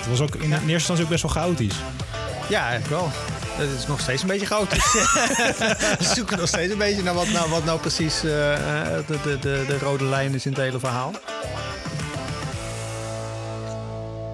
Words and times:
Het 0.00 0.08
was 0.08 0.20
ook 0.20 0.34
in 0.34 0.52
eerste 0.52 0.72
instantie 0.72 1.04
ook 1.04 1.10
best 1.10 1.22
wel 1.22 1.32
chaotisch. 1.32 1.80
Ja, 2.48 2.68
eigenlijk 2.68 3.00
wel. 3.00 3.08
Het 3.60 3.78
is 3.78 3.86
nog 3.86 4.00
steeds 4.00 4.22
een 4.22 4.28
beetje 4.28 4.46
chaotisch. 4.46 4.92
we 5.98 6.14
zoeken 6.14 6.38
nog 6.38 6.48
steeds 6.48 6.72
een 6.72 6.78
beetje 6.78 7.02
naar 7.02 7.14
wat 7.14 7.28
nou, 7.28 7.50
wat 7.50 7.64
nou 7.64 7.80
precies 7.80 8.24
eh, 8.24 8.54
eh, 8.54 9.06
de, 9.06 9.20
de, 9.22 9.38
de, 9.38 9.64
de 9.66 9.78
rode 9.78 10.04
lijn 10.04 10.34
is 10.34 10.46
in 10.46 10.52
het 10.52 10.60
hele 10.60 10.78
verhaal. 10.78 11.12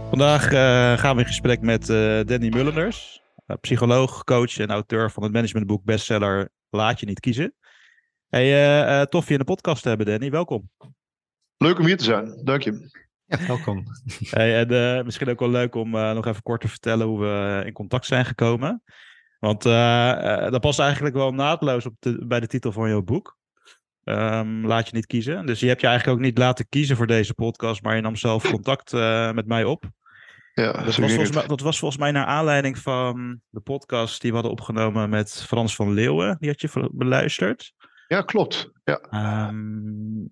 Vandaag 0.09 0.45
eh, 0.45 0.99
gaan 0.99 1.15
we 1.17 1.21
in 1.21 1.27
gesprek 1.27 1.61
met 1.61 1.89
eh, 1.89 2.21
Danny 2.25 2.49
Mullenders, 2.49 3.23
psycholoog, 3.61 4.25
coach 4.25 4.59
en 4.59 4.71
auteur 4.71 5.11
van 5.11 5.23
het 5.23 5.33
managementboek 5.33 5.85
bestseller 5.85 6.49
Laat 6.71 7.01
je 7.01 7.07
niet 7.07 7.21
kiezen. 7.21 7.55
Hey, 8.29 9.07
tof 9.07 9.27
je 9.27 9.33
in 9.33 9.39
de 9.39 9.45
podcast 9.45 9.83
te 9.83 9.89
hebben, 9.89 10.07
Danny. 10.07 10.31
Welkom. 10.31 10.71
Leuk 11.57 11.79
om 11.79 11.87
hier 11.87 11.97
te 11.97 12.05
zijn, 12.05 12.41
dank 12.45 12.63
je. 12.63 13.05
Ja, 13.27 13.47
welkom. 13.47 13.83
Hey, 14.31 14.59
en 14.59 14.97
eh, 14.99 15.05
misschien 15.05 15.29
ook 15.29 15.39
wel 15.41 15.51
leuk 15.51 15.75
om 15.75 15.95
eh, 15.95 16.13
nog 16.13 16.27
even 16.27 16.43
kort 16.43 16.61
te 16.61 16.69
vertellen 16.69 17.07
hoe 17.07 17.21
we 17.21 17.63
in 17.67 17.73
contact 17.73 18.07
zijn 18.07 18.25
gekomen. 18.25 18.83
Want 19.39 19.65
eh, 19.67 20.45
eh, 20.45 20.51
dat 20.53 20.61
past 20.61 20.79
eigenlijk 20.79 21.15
wel 21.15 21.33
naadloos 21.33 21.87
op 21.87 21.95
de, 21.99 22.27
bij 22.27 22.41
de 22.41 22.47
titel 22.47 22.73
van 22.73 22.89
jouw 22.89 23.03
boek. 23.03 23.37
Ehm, 24.05 24.67
laat 24.67 24.89
je 24.89 24.95
niet 24.95 25.07
kiezen. 25.07 25.47
Dus 25.47 25.61
je 25.61 25.67
hebt 25.69 25.81
je 25.81 25.87
eigenlijk 25.87 26.19
ook 26.19 26.25
niet 26.25 26.39
laten 26.39 26.69
kiezen 26.69 26.97
voor 26.97 27.07
deze 27.07 27.35
podcast, 27.35 27.83
maar 27.83 27.95
je 27.97 28.03
nam 28.03 28.17
zelf 28.17 28.43
contact 28.51 28.93
eh, 28.93 29.33
met 29.33 29.47
mij 29.47 29.65
op. 29.65 29.85
Ja, 30.53 30.73
Dat 30.73 30.85
was, 30.85 30.97
volgens 30.97 31.33
mij, 31.33 31.47
dat 31.47 31.61
was 31.61 31.79
volgens 31.79 32.01
mij 32.01 32.11
naar 32.11 32.25
aanleiding 32.27 32.79
van 32.79 33.41
de 33.49 33.61
podcast 33.61 34.21
die 34.21 34.31
we 34.31 34.37
hadden 34.37 34.53
opgenomen 34.55 35.11
met 35.11 35.43
Frans 35.47 35.75
van 35.77 35.93
Leeuwen. 35.93 36.37
Die 36.41 36.49
had 36.49 36.61
je 36.61 36.91
beluisterd. 36.93 37.73
ja 38.09 38.23
klopt. 38.23 38.71
Ja. 38.85 38.99
Ehm, 39.11 39.55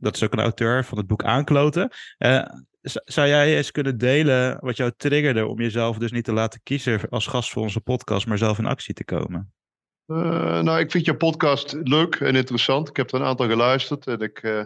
dat 0.00 0.14
is 0.14 0.22
ook 0.22 0.32
een 0.32 0.40
auteur 0.40 0.84
van 0.84 0.98
het 0.98 1.06
boek 1.06 1.24
Aankloten. 1.24 1.90
Eh, 2.18 2.42
z- 2.42 2.73
zou 2.84 3.28
jij 3.28 3.56
eens 3.56 3.70
kunnen 3.70 3.98
delen 3.98 4.58
wat 4.60 4.76
jou 4.76 4.92
triggerde 4.96 5.46
om 5.46 5.60
jezelf 5.60 5.98
dus 5.98 6.12
niet 6.12 6.24
te 6.24 6.32
laten 6.32 6.60
kiezen 6.62 7.08
als 7.08 7.26
gast 7.26 7.50
voor 7.50 7.62
onze 7.62 7.80
podcast, 7.80 8.26
maar 8.26 8.38
zelf 8.38 8.58
in 8.58 8.66
actie 8.66 8.94
te 8.94 9.04
komen? 9.04 9.52
Eh, 10.06 10.60
nou, 10.60 10.78
ik 10.78 10.90
vind 10.90 11.04
je 11.04 11.16
podcast 11.16 11.76
leuk 11.82 12.14
en 12.14 12.34
interessant. 12.34 12.88
Ik 12.88 12.96
heb 12.96 13.12
er 13.12 13.20
een 13.20 13.26
aantal 13.26 13.48
geluisterd 13.48 14.06
en 14.06 14.20
ik, 14.20 14.38
eh, 14.38 14.64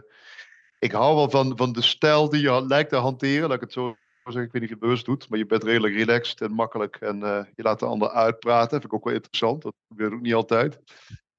ik 0.79 0.93
hou 0.93 1.15
wel 1.15 1.31
van, 1.31 1.57
van 1.57 1.73
de 1.73 1.83
stijl 1.83 2.29
die 2.29 2.41
je 2.41 2.67
lijkt 2.67 2.91
te 2.91 2.97
hanteren. 2.97 3.49
Laat 3.49 3.57
ik 3.57 3.61
het 3.61 3.73
zo 3.73 3.97
zeggen. 4.25 4.43
Ik 4.43 4.53
weet 4.53 4.63
niet 4.63 4.63
of 4.63 4.69
je 4.69 4.75
het 4.75 4.81
bewust 4.81 5.05
doet, 5.05 5.29
maar 5.29 5.39
je 5.39 5.47
bent 5.47 5.65
redelijk 5.65 5.95
relaxed 5.95 6.41
en 6.41 6.53
makkelijk 6.53 6.97
en 6.97 7.23
eh, 7.23 7.45
je 7.55 7.63
laat 7.63 7.79
de 7.79 7.87
ander 7.87 8.11
uitpraten. 8.11 8.71
Dat 8.71 8.81
vind 8.81 8.85
ik 8.85 8.95
ook 8.95 9.05
wel 9.05 9.15
interessant. 9.15 9.63
Dat 9.63 9.75
gebeurt 9.89 10.13
ook 10.13 10.21
niet 10.21 10.35
altijd. 10.35 10.79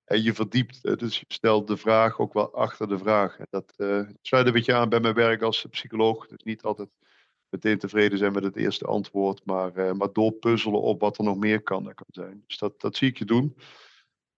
En 0.10 0.24
je 0.24 0.34
verdiept, 0.34 0.86
eh, 0.86 0.96
dus 0.96 1.20
je 1.20 1.26
stelt 1.28 1.68
de 1.68 1.78
vraag 1.78 2.20
ook 2.20 2.34
wel 2.34 2.54
achter 2.54 2.88
de 2.88 2.98
vraag. 2.98 3.40
En 3.40 3.48
dat 3.50 3.74
eh, 3.76 4.02
sluit 4.22 4.48
een 4.48 4.54
beetje 4.54 4.74
aan 4.74 4.90
bij 4.90 5.00
mijn 5.00 5.14
werk 5.14 5.42
als 5.42 5.66
psycholoog. 5.70 6.28
Dus 6.28 6.44
niet 6.44 6.64
altijd 6.64 6.90
meteen 7.50 7.78
tevreden 7.78 8.18
zijn 8.18 8.34
met 8.34 8.44
het 8.44 8.56
eerste 8.56 8.86
antwoord, 8.86 9.46
maar, 9.46 9.76
eh, 9.76 9.92
maar 9.92 10.14
doorpuzzelen 10.14 10.82
op 10.82 11.00
wat 11.00 11.18
er 11.18 11.24
nog 11.24 11.38
meer 11.38 11.62
kan, 11.64 11.84
kan 11.84 12.08
zijn. 12.08 12.44
Dus 12.48 12.58
dat, 12.58 12.82
dat 12.82 12.96
zie 12.96 13.08
ik 13.08 13.18
je 13.18 13.26
doen. 13.26 13.56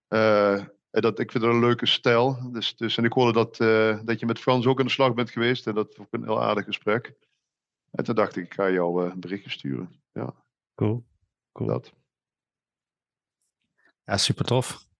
Eh, 0.08 0.54
en 0.90 1.00
dat, 1.00 1.18
ik 1.18 1.30
vind 1.30 1.44
het 1.44 1.52
een 1.52 1.60
leuke 1.60 1.86
stijl. 1.86 2.50
Dus, 2.52 2.76
dus, 2.76 2.96
en 2.96 3.04
ik 3.04 3.12
hoorde 3.12 3.32
dat, 3.32 3.60
eh, 3.60 4.00
dat 4.04 4.20
je 4.20 4.26
met 4.26 4.38
Frans 4.38 4.66
ook 4.66 4.78
aan 4.78 4.86
de 4.86 4.90
slag 4.92 5.14
bent 5.14 5.30
geweest. 5.30 5.66
En 5.66 5.74
dat 5.74 5.96
was 5.96 6.06
ook 6.06 6.12
een 6.12 6.24
heel 6.24 6.42
aardig 6.42 6.64
gesprek. 6.64 7.14
En 7.90 8.04
toen 8.04 8.14
dacht 8.14 8.36
ik, 8.36 8.44
ik 8.44 8.54
ga 8.54 8.70
jou 8.70 9.04
eh, 9.04 9.12
een 9.12 9.20
berichtje 9.20 9.50
sturen. 9.50 10.02
Ja, 10.12 10.34
Cool. 10.74 11.04
cool. 11.52 11.68
dat. 11.68 11.92
Ja, 14.04 14.16
super 14.16 14.44
tof. 14.44 14.90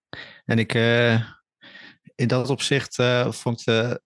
En 0.44 0.58
ik, 0.58 0.74
eh, 0.74 1.20
in 2.14 2.28
dat 2.28 2.50
opzicht 2.50 2.98
eh, 2.98 3.32
vond 3.32 3.60
ik, 3.60 3.66
de, 3.66 4.00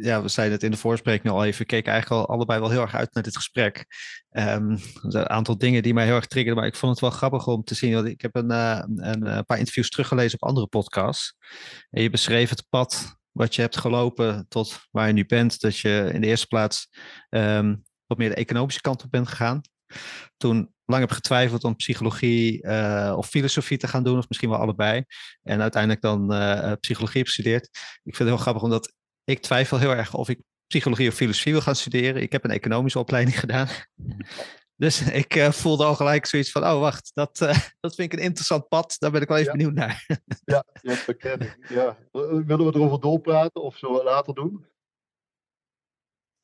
ja, 0.00 0.22
we 0.22 0.28
zeiden 0.28 0.54
het 0.54 0.64
in 0.64 0.70
de 0.70 0.76
voorspreking 0.76 1.32
al 1.32 1.44
even, 1.44 1.66
keken 1.66 1.92
eigenlijk 1.92 2.22
al 2.22 2.34
allebei 2.34 2.60
wel 2.60 2.70
heel 2.70 2.80
erg 2.80 2.94
uit 2.94 3.14
naar 3.14 3.22
dit 3.22 3.36
gesprek. 3.36 3.86
Ehm, 4.30 4.70
er 4.70 4.80
zijn 5.08 5.24
een 5.24 5.30
aantal 5.30 5.58
dingen 5.58 5.82
die 5.82 5.94
mij 5.94 6.04
heel 6.04 6.14
erg 6.14 6.26
triggerden, 6.26 6.60
maar 6.60 6.70
ik 6.70 6.76
vond 6.76 6.92
het 6.92 7.00
wel 7.00 7.10
grappig 7.10 7.46
om 7.46 7.64
te 7.64 7.74
zien, 7.74 7.94
want 7.94 8.06
ik 8.06 8.20
heb 8.20 8.36
een, 8.36 8.50
eh, 8.50 8.82
een, 8.84 9.26
eh, 9.26 9.38
paar 9.46 9.58
interviews 9.58 9.90
teruggelezen 9.90 10.38
op 10.40 10.48
andere 10.48 10.66
podcasts. 10.66 11.34
En 11.90 12.02
je 12.02 12.10
beschreef 12.10 12.50
het 12.50 12.66
pad 12.68 13.16
wat 13.32 13.54
je 13.54 13.60
hebt 13.60 13.76
gelopen 13.76 14.46
tot 14.48 14.78
waar 14.90 15.06
je 15.06 15.12
nu 15.12 15.26
bent, 15.26 15.60
dat 15.60 15.78
je 15.78 16.10
in 16.12 16.20
de 16.20 16.26
eerste 16.26 16.46
plaats 16.46 16.88
ehm, 17.28 17.76
wat 18.06 18.18
meer 18.18 18.28
de 18.28 18.34
economische 18.34 18.80
kant 18.80 19.04
op 19.04 19.10
bent 19.10 19.28
gegaan. 19.28 19.60
Toen 20.36 20.72
lang 20.88 21.00
heb 21.02 21.10
getwijfeld 21.10 21.64
om 21.64 21.76
psychologie 21.76 22.62
eh, 22.62 23.14
of 23.16 23.28
filosofie 23.28 23.78
te 23.78 23.88
gaan 23.88 24.02
doen, 24.04 24.18
of 24.18 24.28
misschien 24.28 24.50
wel 24.50 24.58
allebei. 24.58 25.04
En 25.42 25.60
uiteindelijk 25.60 26.02
dan 26.02 26.32
eh, 26.32 26.72
psychologie 26.80 27.18
heb 27.18 27.26
gestudeerd. 27.26 27.64
Ik 28.02 28.16
vind 28.16 28.18
het 28.18 28.28
heel 28.28 28.36
grappig, 28.36 28.62
omdat 28.62 28.92
ik 29.24 29.40
twijfel 29.40 29.78
heel 29.78 29.94
erg 29.94 30.14
of 30.14 30.28
ik 30.28 30.40
psychologie 30.66 31.08
of 31.08 31.14
filosofie 31.14 31.52
wil 31.52 31.60
gaan 31.60 31.76
studeren. 31.76 32.22
Ik 32.22 32.32
heb 32.32 32.44
een 32.44 32.50
economische 32.50 32.98
opleiding 32.98 33.40
gedaan. 33.40 33.68
Dus 34.76 35.02
ik 35.02 35.34
eh, 35.36 35.50
voelde 35.50 35.84
al 35.84 35.94
gelijk 35.94 36.26
zoiets 36.26 36.50
van, 36.50 36.64
oh 36.64 36.80
wacht, 36.80 37.10
dat, 37.14 37.38
dat 37.80 37.94
vind 37.94 38.12
ik 38.12 38.18
een 38.18 38.24
interessant 38.24 38.68
pad. 38.68 38.96
Daar 38.98 39.10
ben 39.10 39.22
ik 39.22 39.28
wel 39.28 39.36
even 39.36 39.50
Ja. 39.50 39.56
benieuwd 39.56 39.74
naar. 39.74 40.06
Ja, 40.44 40.64
dat 40.82 41.06
herken 41.06 41.40
ik. 41.40 41.56
Ja. 41.68 41.96
Willen 42.12 42.66
we 42.66 42.74
erover 42.74 43.00
doorpraten 43.00 43.62
of 43.62 43.76
zullen 43.76 43.96
we 43.98 44.04
later 44.04 44.34
doen? 44.34 44.66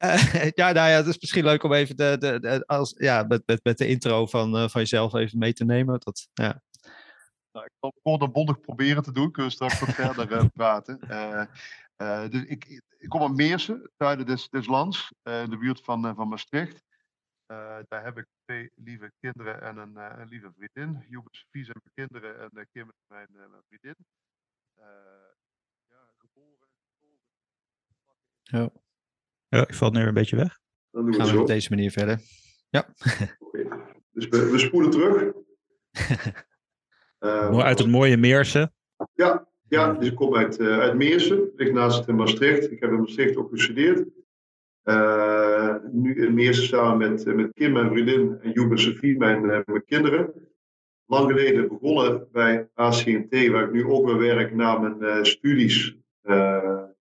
Eh, 0.04 0.50
ja, 0.60 0.72
nou 0.72 0.88
ja, 0.88 0.96
het 0.96 1.06
is 1.06 1.20
misschien 1.20 1.44
leuk 1.44 1.62
om 1.62 1.72
even 1.72 1.96
de, 1.96 2.16
de, 2.18 2.40
de- 2.40 2.66
als, 2.66 2.94
ja, 2.98 3.22
met, 3.22 3.42
met, 3.46 3.64
met 3.64 3.78
de 3.78 3.86
intro 3.86 4.26
van, 4.26 4.56
eh, 4.56 4.68
van 4.68 4.80
jezelf 4.80 5.14
even 5.14 5.38
mee 5.38 5.52
te 5.52 5.64
nemen. 5.64 6.00
Dat, 6.00 6.28
ja. 6.32 6.62
Nou, 7.52 7.66
ik 7.66 7.72
zal 7.80 7.90
het 7.90 8.02
kort 8.02 8.22
en 8.22 8.32
bondig 8.32 8.60
proberen 8.60 9.02
te 9.02 9.12
doen. 9.12 9.30
Kunnen 9.30 9.50
we 9.50 9.56
straks 9.56 9.80
nog 9.80 9.94
verder 9.94 10.32
eh, 10.32 10.44
praten. 10.60 10.98
Dus 12.30 12.44
ik, 12.44 12.82
ik 12.98 13.08
kom 13.08 13.22
uit 13.22 13.34
Meersen, 13.34 13.90
zuiden 13.96 14.26
des, 14.26 14.48
des 14.48 14.66
lands, 14.66 15.12
in 15.22 15.50
de 15.50 15.58
buurt 15.58 15.80
van, 15.80 16.14
van 16.14 16.28
Maastricht. 16.28 16.82
Daar 17.88 18.04
heb 18.04 18.18
ik 18.18 18.26
twee 18.44 18.70
lieve 18.74 19.12
kinderen 19.20 19.62
en 19.62 19.76
een, 19.76 19.96
een 19.96 20.28
lieve 20.28 20.52
vriendin. 20.56 21.04
Joep 21.08 21.24
en 21.24 21.38
Sophie 21.38 21.64
zijn 21.64 21.80
mijn 21.82 22.08
kinderen 22.08 22.40
en 22.40 22.68
Kim 22.72 22.88
is 22.88 23.04
mijn, 23.06 23.28
mijn 23.32 23.62
vriendin. 23.68 23.96
Ja, 25.88 26.10
geboren. 26.18 26.68
Ja. 28.42 28.83
Ja, 29.54 29.68
ik 29.68 29.74
valt 29.74 29.92
nu 29.92 29.98
weer 29.98 30.08
een 30.08 30.14
beetje 30.14 30.36
weg. 30.36 30.58
Dan 30.90 31.04
doen 31.04 31.14
Gaan 31.14 31.34
we 31.34 31.40
op 31.40 31.46
deze 31.46 31.70
manier 31.70 31.90
verder. 31.90 32.18
Dus 34.10 34.28
we, 34.28 34.50
we 34.50 34.58
spoelen 34.58 34.90
terug. 34.90 35.32
Eh, 37.18 37.58
Uit 37.58 37.78
het 37.78 37.88
mooie 37.88 38.16
Meersen. 38.16 38.74
Ja, 39.14 39.48
ja 39.68 39.92
dus 39.92 40.08
ik 40.08 40.14
kom 40.14 40.36
uit, 40.36 40.58
eh, 40.58 40.78
uit 40.78 40.94
Meersen, 40.94 41.50
ligt 41.56 41.72
naast 41.72 42.08
in 42.08 42.14
Maastricht. 42.14 42.70
Ik 42.70 42.80
heb 42.80 42.90
in 42.90 42.98
Maastricht 42.98 43.36
ook 43.36 43.50
gestudeerd. 43.50 44.08
Eh, 44.82 45.74
nu 45.92 46.26
in 46.26 46.34
Meersen 46.34 46.64
samen 46.64 47.10
met, 47.10 47.26
eh, 47.26 47.34
met 47.34 47.52
Kim, 47.52 47.72
mijn 47.72 47.90
vriendin, 47.90 48.38
en 48.40 48.50
Joep 48.50 48.70
en 48.70 48.78
Sophie, 48.78 49.18
mijn, 49.18 49.50
eh, 49.50 49.60
mijn 49.66 49.84
kinderen. 49.84 50.32
Lang 51.06 51.30
geleden 51.30 51.68
begonnen 51.68 52.28
bij 52.32 52.68
ACNT, 52.74 53.48
waar 53.48 53.64
ik 53.64 53.72
nu 53.72 53.84
ook 53.84 54.06
weer 54.06 54.18
werk 54.18 54.54
na 54.54 54.78
mijn 54.78 55.02
eh, 55.02 55.22
studies. 55.22 55.96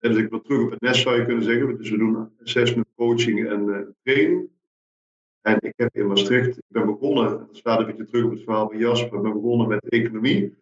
En 0.01 0.11
dus 0.11 0.21
ik 0.21 0.29
wil 0.29 0.41
terug 0.41 0.63
op 0.63 0.71
het 0.71 0.81
nest, 0.81 1.01
zou 1.01 1.19
je 1.19 1.25
kunnen 1.25 1.43
zeggen. 1.43 1.77
Dus 1.77 1.89
we 1.89 1.97
doen 1.97 2.29
assessment, 2.43 2.87
coaching 2.95 3.49
en 3.49 3.69
eh, 3.69 3.81
training. 4.03 4.49
En 5.41 5.57
ik 5.59 5.73
heb 5.75 5.95
in 5.95 6.07
Maastricht, 6.07 6.57
ik 6.57 6.63
ben 6.67 6.85
begonnen, 6.85 7.29
dat 7.29 7.47
staat 7.51 7.79
een 7.79 7.85
beetje 7.85 8.05
terug 8.05 8.25
op 8.25 8.31
het 8.31 8.43
verhaal 8.43 8.69
van 8.69 8.77
Jasper, 8.77 9.17
ik 9.17 9.23
ben 9.23 9.33
begonnen 9.33 9.67
met 9.67 9.89
economie. 9.89 10.53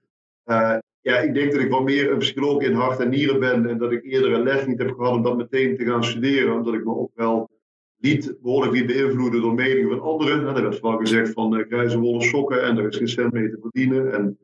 Eh, 0.43 0.77
ja, 1.01 1.17
ik 1.17 1.33
denk 1.33 1.51
dat 1.51 1.61
ik 1.61 1.69
wel 1.69 1.83
meer 1.83 2.11
een 2.11 2.17
psycholoog 2.17 2.61
in 2.61 2.73
hart 2.73 2.99
en 2.99 3.09
nieren 3.09 3.39
ben 3.39 3.69
en 3.69 3.77
dat 3.77 3.91
ik 3.91 4.03
eerder 4.03 4.33
een 4.33 4.43
les 4.43 4.65
niet 4.65 4.79
heb 4.79 4.91
gehad 4.91 5.13
om 5.13 5.23
dat 5.23 5.37
meteen 5.37 5.77
te 5.77 5.85
gaan 5.85 6.03
studeren, 6.03 6.53
omdat 6.53 6.73
ik 6.73 6.85
me 6.85 6.95
ook 6.95 7.11
wel 7.13 7.49
liet, 7.97 8.37
behoorlijk 8.41 8.73
liet 8.73 8.85
beïnvloeden 8.85 9.41
door 9.41 9.53
meningen 9.53 9.89
van 9.89 10.01
anderen. 10.01 10.43
Nou, 10.43 10.55
er 10.55 10.63
werd 10.63 10.79
wel 10.79 10.97
gezegd 10.97 11.33
van 11.33 11.57
uh, 11.57 11.65
grijze 11.67 11.99
wollen 11.99 12.21
sokken 12.21 12.63
en 12.63 12.77
er 12.77 12.87
is 12.87 12.97
geen 12.97 13.07
cent 13.07 13.33
mee 13.33 13.49
te 13.49 13.57
verdienen. 13.61 14.13
En 14.13 14.37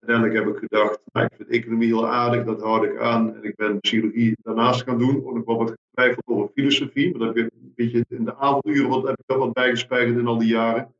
uiteindelijk 0.00 0.46
heb 0.46 0.54
ik 0.54 0.68
gedacht, 0.68 1.00
nou, 1.12 1.26
ik 1.26 1.36
vind 1.36 1.48
economie 1.48 1.86
heel 1.86 2.08
aardig, 2.08 2.44
dat 2.44 2.60
houd 2.60 2.84
ik 2.84 2.98
aan. 2.98 3.34
En 3.34 3.44
ik 3.44 3.56
ben 3.56 3.80
psychologie 3.80 4.36
daarnaast 4.42 4.82
gaan 4.82 4.98
doen. 4.98 5.26
Ook 5.26 5.34
nog 5.34 5.44
wel 5.44 5.58
wat 5.58 5.74
getwijfeld 5.88 6.26
over 6.26 6.50
filosofie, 6.54 7.10
maar 7.10 7.26
dat 7.26 7.36
heb 7.36 7.46
ik 7.46 7.52
een 7.52 7.72
beetje 7.74 8.04
in 8.08 8.24
de 8.24 8.36
avonduren 8.36 8.88
wat, 8.88 9.06
heb 9.06 9.18
ik 9.18 9.36
wat 9.36 9.98
in 9.98 10.26
al 10.26 10.38
die 10.38 10.48
jaren. 10.48 10.94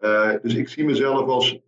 Uh, 0.00 0.32
dus 0.42 0.54
ik 0.54 0.68
zie 0.68 0.84
mezelf 0.84 1.28
als 1.28 1.58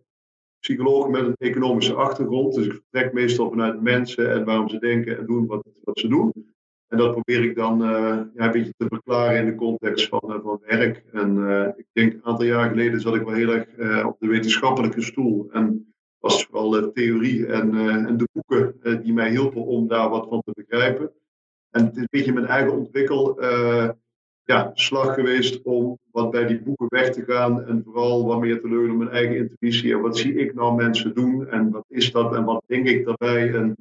psycholoog 0.59 1.09
met 1.09 1.25
een 1.25 1.35
economische 1.37 1.93
achtergrond. 1.93 2.55
Dus 2.55 2.65
ik 2.65 2.71
vertrek 2.71 3.13
meestal 3.13 3.49
vanuit 3.49 3.81
mensen 3.81 4.31
en 4.31 4.45
waarom 4.45 4.69
ze 4.69 4.79
denken 4.79 5.17
en 5.17 5.25
doen 5.25 5.45
wat, 5.47 5.63
ze 5.93 6.07
doen. 6.07 6.31
En 6.87 6.97
dat 6.97 7.11
probeer 7.11 7.43
ik 7.43 7.55
dan 7.55 7.79
ja, 7.79 8.45
een 8.45 8.51
beetje 8.51 8.73
te 8.77 8.85
verklaren 8.87 9.39
in 9.39 9.45
de 9.45 9.55
context 9.55 10.07
van, 10.07 10.39
van 10.43 10.61
werk. 10.65 11.03
En 11.11 11.37
ik 11.77 11.85
denk 11.91 12.13
een 12.13 12.25
aantal 12.25 12.45
jaar 12.45 12.69
geleden 12.69 13.01
zat 13.01 13.15
ik 13.15 13.21
wel 13.21 13.33
heel 13.33 13.49
erg 13.49 14.05
op 14.05 14.15
de 14.19 14.27
wetenschappelijke 14.27 15.01
stoel. 15.01 15.49
En 15.51 15.90
was 16.21 16.45
vooral 16.45 16.91
theorie 16.91 17.45
en, 17.45 17.75
en 18.07 18.17
de 18.17 18.27
boeken 18.31 19.01
die 19.03 19.13
mij 19.13 19.29
hielpen 19.29 19.65
om 19.65 19.87
daar 19.87 20.09
wat 20.09 20.27
van 20.29 20.41
te 20.41 20.51
begrijpen. 20.55 21.11
En 21.69 21.85
het 21.85 21.95
is 21.95 22.01
een 22.01 22.07
beetje 22.09 22.33
mijn 22.33 22.45
eigen 22.45 22.73
ontwikkel 22.73 23.39
ja, 24.43 24.71
slag 24.73 25.13
geweest 25.13 25.61
om 25.61 25.99
wat 26.11 26.31
bij 26.31 26.47
die 26.47 26.61
boeken 26.61 26.85
weg 26.89 27.09
te 27.09 27.23
gaan 27.23 27.65
en 27.65 27.81
vooral 27.83 28.25
wat 28.25 28.39
meer 28.39 28.61
te 28.61 28.69
leunen 28.69 28.91
op 28.91 28.97
mijn 28.97 29.09
eigen 29.09 29.37
intuïtie. 29.37 29.93
En 29.93 30.01
wat 30.01 30.17
zie 30.17 30.33
ik 30.33 30.53
nou 30.53 30.75
mensen 30.75 31.13
doen 31.13 31.47
en 31.47 31.71
wat 31.71 31.85
is 31.87 32.11
dat 32.11 32.35
en 32.35 32.43
wat 32.43 32.63
denk 32.65 32.87
ik 32.87 33.05
daarbij. 33.05 33.53
En 33.53 33.75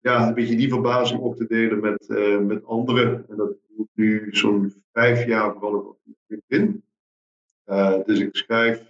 ja, 0.00 0.28
een 0.28 0.34
beetje 0.34 0.56
die 0.56 0.68
verbazing 0.68 1.20
ook 1.20 1.36
te 1.36 1.46
delen 1.46 1.80
met, 1.80 2.08
met 2.46 2.64
anderen. 2.64 3.24
En 3.28 3.36
dat 3.36 3.54
doe 3.68 3.84
ik 3.84 3.90
nu 3.92 4.28
zo'n 4.30 4.74
vijf 4.92 5.26
jaar 5.26 5.52
vooral 5.52 5.78
op 5.78 5.98
LinkedIn. 6.26 6.82
Uh, 7.66 7.94
dus 8.04 8.20
ik 8.20 8.36
schrijf 8.36 8.87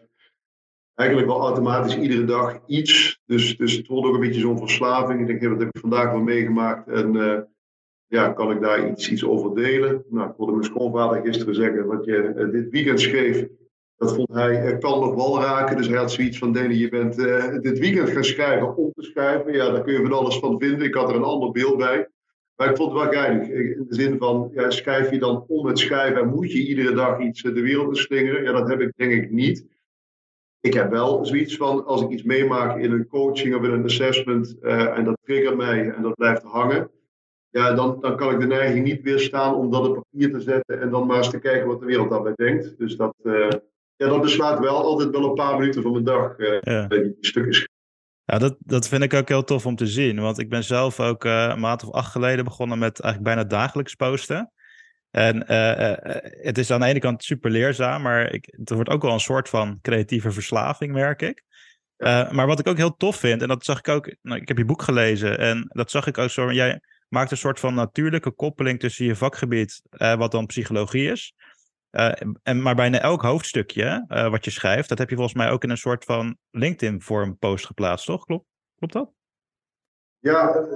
eigenlijk 0.99 1.29
wel 1.29 1.41
automatisch 1.41 1.97
iedere 1.97 2.25
dag 2.25 2.61
iets. 2.67 3.21
Dus, 3.27 3.57
dus 3.57 3.77
het 3.77 3.87
wordt 3.87 4.07
ook 4.07 4.15
een 4.15 4.21
beetje 4.21 4.41
zo'n 4.41 4.59
verslaving. 4.59 5.21
Ik 5.21 5.27
denk, 5.27 5.53
wat 5.53 5.61
heb 5.61 5.75
ik 5.75 5.81
vandaag 5.81 6.11
wel 6.11 6.21
meegemaakt? 6.21 6.89
En 6.89 7.15
uh, 7.15 7.39
ja, 8.07 8.29
kan 8.29 8.51
ik 8.51 8.61
daar 8.61 8.91
iets, 8.91 9.11
iets 9.11 9.25
over 9.25 9.55
delen? 9.55 10.05
Nou, 10.09 10.29
ik 10.29 10.35
hoorde 10.37 10.53
mijn 10.53 10.65
schoonvader 10.65 11.23
gisteren 11.23 11.55
zeggen, 11.55 11.87
wat 11.87 12.05
je 12.05 12.35
uh, 12.37 12.51
dit 12.51 12.71
weekend 12.71 13.01
schreef, 13.01 13.47
dat 13.97 14.15
vond 14.15 14.29
hij, 14.33 14.73
uh, 14.73 14.79
kan 14.79 15.01
nog 15.01 15.15
wel 15.15 15.41
raken. 15.41 15.77
Dus 15.77 15.89
hij 15.89 15.97
had 15.97 16.13
zoiets 16.13 16.39
van, 16.39 16.53
Danny, 16.53 16.75
je 16.75 16.89
bent 16.89 17.19
uh, 17.19 17.59
dit 17.61 17.79
weekend 17.79 18.11
gaan 18.11 18.25
schrijven 18.25 18.77
om 18.77 18.93
te 18.95 19.03
schrijven. 19.03 19.53
Ja, 19.53 19.71
daar 19.71 19.83
kun 19.83 19.93
je 19.93 20.03
van 20.03 20.13
alles 20.13 20.39
van 20.39 20.61
vinden. 20.61 20.87
Ik 20.87 20.95
had 20.95 21.09
er 21.09 21.17
een 21.17 21.23
ander 21.23 21.51
beeld 21.51 21.77
bij. 21.77 22.09
Maar 22.57 22.71
ik 22.71 22.77
vond 22.77 22.93
het 22.93 23.01
wel 23.01 23.23
geinig. 23.23 23.49
In 23.49 23.87
de 23.89 23.95
zin 23.95 24.19
van, 24.19 24.51
ja, 24.55 24.71
schrijf 24.71 25.11
je 25.11 25.19
dan 25.19 25.45
om 25.49 25.67
het 25.67 25.79
schrijven 25.79 26.21
en 26.21 26.29
moet 26.29 26.53
je 26.53 26.67
iedere 26.67 26.95
dag 26.95 27.21
iets 27.21 27.43
de 27.43 27.61
wereld 27.61 27.95
te 27.95 28.01
slingeren? 28.01 28.43
Ja, 28.43 28.53
dat 28.53 28.69
heb 28.69 28.81
ik 28.81 28.93
denk 28.97 29.13
ik 29.13 29.31
niet. 29.31 29.67
Ik 30.61 30.75
heb 30.75 30.91
wel 30.91 31.25
zoiets 31.25 31.57
van, 31.57 31.85
als 31.87 32.03
ik 32.03 32.11
iets 32.11 32.23
meemaak 32.23 32.79
in 32.79 32.93
een 32.93 33.07
coaching 33.07 33.55
of 33.55 33.63
in 33.63 33.71
een 33.71 33.85
assessment 33.85 34.59
en 34.61 35.05
dat 35.05 35.19
triggert 35.23 35.57
mij 35.57 35.91
en 35.91 36.03
dat 36.03 36.15
blijft 36.15 36.43
hangen 36.43 36.91
ja, 37.51 37.73
dan, 37.73 37.99
dan 38.01 38.17
kan 38.17 38.33
ik 38.33 38.41
de 38.41 38.47
neiging 38.47 38.85
niet 38.85 39.03
weerstaan 39.03 39.55
om 39.55 39.71
dat 39.71 39.89
op 39.89 39.95
papier 39.95 40.31
te 40.31 40.41
zetten 40.41 40.81
en 40.81 40.91
dan 40.91 41.07
maar 41.07 41.17
eens 41.17 41.31
te 41.31 41.39
kijken 41.39 41.67
wat 41.67 41.81
de 41.81 41.87
wereld 41.87 42.11
daarbij 42.11 42.35
denkt. 42.35 42.79
Dus 42.79 42.97
dat, 42.97 43.15
uh, 43.23 43.49
ja, 43.97 44.09
dat 44.09 44.21
beslaat 44.21 44.59
wel 44.59 44.83
altijd 44.83 45.11
wel 45.11 45.25
een 45.25 45.35
paar 45.35 45.59
minuten 45.59 45.83
van 45.83 45.93
mijn 45.93 46.05
dag, 46.05 46.39
uh, 46.39 46.61
ja. 46.61 46.87
die 46.87 47.17
stukjes. 47.21 47.69
Ja, 48.25 48.39
dat, 48.39 48.57
dat 48.59 48.89
vind 48.89 49.03
ik 49.03 49.15
ook 49.15 49.29
heel 49.29 49.45
tof 49.45 49.67
om 49.67 49.77
te 49.77 49.87
zien. 49.87 50.21
Want 50.21 50.39
ik 50.39 50.49
ben 50.49 50.65
zelf 50.65 51.01
ook 51.01 51.25
uh, 51.25 51.49
een 51.49 51.61
maand 51.61 51.85
of 51.85 51.93
acht 51.93 52.13
geleden 52.13 52.45
begonnen 52.45 52.79
met 52.79 53.01
eigenlijk 53.01 53.35
bijna 53.35 53.49
dagelijks 53.49 53.95
posten. 53.95 54.53
En 55.19 55.37
het 56.43 56.59
is 56.59 56.71
aan 56.71 56.81
de 56.81 56.87
ene 56.87 56.99
kant 56.99 57.25
super 57.25 57.51
leerzaam, 57.51 58.03
maar 58.03 58.33
ik, 58.33 58.55
het 58.57 58.71
wordt 58.71 58.91
ook 58.91 59.03
wel 59.03 59.13
een 59.13 59.21
soort 59.21 59.49
van 59.49 59.79
creatieve 59.83 60.31
verslaving, 60.31 60.93
merk 60.93 61.23
ik. 61.23 61.45
maar 62.31 62.47
wat 62.47 62.59
ik 62.59 62.67
ook 62.67 62.77
heel 62.77 62.97
tof 62.97 63.17
vind, 63.17 63.43
en 63.43 63.49
dat 63.49 63.65
zag 63.65 63.79
ik 63.79 63.89
ook, 63.89 64.15
nou, 64.23 64.41
ik 64.41 64.49
heb 64.49 64.59
je 64.59 64.65
boek 64.65 64.83
gelezen 64.83 65.39
en 65.39 65.67
dat 65.69 65.91
zag 65.91 66.07
ik 66.07 66.19
ook 66.19 66.31
zo. 66.31 66.53
Jij, 66.53 66.81
maakt 67.09 67.31
een 67.31 67.37
soort 67.37 67.61
van 67.61 67.75
natuurlijke 67.75 68.31
koppeling 68.31 68.81
tussen 68.81 69.05
je 69.05 69.17
vakgebied, 69.17 69.83
uh, 69.91 70.15
wat 70.15 70.31
dan 70.31 70.47
psychologie 70.47 71.11
is. 71.11 71.35
Uh, 71.91 72.13
en, 72.43 72.63
maar 72.63 72.75
bijna 72.75 73.01
elk 73.01 73.23
hoofdstukje 73.23 74.05
wat 74.31 74.45
je 74.45 74.51
schrijft, 74.51 74.89
dat 74.89 74.99
heb 74.99 75.09
je 75.09 75.15
volgens 75.15 75.37
mij 75.37 75.51
ook 75.51 75.63
in 75.65 75.71
een 75.71 75.77
soort 75.77 76.05
van 76.05 76.37
LinkedIn-vorm 76.51 77.39
post 77.39 77.67
geplaatst, 77.67 78.07
toch? 78.07 78.25
Klopt, 78.25 78.47
klopt 78.77 78.93
dat? 78.93 79.11
Ja, 80.19 80.67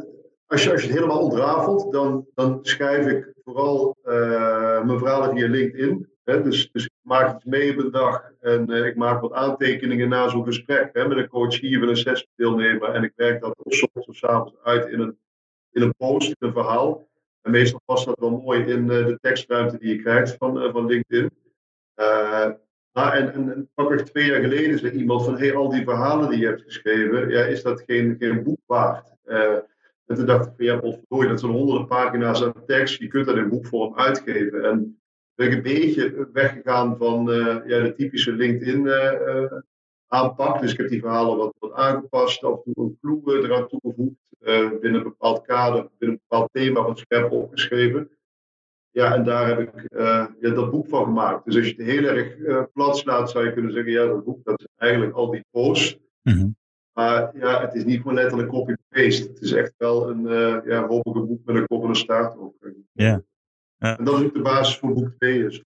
als 0.52 0.64
je, 0.64 0.70
als 0.70 0.80
je 0.80 0.86
het 0.86 0.96
helemaal 0.96 1.22
ontrafelt, 1.22 1.92
dan, 1.92 2.26
dan 2.34 2.58
schrijf 2.62 3.06
ik 3.06 3.32
vooral 3.44 3.96
mijn 4.84 4.98
verhalen 4.98 5.36
via 5.36 5.48
LinkedIn. 5.48 6.08
Hè? 6.24 6.42
Dus, 6.42 6.70
dus 6.72 6.84
ik 6.84 6.92
maak 7.02 7.34
iets 7.34 7.44
mee 7.44 7.72
op 7.72 7.84
een 7.84 7.90
dag 7.90 8.30
en 8.40 8.68
ik 8.68 8.96
maak 8.96 9.20
wat 9.20 9.32
aantekeningen 9.32 10.08
na 10.08 10.28
zo'n 10.28 10.44
gesprek 10.44 10.90
hè, 10.92 11.08
met 11.08 11.18
een 11.18 11.28
coach 11.28 11.60
hier, 11.60 11.80
met 11.80 11.88
een 11.88 11.96
sessiedeelnemer. 11.96 12.88
En 12.88 13.02
ik 13.02 13.12
werk 13.16 13.40
dat 13.40 13.54
of 13.58 13.82
ochtends 13.82 14.08
of 14.08 14.24
avonds 14.24 14.54
uit 14.62 14.88
in 14.88 15.00
een 15.00 15.16
in 15.72 15.82
een 15.82 15.94
post, 15.96 16.28
in 16.28 16.36
een 16.38 16.52
verhaal. 16.52 17.08
En 17.42 17.50
meestal 17.50 17.80
past 17.84 18.06
dat 18.06 18.18
wel 18.18 18.30
mooi 18.30 18.64
in 18.64 18.82
uh, 18.82 19.06
de 19.06 19.18
tekstruimte 19.20 19.78
die 19.78 19.94
je 19.94 20.02
krijgt 20.02 20.36
van, 20.38 20.62
uh, 20.62 20.72
van 20.72 20.86
LinkedIn. 20.86 21.30
Uh, 21.96 22.50
nou, 22.92 23.16
en, 23.16 23.32
en, 23.32 23.68
en 23.74 24.04
twee 24.04 24.26
jaar 24.26 24.40
geleden 24.40 24.78
zei 24.78 24.92
iemand 24.92 25.24
van, 25.24 25.38
hey, 25.38 25.54
al 25.54 25.68
die 25.68 25.84
verhalen 25.84 26.30
die 26.30 26.38
je 26.38 26.46
hebt 26.46 26.62
geschreven, 26.62 27.28
ja, 27.28 27.44
is 27.44 27.62
dat 27.62 27.82
geen, 27.86 28.16
geen 28.18 28.42
boek 28.42 28.60
waard? 28.66 29.10
En 30.12 30.18
toen 30.18 30.26
dacht 30.26 30.46
ik 30.46 30.52
van, 30.56 30.64
ja, 30.64 30.78
potverdorie, 30.78 31.28
dat 31.28 31.40
zijn 31.40 31.52
honderden 31.52 31.86
pagina's 31.86 32.42
aan 32.42 32.64
tekst, 32.66 32.98
je 32.98 33.06
kunt 33.06 33.26
dat 33.26 33.36
in 33.36 33.48
boekvorm 33.48 33.96
uitgeven. 33.96 34.64
En 34.64 35.00
ben 35.34 35.46
ik 35.46 35.52
een 35.52 35.62
beetje 35.62 36.28
weggegaan 36.32 36.96
van 36.96 37.24
ja, 37.66 37.80
de 37.82 37.94
typische 37.96 38.32
LinkedIn 38.32 38.88
aanpak. 40.06 40.60
Dus 40.60 40.72
ik 40.72 40.78
heb 40.78 40.88
die 40.88 41.00
verhalen 41.00 41.36
wat, 41.36 41.54
wat 41.58 41.72
aangepast, 41.72 42.44
af 42.44 42.64
en 42.64 42.72
toe 42.72 42.84
een 42.84 42.98
clue 43.00 43.42
eraan 43.42 43.68
toegevoegd. 43.68 44.20
Binnen 44.80 44.94
een 44.94 45.02
bepaald 45.02 45.42
kader, 45.42 45.88
binnen 45.98 46.18
een 46.18 46.22
bepaald 46.28 46.48
thema 46.52 46.82
van 46.82 46.96
scherp 46.96 47.30
opgeschreven. 47.30 48.10
Ja, 48.90 49.14
en 49.14 49.24
daar 49.24 49.48
heb 49.48 49.60
ik 49.60 49.86
ja, 50.40 50.50
dat 50.50 50.70
boek 50.70 50.88
van 50.88 51.04
gemaakt. 51.04 51.44
Dus 51.44 51.56
als 51.56 51.66
je 51.66 51.74
het 51.76 51.86
heel 51.86 52.04
erg 52.04 52.36
plat 52.72 52.96
slaat, 52.96 53.30
zou 53.30 53.44
je 53.44 53.52
kunnen 53.52 53.72
zeggen: 53.72 53.92
ja, 53.92 54.06
dat 54.06 54.24
boek 54.24 54.44
dat 54.44 54.68
eigenlijk 54.76 55.14
al 55.14 55.30
die 55.30 55.44
posts. 55.50 55.98
Mm 56.22 56.60
Maar 56.92 57.30
ja, 57.38 57.60
het 57.60 57.74
is 57.74 57.84
niet 57.84 58.00
gewoon 58.00 58.14
letterlijk 58.14 58.48
copy-paste. 58.48 59.28
Het 59.28 59.40
is 59.40 59.52
echt 59.52 59.74
wel 59.76 60.10
een 60.10 60.22
ja, 60.64 60.86
hopelijk 60.86 61.26
boek 61.26 61.44
met 61.44 61.56
een 61.56 61.66
kop 61.66 61.82
en 61.82 61.88
een 61.88 61.96
staart 61.96 62.38
ook. 62.38 62.54
Ja. 62.92 63.22
ja. 63.78 63.98
En 63.98 64.04
dat 64.04 64.18
is 64.18 64.24
ook 64.24 64.34
de 64.34 64.42
basis 64.42 64.78
voor 64.78 64.92
boek 64.92 65.10
2. 65.18 65.42
Dus, 65.42 65.62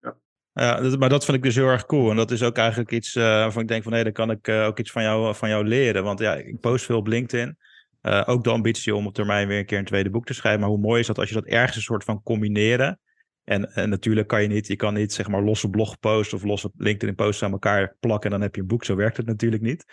ja. 0.00 0.16
Ja, 0.52 0.96
maar 0.98 1.08
dat 1.08 1.24
vind 1.24 1.36
ik 1.36 1.42
dus 1.42 1.54
heel 1.54 1.68
erg 1.68 1.86
cool. 1.86 2.10
En 2.10 2.16
dat 2.16 2.30
is 2.30 2.42
ook 2.42 2.56
eigenlijk 2.56 2.90
iets 2.90 3.14
uh, 3.14 3.22
waarvan 3.22 3.62
ik 3.62 3.68
denk 3.68 3.82
van... 3.82 3.92
hé, 3.92 4.02
dan 4.02 4.12
kan 4.12 4.30
ik 4.30 4.48
uh, 4.48 4.66
ook 4.66 4.78
iets 4.78 4.90
van 4.90 5.02
jou, 5.02 5.34
van 5.34 5.48
jou 5.48 5.64
leren. 5.64 6.04
Want 6.04 6.18
ja, 6.18 6.34
ik 6.34 6.60
post 6.60 6.84
veel 6.84 6.96
op 6.96 7.06
LinkedIn. 7.06 7.58
Uh, 8.02 8.22
ook 8.26 8.44
de 8.44 8.50
ambitie 8.50 8.94
om 8.94 9.06
op 9.06 9.14
termijn 9.14 9.48
weer 9.48 9.58
een 9.58 9.66
keer 9.66 9.78
een 9.78 9.84
tweede 9.84 10.10
boek 10.10 10.26
te 10.26 10.34
schrijven. 10.34 10.60
Maar 10.60 10.70
hoe 10.70 10.78
mooi 10.78 11.00
is 11.00 11.06
dat 11.06 11.18
als 11.18 11.28
je 11.28 11.34
dat 11.34 11.44
ergens 11.44 11.76
een 11.76 11.82
soort 11.82 12.04
van 12.04 12.22
combineren. 12.22 13.00
En, 13.44 13.74
en 13.74 13.88
natuurlijk 13.88 14.28
kan 14.28 14.42
je 14.42 14.48
niet, 14.48 14.66
je 14.66 14.76
kan 14.76 14.94
niet 14.94 15.12
zeg 15.12 15.28
maar 15.28 15.42
losse 15.42 15.68
blogposts 15.68 16.34
of 16.34 16.42
losse 16.42 16.70
LinkedIn 16.76 17.14
posts 17.14 17.42
aan 17.42 17.52
elkaar 17.52 17.96
plakken 18.00 18.24
en 18.24 18.30
dan 18.30 18.40
heb 18.40 18.54
je 18.54 18.60
een 18.60 18.66
boek. 18.66 18.84
Zo 18.84 18.96
werkt 18.96 19.16
het 19.16 19.26
natuurlijk 19.26 19.62
niet. 19.62 19.84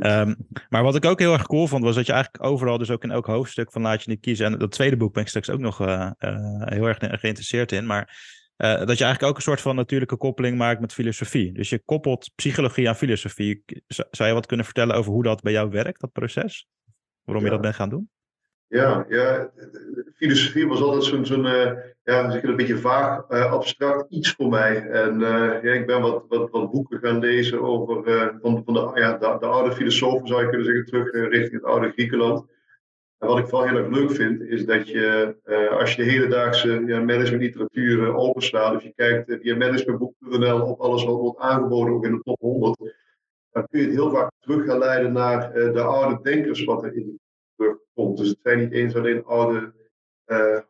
Um, 0.00 0.36
maar 0.68 0.82
wat 0.82 0.96
ik 0.96 1.04
ook 1.04 1.18
heel 1.18 1.32
erg 1.32 1.46
cool 1.46 1.66
vond, 1.66 1.84
was 1.84 1.94
dat 1.94 2.06
je 2.06 2.12
eigenlijk 2.12 2.44
overal, 2.44 2.78
dus 2.78 2.90
ook 2.90 3.02
in 3.02 3.10
elk 3.10 3.26
hoofdstuk 3.26 3.72
van 3.72 3.82
laat 3.82 4.02
je 4.02 4.10
niet 4.10 4.20
kiezen. 4.20 4.46
En 4.46 4.58
dat 4.58 4.70
tweede 4.70 4.96
boek 4.96 5.12
ben 5.12 5.22
ik 5.22 5.28
straks 5.28 5.50
ook 5.50 5.60
nog 5.60 5.80
uh, 5.80 6.10
uh, 6.18 6.62
heel 6.64 6.86
erg 6.86 6.98
geïnteresseerd 6.98 7.72
in. 7.72 7.86
Maar 7.86 8.02
uh, 8.56 8.68
dat 8.68 8.98
je 8.98 9.04
eigenlijk 9.04 9.22
ook 9.22 9.36
een 9.36 9.42
soort 9.42 9.60
van 9.60 9.76
natuurlijke 9.76 10.16
koppeling 10.16 10.56
maakt 10.56 10.80
met 10.80 10.92
filosofie. 10.92 11.52
Dus 11.52 11.68
je 11.68 11.82
koppelt 11.84 12.30
psychologie 12.34 12.88
aan 12.88 12.96
filosofie. 12.96 13.62
Zou 13.86 14.28
je 14.28 14.34
wat 14.34 14.46
kunnen 14.46 14.66
vertellen 14.66 14.96
over 14.96 15.12
hoe 15.12 15.22
dat 15.22 15.42
bij 15.42 15.52
jou 15.52 15.70
werkt, 15.70 16.00
dat 16.00 16.12
proces? 16.12 16.66
Waarom 17.24 17.44
je 17.44 17.50
dat 17.50 17.60
bent 17.60 17.74
gaan 17.74 17.88
doen? 17.88 18.10
Ja, 18.68 19.06
ja 19.08 19.50
filosofie 20.14 20.68
was 20.68 20.80
altijd 20.80 21.26
zo'n, 21.26 21.46
uh, 21.46 21.72
ja, 22.02 22.30
zeg 22.30 22.42
een 22.42 22.56
beetje 22.56 22.78
vaag, 22.78 23.24
uh, 23.30 23.52
abstract 23.52 24.10
iets 24.10 24.32
voor 24.32 24.48
mij. 24.48 24.86
En 24.86 25.20
ja, 25.62 25.72
ik 25.72 25.86
ben 25.86 26.00
wat, 26.00 26.24
wat, 26.28 26.50
wat 26.50 26.70
boeken 26.70 26.98
gaan 26.98 27.18
lezen 27.18 27.62
over 27.62 28.02
van, 28.42 28.62
van 28.64 28.74
de, 28.74 28.90
ja, 28.94 29.12
de, 29.12 29.36
de, 29.40 29.46
oude 29.46 29.74
filosofen, 29.74 30.28
zou 30.28 30.42
je 30.42 30.48
kunnen 30.48 30.66
zeggen, 30.66 30.84
terug 30.84 31.10
richting 31.12 31.52
het 31.52 31.64
oude 31.64 31.90
Griekenland. 31.90 32.46
En 33.18 33.28
wat 33.28 33.38
ik 33.38 33.48
vooral 33.48 33.68
heel 33.68 33.76
erg 33.76 33.88
leuk 33.88 34.10
vind, 34.10 34.40
is 34.40 34.66
dat 34.66 34.88
je, 34.88 35.36
als 35.78 35.94
je 35.94 36.04
de 36.04 36.10
hedendaagse 36.10 36.82
ja, 36.86 37.00
managementliteratuur 37.00 38.14
openslaat, 38.14 38.74
of 38.74 38.82
je 38.82 38.92
kijkt 38.94 39.36
via 39.40 39.56
managementboek.nl 39.56 40.62
op 40.62 40.80
alles 40.80 41.04
wat 41.04 41.18
wordt 41.18 41.38
aangeboden, 41.38 41.94
ook 41.94 42.04
in 42.04 42.12
de 42.12 42.22
top 42.22 42.40
100, 42.40 42.94
dan 43.50 43.66
kun 43.70 43.80
je 43.80 43.86
het 43.86 43.94
heel 43.94 44.10
vaak 44.10 44.30
terug 44.40 44.66
gaan 44.66 44.78
leiden 44.78 45.12
naar 45.12 45.52
de 45.52 45.82
oude 45.82 46.22
denkers 46.22 46.64
wat 46.64 46.84
er 46.84 46.94
in 46.94 47.20
Dus 47.94 48.28
het 48.28 48.38
zijn 48.42 48.58
niet 48.58 48.72
eens 48.72 48.94
alleen 48.94 49.24
oude 49.24 49.72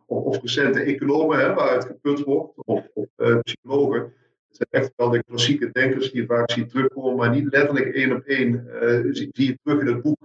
of, 0.06 0.24
of, 0.24 0.40
recente 0.42 0.80
economen 0.80 1.38
hè, 1.38 1.54
waaruit 1.54 1.84
geput 1.84 2.20
wordt, 2.20 2.52
of, 2.56 2.88
of 2.94 3.06
psychologen. 3.42 4.00
Het 4.48 4.56
zijn 4.56 4.82
echt 4.82 4.92
wel 4.96 5.10
de 5.10 5.24
klassieke 5.24 5.70
denkers 5.70 6.10
die 6.10 6.20
je 6.20 6.26
vaak 6.26 6.50
ziet 6.50 6.68
terugkomen, 6.68 7.16
maar 7.16 7.30
niet 7.30 7.52
letterlijk 7.52 7.94
één 7.94 8.12
op 8.12 8.22
één 8.22 8.68
zie 9.12 9.30
je 9.32 9.58
terug 9.62 9.80
in 9.80 9.86
het 9.86 10.02
boek 10.02 10.18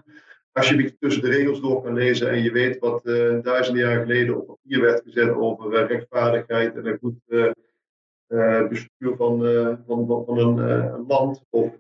als 0.54 0.68
je 0.68 0.76
een 0.76 0.82
beetje 0.82 0.98
tussen 1.00 1.22
de 1.22 1.30
regels 1.30 1.62
door 1.62 1.82
kan 1.82 1.94
lezen 1.94 2.30
en 2.30 2.44
je 2.44 2.52
weet 2.52 2.80
wat 2.80 3.06
uh, 3.06 3.42
duizenden 3.42 3.84
jaar 3.84 4.02
geleden 4.02 4.38
op 4.38 4.48
papier 4.48 4.82
werd 4.82 5.02
gezet 5.04 5.30
over 5.30 5.74
uh, 5.74 5.88
rechtvaardigheid 5.88 6.76
en 6.76 6.86
een 6.86 6.98
goed 7.02 7.20
uh, 7.28 8.68
bestuur 8.68 9.16
van, 9.16 9.40
van, 9.88 10.08
van, 10.08 10.26
van 10.26 10.38
een, 10.38 10.58
een, 10.58 11.06
land. 11.08 11.44
Of 11.50 11.78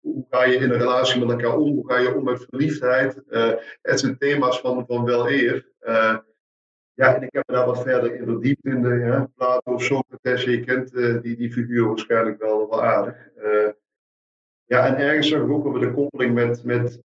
hoe 0.00 0.26
ga 0.30 0.44
je 0.44 0.56
in 0.56 0.62
een 0.62 0.78
relatie 0.78 1.20
met 1.20 1.30
elkaar 1.30 1.56
om? 1.56 1.72
Hoe 1.72 1.90
ga 1.90 1.98
je 1.98 2.14
om 2.14 2.24
met 2.24 2.46
verliefdheid? 2.48 3.22
het 3.82 4.00
zijn 4.00 4.18
thema's 4.18 4.60
van, 4.60 4.84
van 4.86 5.04
wel 5.04 5.30
eer. 5.30 5.68
ja, 6.94 7.14
en 7.14 7.22
ik 7.22 7.32
heb 7.32 7.42
me 7.46 7.54
daar 7.54 7.66
wat 7.66 7.82
verder 7.82 8.14
in 8.14 8.24
verdiept 8.24 8.64
in 8.64 8.82
de 8.82 8.94
ja, 8.94 9.30
Plato, 9.36 9.78
Socrates. 9.78 10.44
Je 10.44 10.64
kent 10.64 10.92
die, 11.22 11.36
die 11.36 11.52
figuur 11.52 11.86
waarschijnlijk 11.86 12.42
wel, 12.42 12.68
wel 12.68 12.82
aardig. 12.82 13.16
ja, 14.64 14.86
en 14.86 14.96
ergens 14.96 15.34
ook 15.34 15.66
over 15.66 15.80
de 15.80 15.92
koppeling 15.92 16.34
met, 16.34 16.64
met 16.64 17.02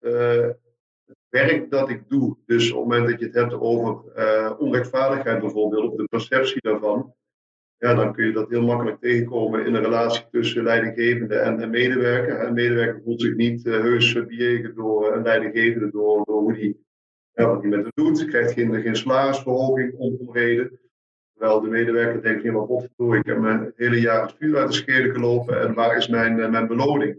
werk 1.29 1.71
dat 1.71 1.89
ik 1.89 2.09
doe, 2.09 2.38
dus 2.45 2.71
op 2.71 2.79
het 2.79 2.89
moment 2.89 3.09
dat 3.09 3.19
je 3.19 3.25
het 3.25 3.35
hebt 3.35 3.53
over 3.53 4.57
onrechtvaardigheid 4.57 5.39
bijvoorbeeld, 5.39 5.91
of 5.91 5.95
de 5.95 6.07
perceptie 6.07 6.62
daarvan, 6.62 7.13
ja, 7.83 7.93
dan 7.93 8.13
kun 8.13 8.25
je 8.25 8.31
dat 8.31 8.49
heel 8.49 8.61
makkelijk 8.61 8.99
tegenkomen 8.99 9.65
in 9.65 9.73
een 9.73 9.83
relatie 9.83 10.25
tussen 10.31 10.63
leidinggevende 10.63 11.35
en, 11.35 11.59
en 11.59 11.69
medewerker. 11.69 12.39
En 12.39 12.53
medewerker 12.53 13.01
voelt 13.03 13.21
zich 13.21 13.35
niet 13.35 13.65
uh, 13.65 13.81
heus 13.81 14.13
bejegend 14.13 14.75
door 14.75 15.13
een 15.13 15.23
leidinggevende, 15.23 15.91
door, 15.91 16.25
door 16.25 16.41
hoe 16.41 16.53
die, 16.53 16.85
ja, 17.33 17.47
wat 17.47 17.61
hij 17.61 17.69
met 17.69 17.79
hem 17.79 17.91
doet. 17.93 18.25
Krijgt 18.25 18.51
geen, 18.51 18.81
geen 18.81 18.95
salarisverhoging 18.95 19.93
om, 19.93 20.15
om 20.19 20.33
reden. 20.33 20.79
Terwijl 21.33 21.61
de 21.61 21.67
medewerker 21.67 22.21
denkt, 22.21 22.43
ik 22.97 23.25
heb 23.25 23.37
mijn 23.37 23.73
hele 23.75 23.99
jaar 23.99 24.21
het 24.21 24.35
vuur 24.39 24.57
uit 24.57 24.67
de 24.67 24.73
schede 24.73 25.11
gelopen 25.11 25.61
en 25.61 25.73
waar 25.73 25.97
is 25.97 26.07
mijn, 26.07 26.37
uh, 26.37 26.49
mijn 26.49 26.67
beloning? 26.67 27.13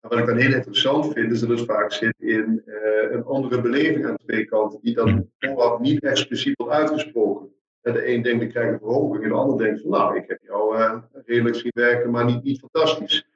En 0.00 0.08
wat 0.08 0.18
ik 0.18 0.26
dan 0.26 0.36
heel 0.36 0.54
interessant 0.54 1.12
vind, 1.12 1.32
is 1.32 1.40
dat 1.40 1.48
het 1.48 1.64
vaak 1.64 1.92
zit 1.92 2.14
in 2.18 2.62
een 3.10 3.24
andere 3.24 3.60
beleving 3.60 4.06
aan 4.06 4.16
twee 4.16 4.44
kanten, 4.44 4.78
die 4.82 4.94
dan 4.94 5.30
vooraf 5.38 5.80
niet 5.80 6.02
expliciet 6.02 6.56
wordt 6.56 6.72
uitgesproken. 6.72 7.52
De 7.92 8.08
een 8.08 8.22
denkt, 8.22 8.42
ik 8.42 8.48
krijg 8.48 8.72
een 8.72 8.78
verhoging, 8.78 9.22
en 9.22 9.28
de 9.28 9.34
ander 9.34 9.66
denkt 9.66 9.80
van, 9.80 9.90
nou, 9.90 10.16
ik 10.16 10.24
heb 10.28 10.38
jou 10.42 10.76
uh, 10.76 11.02
redelijk 11.24 11.56
zien 11.56 11.70
werken, 11.74 12.10
maar 12.10 12.24
niet, 12.24 12.42
niet 12.42 12.58
fantastisch. 12.58 13.26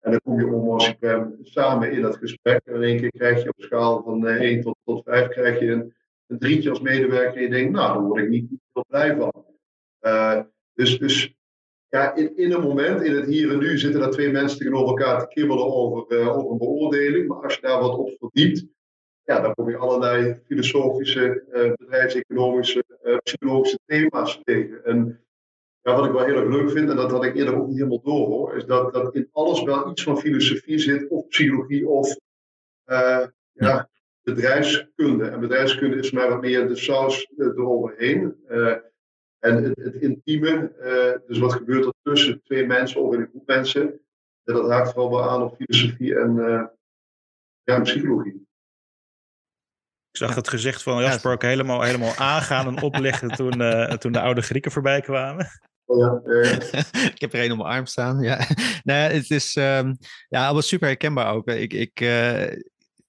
En 0.00 0.10
dan 0.10 0.20
kom 0.24 0.38
je 0.38 0.46
onmogelijk 0.46 1.02
uh, 1.02 1.22
samen 1.42 1.92
in 1.92 2.02
dat 2.02 2.16
gesprek. 2.16 2.60
En 2.64 2.74
in 2.74 2.82
één 2.82 3.00
keer 3.00 3.10
krijg 3.10 3.42
je 3.42 3.48
op 3.48 3.62
schaal 3.62 4.02
van 4.02 4.26
uh, 4.26 4.40
1 4.40 4.60
tot, 4.60 4.76
tot 4.84 5.02
5 5.04 5.28
krijg 5.28 5.60
je 5.60 5.70
een, 5.70 5.92
drietje 6.38 6.70
als 6.70 6.80
medewerker. 6.80 7.36
En 7.36 7.42
je 7.42 7.48
denkt, 7.48 7.72
nou, 7.72 7.92
daar 7.92 8.02
word 8.02 8.22
ik 8.22 8.28
niet 8.28 8.50
heel 8.72 8.84
blij 8.88 9.16
van. 9.16 9.44
Dus, 10.74 10.98
dus 10.98 11.34
ja, 11.88 12.14
in, 12.14 12.36
in 12.36 12.52
een 12.52 12.60
moment, 12.60 13.02
in 13.02 13.16
het 13.16 13.26
hier 13.26 13.52
en 13.52 13.58
nu, 13.58 13.78
zitten 13.78 14.02
er 14.02 14.10
twee 14.10 14.30
mensen 14.30 14.58
tegenover 14.58 14.88
elkaar 14.88 15.20
te 15.20 15.34
kibbelen 15.34 15.74
over, 15.74 16.30
over 16.30 16.50
een 16.50 16.58
beoordeling. 16.58 17.28
Maar 17.28 17.42
als 17.42 17.54
je 17.54 17.60
daar 17.60 17.80
wat 17.80 17.96
op 17.96 18.16
verdiept, 18.18 18.66
ja, 19.24 19.40
dan 19.40 19.54
kom 19.54 19.70
je 19.70 19.76
allerlei 19.76 20.40
filosofische, 20.46 21.44
uh, 21.52 21.72
bedrijfseconomische, 21.74 22.84
uh, 23.04 23.16
psychologische 23.16 23.78
thema's 23.86 24.40
tegen. 24.44 24.84
En 24.84 25.24
ja, 25.80 25.96
wat 25.96 26.06
ik 26.06 26.12
wel 26.12 26.24
heel 26.24 26.36
erg 26.36 26.48
leuk 26.48 26.70
vind, 26.70 26.90
en 26.90 26.96
dat 26.96 27.10
had 27.10 27.24
ik 27.24 27.34
eerder 27.34 27.56
ook 27.56 27.66
niet 27.66 27.76
helemaal 27.76 28.02
door 28.02 28.26
hoor, 28.26 28.56
is 28.56 28.64
dat, 28.64 28.92
dat 28.92 29.14
in 29.14 29.28
alles 29.32 29.62
wel 29.62 29.90
iets 29.90 30.02
van 30.02 30.18
filosofie 30.18 30.78
zit, 30.78 31.08
of 31.08 31.28
psychologie, 31.28 31.88
of 31.88 32.16
ja, 33.52 33.90
bedrijfskunde. 34.22 35.28
En 35.28 35.40
bedrijfskunde 35.40 35.96
is 35.96 36.10
maar 36.10 36.28
wat 36.28 36.40
meer 36.40 36.68
de 36.68 36.76
saus 36.76 37.32
eroverheen. 37.36 38.36
En 39.38 39.62
het, 39.62 39.78
het 39.78 39.94
intieme, 39.94 40.72
dus 41.26 41.38
wat 41.38 41.52
gebeurt 41.52 41.84
er 41.84 41.92
tussen 42.02 42.42
twee 42.42 42.66
mensen 42.66 43.00
of 43.00 43.14
in 43.14 43.20
een 43.20 43.28
groep 43.28 43.46
mensen, 43.46 44.00
dat 44.44 44.70
haakt 44.70 44.92
vooral 44.92 45.10
wel 45.10 45.30
aan 45.30 45.42
op 45.42 45.56
filosofie 45.56 46.18
en 46.18 46.34
ja, 47.62 47.80
psychologie. 47.80 48.46
Ik 50.14 50.20
zag 50.20 50.34
het 50.34 50.48
gezicht 50.48 50.82
van 50.82 51.02
Jasper 51.02 51.32
ook 51.32 51.42
helemaal, 51.42 51.82
helemaal 51.82 52.14
aangaan 52.16 52.66
en 52.66 52.82
opleggen 52.82 53.28
toen, 53.28 53.60
uh, 53.60 53.92
toen 53.92 54.12
de 54.12 54.20
oude 54.20 54.42
Grieken 54.42 54.72
voorbij 54.72 55.00
kwamen. 55.00 55.46
Oh 55.84 55.98
ja, 55.98 56.20
ik 57.14 57.20
heb 57.20 57.32
er 57.32 57.44
een 57.44 57.52
op 57.52 57.58
mijn 57.58 57.68
arm 57.68 57.86
staan. 57.86 58.20
Ja, 58.20 58.46
nee, 58.82 59.10
het 59.10 59.30
is 59.30 59.56
um, 59.56 59.96
ja, 60.28 60.54
was 60.54 60.68
super 60.68 60.86
herkenbaar 60.86 61.34
ook. 61.34 61.48
Ik, 61.48 61.72
ik, 61.72 62.00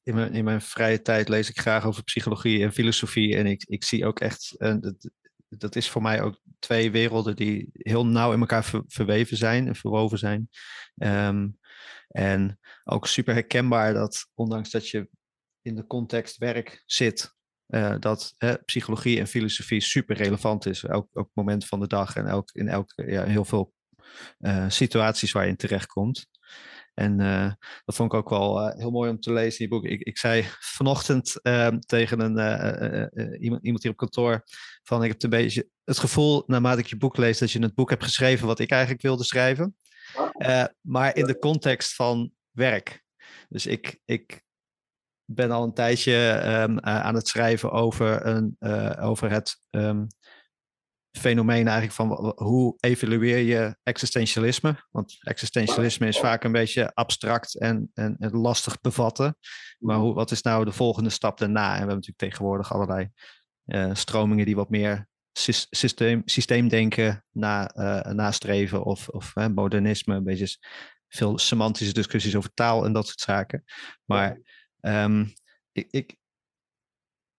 in, 0.04 0.16
mijn, 0.16 0.34
in 0.34 0.44
mijn 0.44 0.62
vrije 0.62 1.02
tijd 1.02 1.30
lees 1.30 1.50
ik 1.50 1.60
graag 1.60 1.86
over 1.86 2.04
psychologie 2.04 2.64
en 2.64 2.74
filosofie. 2.74 3.36
En 3.36 3.46
ik, 3.46 3.64
ik 3.68 3.84
zie 3.84 4.06
ook 4.06 4.20
echt 4.20 4.56
dat 5.50 5.76
is 5.76 5.90
voor 5.90 6.02
mij 6.02 6.22
ook 6.22 6.40
twee 6.60 6.92
werelden 6.92 7.36
die 7.36 7.70
heel 7.74 8.06
nauw 8.06 8.34
in 8.34 8.40
elkaar 8.40 8.64
ver, 8.64 8.84
verweven 8.88 9.38
zijn 9.38 9.68
en 9.68 9.76
verwoven 9.76 10.18
zijn. 10.18 10.50
Um, 10.96 11.58
en 12.08 12.60
ook 12.84 13.08
super 13.08 13.34
herkenbaar 13.34 13.94
dat 13.94 14.28
ondanks 14.34 14.70
dat 14.70 14.90
je 14.90 15.08
in 15.66 15.76
de 15.76 15.88
context 15.88 16.38
werk 16.38 16.84
zit, 16.86 17.36
uh, 17.68 17.96
dat 18.00 18.34
uh, 18.40 18.54
psychologie 18.66 19.20
en 19.20 19.28
filosofie 19.28 19.82
super 19.82 20.16
relevant 20.16 20.66
is. 20.66 20.84
Elk, 20.84 21.08
elk 21.14 21.30
moment 21.34 21.66
van 21.66 21.80
de 21.80 21.88
dag 21.88 22.16
en 22.16 22.28
elk, 22.28 22.52
in 22.52 22.68
elk, 22.68 22.94
ja, 22.96 23.24
heel 23.24 23.46
veel 23.46 23.74
uh, 24.40 24.70
situaties 24.70 25.32
waar 25.32 25.44
je 25.44 25.50
in 25.50 25.56
terechtkomt. 25.56 26.28
En 26.94 27.20
uh, 27.20 27.52
dat 27.86 27.96
vond 27.96 28.14
ik 28.14 28.20
ook 28.20 28.30
wel 28.30 28.70
heel 28.70 28.92
mooi 28.92 29.10
om 29.10 29.20
te 29.20 29.34
lezen 29.34 29.60
in 29.60 29.70
die 29.70 29.80
boek. 29.80 29.86
Ik, 29.92 30.02
ik 30.02 30.18
zei 30.18 30.46
vanochtend 30.60 31.40
tegen 31.86 32.20
een, 32.20 33.40
iemand, 33.42 33.64
iemand 33.64 33.84
hier 33.84 33.92
op 33.92 33.98
kantoor 33.98 34.44
van 34.84 35.04
ik 35.04 35.12
heb 35.12 35.24
een 35.24 35.30
beetje 35.30 35.70
het 35.84 35.98
gevoel 35.98 36.44
naarmate 36.48 36.80
ik 36.80 36.88
je 36.88 36.98
boek 36.98 37.18
lees 37.18 37.38
dat 37.38 37.52
je 37.52 37.60
het 37.60 37.76
boek 37.76 37.90
hebt 37.90 38.04
geschreven 38.04 38.48
wat 38.48 38.60
ik 38.60 38.70
eigenlijk 38.70 39.02
wilde 39.02 39.24
schrijven. 39.24 39.76
maar 40.82 41.16
in 41.16 41.26
de 41.26 41.40
context 41.40 41.96
van 41.96 42.32
werk. 42.52 43.04
Dus 43.50 43.66
ik, 43.66 44.00
ik 44.06 44.45
ben 45.26 45.52
al 45.52 45.64
een 45.64 45.74
tijdje 45.74 46.42
um, 46.62 46.80
aan 46.80 47.16
het 47.16 47.28
schrijven 47.28 47.72
over, 47.72 48.26
een, 48.26 48.58
over 49.00 49.32
het 49.32 49.58
um, 49.70 50.08
fenomeen 51.18 51.68
eigenlijk 51.68 51.92
van 51.92 52.34
hoe 52.36 52.76
evalueer 52.80 53.38
je 53.38 53.78
existentialisme? 53.84 54.76
Want 54.92 55.18
existentialisme 55.20 56.08
is 56.08 56.20
vaak 56.20 56.44
een 56.44 56.52
beetje 56.52 56.94
abstract 56.94 57.58
en, 57.60 57.92
en, 57.94 58.18
lastig 58.32 58.82
bevatten. 58.82 59.38
Maar 59.80 59.98
hoe, 59.98 60.14
wat 60.14 60.32
is 60.32 60.42
nou 60.42 60.66
de 60.66 60.72
volgende 60.72 61.10
stap 61.10 61.38
daarna? 61.38 61.66
En 61.66 61.72
we 61.72 61.78
hebben 61.78 61.96
natuurlijk 61.96 62.18
tegenwoordig 62.18 62.74
allerlei 62.74 63.10
uh, 63.66 63.90
stromingen 63.94 64.46
die 64.46 64.56
wat 64.56 64.70
meer 64.70 65.08
systeem, 65.70 66.22
systeemdenken 66.26 67.26
na, 67.32 67.72
nastreven 68.14 68.84
of, 68.84 69.10
of 69.10 69.34
modernisme, 69.54 70.16
een 70.16 70.24
beetje 70.24 70.58
veel 71.08 71.38
semantische 71.38 71.94
discussies 71.94 72.36
over 72.36 72.54
taal 72.54 72.86
en 72.86 72.94
dat 72.94 73.08
soort 73.08 73.20
zaken. 73.20 73.64
Maar 74.06 74.40
um, 74.88 75.34
ik, 75.72 75.88
ik, 75.92 76.16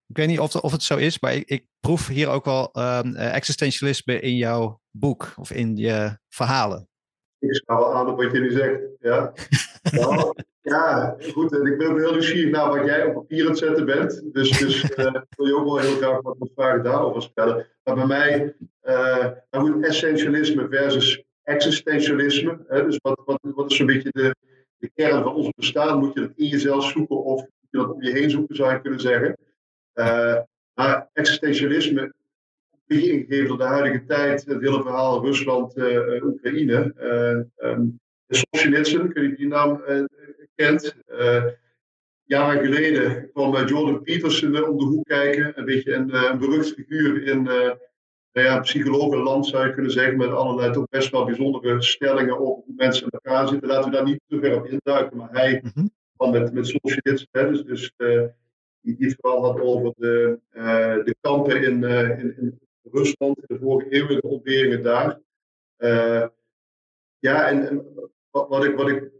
ik 0.06 0.16
weet 0.16 0.26
niet 0.26 0.40
of, 0.40 0.54
of 0.54 0.72
het 0.72 0.82
zo 0.82 0.96
is, 0.96 1.20
maar 1.20 1.34
ik, 1.34 1.48
ik 1.48 1.66
proef 1.80 2.06
hier 2.06 2.28
ook 2.28 2.44
wel 2.44 2.70
um, 2.74 3.14
existentialisme 3.14 4.20
in 4.20 4.36
jouw 4.36 4.80
boek 4.90 5.32
of 5.36 5.50
in 5.50 5.76
je 5.76 6.18
verhalen. 6.28 6.88
Ik 7.38 7.54
sta 7.54 7.76
wel 7.76 7.94
aan 7.94 8.08
op 8.08 8.16
wat 8.16 8.32
je 8.32 8.38
nu 8.38 8.50
zegt. 8.50 8.80
Ja, 9.00 9.32
nou, 10.00 10.34
ja 10.60 11.16
goed. 11.32 11.52
Ik 11.52 11.78
ben 11.78 11.98
heel 11.98 12.12
nieuwsgierig 12.12 12.50
naar 12.50 12.68
wat 12.68 12.86
jij 12.86 13.04
op 13.04 13.14
papier 13.14 13.42
aan 13.42 13.50
het 13.50 13.58
zetten 13.58 13.86
bent. 13.86 14.22
Dus, 14.32 14.58
dus 14.58 14.82
uh, 14.96 15.14
wil 15.36 15.46
je 15.46 15.56
ook 15.56 15.64
wel 15.64 15.78
heel 15.78 15.96
graag 15.96 16.20
wat 16.22 16.50
vragen 16.54 16.82
daarover 16.82 17.22
stellen. 17.22 17.66
Maar 17.84 17.94
bij 17.94 18.06
mij, 18.06 18.56
uh, 18.82 19.26
nou 19.50 19.72
goed, 19.72 19.84
essentialisme 19.84 20.68
versus 20.70 21.24
existentialisme. 21.42 22.64
Hè, 22.68 22.84
dus 22.84 22.98
wat, 23.02 23.22
wat, 23.24 23.38
wat 23.42 23.70
is 23.70 23.76
zo'n 23.76 23.86
beetje 23.86 24.10
de, 24.10 24.34
de 24.94 25.02
kern 25.02 25.22
van 25.22 25.34
ons 25.34 25.50
bestaan? 25.56 25.98
Moet 25.98 26.14
je 26.14 26.20
dat 26.20 26.32
in 26.36 26.46
jezelf 26.46 26.84
zoeken 26.84 27.24
of 27.24 27.40
moet 27.40 27.70
je 27.70 27.78
dat 27.78 27.92
om 27.92 28.02
je 28.02 28.12
heen 28.12 28.30
zoeken, 28.30 28.56
zou 28.56 28.72
je 28.72 28.80
kunnen 28.80 29.00
zeggen. 29.00 29.36
Uh, 29.94 30.38
maar 30.74 31.08
existentialisme, 31.12 32.12
een 32.86 33.02
ingegeven 33.02 33.48
door 33.48 33.58
de 33.58 33.64
huidige 33.64 34.04
tijd, 34.04 34.44
het 34.44 34.60
hele 34.60 34.82
verhaal 34.82 35.24
Rusland-Oekraïne. 35.24 36.94
Uh, 37.00 37.70
um, 37.70 38.00
Solzhenitsyn, 38.28 39.12
kun 39.12 39.22
je 39.22 39.36
die 39.36 39.46
naam 39.46 39.82
kent. 40.54 40.96
jaren 42.24 42.64
geleden 42.64 43.30
kwam 43.32 43.66
Jordan 43.66 44.02
Peterson 44.02 44.68
om 44.68 44.78
de 44.78 44.84
hoek 44.84 45.04
kijken. 45.04 45.52
Een 45.58 45.64
beetje 45.64 45.94
een, 45.94 46.14
een 46.14 46.38
berucht 46.38 46.74
figuur 46.74 47.22
in 47.22 47.48
nou 48.36 48.48
ja, 48.48 48.60
psychologenland, 48.60 49.46
zou 49.46 49.66
je 49.66 49.72
kunnen 49.72 49.90
zeggen. 49.90 50.16
Met 50.16 50.30
allerlei 50.30 50.72
toch 50.72 50.88
best 50.88 51.10
wel 51.10 51.24
bijzondere 51.24 51.82
stellingen 51.82 52.38
over 52.38 52.62
hoe 52.64 52.74
mensen 52.76 53.04
in 53.04 53.10
elkaar 53.10 53.48
zitten. 53.48 53.68
Laten 53.68 53.90
we 53.90 53.96
daar 53.96 54.04
niet 54.04 54.20
te 54.26 54.38
ver 54.40 54.56
op 54.56 54.66
induiken. 54.66 55.16
Maar 55.16 55.28
hij 55.30 55.60
mm 55.62 55.70
-hmm. 55.74 55.90
kwam 56.16 56.30
met, 56.30 56.52
met 56.52 56.78
dus, 57.02 57.62
dus 57.64 57.92
die, 58.80 58.96
die 58.96 59.06
het 59.06 59.16
vooral 59.20 59.44
had 59.44 59.60
over 59.60 59.92
de, 59.96 60.38
uh, 60.52 61.04
de 61.04 61.16
kampen 61.20 61.62
in, 61.62 61.82
uh, 61.82 62.18
in, 62.18 62.36
in, 62.36 62.58
Rusland 62.92 63.38
in 63.38 63.56
de 63.56 63.58
vorige 63.58 63.94
eeuw, 63.94 64.06
de 64.06 64.22
ontberingen 64.22 64.82
daar. 64.82 65.20
Ja, 67.18 67.48
en, 67.48 67.68
en 67.68 67.86
wat, 68.30 68.48
wat, 68.48 68.64
ik, 68.64 68.76
wat 68.76 68.88
ik 68.88 69.10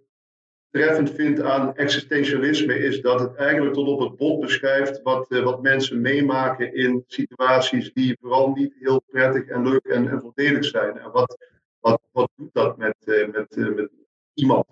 treffend 0.71 1.11
vind 1.11 1.41
aan 1.41 1.77
existentialisme 1.77 2.79
is 2.79 3.01
dat 3.01 3.21
het 3.21 3.35
eigenlijk 3.35 3.75
tot 3.75 3.89
op 3.89 4.01
het 4.01 4.17
bot 4.17 4.41
beschrijft 4.41 5.03
wat, 5.03 5.27
wat 5.29 5.63
mensen 5.63 6.01
meemaken 6.01 6.75
in 6.75 7.05
situaties 7.07 7.93
die 7.93 8.17
vooral 8.21 8.53
niet 8.53 8.75
heel 8.79 9.03
prettig 9.11 9.47
en 9.47 9.69
leuk 9.69 9.85
en, 9.85 10.09
en 10.09 10.21
voordelig 10.21 10.65
zijn. 10.65 10.99
En 10.99 11.11
wat, 11.11 11.37
wat, 11.81 12.01
wat 12.13 12.31
doet 12.37 12.51
dat 12.53 12.77
met, 12.77 12.97
met, 13.33 13.57
met 13.75 13.91
iemand? 14.35 14.67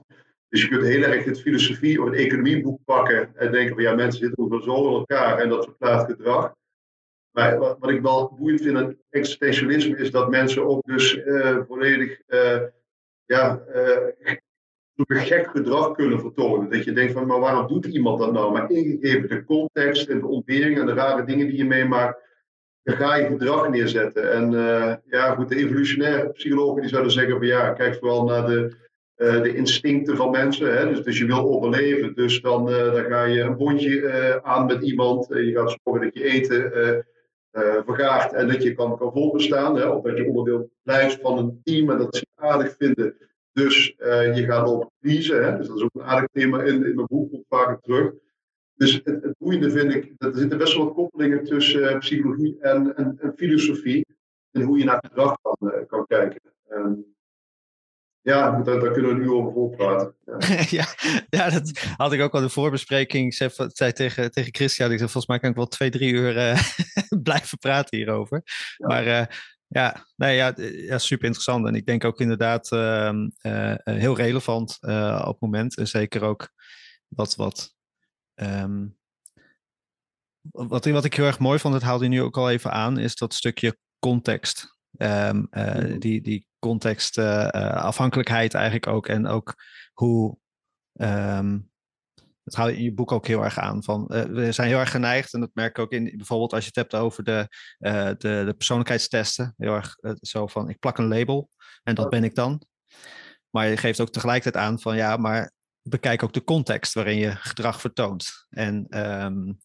Dus 0.49 0.63
je 0.63 0.69
kunt 0.69 0.87
heel 0.87 1.03
erg 1.03 1.25
het 1.25 1.41
filosofie 1.41 2.01
of 2.03 2.09
het 2.09 2.19
economieboek 2.19 2.81
pakken 2.85 3.37
en 3.37 3.53
denken 3.53 3.75
van 3.75 3.83
ja, 3.83 3.95
mensen 3.95 4.21
zitten 4.21 4.45
ongeveer 4.45 4.63
zo 4.63 4.89
in 4.89 4.95
elkaar 4.95 5.39
en 5.39 5.49
dat 5.49 5.65
verklaart 5.65 6.11
gedrag. 6.11 6.55
Maar 7.31 7.59
wat, 7.59 7.79
wat 7.79 7.91
ik 7.91 8.03
wel 8.03 8.35
boeiend 8.39 8.61
vind 8.61 8.77
aan 8.77 8.97
existentialisme 9.11 9.97
is 9.97 10.11
dat 10.11 10.31
mensen 10.31 10.67
ook 10.67 10.83
dus 10.87 11.21
volledig 11.67 12.21
ja, 13.25 13.65
gek 14.97 15.47
gedrag 15.51 15.93
kunnen 15.93 16.21
vertonen. 16.21 16.71
Dat 16.71 16.85
je 16.85 16.93
denkt 16.93 17.13
van 17.13 17.27
maar 17.27 17.41
waarom 17.41 17.67
doet 17.67 17.87
iemand 17.87 18.19
dat 18.19 18.33
nou? 18.33 18.53
Maar 18.53 18.71
ingegeven 18.71 19.29
de 19.29 19.45
context 19.45 20.09
en 20.09 20.19
de 20.19 20.27
ontbering 20.27 20.79
en 20.79 20.87
de 20.87 20.93
rare 20.93 21.25
dingen 21.25 21.47
die 21.47 21.57
je 21.57 21.65
meemaakt, 21.65 22.23
dan 22.83 22.97
ga 22.97 23.15
je 23.17 23.27
gedrag 23.27 23.69
neerzetten. 23.69 24.33
En 24.33 24.51
ja, 25.05 25.35
goed, 25.35 25.49
de 25.49 25.57
evolutionaire 25.57 26.31
psychologen 26.31 26.81
die 26.81 26.91
zouden 26.91 27.13
zeggen 27.13 27.37
van 27.37 27.47
ja, 27.47 27.73
kijk 27.73 27.95
vooral 27.95 28.25
naar 28.25 28.47
de 28.47 28.83
de 29.17 29.55
instincten 29.55 30.17
van 30.17 30.31
mensen. 30.31 30.77
Hè? 30.77 30.89
Dus, 30.89 31.03
dus 31.03 31.19
je 31.19 31.27
wil 31.27 31.49
overleven. 31.49 32.15
Dus 32.15 32.41
dan, 32.41 32.67
dan 32.67 33.05
ga 33.05 33.25
je 33.25 33.41
een 33.41 33.57
bondje 33.57 34.41
aan 34.43 34.67
met 34.67 34.83
iemand. 34.83 35.27
je 35.29 35.53
gaat 35.55 35.79
zorgen 35.83 36.05
dat 36.05 36.15
je 36.15 36.25
eten 36.25 36.73
vergaart 37.85 38.33
en 38.33 38.49
dat 38.49 38.63
je 38.63 38.75
kan, 38.75 38.99
kan 38.99 39.13
voorbestaan. 39.13 39.77
Hè? 39.77 39.87
Of 39.87 40.03
dat 40.03 40.17
je 40.17 40.27
onderdeel 40.27 40.71
blijft 40.83 41.21
van 41.21 41.39
een 41.39 41.61
team 41.65 41.91
en 41.91 41.99
dat 41.99 42.17
ze 42.17 42.27
aardig 42.35 42.75
vinden. 42.79 43.17
Dus 43.55 43.95
je 43.97 44.45
gaat 44.47 44.69
op 44.69 44.91
kiezen. 45.01 45.45
Hè? 45.45 45.57
Dus 45.57 45.67
dat 45.67 45.77
is 45.77 45.83
ook 45.83 45.95
een 45.95 46.03
aardig 46.03 46.31
thema 46.33 46.63
in, 46.63 46.75
in 46.75 46.95
mijn 46.95 47.07
boek, 47.07 47.31
komt 47.31 47.45
vaker 47.49 47.81
terug. 47.81 48.13
Dus 48.77 48.93
het, 48.93 49.23
het 49.23 49.35
boeiende 49.39 49.71
vind 49.71 49.95
ik, 49.95 50.13
dat 50.17 50.33
er 50.33 50.39
zitten 50.39 50.59
best 50.59 50.77
wel 50.77 50.85
wat 50.85 50.95
koppelingen 50.95 51.45
tussen 51.45 51.99
psychologie 51.99 52.61
en, 52.61 52.97
en, 52.97 53.19
en 53.21 53.33
filosofie 53.37 54.07
en 54.51 54.63
hoe 54.63 54.79
je 54.79 54.85
naar 54.85 55.05
gedrag 55.07 55.37
kan, 55.43 55.57
uh, 55.61 55.87
kan 55.87 56.07
kijken. 56.07 56.41
Um, 56.71 57.13
ja, 58.21 58.63
daar, 58.63 58.81
daar, 58.81 58.93
kunnen 58.93 59.15
we 59.15 59.21
nu 59.21 59.31
over 59.31 59.53
volpraten. 59.53 60.15
Ja. 60.25 60.37
ja, 60.79 60.87
ja, 61.29 61.51
dat 61.51 61.71
had 61.97 62.13
ik 62.13 62.21
ook 62.21 62.33
al 62.33 62.39
in 62.39 62.47
de 62.47 62.53
voorbespreking. 62.53 63.27
Ik 63.27 63.35
zei, 63.35 63.51
zei 63.73 63.93
tegen, 63.93 64.31
tegen 64.31 64.55
Christian, 64.55 64.91
ik 64.91 64.99
zei, 64.99 65.11
volgens 65.11 65.27
mij 65.27 65.39
kan 65.39 65.51
ik 65.51 65.57
wel 65.57 65.67
twee, 65.67 65.91
drie 65.91 66.13
uur 66.13 66.37
uh, 66.37 66.61
blijven 67.23 67.59
praten 67.59 67.97
hierover. 67.97 68.43
Ja. 68.77 68.87
Maar 68.87 69.07
ja, 69.75 70.07
nee, 70.17 70.37
ja, 70.37 70.53
ja, 70.57 70.99
super 70.99 71.25
interessant. 71.25 71.67
En 71.67 71.75
ik 71.75 71.87
denk 71.87 72.05
ook 72.05 72.21
inderdaad 72.21 72.73
uh, 72.73 73.25
heel 73.85 74.17
relevant 74.17 74.79
op 74.81 75.27
het 75.27 75.41
moment. 75.41 75.77
En 75.77 75.89
zeker 75.89 76.23
ook 76.23 76.51
wat, 77.09 77.35
wat, 77.35 77.75
um, 78.35 78.97
wat, 80.51 80.85
wat 80.85 81.05
ik 81.05 81.15
heel 81.15 81.27
erg 81.27 81.39
mooi 81.39 81.59
vond, 81.59 81.75
dat 81.75 81.83
haalde 81.83 82.05
je 82.05 82.11
nu 82.11 82.23
ook 82.23 82.37
al 82.37 82.51
even 82.51 82.73
aan, 82.73 82.99
is 82.99 83.17
dat 83.17 83.35
stukje 83.35 83.79
context. 83.99 84.73
Um, 84.97 85.49
die, 85.99 86.21
die 86.21 86.49
contextafhankelijkheid 86.59 88.55
eigenlijk 88.55 88.87
ook. 88.87 89.09
En 89.09 89.27
ook 89.27 89.55
hoe. 89.93 90.39
Um, 90.93 91.73
dat 92.45 92.55
hou 92.55 92.71
je 92.71 92.77
in 92.77 92.83
je 92.83 92.95
boek 92.95 93.13
ook 93.13 93.27
heel 93.27 93.45
erg 93.45 93.59
aan. 93.59 93.85
Van, 93.85 94.11
uh, 94.15 94.23
we 94.23 94.53
zijn 94.53 94.69
heel 94.69 94.79
erg 94.79 94.91
geneigd, 94.91 95.35
en 95.35 95.41
dat 95.41 95.51
merk 95.55 95.71
ik 95.71 95.79
ook 95.79 95.93
in 95.93 96.13
bijvoorbeeld 96.17 96.53
als 96.53 96.63
je 96.63 96.67
het 96.67 96.77
hebt 96.77 96.95
over 96.95 97.25
de, 97.25 97.49
de, 97.79 98.17
de, 98.19 98.55
persoonlijkheidstesten. 98.57 99.55
Heel 99.57 99.75
erg 99.75 99.97
zo 100.21 100.47
van: 100.47 100.69
ik 100.69 100.79
plak 100.79 100.99
een 100.99 101.09
label 101.09 101.51
en 101.83 101.95
dat 101.95 102.11
ben 102.11 102.25
ik 102.25 102.35
dan. 102.35 102.63
Maar 103.51 103.69
je 103.69 103.77
geeft 103.77 104.01
ook 104.01 104.11
tegelijkertijd 104.11 104.65
aan 104.65 104.81
van 104.81 104.97
ja, 104.97 105.17
maar 105.17 105.53
bekijk 105.83 106.23
ook 106.23 106.33
de 106.33 106.45
context 106.45 106.95
waarin 106.95 107.17
je 107.17 107.37
gedrag 107.37 107.81
vertoont. 107.81 108.47
En 108.49 108.99
um, 109.25 109.59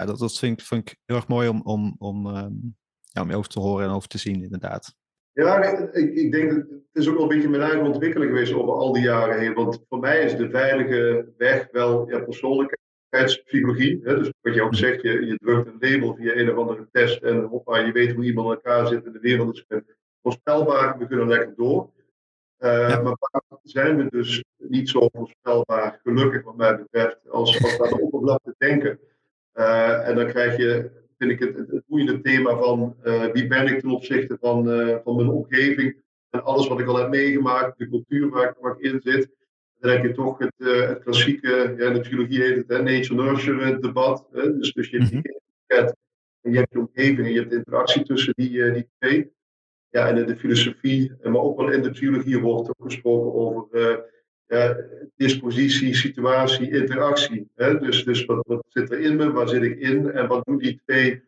ja, 0.00 0.06
dat, 0.06 0.18
dat 0.18 0.38
vind, 0.38 0.60
ik, 0.60 0.66
vind 0.66 0.90
ik 0.90 0.98
heel 1.04 1.16
erg 1.16 1.28
mooi 1.28 1.48
om, 1.48 1.62
om, 1.62 1.94
om, 1.98 2.26
um, 2.26 2.76
ja, 3.02 3.22
om 3.22 3.32
over 3.32 3.50
te 3.50 3.60
horen 3.60 3.86
en 3.86 3.94
over 3.94 4.08
te 4.08 4.18
zien, 4.18 4.42
inderdaad. 4.42 4.94
Ja, 5.32 5.64
ik, 5.92 6.14
ik 6.14 6.32
denk 6.32 6.50
dat 6.50 6.58
het 6.58 7.02
is 7.02 7.08
ook 7.08 7.14
wel 7.14 7.22
een 7.22 7.28
beetje 7.28 7.48
mijn 7.48 7.62
eigen 7.62 7.86
ontwikkeling 7.86 8.30
geweest 8.30 8.52
over 8.52 8.72
al 8.72 8.92
die 8.92 9.02
jaren 9.02 9.38
heen. 9.38 9.54
Want 9.54 9.84
voor 9.88 9.98
mij 9.98 10.24
is 10.24 10.36
de 10.36 10.50
veilige 10.50 11.32
weg 11.36 11.68
wel 11.72 12.10
ja, 12.10 12.20
persoonlijkheidspsychologie. 12.20 14.00
Hè? 14.02 14.18
Dus 14.18 14.32
wat 14.40 14.54
je 14.54 14.62
ook 14.62 14.74
zegt, 14.74 15.02
je, 15.02 15.26
je 15.26 15.36
drukt 15.36 15.66
een 15.66 15.90
label 15.90 16.14
via 16.14 16.34
een 16.34 16.50
of 16.50 16.56
andere 16.56 16.88
test 16.92 17.22
en 17.22 17.42
hoppa, 17.42 17.78
je 17.78 17.92
weet 17.92 18.14
hoe 18.14 18.24
iemand 18.24 18.48
in 18.48 18.54
elkaar 18.54 18.86
zit 18.86 19.04
en 19.04 19.12
de 19.12 19.20
wereld 19.20 19.54
is 19.54 19.82
voorspelbaar. 20.22 20.98
We 20.98 21.06
kunnen 21.06 21.28
lekker 21.28 21.54
door. 21.56 21.90
Uh, 22.58 22.88
ja. 22.88 23.00
Maar 23.00 23.16
vaak 23.18 23.60
zijn 23.62 23.96
we 23.96 24.06
dus 24.10 24.44
niet 24.56 24.88
zo 24.88 25.08
voorspelbaar, 25.12 26.00
gelukkig 26.02 26.42
wat 26.42 26.56
mij 26.56 26.76
betreft, 26.76 27.28
als, 27.28 27.62
als 27.62 27.80
aan 27.80 27.88
de 27.88 28.00
oppervlakte 28.00 28.54
denken. 28.58 29.00
Uh, 29.54 30.08
en 30.08 30.14
dan 30.14 30.26
krijg 30.26 30.56
je 30.56 30.99
vind 31.20 31.32
ik 31.32 31.38
het, 31.38 31.56
het, 31.56 31.70
het 31.70 31.84
boeiende 31.86 32.20
thema 32.20 32.56
van 32.56 32.96
uh, 33.04 33.24
wie 33.32 33.46
ben 33.46 33.66
ik 33.66 33.80
ten 33.80 33.90
opzichte 33.90 34.36
van, 34.40 34.68
uh, 34.68 34.96
van 35.04 35.16
mijn 35.16 35.28
omgeving 35.28 35.96
en 36.30 36.44
alles 36.44 36.68
wat 36.68 36.80
ik 36.80 36.86
al 36.86 36.96
heb 36.96 37.08
meegemaakt, 37.08 37.78
de 37.78 37.88
cultuur 37.88 38.30
waar 38.30 38.48
ik, 38.48 38.56
waar 38.60 38.76
ik 38.78 38.92
in 38.92 39.00
zit. 39.02 39.30
Dan 39.78 39.90
heb 39.90 40.02
je 40.02 40.12
toch 40.12 40.38
het, 40.38 40.54
uh, 40.56 40.88
het 40.88 41.02
klassieke, 41.02 41.74
ja, 41.78 41.90
de 41.90 42.00
psychologie 42.00 42.42
heet 42.42 42.56
het 42.56 42.68
hè, 42.68 42.82
nature-nurture 42.82 43.78
debat. 43.78 44.26
Hè? 44.32 44.56
Dus, 44.56 44.72
dus 44.72 44.90
je 44.90 44.98
hebt 44.98 45.12
mm 45.12 45.22
-hmm. 45.66 45.94
en 46.40 46.52
je 46.52 46.58
hebt 46.58 46.72
je 46.72 46.78
omgeving 46.78 47.26
en 47.26 47.32
je 47.32 47.38
hebt 47.38 47.50
de 47.50 47.56
interactie 47.56 48.02
tussen 48.02 48.32
die, 48.36 48.72
die 48.72 48.88
twee. 48.98 49.32
Ja, 49.88 50.08
en 50.08 50.16
in 50.16 50.26
de 50.26 50.36
filosofie, 50.36 51.12
maar 51.22 51.40
ook 51.40 51.60
wel 51.60 51.72
in 51.72 51.82
de 51.82 51.90
psychologie 51.90 52.38
wordt 52.38 52.68
ook 52.68 52.84
gesproken 52.84 53.34
over 53.34 53.68
dispositie, 55.16 55.94
situatie, 55.94 56.70
interactie. 56.70 57.50
Hè? 57.54 57.78
Dus, 57.78 58.04
dus 58.04 58.24
wat, 58.24 58.46
wat, 58.46 58.64
zit 58.68 58.90
er 58.90 59.00
in 59.00 59.16
me, 59.16 59.32
waar 59.32 59.48
zit 59.48 59.62
ik 59.62 59.78
in 59.78 60.10
en 60.10 60.28
wat 60.28 60.44
doen 60.44 60.58
die 60.58 60.80
twee 60.84 61.22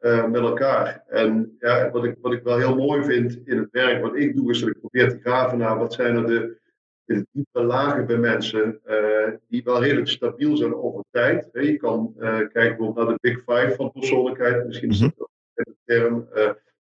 uh, 0.00 0.26
met 0.26 0.40
elkaar? 0.40 1.04
En 1.08 1.56
ja, 1.60 1.90
wat, 1.90 2.04
ik, 2.04 2.16
wat 2.20 2.32
ik 2.32 2.42
wel 2.42 2.58
heel 2.58 2.76
mooi 2.76 3.04
vind 3.04 3.38
in 3.44 3.58
het 3.58 3.68
werk 3.70 4.02
wat 4.02 4.16
ik 4.16 4.36
doe, 4.36 4.50
is 4.50 4.60
dat 4.60 4.68
ik 4.68 4.80
probeer 4.80 5.08
te 5.08 5.20
graven 5.20 5.58
naar 5.58 5.78
wat 5.78 5.92
zijn 5.92 6.16
er 6.16 6.26
de, 6.26 6.56
de 7.04 7.26
diepe 7.32 7.62
lagen 7.62 8.06
bij 8.06 8.18
mensen 8.18 8.80
uh, 8.86 9.30
die 9.48 9.64
wel 9.64 9.82
redelijk 9.82 10.08
stabiel 10.08 10.56
zijn 10.56 10.74
over 10.74 11.04
tijd. 11.10 11.48
Hè? 11.52 11.60
Je 11.60 11.76
kan 11.76 12.14
kijken 12.16 12.50
bijvoorbeeld 12.52 12.96
naar 12.96 13.06
de 13.06 13.18
Big 13.20 13.38
Five 13.38 13.74
van 13.76 13.92
persoonlijkheid, 13.92 14.66
misschien 14.66 14.90
is 14.90 14.98
dat 14.98 15.14
ook 15.16 15.30
een 15.54 15.76
term. 15.84 16.28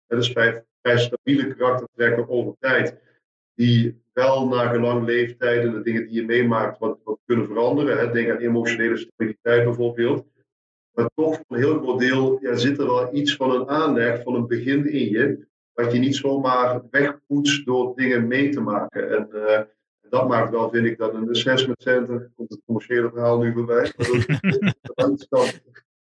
dat 0.07 0.19
is 0.19 0.31
vijf, 0.31 0.61
vrij 0.81 0.97
stabiele 0.97 1.55
karaktertrekken 1.55 2.29
over 2.29 2.55
tijd 2.59 2.97
die 3.55 4.05
wel 4.17 4.47
naar 4.47 4.73
gelang 4.73 5.05
leeftijd 5.05 5.71
de 5.71 5.81
dingen 5.81 6.05
die 6.07 6.13
je 6.13 6.25
meemaakt 6.25 6.79
wat, 6.79 6.99
wat 7.03 7.19
kunnen 7.25 7.45
veranderen. 7.45 7.97
Hè. 7.97 8.11
Denk 8.11 8.29
aan 8.29 8.37
emotionele 8.37 8.97
stabiliteit 8.97 9.63
bijvoorbeeld. 9.63 10.25
Maar 10.93 11.09
toch 11.15 11.35
voor 11.35 11.45
een 11.47 11.63
heel 11.63 11.79
groot 11.79 11.99
deel 11.99 12.37
ja, 12.41 12.55
zit 12.55 12.79
er 12.79 12.85
wel 12.85 13.15
iets 13.15 13.35
van 13.35 13.51
een 13.51 13.69
aanleg, 13.69 14.23
van 14.23 14.35
een 14.35 14.47
begin 14.47 14.91
in 14.91 15.09
je, 15.09 15.47
wat 15.73 15.91
je 15.91 15.99
niet 15.99 16.15
zomaar 16.15 16.81
wegpoetst 16.91 17.65
door 17.65 17.95
dingen 17.95 18.27
mee 18.27 18.49
te 18.49 18.61
maken. 18.61 19.17
En 19.17 19.29
uh, 19.33 19.59
dat 20.09 20.27
maakt 20.27 20.51
wel, 20.51 20.69
vind 20.69 20.85
ik, 20.85 20.97
dat 20.97 21.13
een 21.13 21.29
assessment 21.29 21.81
center, 21.81 22.31
komt 22.35 22.49
het 22.49 22.61
commerciële 22.65 23.09
verhaal 23.09 23.39
nu 23.39 23.53
voorbij, 23.53 23.91
dat, 24.95 25.25
dat, 25.29 25.61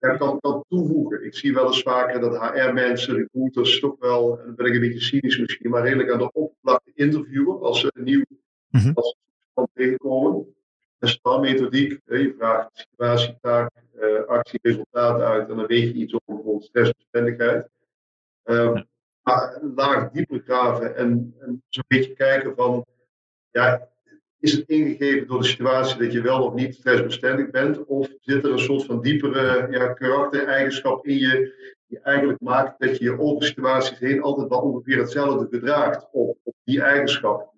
ja, 0.01 0.17
kan, 0.17 0.41
kan 0.41 0.65
toevoegen. 0.69 1.25
Ik 1.25 1.35
zie 1.35 1.55
wel 1.55 1.67
eens 1.67 1.83
vaker 1.83 2.21
dat 2.21 2.39
HR-mensen, 2.39 3.15
recruiters, 3.15 3.81
toch 3.81 3.97
wel, 3.99 4.39
en 4.39 4.47
dan 4.47 4.55
ben 4.55 4.67
ik 4.67 4.75
een 4.75 4.81
beetje 4.81 5.01
cynisch 5.01 5.39
misschien, 5.39 5.71
maar 5.71 5.83
redelijk 5.83 6.11
aan 6.11 6.19
de 6.19 6.33
oppervlakte 6.33 6.91
interviewen 6.95 7.61
als 7.61 7.81
ze 7.81 7.91
een 7.95 8.05
nieuw 8.05 8.25
mm 8.69 8.81
-hmm. 8.81 8.93
als 8.95 9.17
ze 9.55 9.69
tegenkomen. 9.75 10.55
En 10.99 11.41
methodiek, 11.41 12.01
je 12.05 12.35
vraagt 12.39 12.71
situatie, 12.73 13.39
taak, 13.41 13.71
uh, 14.01 14.25
actie, 14.27 14.59
resultaat 14.63 15.21
uit 15.21 15.49
en 15.49 15.57
dan 15.57 15.67
weet 15.67 15.89
je 15.89 15.95
iets 15.95 16.15
over 16.15 16.35
bijvoorbeeld 16.35 16.65
stressbestendigheid. 16.65 17.69
Um, 18.45 18.89
maar 19.23 19.59
laag 19.75 20.11
dieper 20.11 20.41
graven 20.45 20.97
en, 20.97 21.35
en 21.41 21.63
zo'n 21.69 21.85
beetje 21.87 22.13
kijken 22.13 22.55
van, 22.55 22.87
ja, 23.51 23.89
is 24.41 24.53
het 24.53 24.69
ingegeven 24.69 25.27
door 25.27 25.41
de 25.41 25.47
situatie 25.47 25.99
dat 25.99 26.13
je 26.13 26.21
wel 26.21 26.43
of 26.43 26.55
niet 26.55 26.75
stressbestendig 26.75 27.51
bent? 27.51 27.85
Of 27.85 28.09
zit 28.21 28.45
er 28.45 28.53
een 28.53 28.59
soort 28.59 28.85
van 28.85 29.01
diepere 29.01 29.67
ja, 29.71 29.93
karaktereigenschap 29.93 31.07
in 31.07 31.19
je, 31.19 31.55
die 31.87 32.01
eigenlijk 32.01 32.41
maakt 32.41 32.81
dat 32.81 32.99
je 32.99 33.05
je 33.05 33.19
over 33.19 33.45
situaties 33.45 33.99
heen 33.99 34.23
altijd 34.23 34.49
wel 34.49 34.61
ongeveer 34.61 34.99
hetzelfde 34.99 35.47
gedraagt 35.51 36.09
op, 36.13 36.39
op 36.43 36.55
die 36.65 36.83
eigenschap? 36.83 37.53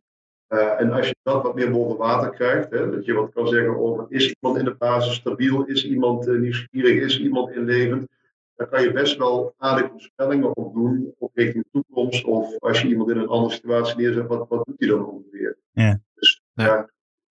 Uh, 0.49 0.81
en 0.81 0.93
als 0.93 1.09
je 1.09 1.17
dat 1.23 1.43
wat 1.43 1.55
meer 1.55 1.71
boven 1.71 1.97
water 1.97 2.31
krijgt, 2.31 2.71
hè, 2.71 2.91
dat 2.91 3.05
je 3.05 3.13
wat 3.13 3.33
kan 3.33 3.49
zeggen 3.49 3.79
over 3.79 4.07
is 4.09 4.35
iemand 4.41 4.59
in 4.59 4.65
de 4.65 4.75
basis 4.75 5.15
stabiel, 5.15 5.65
is 5.65 5.85
iemand 5.85 6.27
uh, 6.27 6.41
nieuwsgierig, 6.41 7.03
is 7.03 7.21
iemand 7.21 7.51
inlevend, 7.51 8.09
dan 8.55 8.69
kan 8.69 8.83
je 8.83 8.93
best 8.93 9.17
wel 9.17 9.55
aardige 9.57 9.89
voorspellingen 9.91 10.57
op 10.57 10.75
doen, 10.75 11.15
op 11.19 11.31
richting 11.35 11.65
de 11.65 11.83
toekomst. 11.83 12.25
Of 12.25 12.59
als 12.59 12.81
je 12.81 12.89
iemand 12.89 13.11
in 13.11 13.17
een 13.17 13.29
andere 13.29 13.55
situatie 13.55 13.97
neerzet, 13.97 14.27
wat, 14.27 14.49
wat 14.49 14.65
doet 14.67 14.79
hij 14.79 14.89
dan 14.89 15.07
ongeveer? 15.07 15.59
Ja. 15.73 16.01
Dus 16.15 16.42
ja, 16.53 16.91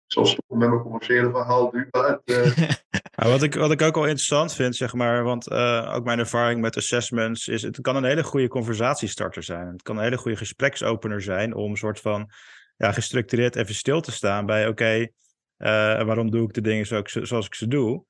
zoals 0.07 0.39
met 0.47 0.69
mijn 0.69 0.83
commerciële 0.83 1.31
verhaal 1.31 1.71
nu. 1.73 1.89
Ja, 3.15 3.29
wat, 3.29 3.43
ik, 3.43 3.55
wat 3.55 3.71
ik 3.71 3.83
ook 3.83 3.95
wel 3.95 4.05
interessant 4.05 4.55
vind, 4.55 4.77
zeg 4.77 4.95
maar, 4.95 5.23
want 5.23 5.51
uh, 5.51 5.93
ook 5.95 6.05
mijn 6.05 6.19
ervaring 6.19 6.61
met 6.61 6.77
assessments 6.77 7.49
is, 7.49 7.63
het 7.63 7.81
kan 7.81 7.97
een 7.97 8.05
hele 8.05 8.23
goede 8.23 8.49
conversatiestarter 8.49 9.43
zijn. 9.43 9.67
Het 9.67 9.83
kan 9.83 9.97
een 9.97 10.03
hele 10.03 10.17
goede 10.17 10.37
gespreksopener 10.37 11.23
zijn 11.23 11.55
om 11.55 11.71
een 11.71 11.77
soort 11.77 12.01
van 12.01 12.31
ja, 12.77 12.93
gestructureerd 12.93 13.57
even 13.57 13.75
stil 13.75 14.01
te 14.01 14.13
staan 14.13 14.47
bij, 14.47 14.63
oké, 14.63 14.71
okay, 14.71 15.01
uh, 15.59 16.05
waarom 16.07 16.31
doe 16.31 16.47
ik 16.47 16.55
de 16.55 16.61
dingen 16.61 16.87
zoals 16.87 17.15
ik, 17.15 17.27
zoals 17.27 17.47
ik 17.47 17.55
ze 17.55 17.69
doe? 17.69 18.05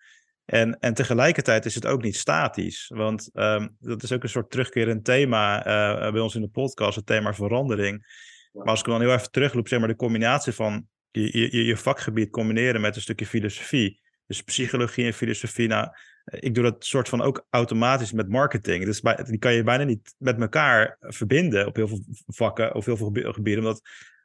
En, 0.45 0.79
en 0.79 0.95
tegelijkertijd 0.95 1.65
is 1.65 1.75
het 1.75 1.87
ook 1.87 2.03
niet 2.03 2.17
statisch. 2.17 2.91
Want 2.95 3.31
um, 3.33 3.77
dat 3.81 4.03
is 4.03 4.13
ook 4.13 4.23
een 4.23 4.29
soort 4.29 4.51
terugkerend 4.51 5.05
thema 5.05 5.59
uh, 5.59 6.13
bij 6.13 6.21
ons 6.21 6.35
in 6.35 6.41
de 6.41 6.49
podcast, 6.49 6.97
het 6.97 7.07
thema 7.07 7.35
verandering. 7.35 8.07
Maar 8.53 8.67
als 8.67 8.81
ik 8.81 8.87
dan 8.87 9.01
heel 9.01 9.13
even 9.13 9.31
terugloop, 9.31 9.69
zeg 9.69 9.79
maar 9.79 9.89
de 9.89 9.97
combinatie 9.97 10.53
van 10.53 10.87
je, 11.11 11.57
je, 11.57 11.65
je 11.65 11.77
vakgebied 11.77 12.31
combineren 12.31 12.81
met 12.81 12.97
een 12.97 13.03
stukje 13.03 13.27
filosofie. 13.27 14.01
Dus 14.27 14.43
psychologie 14.43 15.07
en 15.07 15.13
filosofie. 15.13 15.69
Nou, 15.69 15.89
ik 16.25 16.55
doe 16.55 16.65
dat 16.65 16.85
soort 16.85 17.09
van 17.09 17.23
ook 17.23 17.47
automatisch 17.51 18.13
met 18.13 18.29
marketing. 18.29 18.85
Dus 18.85 19.01
die 19.01 19.39
kan 19.39 19.53
je 19.53 19.63
bijna 19.63 19.85
niet 19.85 20.15
met 20.19 20.41
elkaar 20.41 20.97
verbinden 21.01 21.67
op 21.67 21.77
heel 21.77 21.89
veel 21.89 22.05
vakken 22.27 22.75
of 22.75 22.85
heel 22.85 22.97
veel 22.97 23.13
gebieden. 23.13 23.65
Omdat 23.65 23.81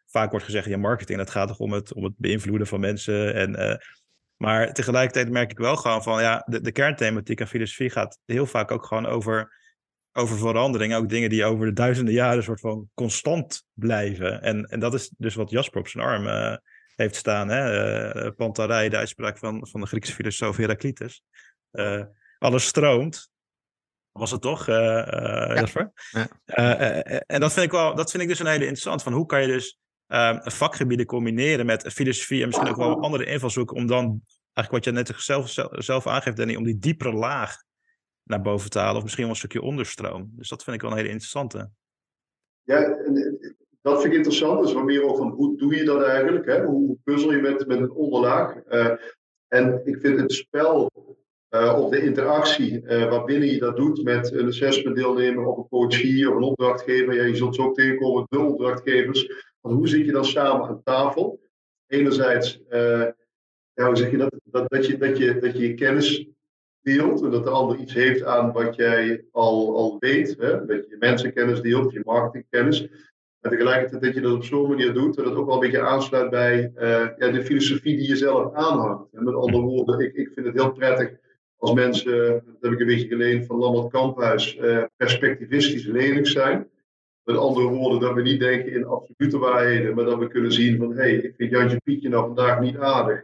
vaak 0.06 0.30
wordt 0.30 0.46
gezegd, 0.46 0.68
ja, 0.68 0.78
marketing, 0.78 1.18
dat 1.18 1.30
gaat 1.30 1.48
toch 1.48 1.60
om 1.60 1.72
het, 1.72 1.94
om 1.94 2.04
het 2.04 2.14
beïnvloeden 2.18 2.68
van 2.68 2.80
mensen. 2.80 3.34
En, 3.34 3.60
uh, 3.60 3.76
maar 4.36 4.74
tegelijkertijd 4.74 5.30
merk 5.30 5.52
ik 5.52 5.58
wel 5.58 5.76
gewoon 5.76 6.04
van, 6.04 6.22
ja, 6.22 6.44
de, 6.46 6.62
de 6.62 6.72
kernthematiek 6.72 7.42
aan 7.42 7.48
filosofie 7.48 7.90
gaat 7.90 8.20
heel 8.26 8.46
vaak 8.46 8.72
ook 8.72 8.86
gewoon 8.86 9.06
over 9.06 9.56
over 10.18 10.38
verandering. 10.38 10.96
Ook 10.96 11.10
dingen 11.10 11.30
die 11.30 11.46
over 11.46 11.66
de 11.66 11.74
duizenden 11.74 12.14
jaren 12.14 12.44
soort 12.44 12.60
van 12.60 12.90
constant 12.94 13.66
blijven. 13.74 14.42
En, 14.42 14.66
en 14.66 14.80
dat 14.80 14.94
is 14.94 15.12
dus 15.18 15.36
wat 15.36 15.50
Jasper 15.50 15.80
op 15.80 15.88
zijn 15.88 16.04
arm 16.04 16.26
uh, 16.26 16.56
heeft 16.96 17.16
staan. 17.16 17.50
Hè? 17.50 18.26
Uh, 18.26 18.32
Pantarij, 18.36 18.90
de 18.90 18.98
uitspraak 18.98 19.38
van, 19.38 19.68
van 19.68 19.82
de 19.82 19.88
Griekse 19.88 20.14
filosoof 20.14 20.58
Heraclitus. 20.58 21.24
Uh, 21.72 22.04
alles 22.38 22.66
stroomt. 22.66 23.30
Was 24.12 24.32
het 24.32 24.42
toch, 24.42 24.66
ja. 24.66 25.56
Jasper? 25.56 25.92
Ja. 26.12 26.28
en 27.26 27.40
dat 27.40 27.54
vind, 27.54 27.66
ik 27.66 27.72
wel, 27.72 27.96
dat 27.96 28.12
vind 28.12 28.24
ik 28.24 28.30
dus 28.30 28.40
een 28.40 28.46
hele 28.46 28.60
interessant. 28.60 29.04
Van 29.04 29.14
hoe 29.14 29.26
kan 29.26 29.42
je 29.42 29.48
dus 29.48 29.78
um, 30.08 30.40
vakgebieden 30.44 31.06
combineren 31.06 31.66
met 31.66 31.94
filosofie 31.94 32.42
en 32.42 32.48
misschien 32.48 32.68
ook 32.68 32.76
wel 32.76 33.02
andere 33.02 33.26
invalshoeken 33.26 33.76
om 33.76 33.88
dan 33.88 34.22
eigenlijk 34.54 34.72
wat 34.72 34.86
je 34.86 34.92
net 34.92 35.14
zelf, 35.18 35.54
zelf 35.84 36.08
aangeeft, 36.08 36.38
Danny, 36.38 36.56
om 36.56 36.64
die 36.64 36.78
diepere 36.78 37.14
laag 37.14 37.66
naar 38.28 38.42
boven 38.42 38.70
te 38.70 38.80
halen. 38.80 38.96
Of 38.96 39.04
misschien 39.04 39.24
wel 39.24 39.32
een 39.32 39.40
stukje 39.40 39.62
onderstroom. 39.62 40.32
Dus 40.36 40.50
dat 40.50 40.64
vind 40.64 40.76
ik 40.76 40.82
wel 40.82 40.92
een 40.92 40.98
hele 40.98 41.10
interessante. 41.10 41.70
Ja, 42.64 42.98
dat 43.82 44.02
vind 44.02 44.14
ik 44.14 44.18
interessant. 44.18 44.62
Dus 44.62 44.74
wat 44.74 44.84
meer 44.84 45.04
over 45.04 45.26
hoe 45.26 45.58
doe 45.58 45.76
je 45.76 45.84
dat 45.84 46.04
eigenlijk? 46.04 46.46
Hè? 46.46 46.64
Hoe 46.66 46.98
puzzel 47.04 47.32
je 47.32 47.42
met, 47.42 47.68
met 47.68 47.80
een 47.80 47.92
onderlaag? 47.92 48.56
Uh, 48.70 48.92
en 49.48 49.82
ik 49.84 49.98
vind 50.02 50.20
het 50.20 50.32
spel 50.32 50.92
uh, 51.50 51.80
of 51.80 51.90
de 51.90 52.02
interactie 52.02 52.82
waarbinnen 52.86 53.50
je 53.50 53.60
dat 53.60 53.76
doet 53.76 54.04
met 54.04 54.32
een 54.32 54.48
assessment 54.48 54.96
deelnemer 54.96 55.46
of 55.46 55.58
een 55.58 55.68
coachie 55.68 56.30
of 56.30 56.36
een 56.36 56.44
opdrachtgever. 56.44 57.14
Ja, 57.14 57.24
je 57.24 57.36
zult 57.36 57.56
zo 57.56 57.64
ook 57.64 57.76
tegenkomen, 57.76 58.26
de 58.30 58.40
opdrachtgevers. 58.40 59.46
Want 59.62 59.76
hoe 59.76 59.88
zit 59.88 60.06
je 60.06 60.12
dan 60.12 60.26
samen 60.26 60.68
aan 60.68 60.84
tafel? 60.84 61.40
Enerzijds, 61.88 62.62
ja, 63.74 63.86
hoe 63.86 63.96
zeg 63.96 64.12
je 64.12 64.18
dat? 64.18 64.34
Dat, 64.44 64.70
dat, 64.70 64.86
je, 64.86 64.98
dat, 64.98 65.18
je, 65.18 65.40
dat 65.40 65.58
je 65.58 65.68
je 65.68 65.74
kennis 65.74 66.28
deelt 66.88 67.22
en 67.22 67.32
dat 67.32 67.44
de 67.44 67.50
ander 67.50 67.78
iets 67.78 67.94
heeft 67.94 68.24
aan 68.24 68.52
wat 68.52 68.76
jij 68.76 69.26
al, 69.32 69.76
al 69.76 69.98
weet. 70.00 70.36
Hè? 70.40 70.66
Dat 70.66 70.84
je 70.84 70.90
je 70.90 70.96
mensenkennis 71.00 71.62
deelt, 71.62 71.92
je 71.92 72.02
marketingkennis. 72.06 72.82
En 73.42 73.50
tegelijkertijd 73.50 74.02
dat 74.02 74.14
je 74.14 74.22
dat 74.22 74.34
op 74.34 74.44
zo'n 74.44 74.70
manier 74.70 74.94
doet, 74.94 75.16
dat 75.16 75.26
het 75.26 75.36
ook 75.36 75.46
wel 75.46 75.54
een 75.54 75.60
beetje 75.60 75.82
aansluit 75.82 76.30
bij 76.30 76.72
uh, 76.76 77.08
ja, 77.18 77.32
de 77.32 77.44
filosofie 77.44 77.98
die 77.98 78.08
je 78.08 78.16
zelf 78.16 78.54
aanhangt. 78.54 79.14
En 79.14 79.24
met 79.24 79.34
andere 79.34 79.64
woorden, 79.64 80.00
ik, 80.00 80.14
ik 80.14 80.32
vind 80.34 80.46
het 80.46 80.56
heel 80.56 80.72
prettig 80.72 81.10
als 81.58 81.74
mensen, 81.74 82.44
dat 82.46 82.62
heb 82.62 82.72
ik 82.72 82.80
een 82.80 82.88
beetje 82.88 83.08
geleend 83.08 83.46
van 83.46 83.58
Lambert 83.58 83.92
Kamphuis, 83.92 84.58
uh, 84.58 84.84
perspectivistisch 84.98 85.86
lenig 85.86 86.28
zijn. 86.28 86.70
Met 87.24 87.38
andere 87.38 87.68
woorden, 87.68 88.00
dat 88.00 88.14
we 88.14 88.22
niet 88.22 88.40
denken 88.40 88.72
in 88.72 88.86
absolute 88.86 89.38
waarheden, 89.38 89.96
maar 89.96 90.06
dat 90.06 90.20
we 90.20 90.28
kunnen 90.28 90.52
zien 90.52 90.78
van 90.78 90.92
hé, 90.92 90.96
hey, 90.96 91.14
ik 91.14 91.34
vind 91.38 91.52
Jantje 91.52 91.82
Pietje 91.84 92.10
nou 92.10 92.26
vandaag 92.26 92.60
niet 92.60 92.78
aardig. 92.78 93.22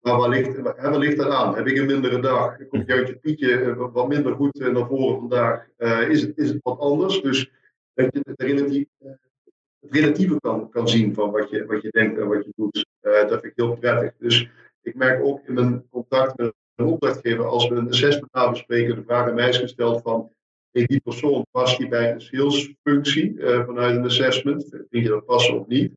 Maar 0.00 0.16
waar 0.16 0.28
ligt, 0.28 0.60
waar 0.60 0.98
ligt 0.98 1.16
dat 1.16 1.30
aan? 1.30 1.54
Heb 1.54 1.66
ik 1.66 1.78
een 1.78 1.86
mindere 1.86 2.20
dag? 2.20 2.68
Komt 2.68 2.86
Jantje 2.86 3.16
Pietje 3.16 3.60
eh, 3.60 3.92
wat 3.92 4.08
minder 4.08 4.34
goed 4.34 4.58
naar 4.58 4.86
voren 4.86 5.18
vandaag? 5.18 5.66
Uh, 5.78 6.08
is, 6.08 6.22
het, 6.22 6.38
is 6.38 6.48
het 6.48 6.58
wat 6.62 6.78
anders? 6.78 7.20
Dus 7.20 7.50
dat 7.94 8.12
je 8.12 8.20
het, 8.24 8.42
relatief, 8.42 8.86
het 8.98 9.90
relatieve 9.90 10.40
kan, 10.40 10.70
kan 10.70 10.88
zien 10.88 11.14
van 11.14 11.30
wat 11.30 11.50
je, 11.50 11.66
wat 11.66 11.82
je 11.82 11.90
denkt 11.90 12.18
en 12.18 12.28
wat 12.28 12.44
je 12.44 12.52
doet. 12.56 12.86
Uh, 13.02 13.12
dat 13.12 13.28
vind 13.28 13.44
ik 13.44 13.52
heel 13.54 13.76
prettig. 13.76 14.12
Dus 14.18 14.50
ik 14.82 14.94
merk 14.94 15.24
ook 15.24 15.46
in 15.46 15.54
mijn 15.54 15.88
contact 15.90 16.36
met 16.36 16.54
een 16.74 16.86
opdrachtgever, 16.86 17.44
als 17.44 17.68
we 17.68 17.74
een 17.74 17.88
assessment 17.88 18.50
bespreken, 18.50 18.94
de 18.94 19.02
vraag 19.02 19.28
aan 19.28 19.34
mij 19.34 19.48
is 19.48 19.58
gesteld 19.58 20.02
van 20.02 20.32
hey, 20.70 20.86
die 20.86 21.00
persoon 21.00 21.46
past 21.50 21.78
die 21.78 21.88
bij 21.88 22.12
een 22.12 22.20
salesfunctie 22.20 23.32
uh, 23.32 23.64
vanuit 23.64 23.96
een 23.96 24.04
assessment? 24.04 24.68
Vind 24.70 25.04
je 25.04 25.08
dat 25.08 25.24
passen 25.24 25.60
of 25.60 25.66
niet? 25.66 25.92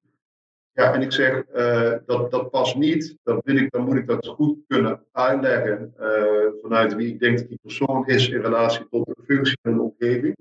Ja, 0.76 0.94
en 0.94 1.02
ik 1.02 1.12
zeg 1.12 1.44
uh, 1.56 1.94
dat 2.06 2.32
dat 2.32 2.50
past 2.50 2.76
niet. 2.76 3.18
Dan, 3.24 3.42
wil 3.44 3.56
ik, 3.56 3.72
dan 3.72 3.84
moet 3.84 3.96
ik 3.96 4.08
dat 4.08 4.28
goed 4.28 4.58
kunnen 4.68 5.06
uitleggen 5.12 5.94
uh, 6.00 6.62
vanuit 6.62 6.96
wie 6.96 7.08
ik 7.08 7.20
denk 7.20 7.38
dat 7.38 7.48
die 7.48 7.60
persoon 7.62 8.08
is 8.08 8.30
in 8.30 8.42
relatie 8.42 8.88
tot 8.90 9.06
de 9.06 9.24
functie 9.26 9.58
en 9.62 9.74
de 9.74 9.82
omgeving. 9.82 10.36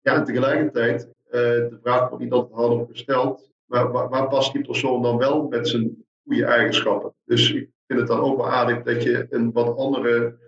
Ja, 0.00 0.14
en 0.14 0.24
tegelijkertijd, 0.24 1.08
uh, 1.26 1.32
de 1.32 1.78
vraag 1.82 2.08
wordt 2.08 2.24
niet 2.24 2.32
altijd 2.32 2.54
hardop 2.54 2.90
gesteld, 2.90 3.50
maar 3.66 3.90
waar, 3.90 4.28
past 4.28 4.52
die 4.52 4.66
persoon 4.66 5.02
dan 5.02 5.16
wel 5.16 5.48
met 5.48 5.68
zijn 5.68 6.04
goede 6.24 6.44
eigenschappen? 6.44 7.14
Dus 7.24 7.52
ik 7.52 7.70
vind 7.86 8.00
het 8.00 8.08
dan 8.08 8.20
ook 8.20 8.36
wel 8.36 8.50
aardig 8.50 8.82
dat 8.82 9.02
je 9.02 9.26
een 9.30 9.52
wat 9.52 9.76
andere 9.76 10.38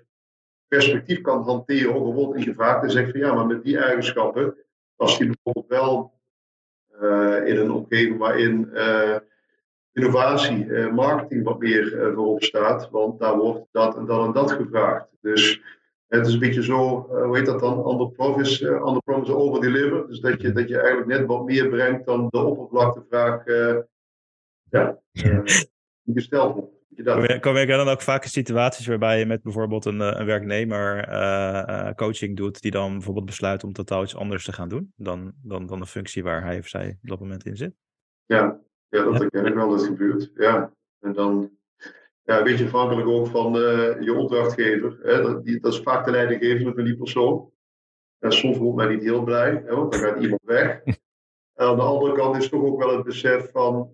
perspectief 0.68 1.20
kan 1.20 1.42
hanteren, 1.42 1.94
ook 1.94 2.04
bijvoorbeeld 2.04 2.37
in 2.37 2.44
je 2.44 2.54
vraag 2.54 2.82
en 2.82 2.90
zegt 2.90 3.11
van 3.11 3.20
ja, 3.20 3.34
maar 3.34 3.46
met 3.46 3.62
die 3.62 3.78
eigenschappen 3.78 4.56
past 4.96 5.18
die 5.18 5.26
bijvoorbeeld 5.26 5.80
wel 5.80 6.17
in 7.44 7.56
een 7.56 7.70
omgeving 7.70 8.18
waarin 8.18 8.70
uh, 8.74 9.16
innovatie, 9.92 10.66
marketing 10.90 11.44
wat 11.44 11.58
meer 11.58 12.12
voorop 12.14 12.42
staat. 12.42 12.90
Want 12.90 13.18
daar 13.20 13.37
wordt 13.37 13.66
dat 13.70 13.96
en 13.96 14.06
dat 14.06 14.26
en 14.26 14.32
dat 14.32 14.50
gevraagd. 14.50 15.08
Dus 15.20 15.62
het 16.06 16.26
is 16.26 16.32
een 16.32 16.38
beetje 16.38 16.62
zo, 16.62 17.06
hoe 17.24 17.37
heet 17.37 17.46
dat 17.46 17.61
dan? 17.61 17.90
Under 17.90 18.11
promise, 18.11 18.66
under 18.66 19.02
promise 19.02 19.37
over 19.37 19.61
deliver. 19.61 20.06
Dus 20.06 20.20
dat 20.20 20.40
je, 20.40 20.52
dat 20.52 20.68
je 20.68 20.76
eigenlijk 20.76 21.06
net 21.06 21.26
wat 21.26 21.44
meer 21.44 21.68
brengt 21.68 22.06
dan 22.06 22.26
de 22.30 22.38
oppervlaktevraag 22.38 23.44
ja, 24.70 24.98
gesteld 26.04 26.54
wordt. 26.54 26.77
Kom 27.40 27.56
je, 27.56 27.66
dan 27.66 27.88
ook 27.88 28.02
vaak 28.02 28.22
in 28.22 28.30
situaties 28.30 28.87
waarbij 28.87 29.18
je 29.18 29.26
met 29.26 29.42
bijvoorbeeld 29.42 29.84
een, 29.84 30.00
een 30.00 30.26
werknemer 30.26 31.08
uh, 31.08 31.90
coaching 31.90 32.37
doet, 32.37 32.61
die 32.61 32.70
dan 32.70 32.92
bijvoorbeeld 32.92 33.26
besluit 33.26 33.64
om 33.64 33.72
totaal 33.72 34.02
iets 34.02 34.16
anders 34.16 34.44
te 34.44 34.52
gaan 34.52 34.68
doen 34.68 34.92
dan, 34.96 35.32
dan, 35.42 35.66
dan 35.66 35.78
de 35.78 35.87
functie 35.87 36.22
waar 36.22 36.44
hij 36.44 36.58
of 36.58 36.66
zij 36.66 36.98
op 37.02 37.08
dat 37.08 37.20
moment 37.20 37.46
in 37.46 37.56
zit? 37.56 37.74
Ja, 38.24 38.61
ja 38.88 39.04
dat 39.04 39.18
herken 39.18 39.46
ik 39.46 39.54
wel, 39.54 39.68
dat 39.68 39.82
gebeurt. 39.82 40.30
Ja. 40.34 40.72
En 41.00 41.12
dan 41.12 41.50
ja, 42.22 42.38
een 42.38 42.44
beetje 42.44 42.64
afhankelijk 42.64 43.08
ook 43.08 43.26
van 43.26 43.56
uh, 43.56 44.00
je 44.00 44.14
opdrachtgever. 44.14 44.98
Hè? 45.02 45.22
Dat, 45.22 45.44
die, 45.44 45.61
dat 45.61 45.72
is 45.72 45.80
vaak 45.80 46.04
de 46.04 46.11
leidinggevende 46.11 46.74
van 46.74 46.84
die 46.84 46.96
persoon. 46.96 47.50
En 48.18 48.32
soms 48.32 48.58
wordt 48.58 48.76
mij 48.76 48.94
niet 48.94 49.02
heel 49.02 49.22
blij, 49.22 49.62
hè, 49.64 49.74
want 49.74 49.92
dan 49.92 50.00
gaat 50.00 50.22
iemand 50.22 50.42
weg. 50.44 50.80
En 51.54 51.66
aan 51.66 51.76
de 51.76 51.82
andere 51.82 52.14
kant 52.14 52.37
is 52.37 52.48
toch 52.48 52.62
ook 52.62 52.82
wel 52.82 52.96
het 52.96 53.04
besef 53.04 53.50
van 53.50 53.92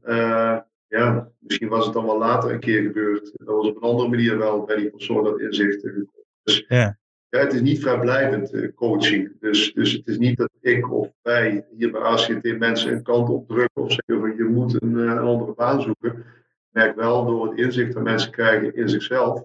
ja, 0.88 1.30
misschien 1.38 1.68
was 1.68 1.84
het 1.84 1.94
dan 1.94 2.06
wel 2.06 2.18
later 2.18 2.52
een 2.52 2.60
keer 2.60 2.82
gebeurd. 2.82 3.32
Dat 3.34 3.56
was 3.56 3.66
op 3.66 3.76
een 3.76 3.82
andere 3.82 4.08
manier 4.08 4.38
wel 4.38 4.64
bij 4.64 4.76
die 4.76 4.90
persoon 4.90 5.24
dat 5.24 5.40
inzicht 5.40 5.80
gekomen. 5.80 6.10
Dus 6.42 6.64
ja. 6.68 6.98
ja. 7.28 7.38
het 7.38 7.52
is 7.52 7.60
niet 7.60 7.80
vrijblijvend 7.80 8.52
uh, 8.52 8.74
coaching. 8.74 9.40
Dus, 9.40 9.72
dus 9.72 9.92
het 9.92 10.06
is 10.06 10.18
niet 10.18 10.36
dat 10.36 10.50
ik 10.60 10.92
of 10.92 11.12
wij 11.22 11.66
hier 11.76 11.90
bij 11.90 12.00
ACT 12.00 12.58
mensen 12.58 12.92
een 12.92 13.02
kant 13.02 13.28
op 13.28 13.48
drukken 13.48 13.82
of 13.82 13.92
zeggen 13.92 14.20
van 14.20 14.36
je 14.36 14.44
moet 14.44 14.82
een, 14.82 14.92
uh, 14.92 15.04
een 15.04 15.18
andere 15.18 15.54
baan 15.54 15.82
zoeken. 15.82 16.12
Ik 16.18 16.24
merk 16.70 16.96
wel 16.96 17.24
door 17.24 17.48
het 17.48 17.58
inzicht 17.58 17.92
dat 17.92 18.02
mensen 18.02 18.30
krijgen 18.30 18.74
in 18.74 18.88
zichzelf, 18.88 19.44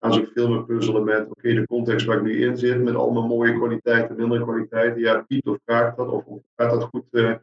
gaan 0.00 0.12
ze 0.12 0.30
veel 0.34 0.48
meer 0.48 0.64
puzzelen 0.64 1.04
met 1.04 1.28
oké, 1.28 1.54
de 1.54 1.66
context 1.66 2.06
waar 2.06 2.16
ik 2.16 2.22
nu 2.22 2.44
in 2.44 2.56
zit, 2.56 2.82
met 2.82 2.94
allemaal 2.94 3.26
mooie 3.26 3.54
kwaliteiten, 3.54 4.16
mindere 4.16 4.42
kwaliteiten. 4.42 5.00
Ja, 5.00 5.24
Piet 5.28 5.46
of 5.46 5.58
vraagt 5.64 5.96
dat 5.96 6.08
of, 6.08 6.24
of 6.24 6.42
gaat 6.56 6.70
dat 6.70 6.82
goed 6.82 7.06
uh, 7.10 7.34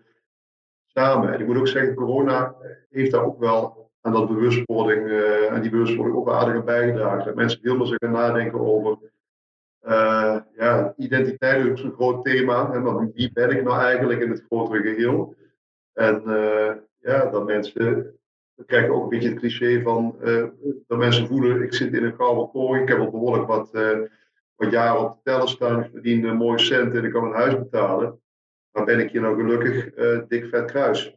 En 0.94 1.40
ik 1.40 1.48
moet 1.48 1.58
ook 1.58 1.68
zeggen, 1.68 1.96
corona 1.96 2.56
heeft 2.90 3.12
daar 3.12 3.26
ook 3.26 3.40
wel 3.40 3.92
aan 4.02 4.12
dat 4.12 4.28
bewustwording, 4.28 5.08
uh, 5.08 5.54
aan 5.54 5.62
die 5.62 5.72
bewustwording 5.72 6.18
ook 6.18 6.30
aardig 6.30 6.56
aan 6.56 6.66
bijgedragen. 6.66 7.26
Dat 7.26 7.36
mensen 7.36 7.60
veel 7.62 7.78
meer 7.78 7.86
zich 7.86 7.98
gaan 7.98 8.12
nadenken 8.12 8.60
over 8.60 8.98
uh, 9.88 10.38
ja, 10.56 10.94
identiteit 10.98 11.64
is 11.64 11.70
ook 11.70 11.78
zo'n 11.78 11.94
groot 11.94 12.26
thema. 12.26 12.72
Hè, 12.72 12.80
maar 12.80 13.12
wie 13.14 13.32
ben 13.34 13.50
ik 13.50 13.64
nou 13.64 13.82
eigenlijk 13.82 14.22
in 14.22 14.30
het 14.30 14.44
grotere 14.50 14.82
geheel? 14.82 15.36
En 15.94 16.22
uh, 16.26 16.72
ja, 17.00 17.26
dat 17.26 17.46
mensen, 17.46 18.16
we 18.54 18.66
krijgen 18.66 18.94
ook 18.94 19.04
een 19.04 19.10
beetje 19.10 19.30
het 19.30 19.40
cliché 19.40 19.82
van 19.82 20.16
dat 20.88 20.98
mensen 20.98 21.28
voelen, 21.28 21.62
ik 21.62 21.74
zit 21.74 21.94
in 21.94 22.04
een 22.04 22.16
gouden 22.16 22.50
kooi, 22.50 22.82
ik 22.82 22.88
heb 22.88 23.00
al 23.00 23.12
behoorlijk 23.12 23.48
wat, 23.48 23.72
wat 24.56 24.72
jaren 24.72 25.02
op 25.02 25.14
de 25.14 25.20
teller 25.24 25.50
staan, 25.50 25.84
ik 25.84 25.90
verdien 25.92 26.24
een 26.24 26.38
mooie 26.38 26.60
cent 26.60 26.96
en 26.96 27.04
ik 27.04 27.12
kan 27.12 27.24
een 27.24 27.34
huis 27.34 27.58
betalen. 27.58 28.22
Maar 28.74 28.86
ben 28.86 29.00
ik 29.00 29.12
hier 29.12 29.22
nou 29.22 29.36
gelukkig 29.36 29.96
uh, 29.96 30.20
dik 30.28 30.46
vet 30.46 30.72
kruis? 30.72 31.14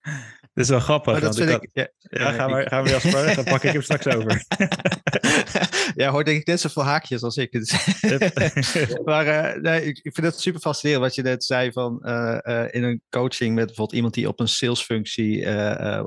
Dat 0.54 0.66
is 0.66 0.72
wel 0.72 0.80
grappig. 0.80 1.20
dat 1.20 1.36
vind 1.36 1.50
ik, 1.50 1.68
ja, 1.72 1.88
ja, 1.98 2.32
ga, 2.32 2.48
maar, 2.48 2.68
ga 2.68 2.80
maar 2.80 2.90
Jasper, 2.90 3.34
dan 3.34 3.44
pak 3.44 3.62
ik 3.62 3.72
hem 3.72 3.82
straks 3.82 4.06
over. 4.06 4.44
ja, 5.94 6.10
hoor 6.10 6.24
denk 6.24 6.40
ik 6.40 6.46
net 6.46 6.60
zoveel 6.60 6.82
haakjes 6.82 7.22
als 7.22 7.36
ik. 7.36 7.52
maar 9.04 9.26
uh, 9.26 9.62
nee, 9.62 9.84
ik, 9.84 9.98
ik, 10.02 10.14
vind 10.14 10.26
het 10.26 10.40
super 10.40 10.60
fascinerend 10.60 11.04
wat 11.04 11.14
je 11.14 11.22
net 11.22 11.44
zei 11.44 11.72
van 11.72 12.02
uh, 12.02 12.38
uh, 12.42 12.64
in 12.70 12.82
een 12.84 13.02
coaching 13.10 13.54
met 13.54 13.66
bijvoorbeeld 13.66 13.96
iemand 13.96 14.14
die 14.14 14.28
op 14.28 14.40
een 14.40 14.48
salesfunctie 14.48 15.46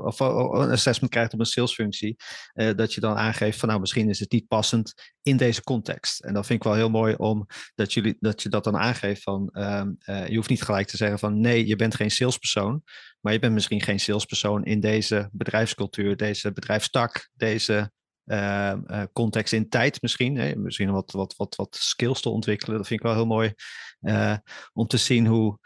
of 0.02 0.20
een 0.20 0.70
assessment 0.70 1.12
krijgt 1.12 1.32
op 1.32 1.40
een 1.40 1.46
salesfunctie, 1.46 2.16
dat 2.52 2.94
je 2.94 3.00
dan 3.00 3.16
aangeeft 3.16 3.58
van 3.58 3.68
nou 3.68 3.80
misschien 3.80 4.08
is 4.08 4.20
het 4.20 4.32
niet 4.32 4.48
passend 4.48 4.92
in 5.22 5.36
deze 5.36 5.62
context. 5.62 6.20
En 6.20 6.34
dat 6.34 6.46
vind 6.46 6.58
ik 6.58 6.64
wel 6.64 6.74
heel 6.74 6.90
mooi 6.90 7.14
om 7.14 7.46
dat, 7.74 7.92
jullie, 7.92 8.16
dat 8.20 8.42
je 8.42 8.48
dat 8.48 8.64
dan 8.64 8.76
aangeeft 8.76 9.22
van 9.22 9.48
ehm, 9.52 9.90
je 10.04 10.36
hoeft 10.36 10.48
niet 10.48 10.62
gelijk 10.62 10.86
te 10.86 10.96
zeggen 10.96 11.18
van 11.18 11.40
nee, 11.40 11.66
je 11.66 11.76
bent 11.76 11.94
geen 11.94 12.10
salespersoon. 12.10 12.82
Maar 13.22 13.32
je 13.32 13.38
bent 13.38 13.52
misschien 13.52 13.82
geen 13.82 14.00
salespersoon 14.00 14.64
in 14.64 14.80
deze 14.80 15.28
bedrijfscultuur, 15.32 16.16
deze 16.16 16.52
bedrijfstak, 16.52 17.28
deze 17.34 17.92
uh, 18.26 18.74
uh, 18.86 19.02
context 19.12 19.52
in 19.52 19.68
tijd 19.68 20.02
misschien. 20.02 20.36
Hè? 20.36 20.56
Misschien 20.56 20.90
wat, 20.90 21.10
wat, 21.10 21.36
wat, 21.36 21.54
wat 21.54 21.76
skills 21.80 22.20
te 22.20 22.28
ontwikkelen. 22.28 22.76
Dat 22.76 22.86
vind 22.86 23.00
ik 23.00 23.06
wel 23.06 23.14
heel 23.14 23.26
mooi 23.26 23.54
uh, 24.00 24.36
om 24.72 24.86
te 24.86 24.96
zien 24.96 25.26
hoe, 25.26 25.58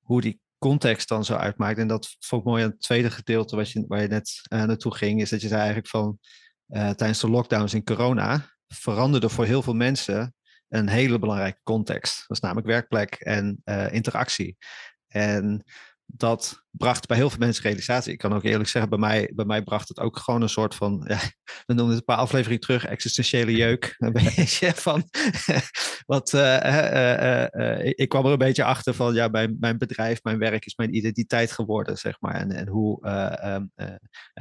hoe 0.00 0.20
die 0.20 0.40
context 0.58 1.08
dan 1.08 1.24
zo 1.24 1.34
uitmaakt. 1.34 1.78
En 1.78 1.88
dat 1.88 2.16
vond 2.18 2.42
ik 2.42 2.48
mooi 2.48 2.62
aan 2.62 2.70
het 2.70 2.80
tweede 2.80 3.10
gedeelte 3.10 3.56
wat 3.56 3.70
je, 3.70 3.84
waar 3.88 4.02
je 4.02 4.08
net 4.08 4.40
naartoe 4.48 4.94
ging. 4.94 5.20
Is 5.20 5.30
dat 5.30 5.40
je 5.40 5.48
zei 5.48 5.60
eigenlijk 5.60 5.88
van 5.88 6.18
tijdens 6.66 7.20
de 7.20 7.30
lockdowns 7.30 7.74
in 7.74 7.84
corona 7.84 8.50
veranderde 8.68 9.28
voor 9.28 9.44
heel 9.44 9.62
veel 9.62 9.74
mensen 9.74 10.34
een 10.68 10.88
hele 10.88 11.18
belangrijke 11.18 11.60
context. 11.62 12.16
Dat 12.26 12.36
is 12.36 12.42
namelijk 12.42 12.66
werkplek 12.66 13.14
en 13.14 13.62
interactie. 13.90 14.56
En 15.06 15.64
dat 16.16 16.64
bracht 16.70 17.06
bij 17.06 17.16
heel 17.16 17.30
veel 17.30 17.38
mensen 17.38 17.62
realisatie. 17.62 18.12
Ik 18.12 18.18
kan 18.18 18.32
ook 18.32 18.42
eerlijk 18.42 18.68
zeggen, 18.68 18.90
bij 18.90 18.98
mij, 18.98 19.30
bij 19.34 19.44
mij 19.44 19.62
bracht 19.62 19.88
het 19.88 19.98
ook 20.00 20.18
gewoon 20.18 20.42
een 20.42 20.48
soort 20.48 20.74
van, 20.74 21.04
ja, 21.08 21.18
we 21.66 21.74
noemen 21.74 21.88
het 21.88 21.96
een 21.96 22.04
paar 22.04 22.16
afleveringen 22.16 22.60
terug, 22.60 22.84
existentiële 22.84 23.52
jeuk. 23.52 23.94
Een 23.98 24.12
beetje 24.12 24.72
van, 24.72 25.04
wat, 26.12 26.32
uh, 26.32 27.46
ik 27.90 28.08
kwam 28.08 28.24
er 28.24 28.32
een 28.32 28.38
beetje 28.38 28.64
achter 28.64 28.94
van, 28.94 29.14
ja, 29.14 29.28
mijn, 29.28 29.56
mijn 29.60 29.78
bedrijf, 29.78 30.22
mijn 30.22 30.38
werk 30.38 30.66
is 30.66 30.76
mijn 30.76 30.96
identiteit 30.96 31.52
geworden, 31.52 31.96
zeg 31.96 32.20
maar. 32.20 32.34
En, 32.34 32.52
en 32.52 32.68
hoe 32.68 33.02
ehm, 33.02 33.64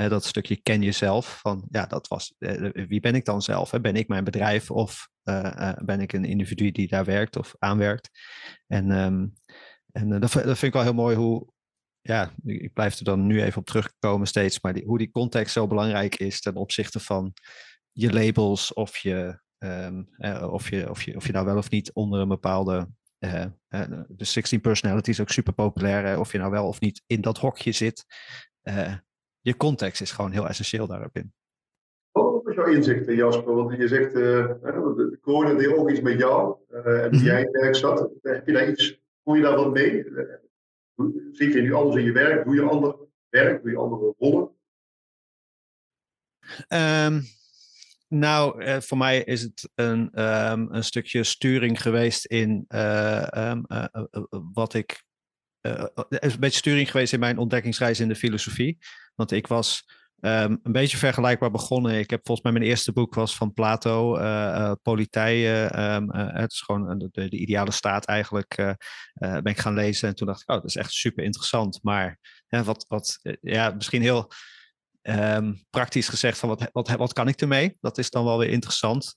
dat 0.09 0.25
stukje 0.25 0.61
ken 0.61 0.81
jezelf, 0.81 1.39
van, 1.39 1.67
ja, 1.69 1.85
dat 1.85 2.07
was, 2.07 2.33
wie 2.87 2.99
ben 2.99 3.15
ik 3.15 3.25
dan 3.25 3.41
zelf? 3.41 3.71
Hè? 3.71 3.81
Ben 3.81 3.95
ik 3.95 4.07
mijn 4.07 4.23
bedrijf 4.23 4.71
of 4.71 5.09
ben 5.85 6.01
ik 6.01 6.13
een 6.13 6.25
individu 6.25 6.71
die 6.71 6.87
daar 6.87 7.05
werkt 7.05 7.35
of 7.35 7.55
aanwerkt? 7.59 8.09
En, 8.67 8.91
um, 8.91 9.33
en 9.91 10.09
dat, 10.09 10.21
dat 10.21 10.31
vind 10.31 10.61
ik 10.61 10.73
wel 10.73 10.81
heel 10.81 10.93
mooi 10.93 11.15
hoe, 11.15 11.52
ja, 12.03 12.31
ik 12.45 12.73
blijf 12.73 12.97
er 12.97 13.03
dan 13.03 13.25
nu 13.25 13.41
even 13.41 13.59
op 13.59 13.65
terugkomen 13.65 14.27
steeds, 14.27 14.61
maar 14.61 14.73
die, 14.73 14.85
hoe 14.85 14.97
die 14.97 15.11
context 15.11 15.53
zo 15.53 15.67
belangrijk 15.67 16.15
is 16.15 16.41
ten 16.41 16.55
opzichte 16.55 16.99
van 16.99 17.33
je 17.91 18.13
labels 18.13 18.73
of 18.73 18.97
je, 18.97 19.39
um, 19.59 20.09
of 20.51 20.69
je, 20.69 20.89
of 20.89 21.03
je, 21.03 21.15
of 21.15 21.25
je 21.25 21.31
nou 21.31 21.45
wel 21.45 21.57
of 21.57 21.69
niet 21.69 21.93
onder 21.93 22.19
een 22.19 22.27
bepaalde. 22.27 22.87
Uh, 23.19 23.45
de 24.07 24.25
16 24.25 24.61
personality 24.61 25.09
is 25.09 25.21
ook 25.21 25.29
super 25.29 25.53
populair. 25.53 26.05
Hè, 26.05 26.17
of 26.17 26.31
je 26.31 26.37
nou 26.37 26.51
wel 26.51 26.67
of 26.67 26.79
niet 26.79 27.03
in 27.07 27.21
dat 27.21 27.37
hokje 27.37 27.71
zit. 27.71 28.05
Uh, 28.63 28.93
je 29.39 29.57
context 29.57 30.01
is 30.01 30.11
gewoon 30.11 30.31
heel 30.31 30.47
essentieel 30.47 30.87
daarop 30.87 31.15
in. 31.15 31.33
Wat 32.11 32.43
was 32.43 32.55
jouw 32.55 32.65
inzicht, 32.65 33.05
Jasper? 33.05 33.55
Want 33.55 33.77
je 33.77 33.87
zegt, 33.87 34.15
uh, 34.15 34.47
de 34.61 35.17
corona 35.21 35.53
deed 35.53 35.77
ook 35.77 35.89
iets 35.89 36.01
met 36.01 36.19
jou. 36.19 36.55
en 36.69 37.15
mm 37.15 37.23
jij 37.23 37.41
in 37.41 37.51
werk 37.51 37.75
zat. 37.75 38.09
Heb 38.21 38.45
je 38.47 38.53
daar 38.53 38.69
iets, 38.69 39.01
kon 39.23 39.37
je 39.37 39.43
daar 39.43 39.55
wat 39.55 39.73
mee? 39.73 40.05
Zit 41.31 41.53
je 41.53 41.61
nu 41.61 41.73
anders 41.73 41.95
in 41.95 42.05
je 42.05 42.11
werk? 42.11 42.45
Doe 42.45 42.55
je 42.55 42.61
ander 42.61 42.95
werk? 43.29 43.61
Doe 43.61 43.71
je 43.71 43.77
andere 43.77 44.13
rollen? 44.17 44.51
Um, 46.67 47.23
nou, 48.07 48.63
uh, 48.63 48.79
voor 48.79 48.97
mij 48.97 49.23
is 49.23 49.41
het 49.41 49.69
een, 49.75 50.21
um, 50.21 50.67
een 50.71 50.83
stukje 50.83 51.23
sturing 51.23 51.81
geweest 51.81 52.25
in 52.25 52.65
uh, 52.69 53.27
um, 53.35 53.65
uh, 53.67 53.85
wat 54.53 54.73
ik. 54.73 55.03
een 55.61 56.39
beetje 56.39 56.57
sturing 56.57 56.91
geweest 56.91 57.13
in 57.13 57.19
mijn 57.19 57.37
ontdekkingsreis 57.37 57.99
in 57.99 58.07
de 58.07 58.15
filosofie. 58.15 58.77
Want 59.15 59.31
ik 59.31 59.47
was 59.47 59.85
Um, 60.25 60.59
een 60.63 60.71
beetje 60.71 60.97
vergelijkbaar 60.97 61.51
begonnen. 61.51 61.99
Ik 61.99 62.09
heb 62.09 62.19
volgens 62.23 62.45
mij 62.45 62.59
mijn 62.59 62.69
eerste 62.69 62.93
boek 62.93 63.13
was 63.13 63.35
van 63.35 63.53
Plato, 63.53 64.17
uh, 64.17 64.73
het 66.13 66.51
is 66.51 66.61
gewoon 66.61 66.97
de, 66.97 67.09
de, 67.11 67.37
ideale 67.37 67.71
staat 67.71 68.05
eigenlijk. 68.05 68.55
ben 69.13 69.45
ik 69.45 69.57
gaan 69.57 69.73
lezen 69.73 70.07
en 70.07 70.15
toen 70.15 70.27
dacht 70.27 70.41
ik, 70.41 70.49
oh, 70.49 70.55
dat 70.55 70.65
is 70.65 70.75
echt 70.75 70.91
super 70.91 71.23
interessant. 71.23 71.79
Maar 71.81 72.19
wat, 72.47 72.85
wat 72.87 73.19
ja, 73.41 73.69
misschien 73.69 74.01
heel 74.01 74.31
um, 75.01 75.65
praktisch 75.69 76.07
gezegd 76.07 76.37
van 76.37 76.49
wat, 76.49 76.69
wat, 76.71 76.89
wat 76.89 77.13
kan 77.13 77.27
ik 77.27 77.41
ermee? 77.41 77.77
Dat 77.79 77.97
is 77.97 78.09
dan 78.09 78.25
wel 78.25 78.37
weer 78.37 78.49
interessant. 78.49 79.13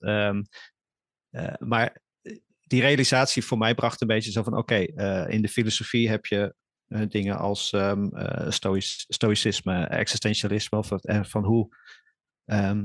maar 1.59 2.03
die 2.61 2.81
realisatie 2.81 3.45
voor 3.45 3.59
mij 3.59 3.75
bracht 3.75 4.01
een 4.01 4.07
beetje 4.07 4.31
zo 4.31 4.43
van, 4.43 4.57
oké, 4.57 4.79
in 5.29 5.43
de 5.43 5.49
filosofie 5.49 6.09
heb 6.09 6.27
je 6.27 6.55
dingen 6.89 7.39
als 7.39 7.73
um, 7.73 8.17
uh, 8.17 8.51
stoïc, 8.51 9.05
stoïcisme, 9.09 9.87
existentialisme, 9.87 10.79
of, 10.79 10.91
en 10.91 11.27
van 11.27 11.45
hoe. 11.45 11.77
Uh, 12.45 12.83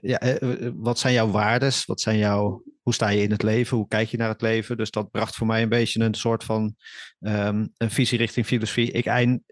ja, 0.00 0.38
wat 0.74 0.98
zijn 0.98 1.14
jouw 1.14 1.30
waardes? 1.30 1.84
Wat 1.84 2.00
zijn 2.00 2.18
jouw, 2.18 2.62
hoe 2.82 2.94
sta 2.94 3.08
je 3.08 3.22
in 3.22 3.30
het 3.30 3.42
leven? 3.42 3.76
Hoe 3.76 3.88
kijk 3.88 4.08
je 4.08 4.16
naar 4.16 4.28
het 4.28 4.40
leven? 4.40 4.76
Dus 4.76 4.90
dat 4.90 5.10
bracht 5.10 5.36
voor 5.36 5.46
mij 5.46 5.62
een 5.62 5.68
beetje 5.68 6.04
een 6.04 6.14
soort 6.14 6.44
van 6.44 6.76
um, 7.20 7.72
een 7.76 7.90
visie 7.90 8.18
richting 8.18 8.46
filosofie. 8.46 8.90
Ik, 8.90 9.06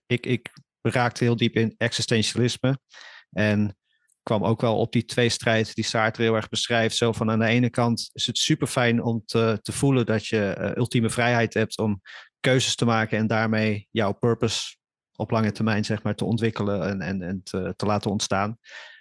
ik, 0.07 0.27
ik 0.27 0.51
raakte 0.81 1.25
heel 1.25 1.37
diep 1.37 1.55
in 1.55 1.75
existentialisme. 1.77 2.79
En 3.31 3.77
kwam 4.25 4.45
ook 4.45 4.61
wel 4.61 4.79
op 4.79 4.93
die 4.93 5.05
tweestrijd 5.05 5.75
die 5.75 5.85
Sartre 5.85 6.23
heel 6.23 6.35
erg 6.35 6.49
beschrijft. 6.49 6.97
Zo 6.97 7.13
van 7.13 7.31
aan 7.31 7.39
de 7.39 7.47
ene 7.47 7.71
kant 7.71 8.11
is 8.13 8.27
het 8.27 8.39
super 8.39 8.67
fijn 8.67 9.03
om 9.03 9.23
te, 9.25 9.59
te 9.63 9.73
voelen 9.73 10.07
dat 10.07 10.27
je 10.27 10.57
uh, 10.59 10.71
ultieme 10.75 11.11
vrijheid 11.11 11.55
hebt 11.55 11.79
om 11.79 12.03
keuzes 12.41 12.75
te 12.75 12.85
maken 12.85 13.19
en 13.19 13.27
daarmee 13.27 13.89
jouw 13.91 14.13
purpose 14.13 14.77
op 15.17 15.31
lange 15.31 15.53
termijn 15.53 15.85
zeg 15.85 16.03
maar, 16.03 16.15
te 16.15 16.25
ontwikkelen 16.25 16.89
en, 16.89 17.01
en, 17.01 17.23
en 17.23 17.43
te, 17.43 17.75
te 17.77 17.87
laten 17.87 18.11
ontstaan. 18.11 18.59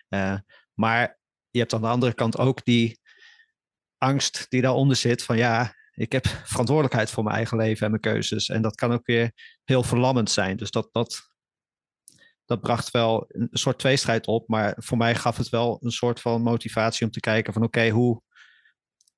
Uh, 0.10 0.38
maar 0.74 1.20
je 1.50 1.60
hebt 1.60 1.74
aan 1.74 1.82
de 1.82 1.88
andere 1.88 2.14
kant 2.14 2.38
ook 2.38 2.66
die 2.66 3.00
angst 3.98 4.46
die 4.50 4.62
daaronder 4.62 4.96
zit 4.96 5.24
van 5.24 5.38
ja, 5.38 5.76
ik 5.94 6.12
heb 6.12 6.28
verantwoordelijkheid 6.28 7.10
voor 7.10 7.24
mijn 7.24 7.36
eigen 7.36 7.58
leven 7.58 7.86
en 7.86 7.90
mijn 7.90 8.02
keuzes. 8.02 8.50
En 8.50 8.62
dat 8.62 8.76
kan 8.76 8.92
ook 8.92 9.06
weer 9.06 9.32
heel 9.64 9.84
verlammend 9.84 10.32
zijn. 10.32 10.58
Dus 10.58 10.72
dat, 10.72 10.90
dat, 10.92 11.33
dat 12.46 12.62
bracht 12.62 12.92
wel 12.92 13.26
een 13.28 13.50
soort 13.52 13.80
tweestrijd 13.80 14.28
op. 14.28 14.48
Maar 14.48 14.76
voor 14.78 14.98
mij 14.98 15.16
gaf 15.16 15.38
het 15.38 15.50
wel 15.50 15.78
een 15.82 15.92
soort 15.92 16.22
van 16.22 16.42
motivatie 16.42 17.06
om 17.06 17.12
te 17.12 17.20
kijken 17.20 17.54
van 17.54 17.64
oké, 17.64 17.90
hoe 17.90 18.22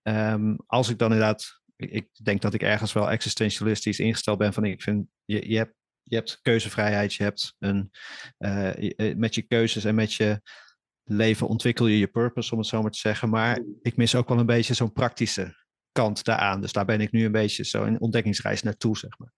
um, 0.03 0.57
als 0.65 0.89
ik 0.89 0.97
dan 0.97 1.11
inderdaad 1.11 1.63
ik 1.75 2.09
denk 2.23 2.41
dat 2.41 2.53
ik 2.53 2.61
ergens 2.61 2.93
wel 2.93 3.11
existentialistisch 3.11 3.99
ingesteld 3.99 4.37
ben 4.37 4.53
van 4.53 4.65
ik 4.65 4.81
vind 4.81 5.07
je, 5.25 5.49
je, 5.49 5.57
hebt, 5.57 5.73
je 6.03 6.15
hebt 6.15 6.39
keuzevrijheid, 6.41 7.13
je 7.13 7.23
hebt 7.23 7.55
een 7.59 7.91
uh, 8.37 9.15
met 9.15 9.35
je 9.35 9.41
keuzes 9.41 9.83
en 9.83 9.95
met 9.95 10.13
je 10.13 10.41
leven 11.03 11.47
ontwikkel 11.47 11.87
je 11.87 11.99
je 11.99 12.07
purpose, 12.07 12.51
om 12.51 12.57
het 12.57 12.67
zo 12.67 12.81
maar 12.81 12.91
te 12.91 12.97
zeggen. 12.97 13.29
Maar 13.29 13.63
ik 13.81 13.97
mis 13.97 14.15
ook 14.15 14.29
wel 14.29 14.39
een 14.39 14.45
beetje 14.45 14.73
zo'n 14.73 14.93
praktische 14.93 15.63
kant 15.91 16.23
daaraan. 16.23 16.61
Dus 16.61 16.71
daar 16.71 16.85
ben 16.85 17.01
ik 17.01 17.11
nu 17.11 17.25
een 17.25 17.31
beetje 17.31 17.63
zo 17.63 17.83
in 17.83 18.01
ontdekkingsreis 18.01 18.61
naartoe, 18.61 18.97
zeg 18.97 19.17
maar. 19.17 19.33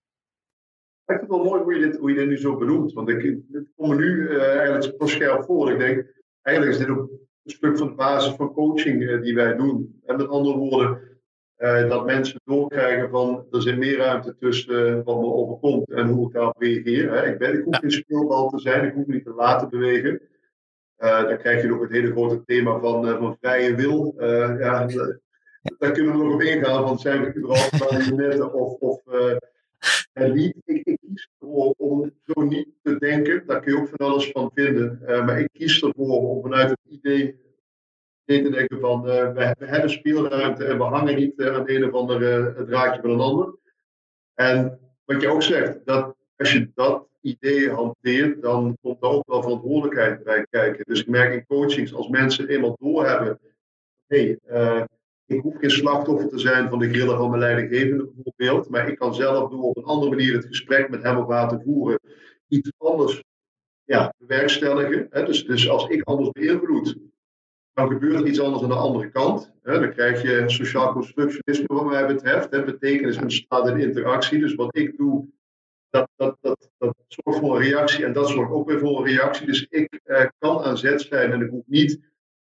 Ik 1.08 1.14
vind 1.14 1.32
het 1.32 1.40
wel 1.40 1.50
mooi 1.50 1.62
hoe 1.62 1.74
je 1.74 1.80
dit, 1.80 1.98
hoe 1.98 2.10
je 2.10 2.16
dit 2.16 2.28
nu 2.28 2.38
zo 2.38 2.58
benoemt. 2.58 2.94
Want 2.94 3.10
ik, 3.10 3.38
komt 3.76 3.90
me 3.90 3.96
nu 3.96 4.30
uh, 4.30 4.56
eigenlijk 4.56 4.96
zo 5.00 5.06
scherp 5.06 5.44
voor. 5.44 5.72
Ik 5.72 5.80
denk, 5.80 6.14
eigenlijk 6.42 6.78
is 6.78 6.86
dit 6.86 6.96
ook 6.96 7.10
een 7.10 7.52
stuk 7.52 7.78
van 7.78 7.88
de 7.88 7.94
basis 7.94 8.34
van 8.34 8.54
coaching 8.54 9.02
uh, 9.02 9.22
die 9.22 9.36
wij 9.36 9.56
doen. 9.56 10.02
En 10.06 10.18
met 10.18 10.28
andere 10.28 10.58
woorden, 10.58 11.00
uh, 11.58 11.90
dat 11.90 12.06
mensen 12.06 12.42
doorkrijgen 12.44 13.10
van 13.10 13.46
er 13.52 13.62
zit 13.62 13.78
meer 13.78 13.98
ruimte 13.98 14.36
tussen 14.40 15.04
wat 15.04 15.20
me 15.20 15.26
overkomt 15.26 15.90
en 15.92 16.08
hoe 16.08 16.28
ik 16.28 16.34
daarop 16.34 16.62
reageer. 16.62 17.12
Hè. 17.12 17.32
Ik, 17.32 17.38
ben, 17.38 17.54
ik 17.54 17.64
hoef 17.64 17.78
geen 17.78 17.92
speelbal 17.92 18.50
te 18.50 18.60
zijn, 18.60 18.86
ik 18.86 18.94
hoef 18.94 19.08
niet 19.08 19.26
te 19.26 19.34
laten 19.34 19.70
bewegen. 19.70 20.22
Dan 20.98 21.38
krijg 21.38 21.62
je 21.62 21.74
ook 21.74 21.82
het 21.82 21.92
hele 21.92 22.12
grote 22.12 22.44
thema 22.46 22.80
van, 22.80 23.06
van 23.18 23.38
vrije 23.42 23.76
wil. 23.76 24.14
ja, 24.60 24.88
daar 25.78 25.92
kunnen 25.92 26.18
we 26.18 26.24
nog 26.24 26.34
op 26.34 26.42
ingaan, 26.42 26.84
want 26.84 27.02
zijn 27.02 27.24
we 27.24 27.36
überhaupt 27.36 27.80
marionetten 27.80 28.54
of, 28.54 28.74
of 28.74 29.02
niet. 30.14 30.56
Ik, 30.66 30.86
ik, 30.86 30.98
kies 31.00 31.30
ervoor 31.40 31.74
om 31.78 32.12
zo 32.24 32.42
niet 32.42 32.68
te 32.82 32.98
denken, 32.98 33.44
daar 33.46 33.62
kun 33.62 33.74
je 33.74 33.80
ook 33.80 33.90
van 33.90 34.08
alles 34.08 34.32
van 34.32 34.52
vinden. 34.54 35.02
maar 35.06 35.40
ik 35.40 35.50
kies 35.52 35.82
ervoor 35.82 36.30
om 36.30 36.42
vanuit 36.42 36.70
het 36.70 36.80
idee 36.90 37.46
te 38.28 38.50
denken 38.50 38.80
van 38.80 39.10
uh, 39.10 39.34
we, 39.34 39.66
hebben 39.66 39.90
speelruimte 39.90 40.66
en 40.66 40.78
we 40.78 40.84
hangen 40.84 41.16
niet 41.16 41.34
uh, 41.36 41.48
aan 41.48 41.60
het 41.60 41.70
een 41.70 41.86
of 41.86 41.94
ander 41.94 42.22
uh, 42.22 42.62
draadje 42.64 43.02
van 43.02 43.10
een 43.10 43.20
ander. 43.20 43.56
En 44.34 44.80
wat 45.06 45.22
je 45.22 45.30
ook 45.30 45.44
zegt, 45.44 45.86
dat 45.86 46.16
als 46.36 46.52
je 46.52 46.72
dat 46.74 47.08
idee 47.22 47.70
hanteert, 47.70 48.42
dan 48.42 48.78
komt 48.82 49.04
er 49.04 49.10
ook 49.10 49.28
wel 49.28 49.42
verantwoordelijkheid 49.42 50.24
bij 50.24 50.48
kijken. 50.50 50.86
Dus 50.86 51.00
ik 51.00 51.08
merk 51.08 51.34
in 51.34 51.46
coachings, 51.46 51.94
als 51.94 52.08
mensen 52.08 52.48
eenmaal 52.48 52.76
doorhebben, 52.80 53.40
hé, 54.08 54.36
ik 55.28 55.42
hoef 55.42 55.58
geen 55.58 55.72
slachtoffer 55.72 56.30
te 56.30 56.40
zijn 56.40 56.70
van 56.70 56.80
de 56.80 56.90
grillen 56.90 57.18
van 57.18 57.30
mijn 57.30 57.42
leidinggevende 57.42 58.10
bijvoorbeeld, 58.14 58.70
maar 58.70 58.90
ik 58.90 58.98
kan 58.98 59.16
zelf 59.16 59.50
door 59.50 59.64
op 59.64 59.78
een 59.78 59.84
andere 59.84 60.10
manier 60.10 60.34
het 60.34 60.46
gesprek 60.46 60.90
met 60.90 61.04
hem 61.04 61.18
of 61.18 61.28
haar 61.28 61.50
te 61.50 61.62
voeren, 61.64 62.00
iets 62.48 62.72
anders 62.78 63.24
ja, 63.84 64.14
bewerkstelligen. 64.18 65.08
Hè? 65.10 65.26
Dus, 65.26 65.46
dus 65.46 65.70
als 65.70 65.88
ik 65.88 66.04
anders 66.04 66.30
beïnvloed, 66.32 66.98
dan 67.74 67.88
gebeurt 67.88 68.20
er 68.20 68.28
iets 68.28 68.40
anders 68.40 68.64
aan 68.64 68.70
de 68.70 68.76
andere 68.76 69.10
kant. 69.10 69.54
Hè? 69.64 69.80
Dan 69.80 69.92
krijg 69.92 70.22
je 70.22 70.44
sociaal 70.46 70.94
constructionisme 70.94 71.76
wat 71.76 71.86
mij 71.86 72.08
betreft. 72.08 72.52
Hè? 72.52 72.64
Betekenis 72.64 73.18
ontstaat 73.18 73.68
in 73.68 73.80
interactie. 73.80 74.40
Dus 74.40 74.56
wat 74.56 74.78
ik 74.78 74.98
doe, 74.98 75.28
dat, 75.90 76.10
dat, 76.16 76.38
dat, 76.42 76.70
dat 76.78 76.96
zorgt 77.08 77.40
voor 77.40 77.56
een 77.56 77.62
reactie 77.62 78.06
en 78.06 78.14
dat 78.14 78.30
zorgt 78.30 78.52
ook 78.52 78.70
weer 78.70 78.80
voor 78.80 78.98
een 78.98 79.06
reactie. 79.06 79.46
Dus 79.46 79.68
ik 79.70 80.00
eh, 80.04 80.26
kan 80.38 80.64
aan 80.64 80.78
zet 80.78 81.02
zijn 81.02 81.32
en 81.32 81.42
ik 81.42 81.50
hoef 81.50 81.64
niet 81.66 82.00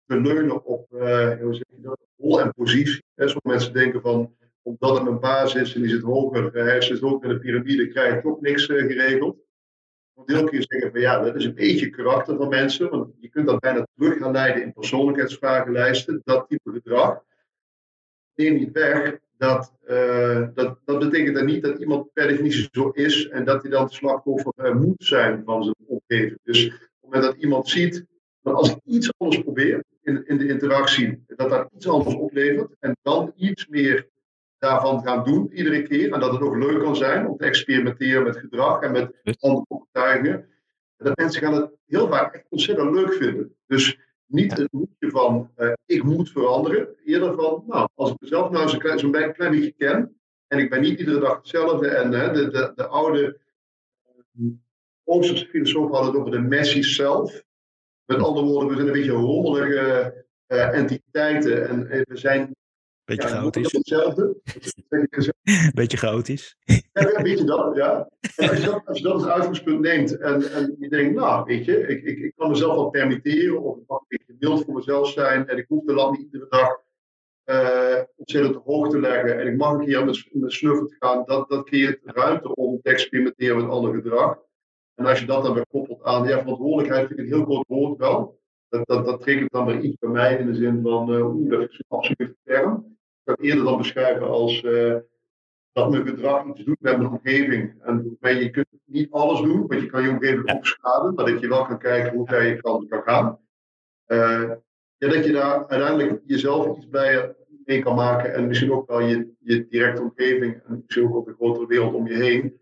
te 0.06 0.20
leunen 0.20 0.64
op 0.64 0.86
je 0.90 1.64
dat, 1.68 2.00
rol 2.16 2.40
en 2.40 2.52
positie. 2.54 3.02
Sommige 3.16 3.40
mensen 3.48 3.72
denken 3.72 4.00
van, 4.00 4.36
omdat 4.62 4.94
het 4.94 5.04
mijn 5.04 5.20
baas 5.20 5.54
is 5.54 5.74
en 5.74 5.80
die 5.80 5.90
zit 5.90 6.02
hoger, 6.02 6.56
uh, 6.56 6.64
hij 6.64 6.80
zit 6.80 7.00
hoger 7.00 7.28
in 7.28 7.34
de 7.34 7.40
piramide, 7.40 7.88
krijg 7.88 8.18
ik 8.18 8.26
ook 8.26 8.40
niks 8.40 8.68
uh, 8.68 8.86
geregeld 8.86 9.36
een 10.24 10.44
kun 10.48 10.58
je 10.58 10.64
zeggen 10.68 10.90
van 10.90 11.00
ja, 11.00 11.22
dat 11.22 11.34
is 11.34 11.44
een 11.44 11.54
beetje 11.54 11.90
karakter 11.90 12.36
van 12.36 12.48
mensen, 12.48 12.90
want 12.90 13.14
je 13.20 13.28
kunt 13.28 13.46
dat 13.46 13.60
bijna 13.60 13.86
terug 13.94 14.18
gaan 14.18 14.32
leiden 14.32 14.62
in 14.62 14.72
persoonlijkheidsvragenlijsten, 14.72 16.20
dat 16.24 16.48
type 16.48 16.70
gedrag. 16.70 17.22
Neem 18.34 18.54
niet 18.54 18.72
weg 18.72 19.18
dat, 19.36 19.72
dat, 20.54 20.78
dat 20.84 20.98
betekent 20.98 21.36
dan 21.36 21.44
niet 21.44 21.62
dat 21.62 21.78
iemand 21.78 22.12
per 22.12 22.28
definitie 22.28 22.68
zo 22.72 22.88
is 22.88 23.28
en 23.28 23.44
dat 23.44 23.62
hij 23.62 23.70
dan 23.70 23.88
slachtoffer 23.88 24.76
moet 24.76 25.04
zijn 25.04 25.42
van 25.44 25.62
zijn 25.62 25.76
omgeving. 25.86 26.38
Dus 26.42 26.66
op 26.66 26.72
het 26.72 26.88
moment 27.00 27.22
dat 27.22 27.42
iemand 27.42 27.68
ziet, 27.68 28.04
dat 28.42 28.54
als 28.54 28.70
ik 28.70 28.78
iets 28.84 29.12
anders 29.16 29.42
probeer, 29.42 29.84
in, 30.02 30.26
in 30.26 30.38
de 30.38 30.48
interactie, 30.48 31.24
dat 31.26 31.50
dat 31.50 31.68
iets 31.74 31.88
anders 31.88 32.14
oplevert. 32.14 32.74
En 32.80 32.96
dan 33.02 33.32
iets 33.36 33.66
meer 33.66 34.08
daarvan 34.58 35.02
gaan 35.02 35.24
doen 35.24 35.52
iedere 35.52 35.82
keer. 35.82 36.12
En 36.12 36.20
dat 36.20 36.32
het 36.32 36.40
ook 36.40 36.56
leuk 36.56 36.82
kan 36.82 36.96
zijn 36.96 37.28
om 37.28 37.36
te 37.36 37.44
experimenteren 37.44 38.22
met 38.22 38.36
gedrag 38.36 38.82
en 38.82 38.92
met 38.92 39.36
andere 39.38 39.64
overtuigingen. 39.68 40.34
En 40.96 41.06
dat 41.06 41.16
mensen 41.16 41.42
gaan 41.42 41.54
het 41.54 41.70
heel 41.86 42.08
vaak 42.08 42.34
echt 42.34 42.46
ontzettend 42.48 42.94
leuk 42.94 43.12
vinden. 43.12 43.54
Dus 43.66 43.98
niet 44.26 44.58
een 44.58 44.68
moedje 44.70 45.10
van 45.10 45.50
uh, 45.58 45.72
ik 45.86 46.02
moet 46.02 46.30
veranderen. 46.30 46.88
Eerder 47.04 47.34
van, 47.34 47.64
nou, 47.66 47.88
als 47.94 48.10
ik 48.10 48.20
mezelf 48.20 48.50
nou 48.50 48.68
zo'n 48.68 48.78
klein, 48.78 48.98
zo 48.98 49.10
klein, 49.10 49.34
beetje 49.36 49.74
ken. 49.76 50.20
En 50.46 50.58
ik 50.58 50.70
ben 50.70 50.80
niet 50.80 50.98
iedere 50.98 51.20
dag 51.20 51.36
hetzelfde. 51.36 51.88
En 51.88 52.10
de, 52.10 52.50
de, 52.50 52.72
de 52.74 52.86
oude 52.86 53.38
uh, 54.40 54.52
Oosterse 55.04 55.46
filosofen 55.46 55.94
hadden 55.94 56.12
het 56.12 56.20
over 56.20 56.30
de 56.30 56.48
messies 56.48 56.94
zelf. 56.94 57.42
Met 58.12 58.26
andere 58.26 58.46
woorden, 58.46 58.68
we 58.68 58.74
zijn 58.74 58.86
een 58.86 58.92
beetje 58.92 59.10
rommelige 59.10 60.24
entiteiten. 60.46 61.68
En 61.68 61.86
we 61.88 62.16
zijn 62.16 62.54
Beetje 63.04 63.28
ja, 63.28 63.34
chaotisch. 63.34 63.72
Hetzelfde. 63.72 64.36
beetje 65.74 65.96
chaotisch. 65.96 66.56
Ja, 66.64 66.82
een 66.92 67.22
beetje 67.22 67.44
dat, 67.44 67.76
ja. 67.76 68.08
En 68.36 68.48
als 68.48 68.58
je 68.58 68.64
dat, 68.64 68.82
als 68.84 68.98
je 68.98 69.04
dat 69.04 69.12
als 69.12 69.26
uitgangspunt 69.26 69.80
neemt 69.80 70.18
en, 70.18 70.52
en 70.52 70.76
je 70.78 70.88
denkt, 70.88 71.14
nou, 71.14 71.44
weet 71.44 71.64
je, 71.64 71.78
ik, 71.78 72.02
ik, 72.04 72.18
ik 72.18 72.32
kan 72.36 72.50
mezelf 72.50 72.74
wel 72.74 72.90
permitteren 72.90 73.62
of 73.62 73.76
ik 73.76 73.82
mag 73.86 74.00
een 74.00 74.06
beetje 74.08 74.36
mild 74.38 74.64
voor 74.64 74.74
mezelf 74.74 75.08
zijn 75.08 75.48
en 75.48 75.58
ik 75.58 75.64
hoef 75.68 75.84
de 75.84 75.92
lat 75.92 76.10
niet 76.10 76.20
iedere 76.20 76.46
dag 76.48 76.80
uh, 77.44 78.02
ontzettend 78.16 78.64
hoog 78.64 78.88
te 78.90 79.00
leggen 79.00 79.40
en 79.40 79.46
ik 79.46 79.56
mag 79.56 79.72
een 79.72 79.84
keer 79.84 80.04
met, 80.04 80.28
met 80.32 80.52
snuffel 80.52 80.86
te 80.86 80.96
gaan, 80.98 81.22
dat, 81.26 81.48
dat 81.48 81.64
creëert 81.64 82.00
ruimte 82.04 82.54
om 82.54 82.80
te 82.82 82.90
experimenteren 82.90 83.56
met 83.56 83.70
ander 83.70 83.94
gedrag. 83.94 84.38
En 84.94 85.06
als 85.06 85.20
je 85.20 85.26
dat 85.26 85.44
dan 85.44 85.54
weer 85.54 85.66
koppelt 85.66 86.02
aan, 86.02 86.28
ja, 86.28 86.40
verantwoordelijkheid 86.40 87.06
vind 87.06 87.18
ik 87.18 87.24
een 87.24 87.32
heel 87.32 87.44
groot 87.44 87.66
woord 87.68 87.98
wel. 87.98 88.40
Dat, 88.68 88.86
dat, 88.86 89.04
dat 89.04 89.20
triggert 89.20 89.52
dan 89.52 89.66
weer 89.66 89.80
iets 89.80 89.98
bij 89.98 90.10
mij 90.10 90.36
in 90.38 90.46
de 90.46 90.54
zin 90.54 90.82
van, 90.82 91.14
uh, 91.14 91.34
oeh, 91.34 91.50
dat 91.50 91.60
is 91.60 91.78
een 91.78 91.98
absolute 91.98 92.36
term. 92.44 92.72
Ik 92.74 93.20
zou 93.24 93.36
het 93.36 93.46
eerder 93.46 93.64
dan 93.64 93.76
beschrijven 93.76 94.28
als 94.28 94.62
uh, 94.62 94.96
dat 95.72 95.90
mijn 95.90 96.06
gedrag 96.06 96.46
iets 96.46 96.64
doet 96.64 96.80
met 96.80 96.96
mijn 96.98 97.10
omgeving. 97.10 97.74
En 97.82 98.18
je 98.20 98.50
kunt 98.50 98.66
niet 98.84 99.10
alles 99.10 99.40
doen, 99.40 99.66
want 99.66 99.80
je 99.80 99.86
kan 99.86 100.02
je 100.02 100.10
omgeving 100.10 100.54
ook 100.54 100.66
schaden, 100.66 101.14
maar 101.14 101.24
dat 101.24 101.40
je 101.40 101.48
wel 101.48 101.66
kan 101.66 101.78
kijken 101.78 102.16
hoe 102.16 102.26
ver 102.26 102.46
je 102.46 102.60
kan, 102.60 102.86
kan 102.88 103.02
gaan. 103.02 103.38
Uh, 104.06 104.52
ja, 104.96 105.08
dat 105.08 105.24
je 105.24 105.32
daar 105.32 105.68
uiteindelijk 105.68 106.22
jezelf 106.26 106.76
iets 106.76 106.88
bij 106.88 107.34
mee 107.64 107.82
kan 107.82 107.94
maken 107.94 108.34
en 108.34 108.46
misschien 108.46 108.72
ook 108.72 108.88
wel 108.88 109.00
je, 109.00 109.32
je 109.38 109.66
directe 109.68 110.02
omgeving 110.02 110.62
en 110.66 110.82
misschien 110.84 111.14
ook 111.14 111.26
de 111.26 111.34
grotere 111.34 111.66
wereld 111.66 111.94
om 111.94 112.06
je 112.06 112.14
heen. 112.14 112.60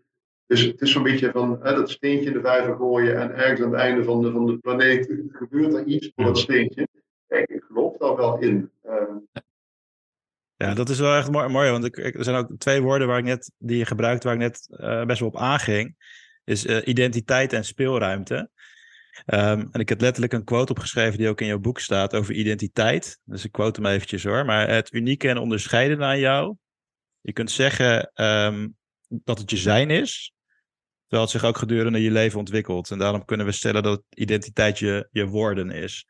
Dus 0.51 0.61
het 0.61 0.81
is 0.81 0.91
zo'n 0.91 1.03
beetje 1.03 1.31
van 1.31 1.59
hè, 1.61 1.75
dat 1.75 1.89
steentje 1.89 2.27
in 2.27 2.33
de 2.33 2.41
vijver 2.41 2.75
gooien 2.75 3.21
en 3.21 3.35
ergens 3.35 3.61
aan 3.61 3.71
het 3.71 3.79
einde 3.79 4.03
van 4.03 4.21
de, 4.21 4.31
van 4.31 4.45
de 4.45 4.57
planeet 4.57 5.13
gebeurt 5.31 5.73
er 5.73 5.85
iets 5.85 6.11
voor 6.15 6.25
dat 6.25 6.37
steentje. 6.37 6.87
Kijk, 7.27 7.49
ik 7.49 7.63
geloof 7.63 7.97
daar 7.97 8.15
wel 8.15 8.39
in. 8.39 8.71
Uh, 8.85 8.93
ja, 10.55 10.73
dat 10.73 10.89
is 10.89 10.99
wel 10.99 11.15
echt 11.15 11.31
mooi, 11.31 11.49
mooi 11.49 11.71
want 11.71 11.85
ik, 11.85 11.97
er 11.97 12.23
zijn 12.23 12.35
ook 12.35 12.49
twee 12.57 12.81
woorden 12.81 13.07
waar 13.07 13.17
ik 13.17 13.23
net, 13.23 13.51
die 13.57 13.77
je 13.77 13.85
gebruikt 13.85 14.23
waar 14.23 14.33
ik 14.33 14.39
net 14.39 14.67
uh, 14.71 15.05
best 15.05 15.19
wel 15.19 15.29
op 15.29 15.37
aanging. 15.37 15.95
Is 16.43 16.65
uh, 16.65 16.87
identiteit 16.87 17.53
en 17.53 17.65
speelruimte. 17.65 18.49
Um, 19.25 19.69
en 19.71 19.79
ik 19.79 19.89
heb 19.89 20.01
letterlijk 20.01 20.33
een 20.33 20.43
quote 20.43 20.71
opgeschreven 20.71 21.17
die 21.17 21.29
ook 21.29 21.41
in 21.41 21.47
jouw 21.47 21.59
boek 21.59 21.79
staat 21.79 22.15
over 22.15 22.33
identiteit. 22.33 23.19
Dus 23.23 23.45
ik 23.45 23.51
quote 23.51 23.81
hem 23.81 23.91
eventjes 23.91 24.23
hoor. 24.23 24.45
Maar 24.45 24.69
het 24.69 24.93
unieke 24.93 25.29
en 25.29 25.37
onderscheidende 25.37 26.03
aan 26.03 26.19
jou. 26.19 26.55
Je 27.21 27.33
kunt 27.33 27.51
zeggen 27.51 28.11
um, 28.15 28.75
dat 29.07 29.39
het 29.39 29.49
je 29.49 29.57
zijn 29.57 29.89
is. 29.89 30.33
Terwijl 31.11 31.31
het 31.31 31.39
zich 31.39 31.49
ook 31.49 31.57
gedurende 31.57 32.01
je 32.01 32.11
leven 32.11 32.39
ontwikkelt. 32.39 32.91
En 32.91 32.97
daarom 32.97 33.25
kunnen 33.25 33.45
we 33.45 33.51
stellen 33.51 33.83
dat 33.83 34.03
identiteit 34.09 34.79
je, 34.79 35.07
je 35.11 35.27
worden 35.27 35.71
is. 35.71 36.07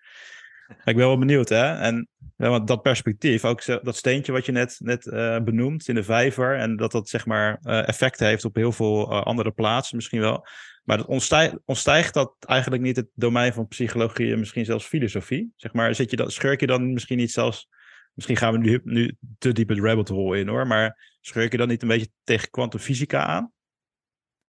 Ik 0.70 0.96
ben 0.96 0.96
wel 0.96 1.18
benieuwd, 1.18 1.50
hè? 1.50 1.74
En 1.74 2.08
want 2.36 2.68
dat 2.68 2.82
perspectief, 2.82 3.46
ook 3.46 3.66
dat 3.66 3.96
steentje 3.96 4.32
wat 4.32 4.46
je 4.46 4.52
net, 4.52 4.76
net 4.80 5.06
uh, 5.06 5.40
benoemt 5.40 5.88
in 5.88 5.96
de 5.96 6.04
vijver, 6.04 6.58
en 6.58 6.76
dat 6.76 6.92
dat 6.92 7.10
zeg 7.10 7.26
maar 7.26 7.60
uh, 7.64 7.88
effect 7.88 8.20
heeft 8.20 8.46
op 8.46 8.56
heel 8.56 8.72
veel 8.72 9.12
uh, 9.12 9.22
andere 9.22 9.52
plaatsen 9.52 9.96
misschien 9.96 10.20
wel. 10.20 10.48
Maar 10.84 10.98
dat 10.98 11.06
ontstijgt, 11.06 11.56
ontstijgt 11.66 12.14
dat 12.14 12.36
eigenlijk 12.40 12.82
niet 12.82 12.96
het 12.96 13.08
domein 13.14 13.54
van 13.54 13.68
psychologie 13.68 14.32
en 14.32 14.40
misschien 14.40 14.66
zelfs 14.66 14.86
filosofie? 14.86 15.52
Zeg 15.56 15.74
maar, 15.74 15.96
zit 15.96 16.10
je 16.10 16.16
dan, 16.16 16.32
schurk 16.32 16.60
je 16.60 16.68
dan 16.68 16.94
misschien 16.94 17.18
niet 17.18 17.32
zelfs, 17.32 17.68
misschien 18.14 18.38
gaan 18.38 18.52
we 18.54 18.58
nu, 18.58 18.82
nu 18.84 19.18
te 19.38 19.52
diep 19.52 19.70
het 19.70 19.80
rabbit 19.80 20.10
hole 20.10 20.40
in 20.40 20.48
hoor, 20.48 20.68
maar 20.68 21.18
schurk 21.22 21.52
je 21.52 21.58
dan 21.58 21.68
niet 21.68 21.82
een 21.82 21.88
beetje 21.88 22.12
tegen 22.24 22.50
kwantumfysica 22.50 23.26
aan? 23.26 23.52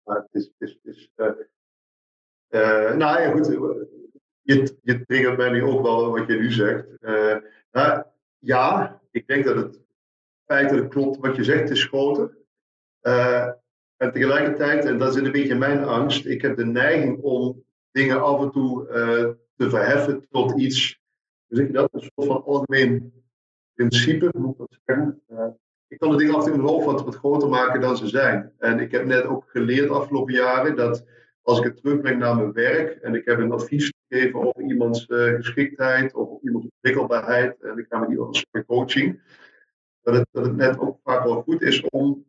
Maar 0.06 0.16
het 0.16 0.28
is, 0.30 0.50
het 0.58 0.78
is, 0.82 1.10
nou 2.96 3.20
ja, 3.20 3.30
goed 3.30 3.46
je, 4.46 4.76
je 4.82 5.04
triggert 5.04 5.36
mij 5.36 5.50
nu 5.50 5.62
ook 5.62 5.82
wel 5.82 6.10
wat 6.10 6.26
je 6.26 6.34
nu 6.34 6.52
zegt. 6.52 6.86
Uh, 7.00 8.00
ja, 8.38 9.00
ik 9.10 9.26
denk 9.26 9.44
dat 9.44 9.56
het 9.56 9.80
feitelijk 10.44 10.90
klopt 10.90 11.18
wat 11.18 11.36
je 11.36 11.44
zegt, 11.44 11.70
is 11.70 11.84
groter. 11.84 12.36
En 13.96 14.12
tegelijkertijd, 14.12 14.84
en 14.84 14.98
dat 14.98 15.16
is 15.16 15.22
een 15.22 15.32
beetje 15.32 15.54
mijn 15.54 15.84
angst, 15.84 16.26
ik 16.26 16.42
heb 16.42 16.56
de 16.56 16.66
neiging 16.66 17.22
om 17.22 17.64
dingen 17.90 18.22
af 18.22 18.42
en 18.42 18.50
toe 18.50 18.86
te 19.56 19.70
verheffen 19.70 20.28
tot 20.28 20.60
iets, 20.60 21.00
hoe 21.46 21.56
zeg 21.56 21.66
je 21.66 21.72
dat, 21.72 21.88
een 21.92 22.00
soort 22.00 22.26
van 22.26 22.44
algemeen 22.44 23.24
principe, 23.74 24.30
moet 24.38 24.52
ik 24.52 24.58
dat 24.58 24.78
zeggen. 24.84 25.22
Ik 25.88 25.98
kan 25.98 26.10
de 26.10 26.16
dingen 26.16 26.34
toe 26.34 26.50
in 26.50 26.56
mijn 26.56 26.68
hoofd 26.68 27.02
wat, 27.02 27.14
groter 27.14 27.48
maken 27.48 27.80
dan 27.80 27.96
ze 27.96 28.08
zijn. 28.08 28.52
En 28.58 28.80
ik 28.80 28.90
heb 28.90 29.04
net 29.04 29.24
ook 29.24 29.44
geleerd 29.48 29.90
afgelopen 29.90 30.34
jaren 30.34 30.76
dat 30.76 31.04
als 31.42 31.58
ik 31.58 31.64
het 31.64 31.76
terugbreng 31.76 32.18
naar 32.18 32.36
mijn 32.36 32.52
werk 32.52 33.02
en 33.02 33.14
ik 33.14 33.24
heb 33.24 33.38
een 33.38 33.52
advies 33.52 33.92
geven 34.08 34.40
over 34.40 34.62
iemands 34.62 35.08
uh, 35.08 35.34
geschiktheid 35.34 36.14
of 36.14 36.42
iemands 36.42 36.68
ontwikkelbaarheid 36.70 37.62
en 37.62 37.78
ik 37.78 37.86
ga 37.88 37.98
met 37.98 38.10
iemand 38.10 38.46
een 38.50 38.66
coaching, 38.66 39.20
dat 40.02 40.14
het, 40.14 40.28
dat 40.30 40.44
het 40.44 40.56
net 40.56 40.78
ook 40.78 40.98
vaak 41.02 41.24
wel 41.24 41.42
goed 41.42 41.62
is 41.62 41.80
om 41.90 42.26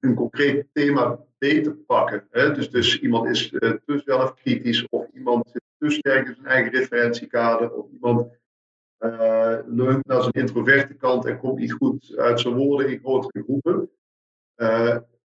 een 0.00 0.14
concreet 0.14 0.66
thema 0.72 1.24
beter 1.38 1.72
te 1.72 1.82
pakken. 1.86 2.26
Hè? 2.30 2.52
Dus, 2.52 2.70
dus 2.70 3.00
iemand 3.00 3.28
is 3.28 3.52
uh, 3.52 3.58
te 3.60 4.02
zelfkritisch 4.04 4.88
of 4.88 5.06
iemand 5.14 5.50
zit 5.50 5.62
te 5.78 5.90
sterk 5.90 6.28
in 6.28 6.34
zijn 6.34 6.46
eigen 6.46 6.72
referentiekader 6.72 7.72
of 7.72 7.90
iemand 7.90 8.28
uh, 9.00 9.58
leunt 9.66 10.06
naar 10.06 10.22
zijn 10.22 10.32
introverte 10.32 10.94
kant 10.94 11.24
en 11.24 11.38
komt 11.38 11.58
niet 11.58 11.72
goed 11.72 12.16
uit 12.16 12.40
zijn 12.40 12.54
woorden 12.54 12.90
in 12.90 12.98
grotere 12.98 13.44
groepen. 13.44 13.90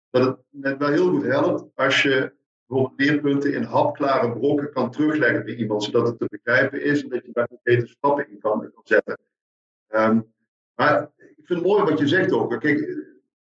dat 0.09 0.25
het 0.25 0.37
net 0.49 0.77
wel 0.77 0.89
heel 0.89 1.09
goed 1.09 1.23
helpt 1.23 1.65
als 1.75 2.01
je 2.01 2.33
bijvoorbeeld 2.65 2.99
leerpunten 2.99 3.53
in 3.53 3.63
hapklare 3.63 4.31
brokken 4.31 4.71
kan 4.71 4.91
terugleggen 4.91 5.45
bij 5.45 5.55
iemand, 5.55 5.83
zodat 5.83 6.07
het 6.07 6.19
te 6.19 6.27
begrijpen 6.29 6.83
is 6.83 7.03
en 7.03 7.09
dat 7.09 7.25
je 7.25 7.31
daar 7.33 7.47
concrete 7.47 7.87
stappen 7.87 8.29
in 8.29 8.39
kan, 8.39 8.71
zetten. 8.83 9.19
Um, 9.89 10.33
maar 10.75 11.11
ik 11.17 11.45
vind 11.45 11.59
het 11.59 11.67
mooi 11.67 11.83
wat 11.83 11.99
je 11.99 12.07
zegt 12.07 12.31
ook. 12.31 12.59
Kijk, 12.59 12.79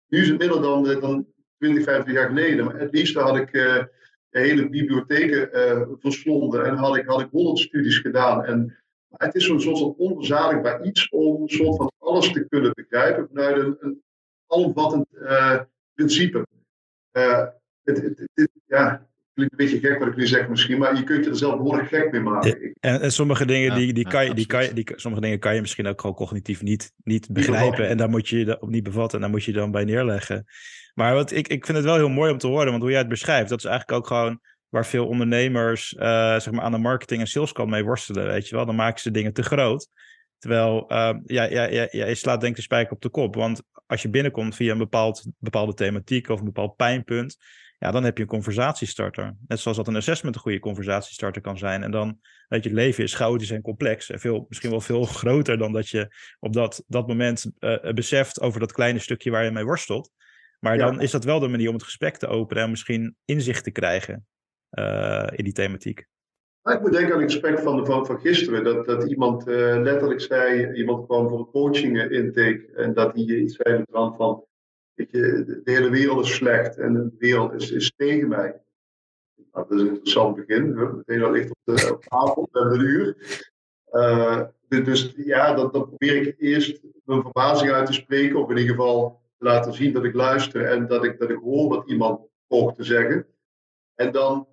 nu 0.08 0.22
is 0.22 0.30
het 0.30 0.38
minder 0.38 0.62
dan, 0.62 0.90
eh, 0.90 1.02
dan 1.02 1.28
20, 1.58 1.84
50 1.84 2.14
jaar 2.14 2.28
geleden, 2.28 2.66
maar 2.66 2.80
het 2.80 2.94
liefst 2.94 3.16
had 3.16 3.38
ik 3.38 3.54
uh, 3.54 3.84
hele 4.30 4.70
bibliotheken 4.70 5.50
uh, 5.54 5.88
verslonden 6.00 6.66
en 6.66 6.76
had 6.76 6.98
ik, 6.98 7.06
had 7.06 7.22
ik 7.22 7.30
100 7.32 7.60
studies 7.60 7.98
gedaan. 7.98 8.46
En 8.46 8.78
het 9.18 9.36
is 9.36 9.46
zo'n 9.46 9.62
soort 9.62 9.80
van 9.80 9.96
onverzadigbaar 9.98 10.84
iets 10.84 11.10
om 11.10 11.42
een 11.42 11.50
soort 11.50 11.78
van 11.78 11.92
alles 12.00 12.32
te 12.32 12.48
kunnen 12.50 12.72
begrijpen 12.74 13.28
vanuit 13.34 13.58
een, 13.58 13.78
een 13.80 14.02
alomvattend 14.48 15.08
uh, 15.12 15.60
principe. 15.94 16.48
Uh, 17.12 17.46
het, 17.84 18.02
het, 18.02 18.28
het, 18.34 18.50
ja, 18.66 19.08
klinkt 19.34 19.52
een 19.52 19.66
beetje 19.66 19.80
gek 19.80 20.00
wat 20.00 20.08
ik 20.08 20.16
nu 20.16 20.28
zeg 20.28 20.48
misschien, 20.48 20.78
maar 20.78 20.96
je 20.96 21.04
kunt 21.04 21.24
je 21.24 21.30
er 21.30 21.38
zelf 21.38 21.58
behoorlijk 21.58 21.88
gek 21.88 22.12
mee 22.12 22.22
maken. 22.22 22.74
En, 22.80 23.02
en 23.02 23.12
sommige 23.12 23.46
dingen, 23.46 23.76
die, 23.76 23.94
die 23.94 24.08
kan 24.08 24.26
je, 24.26 24.34
die 24.34 24.46
kan 24.46 24.64
je, 24.64 24.74
die, 24.74 24.86
sommige 24.96 25.24
dingen 25.24 25.40
kan 25.40 25.56
je 25.56 25.62
misschien 25.62 25.88
ook 25.88 26.02
gewoon 26.02 26.16
cognitief 26.16 26.62
niet, 26.62 26.94
niet 27.04 27.28
begrijpen. 27.32 27.88
En 27.88 27.98
daar 27.98 28.10
moet 28.10 28.28
je 28.30 28.46
je 28.46 28.62
op 28.62 28.70
niet 28.70 28.84
bevatten 28.84 29.16
en 29.16 29.22
daar 29.22 29.34
moet 29.34 29.44
je 29.44 29.52
dan 29.52 29.72
bij 29.72 29.84
neerleggen. 29.84 30.46
Maar 30.94 31.14
wat, 31.14 31.32
ik, 31.32 31.48
ik 31.48 31.66
vind 31.66 31.78
het 31.78 31.86
wel 31.86 31.96
heel 31.96 32.10
mooi 32.10 32.32
om 32.32 32.38
te 32.38 32.48
horen, 32.48 32.70
want 32.70 32.82
hoe 32.82 32.92
jij 32.92 33.00
het 33.00 33.10
beschrijft, 33.10 33.50
dat 33.50 33.60
is 33.60 33.66
eigenlijk 33.66 34.00
ook 34.00 34.08
gewoon 34.08 34.40
waar 34.70 34.86
veel 34.86 35.08
ondernemers 35.08 35.94
uh, 35.94 36.40
zeg 36.40 36.52
maar 36.52 36.64
aan 36.64 36.72
de 36.72 36.78
marketing 36.78 37.22
en 37.22 37.28
saleskant 37.28 37.70
mee 37.70 37.84
worstelen. 37.84 38.26
Weet 38.26 38.48
je 38.48 38.56
wel, 38.56 38.66
dan 38.66 38.76
maken 38.76 39.02
ze 39.02 39.12
dingen 39.12 39.34
te 39.34 39.44
groot. 39.44 39.90
Terwijl 40.38 40.92
uh, 40.92 41.14
ja, 41.26 41.44
ja, 41.44 41.64
ja, 41.64 41.88
ja, 41.92 42.06
je 42.06 42.16
slaat 42.16 42.40
denk 42.40 42.52
ik 42.52 42.58
de 42.58 42.64
spijker 42.64 42.94
op 42.94 43.02
de 43.02 43.10
kop. 43.10 43.36
Want 43.36 43.62
als 43.86 44.02
je 44.02 44.10
binnenkomt 44.10 44.56
via 44.56 44.72
een 44.72 44.78
bepaald, 44.78 45.28
bepaalde 45.38 45.74
thematiek 45.74 46.30
of 46.30 46.40
een 46.40 46.46
bepaald 46.46 46.76
pijnpunt, 46.76 47.38
ja, 47.80 47.92
dan 47.92 48.04
heb 48.04 48.18
je 48.18 48.24
een 48.24 48.30
conversatiestarter. 48.30 49.36
Net 49.48 49.60
zoals 49.60 49.78
dat 49.78 49.88
een 49.88 49.96
assessment 49.96 50.36
een 50.36 50.42
goede 50.42 50.60
conversatiestarter 50.60 51.42
kan 51.42 51.58
zijn. 51.58 51.84
En 51.84 51.92
dan, 51.92 52.20
weet 52.48 52.64
je, 52.64 52.70
het 52.70 52.78
leven 52.78 53.04
is 53.04 53.14
chaotisch 53.14 53.52
en 53.52 53.62
complex. 53.62 54.10
En 54.10 54.20
veel, 54.20 54.46
misschien 54.50 54.70
wel 54.70 54.82
veel 54.82 55.06
groter 55.22 55.58
dan 55.58 55.72
dat 55.72 55.90
je 55.90 56.16
op 56.40 56.54
dat, 56.54 56.84
dat 56.88 57.08
moment 57.08 57.52
uh, 57.60 57.94
beseft 57.94 58.42
over 58.42 58.60
dat 58.60 58.72
kleine 58.72 59.00
stukje 59.00 59.32
waar 59.32 59.44
je 59.44 59.52
mee 59.52 59.66
worstelt. 59.66 60.12
Maar 60.60 60.78
dan 60.78 61.02
is 61.02 61.12
dat 61.12 61.24
wel 61.24 61.40
de 61.40 61.48
manier 61.48 61.68
om 61.68 61.74
het 61.74 61.84
gesprek 61.84 62.18
te 62.18 62.28
openen 62.28 62.64
en 62.64 62.70
misschien 62.70 63.16
inzicht 63.26 63.64
te 63.64 63.72
krijgen 63.72 64.26
in 65.36 65.44
die 65.44 65.54
thematiek. 65.54 66.06
ik 66.64 66.82
moet 66.82 66.92
denken 66.92 67.14
aan 67.14 67.22
het 67.22 67.32
gesprek 67.32 67.60
van, 67.60 67.86
van, 67.86 68.06
van 68.06 68.20
gisteren. 68.20 68.64
Dat, 68.64 68.86
dat 68.86 69.10
iemand 69.10 69.48
uh, 69.48 69.56
letterlijk 69.82 70.22
zei, 70.22 70.74
iemand 70.74 71.06
kwam 71.06 71.30
voor 71.30 71.40
een 71.40 71.52
coaching 71.52 72.02
intake. 72.02 72.70
En 72.76 72.94
dat 72.94 73.14
hij 73.14 73.24
iets 73.24 73.56
zei 73.56 73.84
van 73.86 74.46
Weet 74.98 75.12
je, 75.12 75.62
de 75.64 75.72
hele 75.72 75.90
wereld 75.90 76.26
is 76.26 76.36
slecht 76.36 76.78
en 76.78 76.94
de 76.94 77.12
wereld 77.18 77.54
is, 77.54 77.72
is 77.72 77.94
tegen 77.96 78.28
mij. 78.28 78.62
Nou, 79.36 79.68
dat 79.68 79.72
is 79.72 79.82
een 79.82 79.88
interessant 79.88 80.36
begin. 80.36 80.78
Het 80.78 81.02
hele 81.06 81.32
ligt 81.32 81.50
op, 81.50 81.58
de, 81.64 81.98
tafel, 82.00 82.50
we 82.52 82.60
een 82.60 82.80
uur. 82.80 83.16
Uh, 83.92 84.44
dus 84.68 85.14
ja, 85.16 85.54
dan, 85.54 85.72
dan, 85.72 85.88
probeer 85.88 86.16
ik 86.16 86.36
eerst 86.40 86.82
mijn 87.04 87.22
verbazing 87.22 87.72
uit 87.72 87.86
te 87.86 87.94
spreken, 87.94 88.40
of 88.40 88.50
in 88.50 88.58
ieder 88.58 88.76
geval 88.76 89.22
te 89.38 89.46
laten 89.46 89.74
zien 89.74 89.94
dat 89.94 90.04
ik 90.04 90.14
luister 90.14 90.66
en 90.66 90.88
dat 90.88 91.04
ik, 91.04 91.20
dat 91.20 91.30
ik 91.30 91.38
hoor 91.38 91.70
wat 91.70 91.90
iemand 91.90 92.28
poogt 92.48 92.76
te 92.76 92.84
zeggen. 92.84 93.28
En 93.96 94.12
dan, 94.12 94.48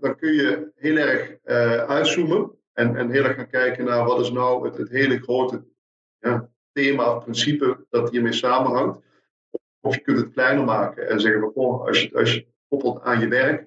dan 0.00 0.16
kun 0.16 0.32
je 0.32 0.70
heel 0.74 0.96
erg 0.96 1.36
uh, 1.44 1.76
uitzoomen 1.76 2.50
en, 2.72 2.96
en 2.96 3.10
heel 3.10 3.24
erg 3.24 3.36
gaan 3.36 3.50
kijken 3.50 3.84
naar 3.84 4.04
wat 4.04 4.20
is 4.20 4.30
nou 4.30 4.70
het, 4.70 4.88
hele 4.88 5.18
grote 5.18 5.64
ja, 6.18 6.50
thema 6.72 7.14
principe 7.14 7.86
dat 7.90 8.10
hiermee 8.10 8.32
samenhangt. 8.32 9.00
Of 9.80 9.94
je 9.94 10.00
kunt 10.00 10.18
het 10.18 10.32
kleiner 10.32 10.64
maken 10.64 11.08
en 11.08 11.20
zeggen, 11.20 11.54
oh, 11.54 11.86
als 11.86 12.02
je, 12.02 12.14
als 12.14 12.34
je 12.34 12.46
koppelt 12.68 13.02
aan 13.02 13.20
je 13.20 13.28
werk, 13.28 13.66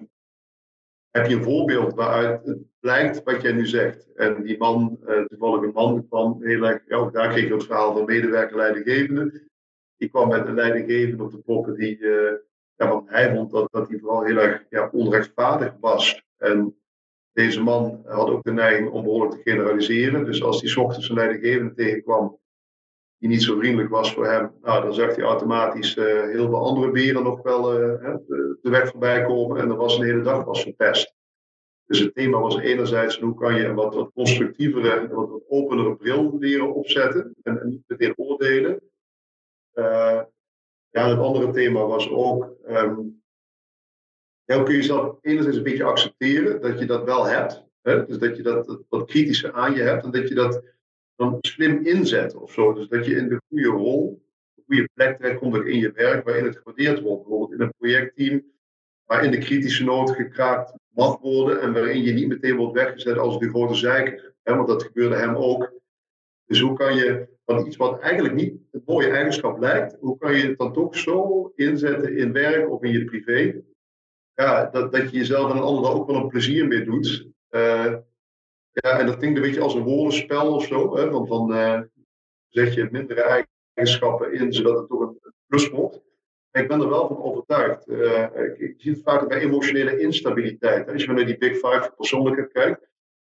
heb 1.10 1.26
je 1.26 1.34
een 1.34 1.42
voorbeeld 1.42 1.94
waaruit 1.94 2.44
het 2.44 2.58
blijkt 2.80 3.22
wat 3.22 3.42
jij 3.42 3.52
nu 3.52 3.66
zegt. 3.66 4.12
En 4.14 4.42
die 4.42 4.58
man, 4.58 4.98
uh, 5.08 5.24
toevallig 5.24 5.62
een 5.62 5.72
man, 5.72 6.08
kwam 6.08 6.42
heel 6.42 6.62
erg, 6.62 6.82
ja, 6.86 6.96
ook 6.96 7.12
daar 7.12 7.28
kreeg 7.28 7.44
ik 7.44 7.52
het 7.52 7.64
verhaal 7.64 7.92
van 7.92 8.04
medewerker 8.04 8.56
leidinggevende. 8.56 9.42
Die 9.96 10.08
kwam 10.08 10.28
met 10.28 10.46
een 10.46 10.54
leidinggevende 10.54 11.22
op 11.22 11.30
de 11.30 11.38
proppen 11.38 11.74
die, 11.74 11.98
uh, 11.98 12.32
ja, 12.76 12.88
want 12.88 13.10
hij 13.10 13.34
vond 13.34 13.50
dat, 13.50 13.68
dat 13.72 13.88
hij 13.88 13.98
vooral 13.98 14.24
heel 14.24 14.36
erg 14.36 14.64
ja, 14.70 14.88
onrechtvaardig 14.92 15.74
was. 15.80 16.24
En 16.36 16.76
deze 17.32 17.62
man 17.62 18.02
had 18.04 18.28
ook 18.28 18.42
de 18.42 18.52
neiging 18.52 18.90
om 18.90 19.02
behoorlijk 19.02 19.34
te 19.34 19.50
generaliseren. 19.50 20.24
Dus 20.24 20.42
als 20.42 20.62
hij 20.62 20.84
ochtends 20.84 21.08
een 21.08 21.14
leidinggevende 21.14 21.74
tegenkwam 21.74 22.38
die 23.18 23.28
niet 23.28 23.42
zo 23.42 23.58
vriendelijk 23.58 23.90
was 23.90 24.12
voor 24.12 24.26
hem, 24.26 24.52
nou, 24.62 24.82
dan 24.82 24.94
zag 24.94 25.16
hij 25.16 25.24
automatisch 25.24 25.96
uh, 25.96 26.04
heel 26.04 26.48
veel 26.48 26.64
andere 26.64 26.90
beren 26.90 27.22
nog 27.22 27.42
wel 27.42 27.80
uh, 27.80 28.16
de 28.62 28.70
weg 28.70 28.90
voorbij 28.90 29.24
komen. 29.24 29.60
En 29.60 29.68
dan 29.68 29.76
was 29.76 29.98
een 29.98 30.04
hele 30.04 30.22
dag 30.22 30.44
was 30.44 30.62
verpest. 30.62 31.14
Dus 31.86 31.98
het 31.98 32.14
thema 32.14 32.38
was 32.38 32.58
enerzijds 32.58 33.18
hoe 33.20 33.34
kan 33.34 33.54
je 33.54 33.64
een 33.64 33.74
wat, 33.74 33.94
wat 33.94 34.10
constructievere, 34.14 35.08
wat, 35.08 35.30
wat 35.30 35.42
openere 35.48 35.96
bril 35.96 36.36
leren 36.38 36.74
opzetten 36.74 37.34
en, 37.42 37.60
niet 37.64 37.82
meteen 37.86 38.12
oordelen. 38.16 38.80
Uh, 39.74 40.22
ja, 40.96 41.08
het 41.08 41.18
andere 41.18 41.50
thema 41.50 41.86
was 41.86 42.10
ook, 42.10 42.56
um, 42.68 43.22
ja, 44.44 44.56
hoe 44.56 44.64
kun 44.64 44.74
je 44.74 44.82
zelf 44.82 45.18
enerzijds 45.20 45.56
een 45.56 45.62
beetje 45.62 45.84
accepteren 45.84 46.60
dat 46.60 46.78
je 46.78 46.86
dat 46.86 47.04
wel 47.04 47.26
hebt. 47.26 47.64
Hè? 47.82 48.06
Dus 48.06 48.18
dat 48.18 48.36
je 48.36 48.42
dat, 48.42 48.82
dat, 48.88 49.06
kritische 49.06 49.52
aan 49.52 49.74
je 49.74 49.82
hebt 49.82 50.04
en 50.04 50.10
dat 50.10 50.28
je 50.28 50.34
dat 50.34 50.62
dan 51.16 51.38
slim 51.40 51.86
inzet 51.86 52.34
of 52.34 52.52
zo. 52.52 52.72
Dus 52.72 52.88
dat 52.88 53.06
je 53.06 53.16
in 53.16 53.28
de 53.28 53.40
goede 53.48 53.68
rol, 53.68 54.22
de 54.54 54.62
goede 54.66 54.88
plek 54.94 55.16
terechtkomt 55.16 55.64
in 55.64 55.78
je 55.78 55.92
werk 55.92 56.24
waarin 56.24 56.44
het 56.44 56.56
gewaardeerd 56.56 57.00
wordt. 57.00 57.22
Bijvoorbeeld 57.22 57.52
in 57.52 57.60
een 57.60 57.74
projectteam 57.78 58.44
waarin 59.04 59.30
de 59.30 59.38
kritische 59.38 59.84
noot 59.84 60.10
gekraakt 60.10 60.72
mag 60.88 61.18
worden 61.18 61.60
en 61.60 61.72
waarin 61.72 62.02
je 62.02 62.12
niet 62.12 62.28
meteen 62.28 62.56
wordt 62.56 62.74
weggezet 62.74 63.18
als 63.18 63.38
de 63.38 63.48
grote 63.48 63.74
zeiker. 63.74 64.34
Want 64.42 64.68
dat 64.68 64.82
gebeurde 64.82 65.16
hem 65.16 65.34
ook. 65.34 65.72
Dus 66.46 66.60
hoe 66.60 66.76
kan 66.76 66.96
je 66.96 67.35
van 67.46 67.66
iets 67.66 67.76
wat 67.76 68.00
eigenlijk 68.00 68.34
niet 68.34 68.54
een 68.70 68.82
mooie 68.86 69.10
eigenschap 69.10 69.58
lijkt, 69.58 69.96
hoe 70.00 70.18
kan 70.18 70.36
je 70.36 70.46
het 70.46 70.58
dan 70.58 70.72
toch 70.72 70.96
zo 70.96 71.52
inzetten 71.54 72.16
in 72.16 72.32
werk 72.32 72.70
of 72.70 72.82
in 72.82 72.92
je 72.92 73.04
privé? 73.04 73.62
Ja, 74.34 74.64
dat, 74.64 74.92
dat 74.92 75.10
je 75.10 75.16
jezelf 75.16 75.50
en 75.50 75.56
een 75.56 75.62
ander 75.62 75.90
ook 75.90 76.06
wel 76.06 76.16
een 76.16 76.28
plezier 76.28 76.66
mee 76.66 76.84
doet. 76.84 77.26
Uh, 77.50 77.94
ja, 78.70 78.98
en 78.98 79.06
dat 79.06 79.16
klinkt 79.16 79.36
een 79.36 79.42
beetje 79.42 79.60
als 79.60 79.74
een 79.74 79.82
woordenspel 79.82 80.54
of 80.54 80.66
zo. 80.66 80.96
Hè? 80.96 81.10
Want 81.10 81.28
dan 81.28 81.52
uh, 81.52 81.80
zet 82.48 82.74
je 82.74 82.88
mindere 82.90 83.44
eigenschappen 83.74 84.32
in, 84.32 84.52
zodat 84.52 84.78
het 84.78 84.88
toch 84.88 85.00
een 85.00 85.20
plus 85.46 85.68
wordt. 85.68 86.00
Ik 86.52 86.68
ben 86.68 86.80
er 86.80 86.88
wel 86.88 87.06
van 87.06 87.22
overtuigd. 87.22 87.88
Uh, 87.88 88.22
ik, 88.22 88.58
ik, 88.58 88.74
zie 88.78 88.92
het 88.92 89.02
vaak 89.02 89.28
bij 89.28 89.38
emotionele 89.38 89.98
instabiliteit. 89.98 90.88
Als 90.88 91.04
je 91.04 91.12
naar 91.12 91.26
die 91.26 91.38
Big 91.38 91.52
Five 91.52 91.92
persoonlijkheid 91.96 92.52
kijkt, 92.52 92.88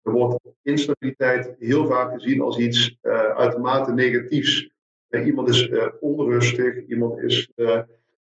dan 0.02 0.14
wordt 0.14 0.40
instabiliteit 0.62 1.56
heel 1.60 1.88
vaak 1.88 2.14
gezien 2.14 2.42
als 2.42 2.58
iets 2.58 2.98
uh, 3.02 3.14
uitermate 3.22 3.94
negatiefs. 3.94 4.70
En 5.10 5.26
iemand 5.26 5.50
is 5.50 5.70
onrustig, 6.00 6.88
iemand 6.88 7.20
is 7.20 7.52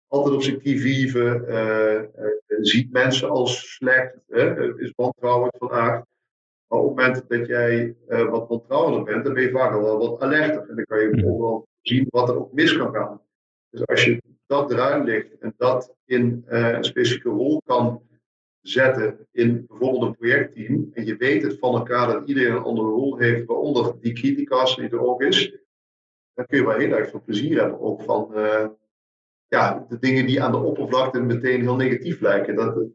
altijd 0.07 0.35
op 0.35 0.43
zijn 0.43 0.61
kivive, 0.61 2.07
ziet 2.61 2.91
mensen 2.91 3.29
als 3.29 3.73
slecht, 3.73 4.15
is 4.77 4.93
wantrouwend 4.95 5.55
van 5.57 5.71
aard. 5.71 6.05
Maar 6.67 6.79
op 6.79 6.87
het 6.87 6.95
moment 6.95 7.29
dat 7.29 7.47
jij 7.47 7.95
uh, 8.09 8.29
wat 8.29 8.47
wantrouwender 8.47 9.03
bent, 9.03 9.23
dan 9.23 9.33
ben 9.33 9.43
je 9.43 9.51
vaak 9.51 9.73
al 9.73 9.81
wel 9.81 9.97
wat 9.97 10.21
alerter. 10.21 10.69
En 10.69 10.75
dan 10.75 10.85
kan 10.85 10.99
je 10.99 11.25
ook 11.25 11.39
wel 11.39 11.67
zien 11.81 12.05
wat 12.09 12.29
er 12.29 12.37
ook 12.37 12.53
mis 12.53 12.77
kan 12.77 12.93
gaan. 12.93 13.21
Dus 13.69 13.87
als 13.87 14.03
je 14.03 14.21
dat 14.45 14.71
eruit 14.71 15.05
ligt 15.05 15.37
en 15.39 15.53
dat 15.57 15.95
in 16.05 16.45
uh, 16.49 16.71
een 16.71 16.83
specifieke 16.83 17.29
rol 17.29 17.61
kan 17.65 18.01
zetten 18.69 19.27
in 19.31 19.65
bijvoorbeeld 19.67 20.03
een 20.03 20.15
projectteam, 20.15 20.89
en 20.93 21.05
je 21.05 21.15
weet 21.15 21.43
het 21.43 21.59
van 21.59 21.73
elkaar 21.73 22.07
dat 22.07 22.27
iedereen 22.27 22.51
een 22.51 22.63
andere 22.63 22.87
rol 22.87 23.17
heeft, 23.17 23.45
waaronder 23.45 23.95
die 23.99 24.13
criticas 24.13 24.75
die 24.75 24.89
er 24.89 25.05
ook 25.05 25.21
is, 25.21 25.51
dan 26.33 26.45
kun 26.45 26.57
je 26.57 26.65
wel 26.65 26.77
heel 26.77 26.91
erg 26.91 27.09
veel 27.09 27.21
plezier 27.25 27.59
hebben. 27.59 27.79
Ook 27.79 28.01
van 28.01 28.31
uh, 28.35 28.67
ja, 29.47 29.85
de 29.89 29.99
dingen 29.99 30.25
die 30.25 30.43
aan 30.43 30.51
de 30.51 30.57
oppervlakte 30.57 31.19
meteen 31.19 31.61
heel 31.61 31.75
negatief 31.75 32.19
lijken. 32.19 32.55
Dat, 32.55 32.85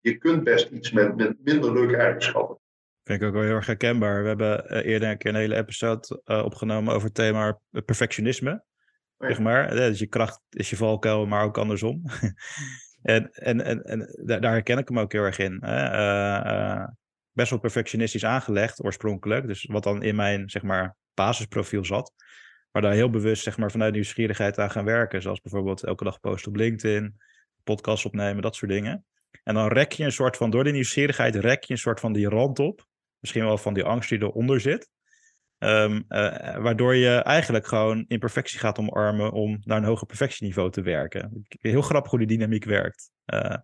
je 0.00 0.18
kunt 0.18 0.44
best 0.44 0.70
iets 0.70 0.92
met, 0.92 1.16
met 1.16 1.36
minder 1.44 1.72
leuke 1.72 1.96
eigenschappen. 1.96 2.58
Vind 3.04 3.20
ik 3.20 3.26
ook 3.26 3.34
wel 3.34 3.42
heel 3.42 3.54
erg 3.54 3.66
herkenbaar. 3.66 4.22
We 4.22 4.28
hebben 4.28 4.64
uh, 4.72 4.84
eerder 4.84 5.10
een 5.10 5.18
keer 5.18 5.30
een 5.30 5.36
hele 5.36 5.56
episode 5.56 6.22
uh, 6.24 6.44
opgenomen 6.44 6.94
over 6.94 7.04
het 7.04 7.14
thema 7.14 7.60
perfectionisme. 7.84 8.64
Oh 9.18 9.28
zeg 9.28 9.38
maar. 9.38 9.70
Dus 9.70 9.98
je 9.98 10.06
kracht 10.06 10.40
is 10.50 10.70
je 10.70 10.76
valkuil, 10.76 11.26
maar 11.26 11.44
ook 11.44 11.58
andersom. 11.58 12.02
en 13.02 13.30
en, 13.32 13.64
en, 13.64 13.82
en 13.82 14.26
daar 14.38 14.52
herken 14.52 14.78
ik 14.78 14.88
hem 14.88 14.98
ook 14.98 15.12
heel 15.12 15.22
erg 15.22 15.38
in. 15.38 15.62
Uh, 15.64 16.84
best 17.32 17.50
wel 17.50 17.58
perfectionistisch 17.58 18.24
aangelegd 18.24 18.84
oorspronkelijk. 18.84 19.46
Dus 19.46 19.64
wat 19.64 19.82
dan 19.82 20.02
in 20.02 20.16
mijn 20.16 20.50
zeg 20.50 20.62
maar, 20.62 20.96
basisprofiel 21.14 21.84
zat. 21.84 22.12
Maar 22.72 22.82
daar 22.82 22.92
heel 22.92 23.10
bewust 23.10 23.42
zeg 23.42 23.58
maar, 23.58 23.70
vanuit 23.70 23.92
nieuwsgierigheid 23.92 24.58
aan 24.58 24.70
gaan 24.70 24.84
werken. 24.84 25.22
Zoals 25.22 25.40
bijvoorbeeld 25.40 25.84
elke 25.84 26.04
dag 26.04 26.20
posten 26.20 26.50
op 26.50 26.56
LinkedIn, 26.56 27.16
podcast 27.64 28.04
opnemen, 28.04 28.42
dat 28.42 28.56
soort 28.56 28.70
dingen. 28.70 29.04
En 29.44 29.54
dan 29.54 29.68
rek 29.68 29.92
je 29.92 30.04
een 30.04 30.12
soort 30.12 30.36
van, 30.36 30.50
door 30.50 30.64
de 30.64 30.70
nieuwsgierigheid 30.70 31.34
rek 31.34 31.64
je 31.64 31.72
een 31.72 31.78
soort 31.78 32.00
van 32.00 32.12
die 32.12 32.28
rand 32.28 32.58
op 32.58 32.86
misschien 33.18 33.44
wel 33.44 33.58
van 33.58 33.74
die 33.74 33.84
angst 33.84 34.08
die 34.08 34.22
eronder 34.22 34.60
zit. 34.60 34.88
Um, 35.58 36.04
uh, 36.08 36.56
waardoor 36.56 36.94
je 36.94 37.14
eigenlijk 37.14 37.66
gewoon 37.66 38.04
imperfectie 38.08 38.58
gaat 38.58 38.78
omarmen 38.78 39.32
om 39.32 39.58
naar 39.64 39.76
een 39.76 39.84
hoger 39.84 40.06
perfectieniveau 40.06 40.70
te 40.70 40.82
werken. 40.82 41.46
Heel 41.48 41.82
grappig 41.82 42.10
hoe 42.10 42.18
die 42.18 42.28
dynamiek 42.28 42.64
werkt. 42.64 43.10
Uh, 43.26 43.56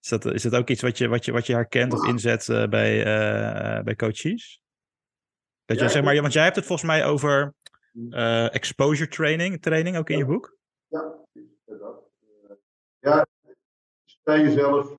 is, 0.00 0.08
dat, 0.08 0.24
is 0.24 0.42
dat 0.42 0.54
ook 0.54 0.68
iets 0.68 0.82
wat 0.82 0.98
je, 0.98 1.08
wat 1.08 1.24
je, 1.24 1.32
wat 1.32 1.46
je 1.46 1.52
herkent 1.52 1.92
of 1.92 2.06
inzet 2.06 2.48
uh, 2.48 2.66
bij, 2.66 3.02
bij 3.84 3.96
coaches? 3.96 4.60
Dat 5.64 5.78
je, 5.78 5.88
zeg 5.88 6.02
maar, 6.02 6.20
want 6.20 6.32
jij 6.32 6.44
hebt 6.44 6.56
het 6.56 6.66
volgens 6.66 6.88
mij 6.88 7.04
over 7.04 7.54
exposure 8.50 9.10
training, 9.10 9.62
training 9.62 9.96
ook 9.96 10.10
in 10.10 10.18
je 10.18 10.26
boek? 10.26 10.56
Ja. 10.88 11.22
Ja, 12.98 13.26
stel 14.04 14.38
jezelf 14.38 14.96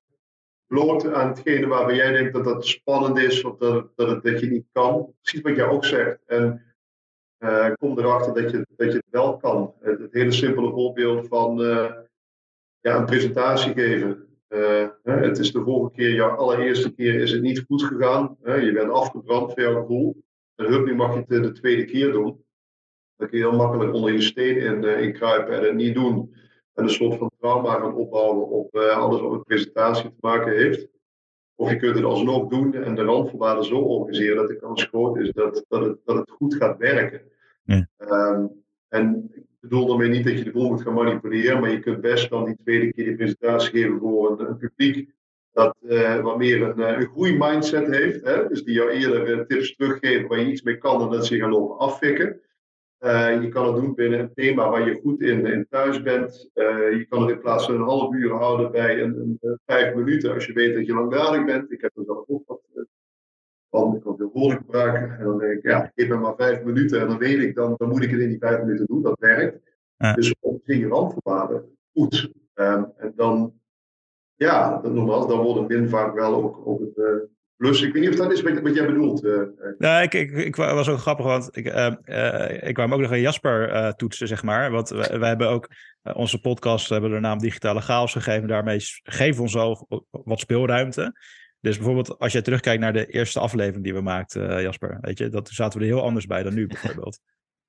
bloot 0.66 1.12
aan 1.12 1.28
hetgene 1.28 1.66
waarvan 1.66 1.94
jij 1.94 2.12
denkt 2.12 2.32
dat 2.32 2.44
dat 2.44 2.66
spannend 2.66 3.18
is 3.18 3.44
of 3.44 3.56
dat, 3.56 3.90
dat, 3.94 4.08
het, 4.08 4.22
dat 4.22 4.40
je 4.40 4.46
niet 4.46 4.66
kan. 4.72 5.14
Precies 5.22 5.40
wat 5.40 5.56
jij 5.56 5.66
ook 5.66 5.84
zegt. 5.84 6.18
En 6.26 6.62
uh, 7.38 7.68
kom 7.78 7.98
erachter 7.98 8.34
dat 8.42 8.50
je, 8.50 8.66
dat 8.76 8.92
je 8.92 8.96
het 8.96 9.10
wel 9.10 9.36
kan. 9.36 9.74
Het, 9.80 10.08
hele 10.10 10.32
simpele 10.32 10.70
voorbeeld 10.70 11.28
van 11.28 11.60
uh, 11.60 11.90
ja, 12.80 12.96
een 12.96 13.04
presentatie 13.04 13.72
geven. 13.72 14.24
Uh, 14.48 14.88
het 15.02 15.38
is 15.38 15.52
de 15.52 15.62
vorige 15.62 15.94
keer, 15.94 16.14
jouw 16.14 16.36
allereerste 16.36 16.94
keer, 16.94 17.14
is 17.14 17.32
het 17.32 17.42
niet 17.42 17.64
goed 17.66 17.82
gegaan. 17.82 18.36
je 18.44 18.72
bent 18.72 18.90
afgebrand 18.90 19.52
voor 19.52 19.62
jouw 19.62 19.80
gevoel. 19.80 20.24
En 20.54 20.66
hup, 20.66 20.86
nu 20.86 20.94
mag 20.94 21.14
je 21.14 21.18
het 21.18 21.42
de 21.42 21.52
tweede 21.52 21.84
keer 21.84 22.12
doen. 22.12 22.44
Dan 23.16 23.28
kun 23.28 23.38
je 23.38 23.48
heel 23.48 23.56
makkelijk 23.56 23.94
onder 23.94 24.12
je 24.12 24.22
steen 24.22 24.56
in, 24.56 24.84
in 24.84 25.12
kruipen 25.12 25.54
en 25.54 25.64
het 25.64 25.74
niet 25.74 25.94
doen 25.94 26.34
en 26.76 26.84
een 26.84 26.90
soort 26.90 27.18
van 27.18 27.30
trauma 27.38 27.72
gaan 27.72 27.94
opbouwen 27.94 28.48
op 28.48 28.74
uh, 28.74 28.96
alles 28.96 29.20
wat 29.20 29.30
met 29.30 29.44
presentatie 29.44 30.08
te 30.08 30.16
maken 30.20 30.56
heeft. 30.56 30.88
Of 31.54 31.70
je 31.70 31.76
kunt 31.76 31.94
het 31.94 32.04
alsnog 32.04 32.48
doen 32.48 32.74
en 32.74 32.94
de 32.94 33.02
randvoorwaarden 33.02 33.64
zo 33.64 33.78
organiseren 33.78 34.36
dat 34.36 34.48
de 34.48 34.56
kans 34.56 34.84
groot 34.84 35.16
is 35.16 35.32
dat, 35.32 35.64
dat, 35.68 35.84
het, 35.84 35.98
dat 36.04 36.16
het 36.16 36.30
goed 36.30 36.54
gaat 36.54 36.78
werken. 36.78 37.20
Ja. 37.62 37.88
Um, 37.98 38.64
en 38.88 39.30
ik 39.34 39.44
bedoel 39.60 39.86
daarmee 39.86 40.08
niet 40.08 40.24
dat 40.24 40.38
je 40.38 40.44
de 40.44 40.50
boel 40.50 40.68
moet 40.68 40.82
gaan 40.82 40.94
manipuleren, 40.94 41.60
maar 41.60 41.70
je 41.70 41.80
kunt 41.80 42.00
best 42.00 42.30
dan 42.30 42.44
die 42.44 42.56
tweede 42.64 42.92
keer 42.92 43.04
die 43.04 43.16
presentatie 43.16 43.70
geven 43.70 43.98
voor 43.98 44.30
een, 44.30 44.48
een 44.48 44.56
publiek 44.56 45.14
dat 45.52 45.76
uh, 45.82 46.20
wat 46.20 46.38
meer 46.38 46.62
een, 46.62 46.80
eh, 46.82 46.98
een 46.98 47.06
goede 47.06 47.36
mindset 47.38 47.86
heeft. 47.86 48.24
Hè? 48.24 48.48
Dus 48.48 48.64
die 48.64 48.74
jou 48.74 48.90
eerder 48.90 49.46
tips 49.46 49.76
teruggeven 49.76 50.28
waar 50.28 50.38
je 50.38 50.50
iets 50.50 50.62
mee 50.62 50.78
kan 50.78 51.02
en 51.02 51.10
dat 51.10 51.26
ze 51.26 51.38
gaan 51.38 51.50
lopen 51.50 51.78
afvikken. 51.78 52.40
Uh, 53.00 53.42
je 53.42 53.48
kan 53.48 53.66
het 53.66 53.82
doen 53.82 53.94
binnen 53.94 54.18
een 54.18 54.34
thema 54.34 54.70
waar 54.70 54.88
je 54.88 55.00
goed 55.00 55.20
in, 55.20 55.46
in 55.46 55.66
thuis 55.70 56.02
bent. 56.02 56.50
Uh, 56.54 56.92
je 56.98 57.06
kan 57.08 57.20
het 57.20 57.30
in 57.30 57.40
plaats 57.40 57.66
van 57.66 57.74
een 57.74 57.80
half 57.80 58.14
uur 58.14 58.32
houden 58.32 58.72
bij 58.72 59.02
een, 59.02 59.20
een, 59.20 59.38
een, 59.40 59.58
vijf 59.66 59.94
minuten 59.94 60.34
als 60.34 60.46
je 60.46 60.52
weet 60.52 60.74
dat 60.74 60.86
je 60.86 60.94
langdradig 60.94 61.44
bent. 61.44 61.72
Ik 61.72 61.80
heb 61.80 61.96
er 61.96 62.04
zelf 62.04 62.28
ook 62.28 62.42
wat 62.46 62.60
uh, 62.74 62.82
van. 63.70 63.96
Ik 63.96 64.02
kan 64.02 64.16
veel 64.16 64.30
woorden 64.32 64.58
gebruiken. 64.58 65.18
En 65.18 65.24
dan 65.24 65.38
denk 65.38 65.52
ik, 65.52 65.62
ja, 65.62 65.92
geef 65.94 66.08
me 66.08 66.16
maar 66.16 66.36
vijf 66.36 66.62
minuten 66.62 67.00
en 67.00 67.08
dan 67.08 67.18
weet 67.18 67.38
ik, 67.38 67.54
dan, 67.54 67.74
dan 67.76 67.88
moet 67.88 68.02
ik 68.02 68.10
het 68.10 68.20
in 68.20 68.28
die 68.28 68.38
vijf 68.38 68.60
minuten 68.60 68.86
doen. 68.86 69.02
Dat 69.02 69.18
werkt. 69.18 69.60
Ja. 69.96 70.12
Dus 70.12 70.34
op 70.40 70.60
je 70.64 70.88
randvoorwaarden 70.88 71.76
goed. 71.92 72.32
Um, 72.54 72.92
en 72.96 73.12
dan, 73.16 73.52
ja, 74.34 74.80
dat 74.80 74.92
nogmaals, 74.92 75.26
dan 75.26 75.42
wordt 75.42 75.58
het 75.60 75.68
min 75.68 75.88
vaak 75.88 76.14
wel 76.14 76.34
ook, 76.34 76.66
ook 76.66 76.80
het 76.80 77.28
Plus, 77.56 77.82
ik 77.82 77.92
weet 77.92 78.02
niet 78.02 78.10
of 78.10 78.16
dat 78.16 78.32
is 78.32 78.42
wat, 78.42 78.60
wat 78.60 78.74
jij 78.74 78.86
bedoelt. 78.86 79.24
Uh, 79.24 79.42
ja, 79.78 80.00
ik, 80.00 80.14
ik, 80.14 80.30
ik, 80.30 80.56
was 80.56 80.88
ook 80.88 80.98
grappig, 80.98 81.26
want 81.26 81.56
ik, 81.56 81.66
uh, 81.66 81.92
uh, 82.04 82.68
ik 82.68 82.74
kwam 82.74 82.94
ook 82.94 83.00
nog 83.00 83.10
een 83.10 83.20
Jasper 83.20 83.94
toetsen, 83.96 84.28
zeg 84.28 84.42
maar. 84.42 84.70
Want 84.70 84.88
wij, 84.88 85.18
wij 85.18 85.28
hebben 85.28 85.48
ook 85.48 85.68
onze 86.02 86.40
podcast 86.40 86.88
hebben 86.88 87.10
de 87.10 87.20
naam 87.20 87.38
Digitale 87.38 87.80
Chaos 87.80 88.12
gegeven. 88.12 88.48
Daarmee 88.48 88.80
geven 89.02 89.36
we 89.36 89.42
ons 89.42 89.56
ook 89.56 90.04
wat 90.10 90.40
speelruimte. 90.40 91.20
Dus 91.60 91.76
bijvoorbeeld, 91.76 92.18
als 92.18 92.32
je 92.32 92.42
terugkijkt 92.42 92.80
naar 92.80 92.92
de 92.92 93.06
eerste 93.06 93.40
aflevering 93.40 93.84
die 93.84 93.94
we 93.94 94.00
maakten, 94.00 94.62
Jasper, 94.62 94.98
weet 95.00 95.18
je, 95.18 95.28
dat 95.28 95.48
zaten 95.48 95.78
we 95.78 95.84
er 95.84 95.92
heel 95.92 96.02
anders 96.02 96.26
bij 96.26 96.42
dan 96.42 96.54
nu 96.54 96.66
bijvoorbeeld. 96.66 97.20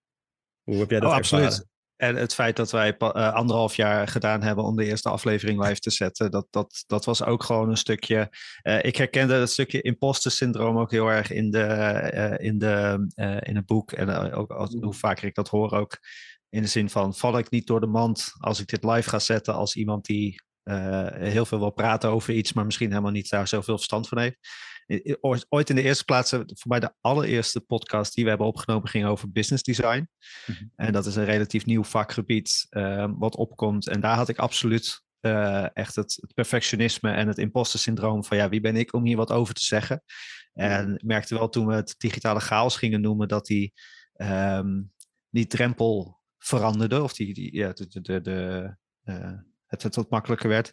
Hoe 0.63 0.79
heb 0.79 0.89
jij 0.89 0.99
dat 0.99 1.11
oh, 1.11 1.17
ervaren? 1.17 1.45
Absoluut. 1.45 1.76
En 1.97 2.15
het 2.15 2.33
feit 2.33 2.55
dat 2.55 2.71
wij 2.71 2.95
uh, 2.99 3.33
anderhalf 3.33 3.75
jaar 3.75 4.07
gedaan 4.07 4.41
hebben 4.41 4.63
om 4.63 4.75
de 4.75 4.85
eerste 4.85 5.09
aflevering 5.09 5.63
live 5.63 5.79
te 5.79 5.89
zetten, 5.89 6.31
dat, 6.31 6.47
dat, 6.49 6.83
dat 6.87 7.05
was 7.05 7.23
ook 7.23 7.43
gewoon 7.43 7.69
een 7.69 7.77
stukje. 7.77 8.29
Uh, 8.63 8.83
ik 8.83 8.95
herkende 8.95 9.33
het 9.33 9.51
stukje 9.51 9.81
imposter 9.81 10.31
syndroom 10.31 10.77
ook 10.77 10.91
heel 10.91 11.07
erg 11.07 11.31
in, 11.31 11.51
de, 11.51 11.65
uh, 12.13 12.47
in, 12.47 12.57
de, 12.57 13.07
in 13.43 13.55
het 13.55 13.65
boek. 13.65 13.91
En 13.91 14.33
ook 14.33 14.67
hoe 14.81 14.93
vaker 14.93 15.27
ik 15.27 15.35
dat 15.35 15.49
hoor 15.49 15.71
ook. 15.71 15.97
In 16.49 16.61
de 16.61 16.67
zin 16.67 16.89
van, 16.89 17.15
val 17.15 17.37
ik 17.37 17.49
niet 17.49 17.67
door 17.67 17.79
de 17.79 17.87
mand 17.87 18.33
als 18.39 18.59
ik 18.59 18.67
dit 18.67 18.83
live 18.83 19.09
ga 19.09 19.19
zetten 19.19 19.53
als 19.53 19.75
iemand 19.75 20.05
die 20.05 20.41
heel 21.13 21.45
veel 21.45 21.59
wil 21.59 21.71
praten 21.71 22.09
over 22.09 22.33
iets, 22.33 22.53
maar 22.53 22.65
misschien 22.65 22.89
helemaal 22.89 23.11
niet 23.11 23.29
daar 23.29 23.47
zoveel 23.47 23.75
verstand 23.75 24.07
van 24.07 24.19
heeft 24.19 24.37
ooit 25.49 25.69
in 25.69 25.75
de 25.75 25.81
eerste 25.81 26.03
plaats, 26.03 26.29
voor 26.29 26.45
mij 26.67 26.79
de 26.79 26.93
allereerste 27.01 27.61
podcast 27.61 28.13
die 28.13 28.23
we 28.23 28.29
hebben 28.29 28.47
opgenomen, 28.47 28.89
ging 28.89 29.05
over 29.05 29.31
business 29.31 29.63
design. 29.63 30.09
Mhm. 30.45 30.63
En 30.75 30.93
dat 30.93 31.05
is 31.05 31.15
een 31.15 31.25
relatief 31.25 31.65
nieuw 31.65 31.83
vakgebied 31.83 32.67
uh, 32.69 33.11
wat 33.17 33.35
opkomt. 33.35 33.87
En 33.87 34.01
daar 34.01 34.15
had 34.15 34.29
ik 34.29 34.37
absoluut 34.37 35.05
uh, 35.21 35.75
echt 35.75 35.95
het, 35.95 36.17
het, 36.21 36.33
perfectionisme 36.33 37.11
en 37.11 37.27
het 37.27 37.37
imposter 37.37 37.79
syndroom 37.79 38.23
van 38.23 38.37
ja, 38.37 38.49
wie 38.49 38.61
ben 38.61 38.75
ik 38.75 38.93
om 38.93 39.05
hier 39.05 39.17
wat 39.17 39.31
over 39.31 39.53
te 39.53 39.63
zeggen? 39.63 40.03
En 40.53 40.93
ik 40.93 41.03
merkte 41.03 41.35
wel 41.35 41.49
toen 41.49 41.67
we 41.67 41.73
het 41.73 41.95
digitale 41.97 42.39
chaos 42.39 42.77
gingen 42.77 43.01
noemen, 43.01 43.27
dat 43.27 43.45
die, 43.45 43.73
um, 44.15 44.91
die 45.29 45.47
drempel 45.47 46.19
veranderde, 46.37 47.03
of 47.03 47.13
die, 47.13 47.33
die 47.33 47.55
ja, 47.55 47.73
de, 47.73 48.01
de, 48.01 48.21
de, 48.21 48.75
uh, 49.03 49.33
het, 49.65 49.83
het 49.83 49.95
wat 49.95 50.09
makkelijker 50.09 50.49
werd. 50.49 50.71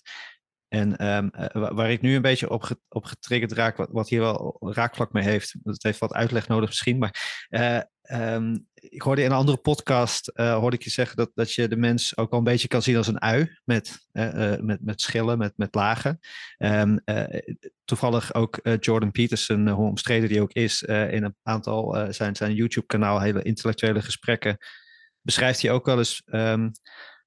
En 0.74 1.06
um, 1.06 1.30
waar 1.74 1.90
ik 1.90 2.00
nu 2.00 2.14
een 2.14 2.22
beetje 2.22 2.50
op, 2.50 2.70
op 2.88 3.04
getriggerd 3.04 3.52
raak, 3.52 3.76
wat, 3.76 3.88
wat, 3.92 4.08
hier 4.08 4.20
wel 4.20 4.56
raakvlak 4.60 5.12
mee 5.12 5.24
heeft, 5.24 5.54
dat 5.62 5.82
heeft 5.82 5.98
wat 5.98 6.12
uitleg 6.12 6.48
nodig 6.48 6.68
misschien, 6.68 6.98
maar 6.98 7.46
uh, 7.50 7.80
um, 8.34 8.66
ik 8.74 9.02
hoorde 9.02 9.22
in 9.22 9.30
een 9.30 9.36
andere 9.36 9.56
podcast, 9.56 10.32
uh, 10.34 10.56
hoorde 10.56 10.76
ik 10.76 10.82
je 10.82 10.90
zeggen 10.90 11.16
dat, 11.16 11.30
dat 11.34 11.52
je 11.52 11.68
de 11.68 11.76
mens 11.76 12.16
ook 12.16 12.30
wel 12.30 12.38
een 12.38 12.44
beetje 12.44 12.68
kan 12.68 12.82
zien 12.82 12.96
als 12.96 13.06
een 13.06 13.20
ui, 13.20 13.58
met, 13.64 14.06
uh, 14.12 14.56
met, 14.56 14.84
met 14.84 15.00
schillen, 15.00 15.38
met, 15.38 15.52
met 15.56 15.74
lagen. 15.74 16.18
Um, 16.58 17.02
toevallig 17.84 18.34
ook 18.34 18.60
Jordan 18.80 19.10
Peterson, 19.10 19.68
hoe 19.68 19.88
omstreden 19.88 20.28
die 20.28 20.40
ook 20.40 20.52
is, 20.52 20.82
in 20.82 21.24
een 21.24 21.36
aantal 21.42 22.12
zijn, 22.12 22.36
zijn 22.36 22.54
YouTube-kanaal, 22.54 23.20
hele 23.20 23.42
intellectuele 23.42 24.02
gesprekken, 24.02 24.56
beschrijft 25.20 25.62
hij 25.62 25.70
ook 25.70 25.86
wel 25.86 25.98
eens 25.98 26.22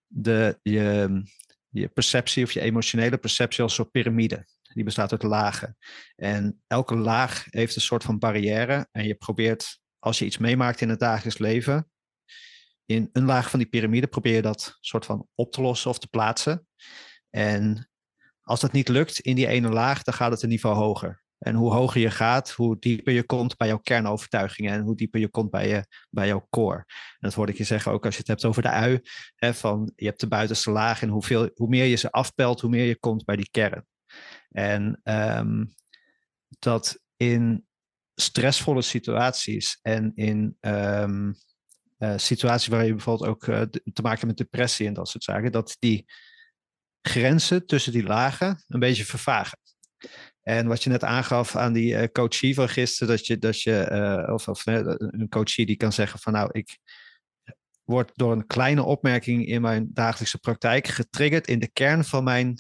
de, 0.08 0.60
je, 0.62 1.22
je 1.70 1.88
perceptie 1.88 2.44
of 2.44 2.52
je 2.52 2.62
emotionele 2.62 3.18
perceptie 3.18 3.64
als 3.64 3.72
een 3.72 3.78
soort 3.78 3.92
piramide. 3.92 4.46
Die 4.74 4.84
bestaat 4.84 5.12
uit 5.12 5.24
lagen. 5.24 5.78
En 6.16 6.62
elke 6.68 6.96
laag 6.96 7.46
heeft 7.50 7.76
een 7.76 7.82
soort 7.82 8.04
van 8.04 8.20
barrière. 8.20 8.88
En 8.92 9.08
je 9.08 9.16
probeert, 9.16 9.80
als 10.00 10.20
je 10.20 10.26
iets 10.26 10.38
meemaakt 10.38 10.82
in 10.82 10.90
het 10.90 11.00
dagelijks 11.00 11.40
leven, 11.40 11.90
in 12.86 13.10
een 13.12 13.26
laag 13.26 13.50
van 13.50 13.60
die 13.60 13.68
piramide 13.68 14.08
probeer 14.08 14.34
je 14.34 14.42
dat 14.42 14.78
soort 14.80 15.06
van 15.06 15.28
op 15.36 15.52
te 15.52 15.62
lossen 15.62 15.90
of 15.90 16.00
te 16.00 16.08
plaatsen. 16.08 16.68
En 17.30 17.90
als 18.42 18.60
dat 18.60 18.72
niet 18.72 18.88
lukt 18.88 19.20
in 19.20 19.36
die 19.36 19.48
ene 19.48 19.70
laag, 19.70 20.04
dan 20.04 20.14
gaat 20.14 20.32
het 20.32 20.42
een 20.42 20.50
niveau 20.50 20.76
hoger. 20.76 21.24
En 21.40 21.56
hoe 21.56 21.74
hoger 21.74 22.02
je 22.02 22.12
gaat, 22.12 22.52
hoe 22.52 22.80
dieper 22.80 23.14
je 23.14 23.24
komt 23.24 23.58
bij 23.58 23.68
jouw 23.68 23.78
kernovertuigingen 23.78 24.74
en 24.74 24.82
hoe 24.82 24.96
dieper 24.96 25.20
je 25.20 25.30
komt 25.30 25.50
bij, 25.50 25.68
je, 25.68 25.86
bij 26.10 26.28
jouw 26.28 26.48
core. 26.50 26.78
En 26.88 27.18
dat 27.20 27.34
hoorde 27.34 27.52
ik 27.52 27.58
je 27.58 27.64
zeggen 27.64 27.92
ook 27.92 28.06
als 28.06 28.14
je 28.14 28.20
het 28.20 28.30
hebt 28.30 28.46
over 28.46 28.62
de 28.62 28.70
ui. 28.70 29.02
Hè, 29.36 29.54
van 29.54 29.92
je 29.96 30.06
hebt 30.06 30.20
de 30.20 30.28
buitenste 30.28 30.72
laag 30.72 31.02
en 31.02 31.10
hoe 31.10 31.52
meer 31.56 31.86
je 31.86 31.96
ze 31.96 32.12
afpelt, 32.12 32.62
hoe 32.62 32.70
meer 32.70 32.86
je 32.86 33.00
komt 33.00 33.26
bij 33.26 33.36
die 33.36 33.50
kern. 33.52 33.86
En 34.50 35.02
um, 35.04 35.74
dat 36.60 37.00
in 37.18 37.68
stressvolle 38.16 38.82
situaties 38.82 39.80
en 39.82 40.12
in 40.16 40.58
um, 40.60 41.36
uh, 41.98 42.14
situaties 42.18 42.68
waar 42.68 42.86
je 42.86 42.92
bijvoorbeeld 42.92 43.30
ook 43.30 43.48
uh, 43.48 43.62
te 43.62 44.02
maken 44.02 44.20
hebt 44.20 44.26
met 44.26 44.38
depressie 44.38 44.88
en 44.88 44.94
dat 44.94 45.10
soort 45.10 45.24
zaken, 45.24 45.52
dat 45.52 45.76
die 45.80 46.06
grenzen 47.02 47.66
tussen 47.66 47.92
die 47.92 48.04
lagen 48.04 48.64
een 48.68 48.80
beetje 48.80 49.06
vervagen. 49.06 49.60
En 50.48 50.68
wat 50.68 50.84
je 50.84 50.90
net 50.90 51.04
aangaf 51.04 51.56
aan 51.56 51.74
die 51.74 51.94
uh, 51.94 52.04
coachie 52.12 52.54
van 52.54 52.70
gisteren, 52.70 53.16
dat 53.16 53.28
je, 53.28 53.38
dat 53.38 53.62
je 53.62 53.90
uh, 53.92 54.34
of, 54.34 54.48
of 54.48 54.66
een 54.66 55.28
coachie 55.30 55.66
die 55.66 55.76
kan 55.76 55.94
zeggen 55.94 56.20
van 56.20 56.34
nou, 56.34 56.50
ik 56.52 56.78
word 57.84 58.12
door 58.14 58.32
een 58.32 58.46
kleine 58.46 58.84
opmerking 58.84 59.48
in 59.48 59.62
mijn 59.62 59.90
dagelijkse 59.94 60.38
praktijk 60.38 60.88
getriggerd 60.88 61.48
in 61.48 61.60
de 61.60 61.68
kern 61.68 62.04
van 62.04 62.24
mijn 62.24 62.60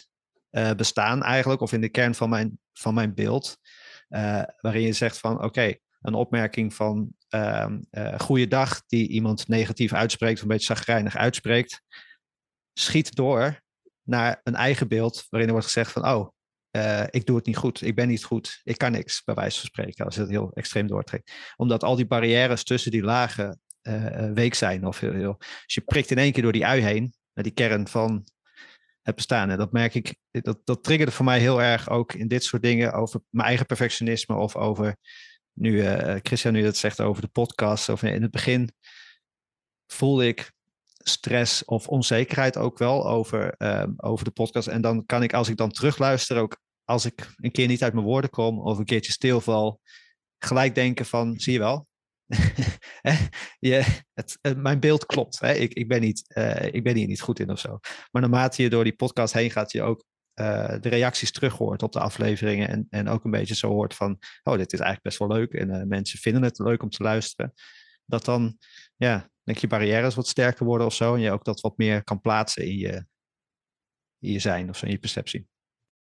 bestaan 0.76 1.24
eigenlijk, 1.24 1.62
of 1.62 1.74
in 1.74 1.82
de 1.82 1.90
kern 1.90 2.16
van 2.16 2.30
mijn, 2.30 2.60
van 2.74 2.94
mijn 2.94 3.14
beeld, 3.14 3.58
waarin 4.62 4.82
je 4.82 4.94
zegt 4.94 5.18
van 5.18 5.44
oké, 5.44 5.74
een 6.02 6.14
opmerking 6.14 6.74
van 6.74 7.14
ehm, 7.30 7.80
goeiedag 8.18 8.82
die 8.86 9.08
iemand 9.08 9.48
negatief 9.48 9.94
uitspreekt, 9.94 10.36
of 10.36 10.42
een 10.42 10.48
beetje 10.48 10.76
zagrijnig 10.76 11.16
uitspreekt, 11.16 11.82
schiet 12.74 13.16
door 13.16 13.62
naar 14.04 14.42
een 14.44 14.56
eigen 14.56 14.88
beeld 14.88 15.26
waarin 15.30 15.48
er 15.48 15.56
wordt 15.56 15.72
gezegd 15.72 15.92
van 15.92 16.08
oh, 16.08 16.36
uh, 16.72 17.04
ik 17.10 17.26
doe 17.26 17.36
het 17.36 17.46
niet 17.46 17.58
goed, 17.58 17.82
ik 17.82 17.96
ben 17.96 18.08
niet 18.08 18.24
goed, 18.24 18.62
ik 18.64 18.78
kan 18.78 18.92
niks, 18.92 19.24
bij 19.24 19.36
wijze 19.36 19.60
van 19.60 19.70
spreken, 19.70 20.06
als 20.06 20.16
je 20.16 20.22
het 20.22 20.30
heel 20.30 20.52
extreem 20.54 20.88
doortrekt. 20.88 21.32
Omdat 21.56 21.84
al 21.84 21.96
die 21.96 22.08
barrières 22.08 22.64
tussen 22.64 22.92
die 22.92 23.04
lagen 23.04 23.62
uh, 23.82 24.32
week 24.32 24.54
zijn. 24.54 24.86
Of 24.86 25.00
heel, 25.00 25.14
heel, 25.14 25.36
dus 25.38 25.74
je 25.74 25.82
prikt 25.82 26.12
in 26.12 26.18
één 26.18 26.32
keer 26.32 26.44
door 26.44 26.52
die 26.52 26.66
ui 26.66 26.82
heen, 26.82 27.14
naar 27.34 27.44
die 27.44 27.54
kern 27.54 27.88
van 27.88 28.28
het 29.02 29.16
bestaan. 29.16 29.50
En 29.50 29.58
dat 29.58 29.72
merk 29.72 29.94
ik, 29.94 30.16
dat, 30.32 30.60
dat 30.64 30.84
triggerde 30.84 31.12
voor 31.12 31.26
mij 31.26 31.40
heel 31.40 31.62
erg 31.62 31.90
ook 31.90 32.14
in 32.14 32.28
dit 32.28 32.44
soort 32.44 32.62
dingen 32.62 32.94
over 32.94 33.22
mijn 33.30 33.48
eigen 33.48 33.66
perfectionisme 33.66 34.36
of 34.36 34.56
over, 34.56 34.96
nu 35.54 35.84
Christian 36.22 36.54
nu 36.54 36.64
dat 36.64 36.78
zegt 36.78 37.02
over 37.02 37.22
de 37.22 37.28
podcast, 37.28 37.90
of 37.90 38.04
in 38.04 38.22
het 38.22 38.32
begin 38.32 38.72
voelde 39.88 40.28
ik 40.28 40.52
stress 41.10 41.66
of 41.66 41.88
onzekerheid 41.88 42.58
ook 42.58 42.78
wel 42.78 43.08
over, 43.08 43.56
um, 43.58 43.94
over 43.98 44.26
de 44.26 44.32
podcast. 44.32 44.68
En 44.68 44.82
dan 44.82 45.06
kan 45.06 45.24
ik, 45.24 45.34
als 45.34 45.50
ik 45.50 45.58
dan 45.58 45.72
terugluister, 45.72 46.38
ook 46.38 46.60
als 46.84 47.06
ik 47.06 47.34
een 47.36 47.52
keer 47.52 47.68
niet 47.68 47.84
uit 47.84 47.94
mijn 47.94 48.06
woorden 48.06 48.30
kom 48.30 48.60
of 48.60 48.78
een 48.78 48.86
keertje 48.86 49.12
stilval, 49.12 49.82
gelijk 50.38 50.76
denken 50.76 51.06
van, 51.06 51.40
zie 51.40 51.54
je 51.54 51.60
wel, 51.60 51.88
je, 53.60 54.02
het, 54.14 54.38
het, 54.42 54.58
mijn 54.58 54.80
beeld 54.80 55.06
klopt. 55.06 55.40
Hè? 55.40 55.54
Ik, 55.54 55.74
ik, 55.74 55.88
ben 55.88 56.02
niet, 56.02 56.24
uh, 56.38 56.74
ik 56.74 56.84
ben 56.84 56.96
hier 56.96 57.08
niet 57.08 57.22
goed 57.22 57.40
in 57.40 57.52
of 57.52 57.60
zo. 57.60 57.80
Maar 58.12 58.22
naarmate 58.22 58.62
je 58.62 58.70
door 58.70 58.84
die 58.84 58.96
podcast 58.96 59.34
heen 59.34 59.52
gaat, 59.52 59.72
je 59.72 59.82
ook 59.82 60.04
uh, 60.36 60.76
de 60.82 60.90
reacties 60.90 61.32
terug 61.32 61.54
hoort 61.54 61.84
op 61.84 61.92
de 61.92 62.00
afleveringen. 62.00 62.68
En, 62.68 62.88
en 62.90 63.08
ook 63.08 63.24
een 63.24 63.32
beetje 63.32 63.56
zo 63.56 63.68
hoort 63.68 63.94
van, 63.94 64.18
oh, 64.44 64.58
dit 64.58 64.74
is 64.74 64.80
eigenlijk 64.80 65.04
best 65.04 65.18
wel 65.18 65.28
leuk. 65.28 65.54
En 65.54 65.88
mensen 65.88 66.20
vinden 66.20 66.44
het 66.44 66.60
leuk 66.60 66.84
om 66.84 66.90
te 66.90 67.04
luisteren. 67.04 67.54
Dat 68.06 68.26
dan, 68.26 68.58
ja, 68.96 69.30
denk 69.48 69.60
je 69.60 69.68
barrières 69.68 70.16
wat 70.16 70.28
sterker 70.28 70.66
worden 70.66 70.88
of 70.88 70.94
zo. 70.94 71.16
En 71.16 71.22
je 71.22 71.32
ook 71.32 71.44
dat 71.46 71.62
wat 71.62 71.78
meer 71.78 72.04
kan 72.04 72.22
plaatsen 72.22 72.64
in 72.64 72.78
je, 72.78 73.06
in 74.20 74.32
je 74.32 74.40
zijn 74.40 74.70
of 74.70 74.78
zo, 74.78 74.86
in 74.86 74.92
je 74.92 74.98
perceptie. 74.98 75.48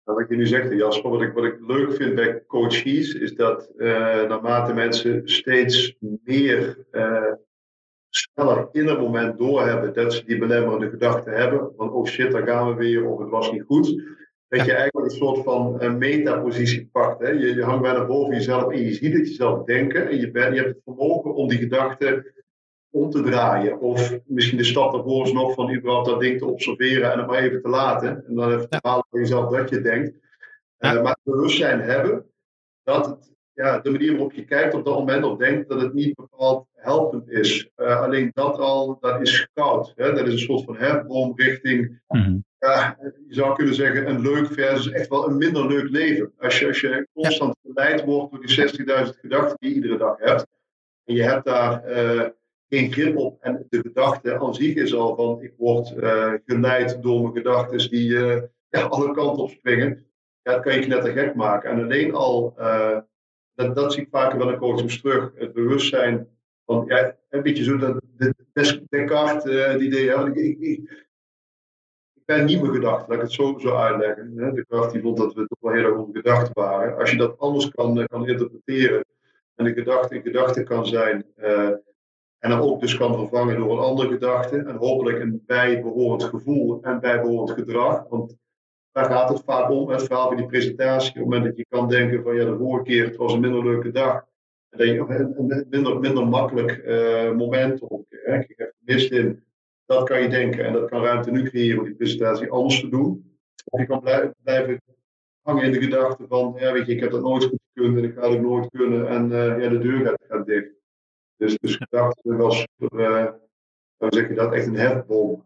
Nou, 0.04 0.18
wat 0.18 0.28
je 0.28 0.36
nu 0.36 0.46
zegt, 0.46 0.72
Jasper, 0.72 1.10
wat 1.10 1.22
ik, 1.22 1.32
wat 1.32 1.44
ik 1.44 1.60
leuk 1.60 1.92
vind 1.92 2.14
bij 2.14 2.44
coaches, 2.46 3.14
is 3.14 3.34
dat 3.34 3.70
uh, 3.76 3.88
naarmate 4.28 4.74
mensen 4.74 5.28
steeds 5.28 5.96
meer 6.00 6.86
uh, 6.92 7.32
sneller 8.08 8.68
in 8.72 8.86
het 8.86 8.98
moment 8.98 9.38
doorhebben 9.38 9.94
dat 9.94 10.14
ze 10.14 10.24
die 10.24 10.38
belemmerende 10.38 10.90
gedachten 10.90 11.32
hebben, 11.32 11.72
van 11.76 11.92
oh 11.92 12.06
shit, 12.06 12.32
daar 12.32 12.46
gaan 12.46 12.68
we 12.68 12.74
weer, 12.74 13.04
of 13.04 13.18
het 13.18 13.30
was 13.30 13.52
niet 13.52 13.62
goed, 13.62 14.02
dat 14.48 14.64
je 14.64 14.72
eigenlijk 14.72 15.10
een 15.10 15.18
soort 15.18 15.42
van 15.42 15.82
uh, 15.82 15.94
metapositie 15.94 16.88
pakt. 16.92 17.20
Hè? 17.20 17.28
Je, 17.28 17.54
je 17.54 17.62
hangt 17.62 17.82
bijna 17.82 18.06
boven 18.06 18.34
jezelf 18.34 18.72
en 18.72 18.80
je 18.80 18.92
ziet 18.92 19.12
het 19.12 19.28
jezelf 19.28 19.64
denken 19.64 20.08
en 20.08 20.20
je, 20.20 20.30
ben, 20.30 20.54
je 20.54 20.60
hebt 20.60 20.74
het 20.74 20.84
vermogen 20.84 21.34
om 21.34 21.48
die 21.48 21.58
gedachten 21.58 22.32
om 22.94 23.10
te 23.10 23.22
draaien. 23.22 23.80
Of 23.80 24.18
misschien 24.26 24.58
de 24.58 24.64
stap 24.64 24.92
daarvoor 24.92 25.24
is 25.24 25.32
nog 25.32 25.54
van 25.54 25.74
überhaupt 25.74 26.08
dat 26.08 26.20
ding 26.20 26.38
te 26.38 26.46
observeren 26.46 27.12
en 27.12 27.18
het 27.18 27.26
maar 27.26 27.42
even 27.42 27.62
te 27.62 27.68
laten. 27.68 28.24
En 28.26 28.34
dan 28.34 28.52
even 28.52 28.68
te 28.68 28.78
halen 28.82 29.06
van 29.10 29.20
jezelf 29.20 29.50
dat 29.50 29.70
je 29.70 29.80
denkt. 29.80 30.12
Uh, 30.78 31.02
maar 31.02 31.16
bewustzijn 31.22 31.80
hebben 31.80 32.26
dat 32.82 33.06
het, 33.06 33.32
ja, 33.52 33.78
de 33.78 33.90
manier 33.90 34.10
waarop 34.10 34.32
je 34.32 34.44
kijkt 34.44 34.74
op 34.74 34.84
dat 34.84 34.98
moment 34.98 35.24
of 35.24 35.38
denkt 35.38 35.68
dat 35.68 35.80
het 35.80 35.94
niet 35.94 36.14
bepaald 36.14 36.66
helpend 36.72 37.30
is. 37.30 37.70
Uh, 37.76 38.00
alleen 38.00 38.30
dat 38.34 38.58
al, 38.58 38.96
dat 39.00 39.20
is 39.20 39.48
koud. 39.52 39.92
Hè? 39.96 40.12
Dat 40.12 40.26
is 40.26 40.32
een 40.32 40.38
soort 40.38 40.64
van 40.64 40.76
hefboom 40.76 41.32
richting, 41.36 42.00
mm 42.08 42.44
ja, 42.64 42.96
je 43.28 43.34
zou 43.34 43.54
kunnen 43.54 43.74
zeggen, 43.74 44.08
een 44.08 44.20
leuk 44.20 44.46
versus 44.46 44.90
echt 44.90 45.08
wel 45.08 45.28
een 45.28 45.36
minder 45.36 45.66
leuk 45.66 45.90
leven. 45.90 46.32
Als 46.38 46.58
je, 46.58 46.66
als 46.66 46.80
je 46.80 47.08
constant 47.12 47.56
geleid 47.62 48.04
wordt 48.04 48.32
door 48.32 48.46
die 48.46 49.06
60.000 49.06 49.20
gedachten 49.20 49.56
die 49.58 49.68
je 49.68 49.74
iedere 49.74 49.96
dag 49.96 50.18
hebt. 50.18 50.46
En 51.04 51.14
je 51.14 51.22
hebt 51.22 51.44
daar 51.44 51.90
uh, 51.90 52.28
geen 52.68 52.92
grip 52.92 53.16
op. 53.16 53.42
En 53.42 53.66
de 53.68 53.78
gedachte 53.78 54.38
aan 54.38 54.54
zich 54.54 54.74
is 54.74 54.94
al 54.94 55.16
van, 55.16 55.42
ik 55.42 55.54
word 55.56 55.94
uh, 55.96 56.32
geleid 56.46 57.02
door 57.02 57.22
mijn 57.22 57.34
gedachten 57.34 57.90
die 57.90 58.08
uh, 58.08 58.42
ja, 58.68 58.82
alle 58.82 59.12
kanten 59.12 59.42
op 59.42 59.50
springen. 59.50 60.06
Ja, 60.42 60.52
dat 60.52 60.62
kan 60.62 60.80
je 60.80 60.86
net 60.86 61.02
te 61.02 61.12
gek 61.12 61.34
maken. 61.34 61.70
En 61.70 61.82
alleen 61.82 62.14
al 62.14 62.54
uh, 62.58 62.98
dat, 63.54 63.74
dat 63.74 63.92
zie 63.92 64.02
ik 64.02 64.08
vaker 64.10 64.38
wel 64.38 64.50
in 64.50 64.58
coachings 64.58 65.00
terug. 65.00 65.32
Het 65.34 65.52
bewustzijn 65.52 66.28
van, 66.66 66.84
ja, 66.88 67.16
een 67.28 67.42
beetje 67.42 67.64
zo 67.64 67.76
dat 67.76 68.00
de, 68.16 68.34
Descartes, 68.88 69.66
het 69.66 69.80
idee, 69.80 70.04
ja, 70.04 70.26
ik, 70.26 70.34
ik, 70.34 70.58
ik, 70.60 71.02
ben 72.24 72.44
niet 72.44 72.62
meer 72.62 72.72
gedacht, 72.72 73.08
laat 73.08 73.16
ik 73.16 73.22
het 73.22 73.32
zo, 73.32 73.58
zo 73.58 73.76
uitleggen. 73.76 74.32
Hè. 74.36 74.52
Descartes 74.52 74.92
die 74.92 75.02
vond 75.02 75.16
dat 75.16 75.34
we 75.34 75.46
toch 75.46 75.58
wel 75.60 75.72
heel 75.72 75.84
erg 75.84 76.06
gedacht 76.12 76.52
waren. 76.52 76.98
Als 76.98 77.10
je 77.10 77.16
dat 77.16 77.38
anders 77.38 77.68
kan, 77.70 78.06
kan 78.06 78.28
interpreteren 78.28 79.04
en 79.54 79.64
de 79.64 79.72
gedachte 79.72 80.14
een 80.14 80.22
gedachte 80.22 80.62
kan 80.62 80.86
zijn, 80.86 81.24
en 82.44 82.50
dan 82.50 82.60
ook 82.60 82.80
dus 82.80 82.96
kan 82.96 83.14
vervangen 83.14 83.56
door 83.56 83.72
een 83.72 83.84
andere 83.84 84.08
gedachte 84.08 84.56
en 84.56 84.76
hopelijk 84.76 85.20
een 85.20 85.42
bijbehorend 85.46 86.24
gevoel 86.24 86.82
en 86.82 87.00
bijbehorend 87.00 87.50
gedrag. 87.50 88.08
Want 88.08 88.36
daar 88.92 89.04
gaat 89.04 89.28
het 89.28 89.42
vaak 89.44 89.70
om, 89.70 89.88
het 89.88 90.02
verhaal 90.02 90.28
van 90.28 90.36
die 90.36 90.46
presentatie. 90.46 91.10
Op 91.10 91.14
het 91.16 91.24
moment 91.24 91.44
dat 91.44 91.56
je 91.56 91.66
kan 91.68 91.88
denken 91.88 92.22
van 92.22 92.34
ja, 92.34 92.44
de 92.44 92.56
vorige 92.56 92.84
keer 92.84 93.04
het 93.04 93.16
was 93.16 93.32
een 93.32 93.40
minder 93.40 93.64
leuke 93.64 93.90
dag. 93.90 94.14
En 94.68 94.78
dat 94.78 94.86
je 94.86 94.98
een 94.98 95.66
minder, 95.70 96.00
minder 96.00 96.26
makkelijk 96.26 96.82
uh, 96.86 97.32
moment 97.32 97.80
op. 97.80 98.06
Hè, 98.08 98.38
ik 98.38 98.52
heb 98.56 98.72
gemist 98.84 99.12
in. 99.12 99.44
Dat 99.84 100.08
kan 100.08 100.22
je 100.22 100.28
denken 100.28 100.64
en 100.64 100.72
dat 100.72 100.90
kan 100.90 101.02
ruimte 101.02 101.30
nu 101.30 101.42
creëren 101.42 101.78
om 101.78 101.84
die 101.84 101.94
presentatie 101.94 102.50
anders 102.50 102.80
te 102.80 102.88
doen. 102.88 103.38
Of 103.64 103.80
je 103.80 103.86
kan 103.86 104.00
blijven, 104.00 104.34
blijven 104.42 104.82
hangen 105.40 105.64
in 105.64 105.72
de 105.72 105.82
gedachte 105.82 106.26
van 106.28 106.54
ja, 106.58 106.72
weet 106.72 106.86
je, 106.86 106.92
ik 106.92 107.00
heb 107.00 107.10
dat 107.10 107.22
nooit 107.22 107.44
goed 107.44 107.60
gekund 107.72 107.96
en 107.96 108.04
ik 108.04 108.14
ga 108.14 108.30
het 108.30 108.40
nooit 108.40 108.68
kunnen 108.70 109.08
en 109.08 109.30
uh, 109.30 109.62
ja, 109.62 109.68
de 109.68 109.78
deur 109.78 110.06
gaat, 110.06 110.24
gaat 110.28 110.46
dicht. 110.46 110.82
Dus, 111.36 111.58
dus 111.60 111.76
gedachte 111.76 112.36
was 112.36 112.66
uh, 112.78 113.26
zeg 113.98 114.28
je 114.28 114.34
dat, 114.34 114.52
echt 114.52 114.66
een 114.66 114.74
hefbom. 114.74 115.44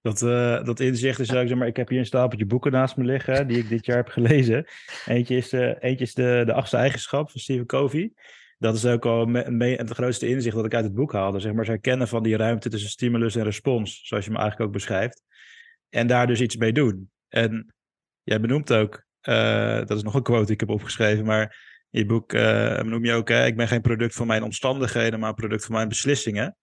Dat, 0.00 0.22
uh, 0.22 0.64
dat 0.64 0.80
inzicht 0.80 1.20
is, 1.20 1.28
zeg 1.28 1.54
maar, 1.54 1.66
ik 1.66 1.76
heb 1.76 1.88
hier 1.88 1.98
een 1.98 2.06
stapeltje 2.06 2.46
boeken 2.46 2.72
naast 2.72 2.96
me 2.96 3.04
liggen 3.04 3.46
die 3.46 3.58
ik 3.58 3.68
dit 3.68 3.86
jaar 3.86 3.96
heb 3.96 4.08
gelezen. 4.08 4.66
Eentje 5.06 5.36
is, 5.36 5.52
uh, 5.52 5.74
eentje 5.78 6.04
is 6.04 6.14
de, 6.14 6.42
de 6.46 6.52
achtste 6.52 6.76
eigenschap 6.76 7.30
van 7.30 7.40
Stephen 7.40 7.66
Covey. 7.66 8.12
Dat 8.58 8.74
is 8.74 8.86
ook 8.86 9.06
al 9.06 9.26
me, 9.26 9.64
het 9.64 9.90
grootste 9.90 10.28
inzicht 10.28 10.56
dat 10.56 10.64
ik 10.64 10.74
uit 10.74 10.84
het 10.84 10.94
boek 10.94 11.12
haalde. 11.12 11.40
Zeg 11.40 11.50
maar, 11.50 11.60
het 11.60 11.68
herkennen 11.68 12.08
van 12.08 12.22
die 12.22 12.36
ruimte 12.36 12.68
tussen 12.68 12.90
stimulus 12.90 13.36
en 13.36 13.44
respons, 13.44 14.00
zoals 14.06 14.24
je 14.24 14.30
me 14.30 14.38
eigenlijk 14.38 14.66
ook 14.68 14.74
beschrijft. 14.74 15.22
En 15.88 16.06
daar 16.06 16.26
dus 16.26 16.40
iets 16.40 16.56
mee 16.56 16.72
doen. 16.72 17.10
En 17.28 17.74
jij 18.22 18.40
benoemt 18.40 18.72
ook, 18.72 19.04
uh, 19.28 19.76
dat 19.76 19.90
is 19.90 20.02
nog 20.02 20.14
een 20.14 20.22
quote 20.22 20.44
die 20.44 20.54
ik 20.54 20.60
heb 20.60 20.68
opgeschreven, 20.68 21.24
maar 21.24 21.71
in 21.92 22.00
je 22.00 22.06
boek 22.06 22.28
benoem 22.82 23.04
je 23.04 23.12
ook, 23.12 23.28
hè, 23.28 23.46
ik 23.46 23.56
ben 23.56 23.68
geen 23.68 23.80
product 23.80 24.14
van 24.14 24.26
mijn 24.26 24.42
omstandigheden, 24.42 25.20
maar 25.20 25.28
een 25.28 25.34
product 25.34 25.64
van 25.64 25.74
mijn 25.74 25.88
beslissingen. 25.88 26.56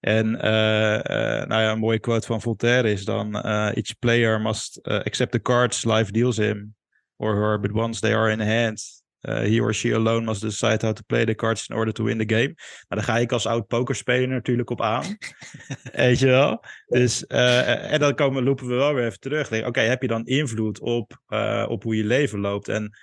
En 0.00 0.26
uh, 0.26 0.40
uh, 0.40 1.46
nou 1.46 1.62
ja, 1.62 1.70
een 1.70 1.78
mooie 1.78 1.98
quote 1.98 2.26
van 2.26 2.40
Voltaire 2.40 2.90
is 2.90 3.04
dan: 3.04 3.40
Each 3.40 3.98
player 3.98 4.40
must 4.40 4.82
accept 4.82 5.32
the 5.32 5.42
cards 5.42 5.84
life 5.84 6.12
deals 6.12 6.36
him 6.36 6.74
or 7.16 7.34
her, 7.34 7.60
but 7.60 7.72
once 7.72 8.00
they 8.00 8.14
are 8.14 8.30
in 8.30 8.40
hand, 8.40 9.02
he 9.20 9.60
or 9.60 9.74
she 9.74 9.94
alone 9.94 10.24
must 10.24 10.40
decide 10.40 10.82
how 10.82 10.92
to 10.92 11.02
play 11.06 11.24
the 11.24 11.34
cards 11.34 11.68
in 11.68 11.76
order 11.76 11.92
to 11.92 12.04
win 12.04 12.18
the 12.18 12.34
game. 12.34 12.54
Nou, 12.54 12.54
daar 12.88 13.02
ga 13.02 13.18
ik 13.18 13.32
als 13.32 13.46
oud 13.46 13.66
pokerspeler 13.66 14.28
natuurlijk 14.28 14.70
op 14.70 14.82
aan. 14.82 15.04
Weet 15.92 16.18
je 16.18 16.26
wel? 16.26 16.64
Dus, 16.86 17.26
en 17.26 18.00
dan 18.00 18.14
komen, 18.14 18.44
lopen 18.44 18.66
we 18.66 18.74
wel 18.74 18.94
weer 18.94 19.06
even 19.06 19.20
terug. 19.20 19.66
Oké, 19.66 19.80
heb 19.80 20.02
je 20.02 20.08
dan 20.08 20.26
invloed 20.26 20.80
op, 20.80 21.22
op 21.68 21.82
hoe 21.82 21.96
je 21.96 22.04
leven 22.04 22.40
loopt? 22.40 22.68
En 22.68 22.98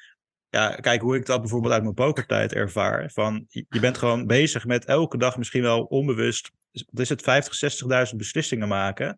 ja, 0.49 0.75
kijk 0.75 1.01
hoe 1.01 1.15
ik 1.15 1.25
dat 1.25 1.41
bijvoorbeeld 1.41 1.73
uit 1.73 1.83
mijn 1.83 1.95
pokertijd 1.95 2.53
ervaar. 2.53 3.11
Van, 3.13 3.45
je 3.47 3.79
bent 3.79 3.97
gewoon 3.97 4.27
bezig 4.27 4.65
met 4.65 4.85
elke 4.85 5.17
dag 5.17 5.37
misschien 5.37 5.61
wel 5.61 5.83
onbewust 5.83 6.51
wat 6.83 6.99
is 6.99 7.09
het, 7.09 7.21
50, 7.21 8.09
60.000 8.11 8.15
beslissingen 8.15 8.67
maken. 8.67 9.17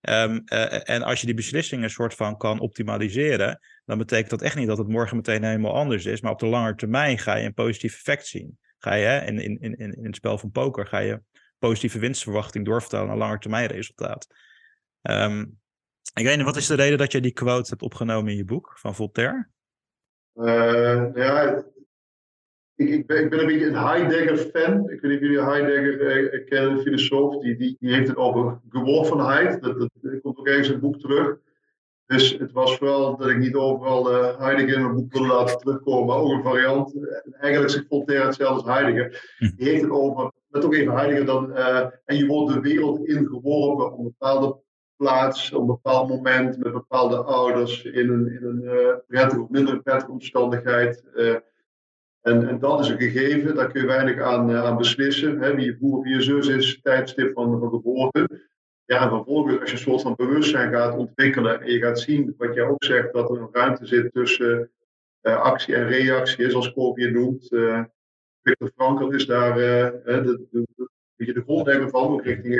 Um, 0.00 0.42
uh, 0.44 0.88
en 0.88 1.02
als 1.02 1.20
je 1.20 1.26
die 1.26 1.34
beslissingen 1.34 1.90
soort 1.90 2.14
van 2.14 2.36
kan 2.36 2.60
optimaliseren, 2.60 3.60
dan 3.84 3.98
betekent 3.98 4.30
dat 4.30 4.42
echt 4.42 4.56
niet 4.56 4.66
dat 4.66 4.78
het 4.78 4.88
morgen 4.88 5.16
meteen 5.16 5.44
helemaal 5.44 5.74
anders 5.74 6.04
is. 6.04 6.20
Maar 6.20 6.32
op 6.32 6.38
de 6.38 6.46
lange 6.46 6.74
termijn 6.74 7.18
ga 7.18 7.34
je 7.34 7.46
een 7.46 7.54
positief 7.54 7.94
effect 7.94 8.26
zien. 8.26 8.58
Ga 8.78 8.94
je 8.94 9.04
hè, 9.04 9.26
in, 9.26 9.38
in, 9.38 9.58
in, 9.60 9.76
in 9.76 10.04
het 10.04 10.16
spel 10.16 10.38
van 10.38 10.50
poker, 10.50 10.86
ga 10.86 10.98
je 10.98 11.22
positieve 11.58 11.98
winstverwachting 11.98 12.64
doorvertalen 12.64 13.06
naar 13.06 13.16
langer 13.16 13.38
termijn 13.38 13.66
resultaat. 13.66 14.26
Um, 15.02 15.60
ik 16.14 16.24
weet 16.24 16.36
niet, 16.36 16.44
wat 16.44 16.56
is 16.56 16.66
de 16.66 16.74
reden 16.74 16.98
dat 16.98 17.12
je 17.12 17.20
die 17.20 17.32
quote 17.32 17.70
hebt 17.70 17.82
opgenomen 17.82 18.30
in 18.30 18.36
je 18.36 18.44
boek 18.44 18.78
van 18.78 18.94
Voltaire? 18.94 19.48
Uh, 20.34 21.14
ja, 21.14 21.64
ik, 22.74 22.88
ik, 22.88 23.06
ben, 23.06 23.24
ik, 23.24 23.30
ben, 23.30 23.40
een 23.40 23.46
beetje 23.46 23.66
een 23.66 23.86
Heidegger-fan. 23.86 24.90
Ik 24.90 25.00
weet 25.00 25.10
niet 25.10 25.20
of 25.20 25.26
jullie 25.26 25.42
Heidegger 25.42 26.32
eh, 26.32 26.46
kennen, 26.46 26.76
de 26.76 26.82
filosoof. 26.82 27.42
Die, 27.42 27.56
die, 27.56 27.76
die, 27.80 27.94
heeft 27.94 28.08
het 28.08 28.16
over 28.16 28.60
geworvenheid. 28.68 29.62
Dat, 29.62 29.78
dat, 29.78 29.90
dat, 29.94 30.20
komt 30.20 30.38
ook 30.38 30.46
ergens 30.46 30.66
in 30.66 30.72
het 30.72 30.82
boek 30.82 31.00
terug. 31.00 31.38
Dus 32.06 32.38
het 32.38 32.52
was 32.52 32.76
vooral 32.76 33.16
dat 33.16 33.28
ik 33.28 33.38
niet 33.38 33.54
overal 33.54 34.12
uh, 34.12 34.38
Heidegger 34.38 34.74
in 34.74 34.82
mijn 34.82 34.94
boek 34.94 35.12
wilde 35.12 35.28
laten 35.28 35.58
terugkomen, 35.58 36.06
maar 36.06 36.16
ook 36.16 36.32
een 36.32 36.42
variant. 36.42 36.94
Eigenlijk 37.30 37.72
zegt 37.72 37.86
Voltaire 37.88 38.26
hetzelfde 38.26 38.62
als 38.62 38.78
Heidegger. 38.78 39.34
Hm. 39.38 39.56
Die 39.56 39.68
heeft 39.68 39.82
het 39.82 39.90
over, 39.90 40.32
met 40.48 40.64
ook 40.64 40.74
even 40.74 40.94
Heidegger 40.94 41.26
dan, 41.26 41.50
uh, 41.50 41.86
en 42.04 42.16
je 42.16 42.26
wordt 42.26 42.52
de 42.52 42.60
wereld 42.60 43.06
ingeworpen 43.06 43.92
op 43.92 43.98
een 43.98 44.04
bepaalde 44.04 44.60
plaats, 45.02 45.52
op 45.52 45.60
een 45.60 45.66
bepaald 45.66 46.08
moment, 46.08 46.58
met 46.58 46.72
bepaalde 46.72 47.16
ouders, 47.16 47.84
in 47.84 48.08
een, 48.08 48.26
in 48.26 48.44
een 48.44 48.62
uh, 48.62 48.94
prettige 49.06 49.42
of 49.42 49.48
minder 49.48 49.82
prettige 49.82 50.10
omstandigheid. 50.10 51.04
En, 52.20 52.48
en 52.48 52.58
dat 52.58 52.80
is 52.80 52.88
een 52.88 52.98
gegeven, 52.98 53.54
daar 53.54 53.70
kun 53.72 53.80
je 53.80 53.86
weinig 53.86 54.20
aan, 54.20 54.50
uh, 54.50 54.64
aan 54.64 54.76
beslissen. 54.76 55.40
Hè, 55.40 55.54
wie 55.54 55.64
je 55.64 55.76
broer 55.76 55.98
of 55.98 56.04
wie 56.04 56.14
je 56.14 56.20
zus 56.20 56.48
is, 56.48 56.80
tijdstip 56.82 57.32
van, 57.32 57.58
van 57.58 57.68
geboorte. 57.68 58.28
Ja, 58.84 59.02
en 59.02 59.08
vervolgens, 59.08 59.60
als 59.60 59.70
je 59.70 59.76
een 59.76 59.82
soort 59.82 60.02
van 60.02 60.14
bewustzijn 60.16 60.72
gaat 60.72 60.96
ontwikkelen 60.96 61.60
en 61.60 61.72
je 61.72 61.78
gaat 61.78 62.00
zien, 62.00 62.34
wat 62.38 62.54
jij 62.54 62.64
ook 62.64 62.84
zegt, 62.84 63.12
dat 63.12 63.30
er 63.30 63.40
een 63.40 63.48
ruimte 63.52 63.86
zit 63.86 64.12
tussen 64.12 64.70
actie 65.22 65.74
en 65.74 65.88
reactie, 65.88 66.50
zoals 66.50 66.72
het 66.74 67.12
noemt. 67.12 67.48
Victor 68.42 68.70
Frankl 68.74 69.08
is 69.08 69.26
daar 69.26 69.54
de, 69.54 70.00
de, 70.04 70.46
de, 71.16 71.32
de 71.32 71.42
grondlegger 71.42 71.88
van, 71.88 72.20
richting 72.20 72.54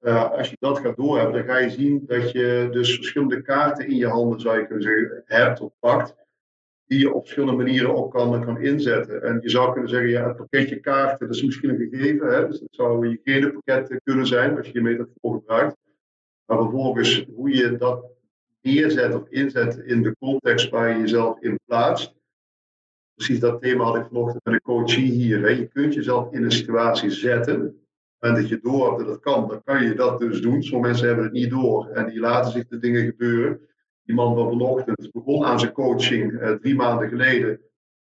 Kobe. 0.00 0.18
als 0.18 0.50
je 0.50 0.56
dat 0.58 0.78
gaat 0.78 0.96
doorhebben, 0.96 1.34
dan 1.34 1.54
ga 1.54 1.58
je 1.58 1.70
zien 1.70 2.04
dat 2.06 2.30
je 2.32 2.68
dus 2.70 2.94
verschillende 2.94 3.42
kaarten 3.42 3.86
in 3.86 3.96
je 3.96 4.06
handen, 4.06 4.40
zou 4.40 4.58
je 4.58 4.66
kunnen 4.66 4.82
zeggen, 4.82 5.22
hebt 5.24 5.60
of 5.60 5.72
pakt 5.78 6.16
die 6.88 6.98
je 6.98 7.14
op 7.14 7.20
verschillende 7.20 7.56
manieren 7.56 7.96
ook 7.96 8.12
kan, 8.12 8.44
kan 8.44 8.60
inzetten. 8.60 9.22
En 9.22 9.38
je 9.42 9.50
zou 9.50 9.72
kunnen 9.72 9.90
zeggen, 9.90 10.10
ja, 10.10 10.26
het 10.26 10.36
pakketje 10.36 10.80
kaarten, 10.80 11.26
dat 11.26 11.36
is 11.36 11.42
misschien 11.42 11.70
een 11.70 11.88
gegeven. 11.90 12.28
Hè? 12.28 12.46
Dus 12.46 12.60
dat 12.60 12.68
zou 12.70 13.08
je 13.08 13.20
genenpakket 13.24 14.00
kunnen 14.04 14.26
zijn, 14.26 14.56
als 14.56 14.66
je 14.66 14.72
die 14.72 14.82
metafoor 14.82 15.32
gebruikt. 15.32 15.76
Maar 16.46 16.58
vervolgens, 16.58 17.24
hoe 17.34 17.54
je 17.54 17.76
dat 17.76 18.04
neerzet 18.60 19.14
of 19.14 19.28
inzet 19.28 19.76
in 19.76 20.02
de 20.02 20.16
context 20.18 20.68
waar 20.68 20.88
je 20.88 21.00
jezelf 21.00 21.40
in 21.40 21.60
plaatst. 21.64 22.14
Precies 23.14 23.40
dat 23.40 23.60
thema 23.60 23.84
had 23.84 23.96
ik 23.96 24.06
vanochtend 24.06 24.44
met 24.44 24.54
een 24.54 24.60
coachie 24.60 25.12
hier. 25.12 25.40
Hè? 25.40 25.48
Je 25.48 25.66
kunt 25.66 25.94
jezelf 25.94 26.32
in 26.32 26.44
een 26.44 26.52
situatie 26.52 27.10
zetten. 27.10 27.87
En 28.18 28.34
dat 28.34 28.48
je 28.48 28.60
door 28.62 28.86
hebt 28.86 28.98
dat 28.98 29.08
het 29.08 29.20
kan, 29.20 29.48
dan 29.48 29.62
kan 29.64 29.84
je 29.84 29.94
dat 29.94 30.18
dus 30.18 30.40
doen. 30.40 30.62
Sommige 30.62 30.88
mensen 30.88 31.06
hebben 31.06 31.24
het 31.24 31.34
niet 31.34 31.50
door 31.50 31.88
en 31.88 32.06
die 32.06 32.20
laten 32.20 32.52
zich 32.52 32.66
de 32.66 32.78
dingen 32.78 33.04
gebeuren 33.04 33.60
die 34.04 34.14
man 34.14 34.34
van 34.34 34.48
vanochtend 34.48 35.12
begon 35.12 35.44
aan 35.44 35.60
zijn 35.60 35.72
coaching 35.72 36.32
uh, 36.32 36.50
drie 36.50 36.74
maanden 36.74 37.08
geleden. 37.08 37.60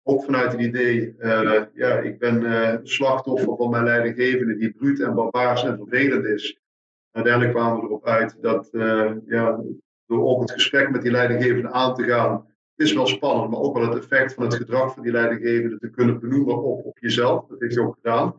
Ook 0.03 0.23
vanuit 0.23 0.51
het 0.51 0.61
idee, 0.61 1.15
uh, 1.19 1.61
ja, 1.73 1.99
ik 1.99 2.19
ben 2.19 2.41
uh, 2.41 2.75
slachtoffer 2.83 3.55
van 3.55 3.69
mijn 3.69 3.83
leidinggevende 3.83 4.57
die 4.57 4.71
bruut 4.71 4.99
en 4.99 5.13
barbaars 5.13 5.63
en 5.63 5.77
vervelend 5.77 6.25
is. 6.25 6.61
Uiteindelijk 7.11 7.53
kwamen 7.53 7.79
we 7.79 7.85
erop 7.85 8.05
uit 8.05 8.37
dat, 8.41 8.69
ja, 9.25 9.63
door 10.05 10.27
ook 10.27 10.41
het 10.41 10.51
gesprek 10.51 10.89
met 10.89 11.01
die 11.01 11.11
leidinggevende 11.11 11.71
aan 11.71 11.95
te 11.95 12.03
gaan, 12.03 12.45
het 12.75 12.87
is 12.87 12.93
wel 12.93 13.07
spannend, 13.07 13.49
maar 13.49 13.59
ook 13.59 13.77
wel 13.77 13.89
het 13.89 13.97
effect 13.97 14.33
van 14.33 14.43
het 14.43 14.53
gedrag 14.53 14.93
van 14.93 15.03
die 15.03 15.11
leidinggevende 15.11 15.77
te 15.77 15.89
kunnen 15.89 16.19
benoemen 16.19 16.63
op, 16.63 16.85
op 16.85 16.97
jezelf. 16.99 17.47
Dat 17.47 17.59
heeft 17.59 17.75
hij 17.75 17.83
ook 17.83 17.95
gedaan. 17.95 18.35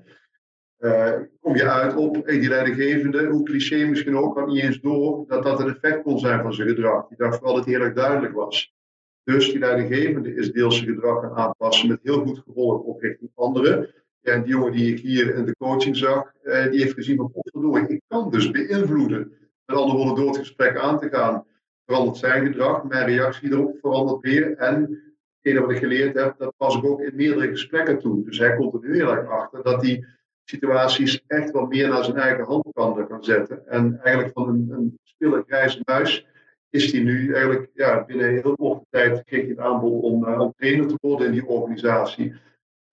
Uh, 0.85 1.13
kom 1.41 1.57
je 1.57 1.71
uit 1.71 1.97
op 1.97 2.27
hey, 2.27 2.39
die 2.39 2.49
leidinggevende, 2.49 3.27
hoe 3.27 3.43
cliché 3.43 3.87
misschien 3.87 4.17
ook, 4.17 4.39
had 4.39 4.47
niet 4.47 4.63
eens 4.63 4.81
door 4.81 5.25
dat 5.27 5.43
dat 5.43 5.61
een 5.61 5.69
effect 5.69 6.03
kon 6.03 6.19
zijn 6.19 6.43
van 6.43 6.53
zijn 6.53 6.69
gedrag. 6.69 7.09
Die 7.09 7.17
dacht 7.17 7.37
vooral 7.37 7.55
dat 7.55 7.65
het 7.65 7.75
heel 7.75 7.85
erg 7.85 7.95
duidelijk 7.95 8.35
was. 8.35 8.75
Dus 9.23 9.51
die 9.51 9.59
leidinggevende 9.59 10.35
is 10.35 10.53
deels 10.53 10.77
zijn 10.77 10.89
gedrag 10.95 11.21
gaan 11.21 11.37
aanpassen 11.37 11.89
met 11.89 11.99
heel 12.03 12.21
goed 12.21 12.39
gevolg 12.39 12.81
op 12.81 13.01
richting 13.01 13.31
anderen. 13.35 13.95
En 14.23 14.43
die 14.43 14.51
jongen 14.51 14.73
die 14.73 14.93
ik 14.93 15.01
hier 15.01 15.35
in 15.35 15.45
de 15.45 15.57
coaching 15.57 15.97
zag, 15.97 16.33
eh, 16.43 16.71
die 16.71 16.81
heeft 16.81 16.95
gezien 16.95 17.17
van 17.17 17.31
potverdorie, 17.31 17.89
ik 17.89 18.03
kan 18.09 18.31
dus 18.31 18.51
beïnvloeden. 18.51 19.33
Met 19.67 19.77
andere 19.77 19.97
woorden, 19.97 20.17
door 20.17 20.27
het 20.27 20.39
gesprek 20.39 20.77
aan 20.77 21.01
te 21.01 21.09
gaan, 21.09 21.47
verandert 21.87 22.17
zijn 22.17 22.47
gedrag, 22.47 22.85
mijn 22.85 23.07
reactie 23.07 23.53
erop 23.53 23.79
verandert 23.81 24.21
weer. 24.21 24.57
En 24.57 25.03
hetgene 25.41 25.67
wat 25.67 25.75
ik 25.75 25.83
geleerd 25.83 26.15
heb, 26.15 26.39
dat 26.39 26.55
pas 26.57 26.77
ik 26.77 26.85
ook 26.85 27.01
in 27.01 27.17
meerdere 27.17 27.49
gesprekken 27.49 27.99
toe. 27.99 28.25
Dus 28.25 28.39
hij 28.39 28.57
komt 28.57 28.75
er 28.75 28.81
nu 28.81 28.95
heel 28.95 29.13
erg 29.13 29.29
achter 29.29 29.63
dat 29.63 29.83
hij 29.83 30.05
situaties 30.45 31.25
echt 31.27 31.51
wel 31.51 31.67
meer 31.67 31.89
naar 31.89 32.05
zijn 32.05 32.17
eigen 32.17 32.45
hand 32.45 32.67
kan, 32.73 33.17
zetten. 33.21 33.67
En 33.67 34.01
eigenlijk 34.03 34.35
van 34.35 34.49
een, 34.49 34.99
een 35.19 35.45
grijze 35.47 35.81
muis 35.85 36.27
is 36.71 36.93
hij 36.93 37.01
nu 37.01 37.33
eigenlijk 37.33 37.71
ja, 37.75 38.05
binnen 38.05 38.31
heel 38.31 38.57
korte 38.57 38.87
tijd 38.91 39.25
kreeg 39.25 39.41
hij 39.41 39.51
het 39.51 39.59
aanbod 39.59 40.03
om, 40.03 40.25
om 40.25 40.55
trainer 40.57 40.87
te 40.87 40.99
worden 41.01 41.27
in 41.27 41.33
die 41.33 41.47
organisatie. 41.47 42.35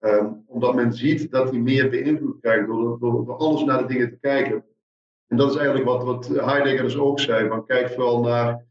Um, 0.00 0.44
omdat 0.46 0.74
men 0.74 0.92
ziet 0.92 1.30
dat 1.30 1.50
hij 1.50 1.58
meer 1.58 1.90
beïnvloed 1.90 2.40
krijgt 2.40 2.66
door, 2.66 2.98
door, 2.98 3.24
door 3.24 3.36
alles 3.36 3.64
naar 3.64 3.78
de 3.78 3.86
dingen 3.86 4.10
te 4.10 4.18
kijken. 4.20 4.64
En 5.26 5.36
dat 5.36 5.50
is 5.50 5.56
eigenlijk 5.56 5.86
wat, 5.86 6.04
wat 6.04 6.28
Heidegger 6.28 6.82
dus 6.82 6.96
ook 6.96 7.20
zei. 7.20 7.48
Van 7.48 7.66
kijk 7.66 7.90
vooral 7.90 8.20
naar 8.20 8.64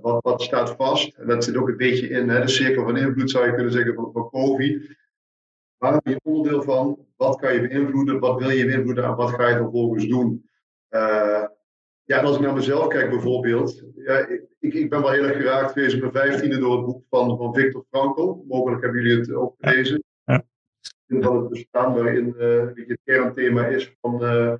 wat, 0.00 0.22
wat 0.22 0.42
staat 0.42 0.70
vast? 0.70 1.16
En 1.16 1.26
dat 1.26 1.44
zit 1.44 1.56
ook 1.56 1.68
een 1.68 1.76
beetje 1.76 2.08
in 2.08 2.28
hè, 2.28 2.40
de 2.40 2.48
cirkel 2.48 2.84
van 2.84 2.96
invloed, 2.96 3.30
zou 3.30 3.46
je 3.46 3.54
kunnen 3.54 3.72
zeggen, 3.72 3.94
van, 3.94 4.12
van 4.12 4.30
COVID. 4.30 4.98
Waar 5.78 6.00
ben 6.02 6.20
onderdeel 6.22 6.62
van? 6.62 6.98
Wat 7.20 7.40
kan 7.40 7.54
je 7.54 7.68
beïnvloeden? 7.68 8.18
Wat 8.18 8.38
wil 8.38 8.50
je 8.50 8.66
beïnvloeden? 8.66 9.04
En 9.04 9.14
wat 9.14 9.30
ga 9.30 9.48
je 9.48 9.56
vervolgens 9.56 10.06
doen? 10.06 10.50
Ja, 12.04 12.18
en 12.18 12.24
als 12.24 12.36
ik 12.36 12.42
naar 12.42 12.54
mezelf 12.54 12.86
kijk 12.86 13.10
bijvoorbeeld, 13.10 13.84
ja, 13.94 14.26
ik, 14.58 14.74
ik 14.74 14.90
ben 14.90 15.00
wel 15.00 15.10
heel 15.10 15.24
erg 15.24 15.36
geraakt 15.36 15.72
geweest 15.72 15.94
op 15.94 16.00
mijn 16.00 16.12
vijftiende 16.12 16.58
door 16.58 16.76
het 16.76 16.86
boek 16.86 17.04
van, 17.10 17.36
van 17.36 17.54
Victor 17.54 17.84
Frankl. 17.90 18.44
Mogelijk 18.48 18.82
hebben 18.82 19.02
jullie 19.02 19.18
het 19.18 19.32
ook 19.32 19.54
gelezen. 19.58 20.02
Ja. 20.24 20.44
Dat 21.06 21.34
het 21.34 21.48
bestaan 21.48 21.94
waarin 21.94 22.34
uh, 22.38 22.66
het 22.74 23.00
kernthema 23.04 23.66
is 23.66 23.96
van. 24.00 24.22
Uh, 24.22 24.50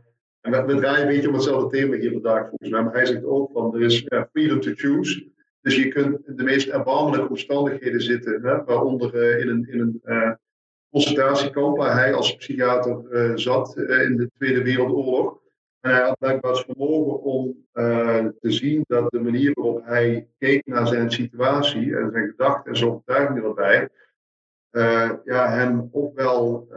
en 0.41 0.51
we, 0.51 0.65
we, 0.65 0.75
draaien 0.75 1.01
een 1.01 1.15
beetje 1.15 1.29
om 1.29 1.35
hetzelfde 1.35 1.79
thema 1.79 1.97
hier 1.97 2.13
vandaag 2.13 2.49
volgens 2.49 2.71
mij. 2.71 2.83
Maar 2.83 2.93
hij 2.93 3.07
zegt 3.07 3.25
ook 3.25 3.51
van 3.53 3.75
er 3.75 3.83
is 3.83 4.07
freedom 4.33 4.61
to 4.61 4.71
choose. 4.75 5.31
Dus 5.61 5.77
je 5.77 5.89
kunt 5.89 6.27
in 6.27 6.37
de 6.37 6.43
meest 6.43 6.69
erbarmelijke 6.69 7.29
omstandigheden 7.29 8.01
zitten. 8.01 8.43
Hè, 8.43 8.65
waaronder 8.65 9.39
in 9.39 9.49
een, 9.49 9.69
in 9.69 9.81
een 9.81 10.01
concentratiekamp 10.91 11.77
waar 11.77 11.95
hij 11.95 12.15
als 12.15 12.37
psychiater 12.37 13.39
zat 13.39 13.77
in 13.77 14.17
de 14.17 14.31
Tweede 14.39 14.63
Wereldoorlog. 14.63 15.39
En 15.81 15.91
hij 15.91 16.03
had 16.03 16.19
blijkbaar 16.19 16.53
het 16.53 16.65
vermogen 16.65 17.23
om 17.23 17.67
uh, 17.75 18.27
te 18.41 18.51
zien 18.51 18.85
dat 18.87 19.11
de 19.11 19.21
manier 19.21 19.53
waarop 19.55 19.85
hij 19.85 20.29
keek 20.39 20.67
naar 20.67 20.87
zijn 20.87 21.11
situatie 21.11 21.97
en 21.97 22.11
zijn 22.11 22.29
gedachten 22.29 22.71
en 22.71 22.77
zijn 22.77 22.91
overtuigingen 22.91 23.45
erbij, 23.45 23.89
ja, 25.25 25.49
hem 25.49 25.89
ofwel 25.91 26.69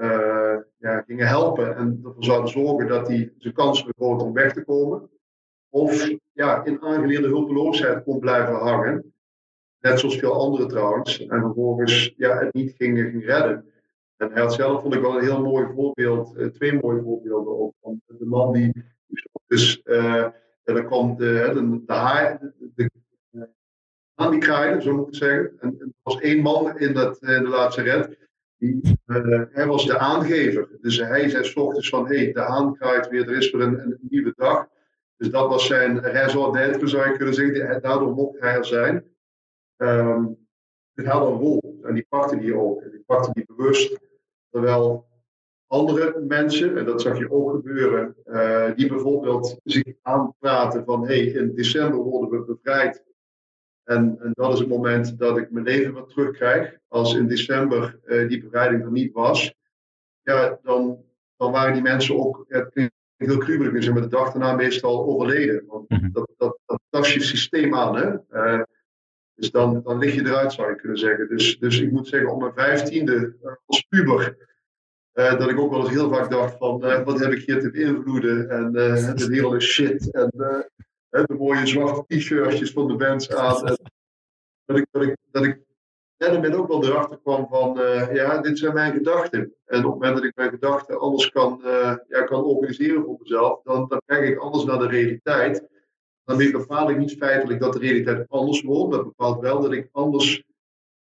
ja, 0.78 1.03
gingen 1.07 1.28
helpen 1.28 1.76
en 1.76 1.99
ervoor 2.03 2.24
zouden 2.24 2.49
zorgen 2.49 2.88
dat 2.88 3.07
hij 3.07 3.34
zijn 3.38 3.53
kansen 3.53 3.86
vergroot 3.86 4.22
om 4.22 4.34
weg 4.34 4.53
te 4.53 4.64
komen, 4.64 5.09
of 5.70 6.09
ja, 6.32 6.64
in 6.64 6.82
aangeleerde 6.82 7.28
hulpeloosheid 7.28 8.03
kon 8.03 8.20
blijven 8.20 8.55
hangen, 8.55 9.14
net 9.80 9.99
zoals 9.99 10.18
veel 10.18 10.34
anderen 10.34 10.68
trouwens, 10.68 11.26
en 11.26 11.41
vervolgens 11.41 12.14
ja, 12.18 12.38
het 12.38 12.53
niet 12.53 12.74
ging, 12.78 12.99
ging 12.99 13.26
redden. 13.26 13.72
En 14.24 14.32
hij 14.32 14.41
had 14.41 14.53
zelf, 14.53 14.82
vond 14.82 14.93
ik 14.93 15.01
wel 15.01 15.17
een 15.17 15.24
heel 15.24 15.41
mooi 15.41 15.67
voorbeeld, 15.76 16.53
twee 16.53 16.74
mooie 16.74 17.01
voorbeelden 17.01 17.59
ook. 17.59 17.74
De 18.05 18.26
man 18.26 18.53
die 18.53 18.84
dus 19.47 19.82
uh, 19.86 20.28
dan 20.63 20.86
komt 20.86 21.17
de, 21.17 21.51
de, 21.53 21.84
de, 21.86 21.93
haai, 21.93 22.38
de, 22.76 22.89
aan 24.15 24.32
die 24.32 24.39
kraaien, 24.39 24.82
zo 24.82 24.95
moet 24.95 25.07
ik 25.07 25.15
zeggen. 25.15 25.51
En, 25.59 25.76
er 25.80 25.88
was 26.01 26.19
één 26.19 26.41
man 26.41 26.80
in, 26.80 26.93
dat, 26.93 27.19
de 27.19 27.47
laatste 27.47 27.82
red. 27.82 28.17
Die, 28.57 28.82
hij 29.51 29.67
was 29.67 29.86
de 29.86 29.97
aangever. 29.97 30.67
Dus 30.82 30.97
hij 30.97 31.30
zei 31.30 31.43
s 31.43 31.55
ochtends 31.55 31.89
van, 31.89 32.07
hé, 32.07 32.15
hey, 32.15 32.34
de 32.34 32.39
haan 32.39 32.76
kraait 32.76 33.09
weer, 33.09 33.30
er 33.30 33.38
is 33.38 33.51
weer 33.51 33.61
een, 33.61 33.97
nieuwe 34.09 34.34
dag. 34.36 34.67
Dus 35.17 35.30
dat 35.30 35.49
was 35.49 35.65
zijn 35.65 35.99
raison 35.99 36.53
d'être, 36.53 36.88
zou 36.88 37.09
je 37.09 37.17
kunnen 37.17 37.34
zeggen. 37.34 37.82
Daardoor 37.82 38.13
mocht 38.13 38.39
hij 38.39 38.55
er 38.55 38.65
zijn. 38.65 39.03
Um, 39.78 40.38
het 40.93 41.05
had 41.05 41.28
een 41.28 41.38
rol. 41.38 41.80
En 41.84 41.93
die 41.93 42.05
pakte 42.09 42.38
die 42.38 42.55
ook. 42.55 42.82
Die 42.91 43.03
pakte 43.05 43.32
die 43.34 43.45
bewust. 43.55 43.99
Terwijl 44.53 45.07
andere 45.67 46.19
mensen, 46.27 46.77
en 46.77 46.85
dat 46.85 47.01
zag 47.01 47.17
je 47.17 47.31
ook 47.31 47.51
gebeuren, 47.51 48.15
uh, 48.25 48.75
die 48.75 48.87
bijvoorbeeld 48.87 49.59
zich 49.63 49.93
aanpraten 50.01 50.85
van 50.85 51.07
hé, 51.07 51.23
hey, 51.23 51.41
in 51.41 51.55
december 51.55 51.99
worden 51.99 52.39
we 52.39 52.45
bevrijd. 52.45 53.03
En, 53.83 54.19
en, 54.19 54.31
dat 54.33 54.53
is 54.53 54.59
het 54.59 54.67
moment 54.67 55.17
dat 55.17 55.37
ik 55.37 55.51
mijn 55.51 55.65
leven 55.65 55.93
wat 55.93 56.09
terugkrijg. 56.09 56.77
Als 56.87 57.15
in 57.15 57.27
december 57.27 57.99
uh, 58.05 58.27
die 58.27 58.41
bevrijding 58.43 58.83
er 58.83 58.91
niet 58.91 59.13
was, 59.13 59.53
ja, 60.21 60.59
dan, 60.63 61.03
dan 61.37 61.51
waren 61.51 61.73
die 61.73 61.81
mensen 61.81 62.19
ook, 62.19 62.45
het 62.47 62.91
heel 63.15 63.39
gruwelijk, 63.39 63.83
zijn 63.83 63.95
met 63.95 64.03
de 64.03 64.09
dag 64.09 64.31
daarna 64.31 64.55
meestal 64.55 65.05
overleden. 65.05 65.63
Want 65.67 65.89
mhm. 65.89 66.11
dat, 66.11 66.29
dat, 66.37 66.59
dat 66.65 66.81
tast 66.89 67.13
je 67.13 67.21
systeem 67.21 67.75
aan. 67.75 67.95
Hè? 67.95 68.13
Uh, 68.31 68.63
dus 69.36 69.51
dan, 69.51 69.81
dan 69.84 69.97
lig 69.97 70.13
je 70.13 70.25
eruit, 70.25 70.53
zou 70.53 70.69
je 70.69 70.75
kunnen 70.75 70.97
zeggen. 70.97 71.27
Dus, 71.27 71.59
dus 71.59 71.79
ik 71.79 71.91
moet 71.91 72.07
zeggen, 72.07 72.31
op 72.31 72.39
mijn 72.39 72.53
vijftiende 72.53 73.36
als 73.65 73.81
puber 73.81 74.51
uh, 75.13 75.38
dat 75.39 75.49
ik 75.49 75.59
ook 75.59 75.71
wel 75.71 75.79
eens 75.79 75.89
heel 75.89 76.13
vaak 76.13 76.31
dacht 76.31 76.57
van, 76.57 76.86
uh, 76.86 77.03
wat 77.03 77.19
heb 77.19 77.31
ik 77.31 77.45
hier 77.45 77.59
te 77.59 77.71
beïnvloeden? 77.71 78.49
En 78.49 78.71
uh, 78.75 79.55
is 79.55 79.65
shit. 79.65 80.11
En 80.11 81.25
de 81.25 81.36
mooie 81.38 81.67
zwarte 81.67 82.03
t-shirtjes 82.07 82.71
van 82.71 82.88
de 82.88 82.95
bands 82.95 83.34
aan. 83.36 83.77
Dat 84.65 84.77
ik, 84.77 84.88
dat 84.91 85.03
ik, 85.03 85.15
dat 85.31 85.45
ik 85.45 86.41
ben 86.41 86.53
ook 86.53 86.67
wel 86.67 86.86
erachter 86.86 87.19
kwam 87.23 87.47
van, 87.47 87.79
ja, 88.13 88.41
dit 88.41 88.57
zijn 88.57 88.73
mijn 88.73 88.93
gedachten. 88.93 89.39
En 89.65 89.86
op 89.86 89.91
het 89.91 89.93
moment 89.93 90.15
dat 90.15 90.23
ik 90.23 90.36
mijn 90.36 90.49
gedachten 90.49 90.99
anders 90.99 91.29
kan, 91.29 91.59
ja, 92.07 92.23
kan 92.25 92.43
organiseren 92.43 93.03
voor 93.03 93.17
mezelf, 93.19 93.61
dan, 93.63 93.88
dan 93.88 94.01
kijk 94.05 94.29
ik 94.29 94.38
anders 94.39 94.63
naar 94.63 94.79
de 94.79 94.88
realiteit. 94.88 95.67
Dan 96.26 96.38
bepaal 96.38 96.89
ik 96.89 96.97
niet 96.97 97.15
feitelijk 97.17 97.59
dat 97.59 97.74
de 97.74 97.80
realiteit 97.80 98.30
anders 98.30 98.61
wordt. 98.61 98.93
Dat 98.93 99.03
bepaalt 99.03 99.39
wel 99.39 99.61
dat 99.61 99.74
ik 99.74 99.89
anders 99.91 100.43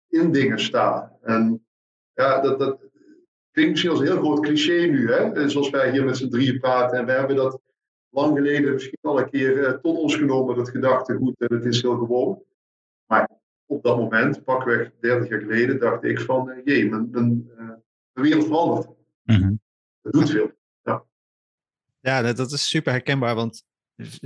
in 0.08 0.32
dingen 0.32 0.60
sta. 0.60 1.18
En 1.22 1.66
ja, 2.14 2.42
dat, 2.42 2.60
dat, 2.60 2.80
klinkt 3.52 3.72
misschien 3.72 3.92
als 3.92 4.00
een 4.00 4.06
heel 4.06 4.24
groot 4.24 4.40
cliché 4.40 4.86
nu, 4.86 5.12
hè? 5.12 5.50
zoals 5.50 5.70
wij 5.70 5.92
hier 5.92 6.06
met 6.06 6.18
z'n 6.18 6.30
drieën 6.30 6.60
praten. 6.60 6.98
En 6.98 7.06
we 7.06 7.12
hebben 7.12 7.36
dat 7.36 7.62
lang 8.10 8.38
geleden 8.38 8.74
misschien 8.74 8.98
al 9.02 9.20
een 9.20 9.30
keer 9.30 9.58
uh, 9.58 9.72
tot 9.72 9.98
ons 9.98 10.16
genomen, 10.16 10.58
het 10.58 10.70
gedachtegoed. 10.70 11.40
En 11.40 11.56
het 11.56 11.66
is 11.66 11.82
heel 11.82 11.98
gewoon. 11.98 12.44
Maar 13.06 13.30
op 13.66 13.84
dat 13.84 13.98
moment, 13.98 14.44
pakweg 14.44 14.92
30 15.00 15.30
jaar 15.30 15.40
geleden, 15.40 15.80
dacht 15.80 16.04
ik 16.04 16.20
van, 16.20 16.50
uh, 16.50 16.56
jee, 16.64 16.90
mijn, 16.90 17.10
mijn, 17.12 17.52
uh, 17.60 17.70
de 18.14 18.22
wereld 18.22 18.46
verandert. 18.46 18.88
Mm 19.24 19.60
Dat 20.02 20.14
doet 20.14 20.30
veel. 20.30 20.52
Ja, 20.84 21.04
ja 22.00 22.34
dat 22.34 22.52
is 22.52 22.70
super 22.70 22.92
herkenbaar, 22.92 23.36
want 23.36 23.64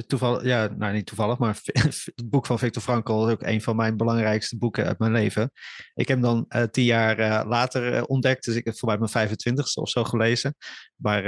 toevallig, 0.07 0.43
ja, 0.43 0.67
nou 0.78 0.93
niet 0.93 1.05
toevallig, 1.05 1.38
maar 1.38 1.59
het 1.63 2.30
boek 2.30 2.45
van 2.45 2.59
Victor 2.59 2.82
Frankl 2.82 3.26
is 3.26 3.32
ook 3.32 3.43
een 3.43 3.61
van 3.61 3.76
mijn 3.76 3.97
belangrijkste 3.97 4.57
boeken 4.57 4.86
uit 4.86 4.99
mijn 4.99 5.11
leven. 5.11 5.51
Ik 5.93 6.07
heb 6.07 6.21
hem 6.21 6.21
dan 6.21 6.45
uh, 6.49 6.63
tien 6.63 6.84
jaar 6.84 7.19
uh, 7.19 7.49
later 7.49 7.95
uh, 7.95 8.03
ontdekt, 8.07 8.45
dus 8.45 8.55
ik 8.55 8.65
heb 8.65 8.78
voor 8.78 8.97
mij 8.97 9.09
mijn 9.13 9.30
25ste 9.30 9.82
of 9.82 9.89
zo 9.89 10.03
gelezen. 10.03 10.55
Maar 10.95 11.23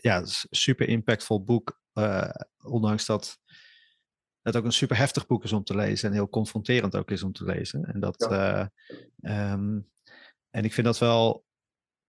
ja, 0.00 0.22
super 0.50 0.88
impactvol 0.88 1.44
boek, 1.44 1.80
ondanks 2.64 3.06
dat 3.06 3.38
het 4.42 4.56
ook 4.56 4.64
een 4.64 4.72
super 4.72 4.96
heftig 4.96 5.26
boek 5.26 5.44
is 5.44 5.52
om 5.52 5.64
te 5.64 5.76
lezen 5.76 6.08
en 6.08 6.14
heel 6.14 6.28
confronterend 6.28 6.96
ook 6.96 7.10
is 7.10 7.22
om 7.22 7.32
te 7.32 7.44
lezen. 7.44 7.84
En, 7.84 8.00
dat, 8.00 8.26
ja. 8.28 8.70
um, 9.52 9.90
en 10.50 10.64
ik 10.64 10.72
vind 10.72 10.86
dat 10.86 10.98
wel 10.98 11.44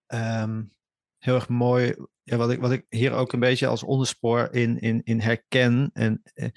um, 0.07 0.71
heel 1.17 1.35
erg 1.35 1.47
mooi 1.49 1.95
ja, 2.30 2.38
wat, 2.38 2.51
ik, 2.51 2.59
wat 2.59 2.71
ik 2.71 2.86
hier 2.89 3.11
ook 3.11 3.34
een 3.34 3.39
beetje 3.39 3.67
als 3.67 3.84
onderspoor 3.84 4.47
in, 4.51 4.80
in, 4.80 5.01
in 5.03 5.19
herken. 5.19 5.89
En 5.93 6.21
eh, 6.34 6.47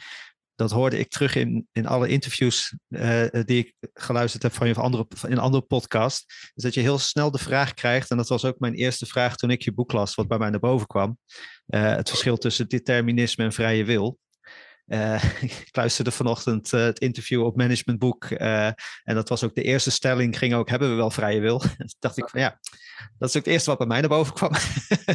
dat 0.54 0.70
hoorde 0.70 0.98
ik 0.98 1.10
terug 1.10 1.34
in, 1.34 1.68
in 1.72 1.86
alle 1.86 2.08
interviews 2.08 2.76
uh, 2.88 3.26
die 3.30 3.58
ik 3.58 3.74
geluisterd 3.94 4.42
heb 4.42 4.52
van 4.52 4.68
je 4.68 4.74
andere, 4.74 5.06
in 5.28 5.38
andere 5.38 5.62
podcast. 5.62 6.50
Is 6.54 6.62
dat 6.62 6.74
je 6.74 6.80
heel 6.80 6.98
snel 6.98 7.30
de 7.30 7.38
vraag 7.38 7.74
krijgt, 7.74 8.10
en 8.10 8.16
dat 8.16 8.28
was 8.28 8.44
ook 8.44 8.58
mijn 8.58 8.74
eerste 8.74 9.06
vraag 9.06 9.36
toen 9.36 9.50
ik 9.50 9.62
je 9.62 9.72
boek 9.72 9.92
las, 9.92 10.14
wat 10.14 10.28
bij 10.28 10.38
mij 10.38 10.50
naar 10.50 10.60
boven 10.60 10.86
kwam. 10.86 11.18
Uh, 11.66 11.94
het 11.94 12.08
verschil 12.08 12.36
tussen 12.36 12.68
determinisme 12.68 13.44
en 13.44 13.52
vrije 13.52 13.84
wil. 13.84 14.18
Uh, 14.92 15.42
ik 15.42 15.68
luisterde 15.72 16.10
vanochtend 16.10 16.72
uh, 16.72 16.80
het 16.80 16.98
interview 16.98 17.44
op 17.44 17.56
Managementboek. 17.56 18.30
Uh, 18.30 18.66
en 18.66 19.14
dat 19.14 19.28
was 19.28 19.44
ook 19.44 19.54
de 19.54 19.62
eerste 19.62 19.90
stelling, 19.90 20.38
ging 20.38 20.54
ook, 20.54 20.68
hebben 20.68 20.90
we 20.90 20.94
wel 20.94 21.10
vrije 21.10 21.40
wil? 21.40 21.58
Toen 21.58 21.92
dacht 21.98 22.18
ik 22.18 22.28
van 22.28 22.40
ja, 22.40 22.58
dat 23.18 23.28
is 23.28 23.36
ook 23.36 23.44
het 23.44 23.52
eerste 23.52 23.68
wat 23.68 23.78
bij 23.78 23.86
mij 23.86 24.00
naar 24.00 24.08
boven 24.08 24.34
kwam. 24.34 24.50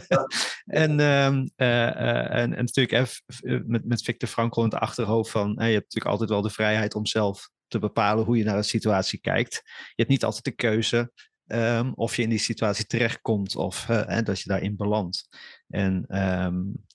en, 0.65 0.99
um, 0.99 1.49
en, 1.55 2.31
en, 2.31 2.49
natuurlijk 2.49 3.21
met, 3.67 3.85
met 3.85 4.01
Victor 4.01 4.29
Frankl 4.29 4.59
in 4.59 4.65
het 4.65 4.79
achterhoofd 4.79 5.31
van, 5.31 5.49
je 5.49 5.61
hebt 5.61 5.73
natuurlijk 5.73 6.05
altijd 6.05 6.29
wel 6.29 6.41
de 6.41 6.49
vrijheid 6.49 6.95
om 6.95 7.05
zelf 7.05 7.49
te 7.67 7.79
bepalen 7.79 8.25
hoe 8.25 8.37
je 8.37 8.43
naar 8.43 8.57
een 8.57 8.63
situatie 8.63 9.19
kijkt. 9.19 9.61
Je 9.63 9.93
hebt 9.95 10.09
niet 10.09 10.23
altijd 10.23 10.43
de 10.43 10.51
keuze 10.51 11.11
um, 11.47 11.93
of 11.93 12.15
je 12.15 12.21
in 12.21 12.29
die 12.29 12.39
situatie 12.39 12.85
terechtkomt 12.85 13.55
of 13.55 13.85
dat 14.23 14.39
je 14.39 14.49
daarin 14.49 14.75
belandt. 14.75 15.27
En 15.67 16.05
um, 16.45 16.85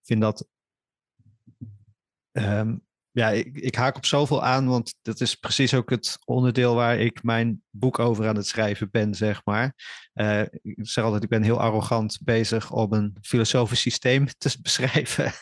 ik 0.00 0.06
vind 0.06 0.20
dat 0.20 0.48
Um, 2.32 2.82
ja, 3.12 3.30
ik, 3.54 3.74
haak 3.74 3.96
op 3.96 4.06
zoveel 4.06 4.44
aan, 4.44 4.66
want 4.68 4.94
dat 5.02 5.20
is 5.20 5.34
precies 5.34 5.74
ook 5.74 5.90
het 5.90 6.18
onderdeel 6.24 6.74
waar 6.74 6.98
ik 6.98 7.22
mijn 7.22 7.62
boek 7.70 7.98
over 7.98 8.28
aan 8.28 8.36
het 8.36 8.46
schrijven 8.46 8.90
ben, 8.90 9.14
zeg 9.14 9.44
maar. 9.44 9.74
Uh, 10.14 10.40
ik 10.62 10.76
zeg 10.76 11.04
altijd, 11.04 11.22
ik 11.22 11.28
ben 11.28 11.42
heel 11.42 11.60
arrogant 11.60 12.18
bezig 12.24 12.72
om 12.72 12.92
een 12.92 13.16
filosofisch 13.22 13.80
systeem 13.80 14.26
te 14.38 14.56
beschrijven. 14.62 15.32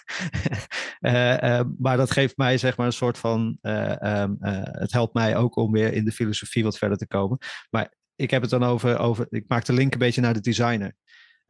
uh, 1.00 1.36
uh, 1.42 1.60
maar 1.78 1.96
dat 1.96 2.10
geeft 2.10 2.36
mij, 2.36 2.58
zeg 2.58 2.76
maar, 2.76 2.86
een 2.86 2.92
soort 2.92 3.18
van, 3.18 3.58
um, 3.60 4.36
het 4.40 4.92
helpt 4.92 5.14
mij 5.14 5.36
ook 5.36 5.56
om 5.56 5.72
weer 5.72 5.92
in 5.92 6.04
de 6.04 6.12
filosofie 6.12 6.64
wat 6.64 6.78
verder 6.78 6.98
te 6.98 7.06
komen. 7.06 7.38
Maar 7.70 7.94
ik 8.16 8.30
heb 8.30 8.42
het 8.42 8.50
dan 8.50 8.64
over, 8.64 8.98
over 8.98 9.26
ik 9.30 9.44
maak 9.48 9.64
de 9.64 9.72
link 9.72 9.92
een 9.92 9.98
beetje 9.98 10.20
naar 10.20 10.34
de 10.34 10.40
designer. 10.40 10.94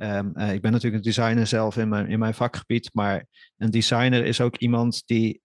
Um, 0.03 0.33
uh, 0.35 0.53
ik 0.53 0.61
ben 0.61 0.73
natuurlijk 0.73 1.05
een 1.05 1.11
designer 1.13 1.47
zelf 1.47 1.77
in 1.77 1.89
mijn, 1.89 2.09
in 2.09 2.19
mijn 2.19 2.35
vakgebied, 2.35 2.91
maar 2.93 3.27
een 3.57 3.71
designer 3.71 4.25
is 4.25 4.41
ook 4.41 4.57
iemand 4.57 5.03
die 5.07 5.41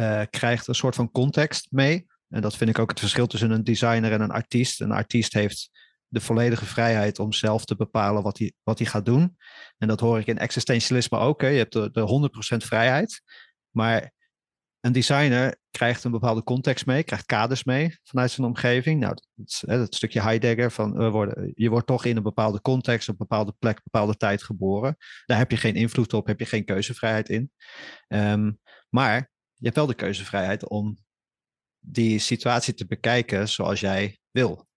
uh, 0.00 0.22
krijgt 0.30 0.66
een 0.66 0.74
soort 0.74 0.94
van 0.94 1.10
context 1.10 1.66
mee. 1.70 2.06
En 2.28 2.40
dat 2.40 2.56
vind 2.56 2.70
ik 2.70 2.78
ook 2.78 2.90
het 2.90 3.00
verschil 3.00 3.26
tussen 3.26 3.50
een 3.50 3.64
designer 3.64 4.12
en 4.12 4.20
een 4.20 4.30
artiest. 4.30 4.80
Een 4.80 4.92
artiest 4.92 5.32
heeft 5.32 5.70
de 6.08 6.20
volledige 6.20 6.64
vrijheid 6.64 7.18
om 7.18 7.32
zelf 7.32 7.64
te 7.64 7.76
bepalen 7.76 8.22
wat 8.22 8.38
hij, 8.38 8.52
wat 8.62 8.78
hij 8.78 8.86
gaat 8.86 9.04
doen. 9.04 9.36
En 9.78 9.88
dat 9.88 10.00
hoor 10.00 10.18
ik 10.18 10.26
in 10.26 10.38
existentialisme 10.38 11.18
ook. 11.18 11.40
Hè. 11.40 11.48
Je 11.48 11.58
hebt 11.58 11.72
de, 11.72 11.90
de 11.90 12.30
100% 12.54 12.56
vrijheid. 12.56 13.22
Maar 13.70 14.12
een 14.84 14.92
designer 14.92 15.56
krijgt 15.70 16.04
een 16.04 16.10
bepaalde 16.10 16.42
context 16.42 16.86
mee, 16.86 17.02
krijgt 17.02 17.26
kaders 17.26 17.64
mee 17.64 17.98
vanuit 18.02 18.30
zijn 18.30 18.46
omgeving. 18.46 19.00
Nou, 19.00 19.16
dat, 19.34 19.62
dat 19.66 19.94
stukje 19.94 20.20
Heidegger 20.20 20.70
van 20.70 20.92
we 20.92 21.10
worden, 21.10 21.52
je 21.54 21.70
wordt 21.70 21.86
toch 21.86 22.04
in 22.04 22.16
een 22.16 22.22
bepaalde 22.22 22.60
context, 22.60 23.08
op 23.08 23.20
een 23.20 23.26
bepaalde 23.26 23.54
plek, 23.58 23.76
een 23.76 23.82
bepaalde 23.84 24.16
tijd 24.16 24.42
geboren. 24.42 24.96
Daar 25.26 25.38
heb 25.38 25.50
je 25.50 25.56
geen 25.56 25.74
invloed 25.74 26.12
op, 26.12 26.26
heb 26.26 26.38
je 26.38 26.46
geen 26.46 26.64
keuzevrijheid 26.64 27.28
in. 27.28 27.52
Ehm, 28.08 28.52
maar 28.88 29.30
je 29.54 29.64
hebt 29.64 29.76
wel 29.76 29.86
de 29.86 29.94
keuzevrijheid 29.94 30.68
om 30.68 30.98
die 31.78 32.18
situatie 32.18 32.74
te 32.74 32.86
bekijken 32.86 33.48
zoals 33.48 33.80
jij 33.80 34.18
wil. 34.30 34.68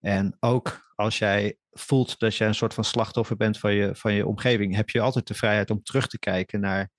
En 0.00 0.36
ook 0.40 0.92
als 0.94 1.18
jij 1.18 1.58
voelt 1.70 2.18
dat 2.18 2.36
je 2.36 2.44
een 2.44 2.54
soort 2.54 2.74
van 2.74 2.84
slachtoffer 2.84 3.36
bent 3.36 3.58
van 3.58 3.74
je, 3.74 3.94
van 3.94 4.12
je 4.12 4.26
omgeving, 4.26 4.74
heb 4.74 4.90
je 4.90 5.00
altijd 5.00 5.26
de 5.26 5.34
vrijheid 5.34 5.70
om 5.70 5.82
terug 5.82 6.06
te 6.06 6.18
kijken 6.18 6.60
naar 6.60 6.90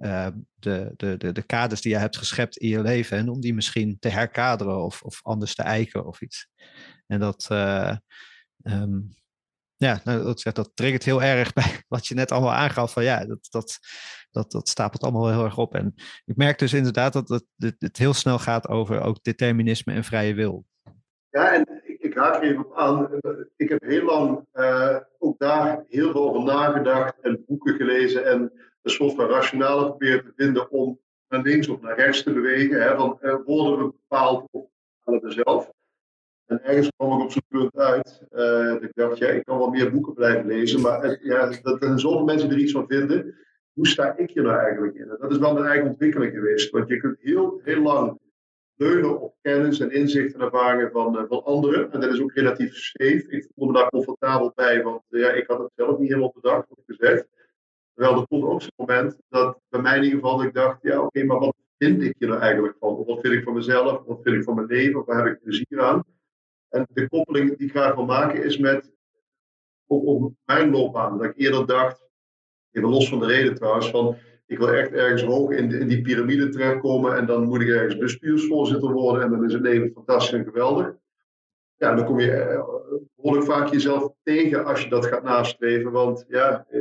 uh, 0.00 0.26
de, 0.54 0.92
de, 0.96 1.16
de, 1.16 1.32
de 1.32 1.42
kaders 1.42 1.80
die 1.80 1.92
je 1.92 1.98
hebt 1.98 2.16
geschept 2.16 2.56
in 2.56 2.68
je 2.68 2.82
leven 2.82 3.18
en 3.18 3.28
om 3.28 3.40
die 3.40 3.54
misschien 3.54 3.96
te 3.98 4.08
herkaderen 4.08 4.84
of, 4.84 5.02
of 5.02 5.20
anders 5.22 5.54
te 5.54 5.62
eiken 5.62 6.06
of 6.06 6.20
iets. 6.20 6.48
En 7.06 7.20
dat, 7.20 7.48
uh, 7.52 7.96
ja, 9.76 10.00
nou, 10.04 10.22
dat, 10.22 10.54
dat 10.54 10.70
triggert 10.74 11.04
heel 11.04 11.22
erg 11.22 11.52
bij 11.60 11.82
wat 11.88 12.06
je 12.06 12.14
net 12.14 12.32
allemaal 12.32 12.52
aangaf. 12.52 12.92
Van 12.92 13.04
ja, 13.04 13.24
dat, 13.24 13.46
dat, 13.50 13.78
dat, 14.30 14.50
dat 14.50 14.68
stapelt 14.68 15.02
allemaal 15.02 15.28
heel 15.28 15.44
erg 15.44 15.58
op. 15.58 15.74
En 15.74 15.94
ik 16.24 16.36
merk 16.36 16.58
dus 16.58 16.72
inderdaad 16.72 17.12
dat 17.12 17.28
het, 17.28 17.74
het 17.78 17.96
heel 17.96 18.14
snel 18.14 18.38
gaat 18.38 18.68
over 18.68 19.00
ook 19.00 19.22
determinisme 19.22 19.92
en 19.92 20.04
vrije 20.04 20.34
wil. 20.34 20.66
Ja, 21.30 21.54
en 21.54 21.79
op 22.58 22.72
aan. 22.74 23.08
Ik 23.56 23.68
heb 23.68 23.82
heel 23.82 24.04
lang 24.04 24.46
uh, 24.54 24.96
ook 25.18 25.38
daar 25.38 25.84
heel 25.88 26.10
veel 26.10 26.28
over 26.28 26.42
nagedacht 26.42 27.20
en 27.20 27.44
boeken 27.46 27.74
gelezen. 27.74 28.24
En 28.24 28.52
een 28.82 28.90
soort 28.90 29.14
van 29.14 29.26
rationale 29.26 29.86
proberen 29.86 30.24
te 30.24 30.32
vinden 30.36 30.70
om 30.70 31.00
naar 31.28 31.42
links 31.42 31.68
of 31.68 31.80
naar 31.80 31.96
rechts 31.96 32.22
te 32.22 32.32
bewegen. 32.32 32.82
Hè, 32.82 32.96
van 32.96 33.18
uh, 33.22 33.34
worden 33.44 33.86
we 33.86 33.92
bepaald 34.08 34.48
we 35.04 35.32
zelf? 35.44 35.72
En 36.46 36.64
ergens 36.64 36.90
kwam 36.96 37.12
ik 37.12 37.24
op 37.24 37.30
zo'n 37.30 37.42
punt 37.48 37.76
uit. 37.76 38.22
Uh, 38.32 38.64
dat 38.64 38.82
ik 38.82 38.90
dacht, 38.94 39.18
ja, 39.18 39.28
ik 39.28 39.44
kan 39.44 39.58
wel 39.58 39.70
meer 39.70 39.90
boeken 39.90 40.14
blijven 40.14 40.46
lezen. 40.46 40.80
Maar 40.80 41.18
ja, 41.22 41.52
dat 41.62 41.82
er 41.82 42.00
zoveel 42.00 42.24
mensen 42.24 42.50
er 42.50 42.58
iets 42.58 42.72
van 42.72 42.86
vinden. 42.88 43.34
Hoe 43.72 43.86
sta 43.86 44.16
ik 44.16 44.30
hier 44.30 44.42
nou 44.42 44.58
eigenlijk 44.58 44.94
in? 44.94 45.16
Dat 45.20 45.30
is 45.30 45.38
wel 45.38 45.52
mijn 45.52 45.66
eigen 45.66 45.88
ontwikkeling 45.88 46.32
geweest. 46.32 46.70
Want 46.70 46.88
je 46.88 46.96
kunt 46.96 47.16
heel, 47.20 47.60
heel 47.64 47.82
lang 47.82 48.18
leunen 48.80 49.20
op 49.20 49.34
kennis 49.42 49.80
en 49.80 49.90
inzicht 49.90 50.34
en 50.34 50.40
ervaringen 50.40 50.90
van, 50.90 51.16
uh, 51.16 51.22
van 51.28 51.44
anderen. 51.44 51.92
En 51.92 52.00
dat 52.00 52.12
is 52.12 52.20
ook 52.20 52.32
relatief 52.32 52.74
scheef. 52.74 53.26
Ik 53.26 53.48
voelde 53.54 53.72
me 53.72 53.78
daar 53.78 53.90
comfortabel 53.90 54.52
bij, 54.54 54.82
want 54.82 55.02
uh, 55.08 55.20
ja, 55.20 55.30
ik 55.30 55.46
had 55.46 55.58
het 55.58 55.70
zelf 55.74 55.98
niet 55.98 56.08
helemaal 56.08 56.32
bedacht, 56.34 56.70
ik 56.70 56.96
gezegd. 56.96 57.26
Terwijl 57.94 58.20
er 58.20 58.26
komt 58.26 58.44
ook 58.44 58.62
zo'n 58.62 58.70
moment 58.76 59.18
dat 59.28 59.58
bij 59.68 59.80
mij 59.80 59.96
in 59.96 60.02
ieder 60.02 60.18
geval 60.18 60.42
ik 60.42 60.54
dacht, 60.54 60.82
ja 60.82 61.02
oké, 61.02 61.24
maar 61.24 61.38
wat 61.38 61.56
vind 61.78 62.02
ik 62.02 62.14
hier 62.18 62.28
nou 62.28 62.40
eigenlijk 62.40 62.76
van? 62.78 62.96
Of 62.96 63.06
wat 63.06 63.20
vind 63.20 63.34
ik 63.34 63.44
van 63.44 63.54
mezelf? 63.54 64.02
Wat 64.06 64.18
vind 64.22 64.36
ik 64.36 64.44
van 64.44 64.54
mijn 64.54 64.66
leven? 64.66 65.00
Of 65.00 65.06
waar 65.06 65.24
heb 65.24 65.34
ik 65.34 65.42
plezier 65.42 65.80
aan? 65.80 66.04
En 66.68 66.86
de 66.92 67.08
koppeling 67.08 67.56
die 67.56 67.66
ik 67.66 67.72
graag 67.72 67.94
wil 67.94 68.04
maken 68.04 68.44
is 68.44 68.58
met 68.58 68.92
ook 69.86 70.32
mijn 70.44 70.70
loopbaan. 70.70 71.18
Dat 71.18 71.26
ik 71.26 71.36
eerder 71.36 71.66
dacht, 71.66 72.08
even 72.70 72.88
los 72.88 73.08
van 73.08 73.20
de 73.20 73.26
reden 73.26 73.54
trouwens, 73.54 73.90
van 73.90 74.16
ik 74.50 74.58
wil 74.58 74.72
echt 74.72 74.92
ergens 74.92 75.22
hoog 75.22 75.50
in, 75.50 75.72
in 75.72 75.88
die 75.88 76.02
piramide 76.02 76.48
terechtkomen 76.48 77.16
en 77.16 77.26
dan 77.26 77.44
moet 77.44 77.60
ik 77.60 77.68
ergens 77.68 77.98
bestuursvoorzitter 77.98 78.92
worden 78.92 79.22
en 79.22 79.30
dan 79.30 79.44
is 79.44 79.52
het 79.52 79.62
leven 79.62 79.90
fantastisch 79.94 80.38
en 80.38 80.44
geweldig. 80.44 80.94
Ja, 81.76 81.94
dan 81.94 82.04
kom 82.04 82.20
je 82.20 82.32
eh, 82.32 82.64
behoorlijk 83.16 83.46
vaak 83.46 83.68
jezelf 83.68 84.12
tegen 84.22 84.64
als 84.64 84.82
je 84.82 84.88
dat 84.88 85.06
gaat 85.06 85.22
nastreven, 85.22 85.92
want 85.92 86.24
ja, 86.28 86.66
eh, 86.70 86.80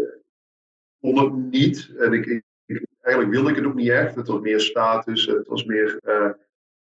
kon 1.00 1.18
het 1.18 1.34
niet. 1.34 1.94
En 1.98 2.14
ik, 2.14 2.26
ik, 2.66 2.86
eigenlijk 3.02 3.36
wilde 3.36 3.50
ik 3.50 3.56
het 3.56 3.66
ook 3.66 3.76
niet 3.76 3.90
echt. 3.90 4.16
Het 4.16 4.28
was 4.28 4.40
meer 4.40 4.60
status, 4.60 5.26
het 5.26 5.48
was 5.48 5.66
meer 5.66 6.00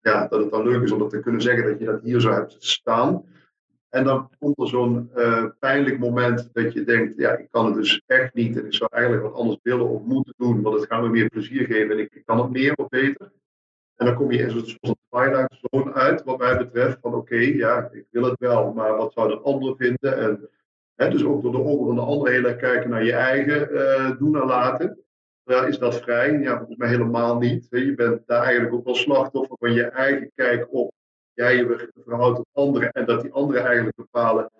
ja, 0.00 0.26
dat 0.28 0.40
het 0.40 0.50
dan 0.50 0.68
leuk 0.68 0.82
is 0.82 0.92
om 0.92 0.98
dat 0.98 1.10
te 1.10 1.20
kunnen 1.20 1.42
zeggen 1.42 1.64
dat 1.64 1.78
je 1.78 1.84
dat 1.84 2.02
hier 2.02 2.20
zo 2.20 2.30
hebt 2.30 2.56
staan. 2.58 3.24
En 3.88 4.04
dan 4.04 4.30
komt 4.38 4.58
er 4.58 4.68
zo'n 4.68 5.10
uh, 5.16 5.44
pijnlijk 5.58 5.98
moment 5.98 6.50
dat 6.52 6.72
je 6.72 6.84
denkt, 6.84 7.16
ja, 7.16 7.36
ik 7.36 7.48
kan 7.50 7.66
het 7.66 7.74
dus 7.74 8.02
echt 8.06 8.34
niet. 8.34 8.58
En 8.58 8.66
ik 8.66 8.74
zou 8.74 8.90
eigenlijk 8.92 9.22
wat 9.22 9.34
anders 9.34 9.58
willen 9.62 9.88
of 9.88 10.02
moeten 10.02 10.34
doen, 10.36 10.62
want 10.62 10.80
het 10.80 10.86
gaat 10.86 11.02
me 11.02 11.08
meer 11.08 11.28
plezier 11.28 11.66
geven 11.66 11.90
en 11.90 11.98
ik 11.98 12.22
kan 12.24 12.38
het 12.38 12.50
meer 12.50 12.74
of 12.74 12.88
beter. 12.88 13.32
En 13.96 14.06
dan 14.06 14.14
kom 14.14 14.32
je 14.32 14.38
in 14.38 14.50
zo'n 14.50 14.96
twilight 15.10 15.58
zone 15.70 15.92
uit, 15.92 16.24
wat 16.24 16.38
mij 16.38 16.56
betreft, 16.56 16.98
van 17.00 17.14
oké, 17.14 17.36
ja, 17.36 17.88
ik 17.92 18.06
wil 18.10 18.24
het 18.24 18.38
wel, 18.38 18.72
maar 18.72 18.96
wat 18.96 19.12
zouden 19.12 19.42
anderen 19.42 19.76
vinden? 19.76 20.18
En 20.18 20.48
hè, 20.94 21.10
dus 21.10 21.24
ook 21.24 21.42
door 21.42 21.52
de 21.52 21.64
ogen 21.64 21.86
van 21.86 21.94
de 21.94 22.00
anderen 22.00 22.32
heel 22.32 22.56
kijken 22.56 22.90
naar 22.90 23.04
je 23.04 23.12
eigen 23.12 23.72
uh, 23.72 24.18
doen 24.18 24.40
en 24.40 24.46
laten. 24.46 24.98
Is 25.44 25.78
dat 25.78 26.00
vrij? 26.00 26.38
Ja, 26.38 26.56
volgens 26.56 26.76
mij 26.76 26.88
helemaal 26.88 27.38
niet. 27.38 27.66
Je 27.70 27.94
bent 27.94 28.26
daar 28.26 28.42
eigenlijk 28.42 28.74
ook 28.74 28.84
wel 28.84 28.94
slachtoffer 28.94 29.56
van 29.58 29.72
je 29.72 29.84
eigen 29.84 30.30
kijk 30.34 30.66
op 30.70 30.92
jij 31.38 31.56
je 31.56 31.90
verhoudt 32.04 32.36
tot 32.36 32.46
anderen 32.52 32.92
en 32.92 33.06
dat 33.06 33.20
die 33.22 33.32
anderen 33.32 33.64
eigenlijk 33.64 33.96
bepalen 33.96 34.50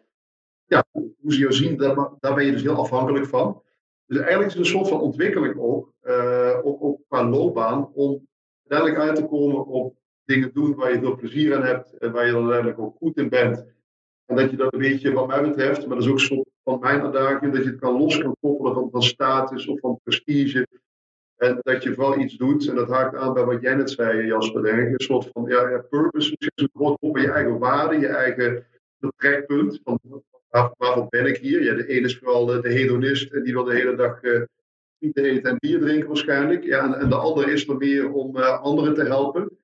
ja, 0.64 0.84
hoe 0.92 1.32
ze 1.32 1.38
jou 1.38 1.52
zien, 1.52 1.76
daar, 1.76 1.94
daar 2.20 2.34
ben 2.34 2.44
je 2.44 2.52
dus 2.52 2.62
heel 2.62 2.76
afhankelijk 2.76 3.26
van. 3.26 3.62
Dus 4.06 4.18
eigenlijk 4.18 4.48
is 4.48 4.54
het 4.54 4.64
een 4.64 4.70
soort 4.70 4.88
van 4.88 5.00
ontwikkeling 5.00 5.58
ook, 5.58 5.92
uh, 6.02 6.58
ook, 6.62 6.82
ook 6.82 7.00
qua 7.08 7.28
loopbaan, 7.28 7.92
om 7.92 8.28
uiteindelijk 8.66 9.08
uit 9.08 9.16
te 9.16 9.26
komen 9.26 9.66
op 9.66 9.96
dingen 10.24 10.50
doen 10.52 10.74
waar 10.74 10.92
je 10.92 10.98
veel 10.98 11.16
plezier 11.16 11.56
aan 11.56 11.62
hebt 11.62 11.92
en 11.98 12.12
waar 12.12 12.26
je 12.26 12.32
dan 12.32 12.40
uiteindelijk 12.40 12.80
ook 12.80 12.96
goed 12.96 13.16
in 13.16 13.28
bent. 13.28 13.66
En 14.26 14.36
dat 14.36 14.50
je 14.50 14.56
dat 14.56 14.72
een 14.72 14.78
beetje, 14.78 15.12
wat 15.12 15.26
mij 15.26 15.42
betreft, 15.42 15.86
maar 15.86 15.96
dat 15.96 16.04
is 16.04 16.10
ook 16.10 16.20
soort 16.20 16.48
van 16.64 16.78
mijn 16.78 17.02
uitdaging, 17.02 17.52
dat 17.52 17.64
je 17.64 17.70
het 17.70 17.80
kan 17.80 17.98
los 17.98 18.18
kan 18.18 18.36
koppelen 18.40 18.74
van, 18.74 18.90
van 18.90 19.02
status 19.02 19.66
of 19.66 19.80
van 19.80 20.00
prestige 20.02 20.66
en 21.38 21.58
dat 21.62 21.82
je 21.82 21.94
vooral 21.94 22.18
iets 22.18 22.36
doet, 22.36 22.68
en 22.68 22.74
dat 22.74 22.88
haakt 22.88 23.16
aan 23.16 23.34
bij 23.34 23.44
wat 23.44 23.60
jij 23.60 23.74
net 23.74 23.90
zei, 23.90 24.26
Jasper, 24.26 24.62
denk. 24.62 24.78
Een 24.78 25.00
soort 25.00 25.30
van 25.32 25.44
ja, 25.48 25.68
ja, 25.68 25.78
purpose, 25.78 26.34
is 26.38 26.50
een 26.54 26.70
groot 26.74 26.96
op 27.00 27.18
je 27.18 27.30
eigen 27.30 27.58
waarde, 27.58 27.98
je 27.98 28.06
eigen 28.06 28.66
vertrekpunt. 29.00 29.80
Van, 29.84 30.00
waar, 30.76 31.08
ben 31.08 31.26
ik 31.26 31.36
hier? 31.36 31.62
Ja, 31.62 31.74
de 31.74 31.86
ene 31.86 32.06
is 32.06 32.18
vooral 32.18 32.46
de, 32.46 32.60
hedonist 32.62 33.32
en 33.32 33.42
die 33.42 33.52
wil 33.52 33.64
de 33.64 33.74
hele 33.74 33.96
dag 33.96 34.22
uh, 34.22 34.42
eten 34.98 35.42
en 35.42 35.56
bier 35.58 35.80
drinken 35.80 36.08
waarschijnlijk. 36.08 36.64
Ja, 36.64 36.84
en, 36.84 36.94
en 36.94 37.08
de 37.08 37.16
andere 37.16 37.52
is 37.52 37.68
er 37.68 37.76
meer 37.76 38.12
om 38.12 38.36
uh, 38.36 38.62
anderen 38.62 38.94
te 38.94 39.04
helpen. 39.04 39.58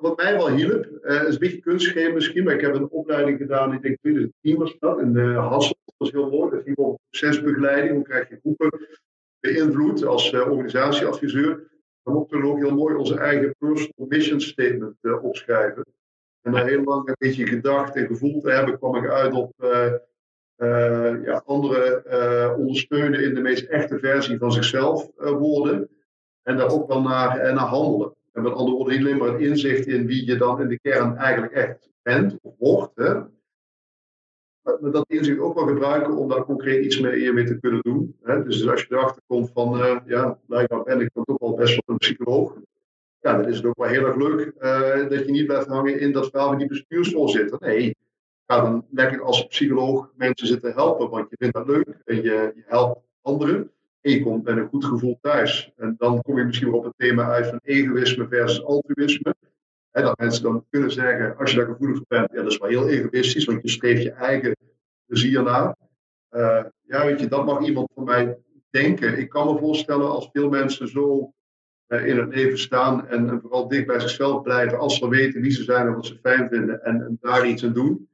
Wat 0.00 0.16
mij 0.16 0.36
wel 0.36 0.50
hielp, 0.50 0.88
uh, 1.02 1.22
is 1.22 1.32
een 1.32 1.38
beetje 1.38 1.60
kunstgeven 1.60 2.14
misschien, 2.14 2.44
maar 2.44 2.54
ik 2.54 2.60
heb 2.60 2.74
een 2.74 2.90
opleiding 2.90 3.38
gedaan, 3.38 3.72
ik 3.72 3.82
denk 3.82 3.98
2010 4.00 4.56
was 4.56 4.76
dat, 4.78 5.00
in 5.00 5.14
uh, 5.14 5.48
Hasselt. 5.48 5.78
Dat 5.84 5.94
was 5.96 6.10
heel 6.10 6.30
mooi. 6.30 6.50
Dat 6.50 6.62
ging 6.62 6.76
over 6.78 6.98
procesbegeleiding, 7.10 7.94
hoe 7.94 8.04
krijg 8.04 8.28
je 8.28 8.38
groepen 8.40 8.70
beïnvloed 9.52 10.04
als 10.04 10.32
uh, 10.32 10.50
organisatieadviseur, 10.50 11.70
dan 12.02 12.14
mochten 12.14 12.40
we 12.40 12.46
ook 12.46 12.58
heel 12.58 12.74
mooi 12.74 12.94
onze 12.94 13.18
eigen 13.18 13.54
personal 13.58 14.06
mission 14.08 14.40
statement 14.40 14.96
uh, 15.02 15.24
opschrijven. 15.24 15.84
En 16.42 16.52
na 16.52 16.64
heel 16.64 16.84
lang 16.84 17.08
een 17.08 17.14
beetje 17.18 17.46
gedacht 17.46 17.96
en 17.96 18.06
gevoeld 18.06 18.42
te 18.42 18.50
hebben, 18.50 18.78
kwam 18.78 18.96
ik 18.96 19.10
uit 19.10 19.32
op 19.32 19.52
uh, 19.58 21.24
ja, 21.24 21.42
anderen 21.44 22.56
ondersteunen 22.56 23.22
in 23.22 23.34
de 23.34 23.40
meest 23.40 23.68
echte 23.68 23.98
versie 23.98 24.38
van 24.38 24.52
zichzelf 24.52 25.10
worden. 25.16 25.88
En 26.42 26.56
daar 26.56 26.70
ook 26.70 26.88
wel 26.88 27.02
naar, 27.02 27.54
naar 27.54 27.66
handelen. 27.66 28.14
En 28.32 28.42
met 28.42 28.52
andere 28.52 28.76
woorden, 28.76 28.94
niet 28.94 29.06
alleen 29.06 29.18
maar 29.18 29.32
het 29.32 29.40
inzicht 29.40 29.86
in 29.86 30.06
wie 30.06 30.26
je 30.26 30.36
dan 30.36 30.60
in 30.60 30.68
de 30.68 30.78
kern 30.80 31.16
eigenlijk 31.16 31.52
echt 31.52 31.90
bent 32.02 32.38
of 32.42 32.54
wordt. 32.58 32.92
Hè? 32.94 33.14
Dat 34.80 35.04
inzicht 35.08 35.38
ook 35.38 35.54
wel 35.54 35.66
gebruiken 35.66 36.16
om 36.16 36.28
daar 36.28 36.44
concreet 36.44 36.84
iets 36.84 37.00
mee, 37.00 37.32
mee 37.32 37.44
te 37.44 37.58
kunnen 37.58 37.80
doen. 37.82 38.16
Hè? 38.22 38.44
Dus 38.44 38.68
als 38.68 38.80
je 38.80 38.86
erachter 38.90 39.22
komt 39.26 39.50
van, 39.54 39.80
uh, 39.80 39.96
ja, 40.06 40.38
blijkbaar 40.46 40.82
ben 40.82 41.00
ik 41.00 41.10
dan 41.14 41.24
toch 41.24 41.38
wel 41.38 41.54
best 41.54 41.74
wel 41.74 41.82
een 41.86 41.96
psycholoog. 41.96 42.56
Ja, 43.20 43.36
dan 43.36 43.48
is 43.48 43.56
het 43.56 43.66
ook 43.66 43.78
wel 43.78 43.88
heel 43.88 44.06
erg 44.06 44.16
leuk 44.16 44.52
dat 45.10 45.24
je 45.24 45.30
niet 45.30 45.46
blijft 45.46 45.66
hangen 45.66 46.00
in 46.00 46.12
dat 46.12 46.30
verhaal 46.30 46.58
die 46.58 46.66
bestuursvoorzitter. 46.66 47.58
Nee, 47.60 47.96
ga 48.46 48.60
dan 48.60 48.84
lekker 48.90 49.22
als 49.22 49.46
psycholoog 49.46 50.12
mensen 50.16 50.46
zitten 50.46 50.72
helpen, 50.72 51.10
want 51.10 51.30
je 51.30 51.36
vindt 51.38 51.54
dat 51.54 51.66
leuk 51.66 52.02
en 52.04 52.16
je, 52.16 52.22
je 52.22 52.62
helpt 52.66 53.00
anderen. 53.22 53.70
En 54.00 54.10
je 54.10 54.22
komt 54.22 54.44
met 54.44 54.56
een 54.56 54.68
goed 54.68 54.84
gevoel 54.84 55.18
thuis. 55.20 55.72
En 55.76 55.94
dan 55.98 56.22
kom 56.22 56.38
je 56.38 56.44
misschien 56.44 56.70
wel 56.70 56.78
op 56.78 56.84
het 56.84 56.94
thema 56.96 57.30
uit 57.30 57.46
van 57.46 57.60
egoïsme 57.62 58.28
versus 58.28 58.64
altruïsme. 58.64 59.34
Dat 59.90 60.18
mensen 60.18 60.42
dan 60.42 60.64
kunnen 60.70 60.90
zeggen, 60.90 61.36
als 61.36 61.50
je 61.50 61.56
daar 61.56 61.66
gevoelig 61.66 61.96
voor 61.96 62.06
bent, 62.08 62.32
ja, 62.32 62.42
dat 62.42 62.52
is 62.52 62.58
wel 62.58 62.68
heel 62.68 62.88
egoïstisch, 62.88 63.44
want 63.44 63.62
je 63.62 63.68
streeft 63.68 64.02
je 64.02 64.10
eigen 64.10 64.56
plezier 65.06 65.42
na. 65.42 65.76
Uh, 66.30 66.64
ja, 66.82 67.04
weet 67.04 67.20
je, 67.20 67.28
dat 67.28 67.44
mag 67.44 67.66
iemand 67.66 67.88
van 67.94 68.04
mij 68.04 68.38
denken. 68.70 69.18
Ik 69.18 69.28
kan 69.28 69.46
me 69.46 69.58
voorstellen 69.58 70.10
als 70.10 70.28
veel 70.32 70.48
mensen 70.48 70.88
zo 70.88 71.32
uh, 71.88 72.06
in 72.06 72.18
het 72.18 72.34
leven 72.34 72.58
staan 72.58 73.08
en, 73.08 73.38
vooral 73.40 73.68
dicht 73.68 73.86
bij 73.86 74.00
zichzelf 74.00 74.42
blijven, 74.42 74.78
als 74.78 74.98
ze 74.98 75.08
weten 75.08 75.40
wie 75.40 75.50
ze 75.50 75.62
zijn 75.62 75.86
en 75.86 75.94
wat 75.94 76.06
ze 76.06 76.18
fijn 76.22 76.48
vinden 76.48 76.84
en, 76.84 77.18
daar 77.20 77.46
iets 77.46 77.64
aan 77.64 77.72
doen. 77.72 78.08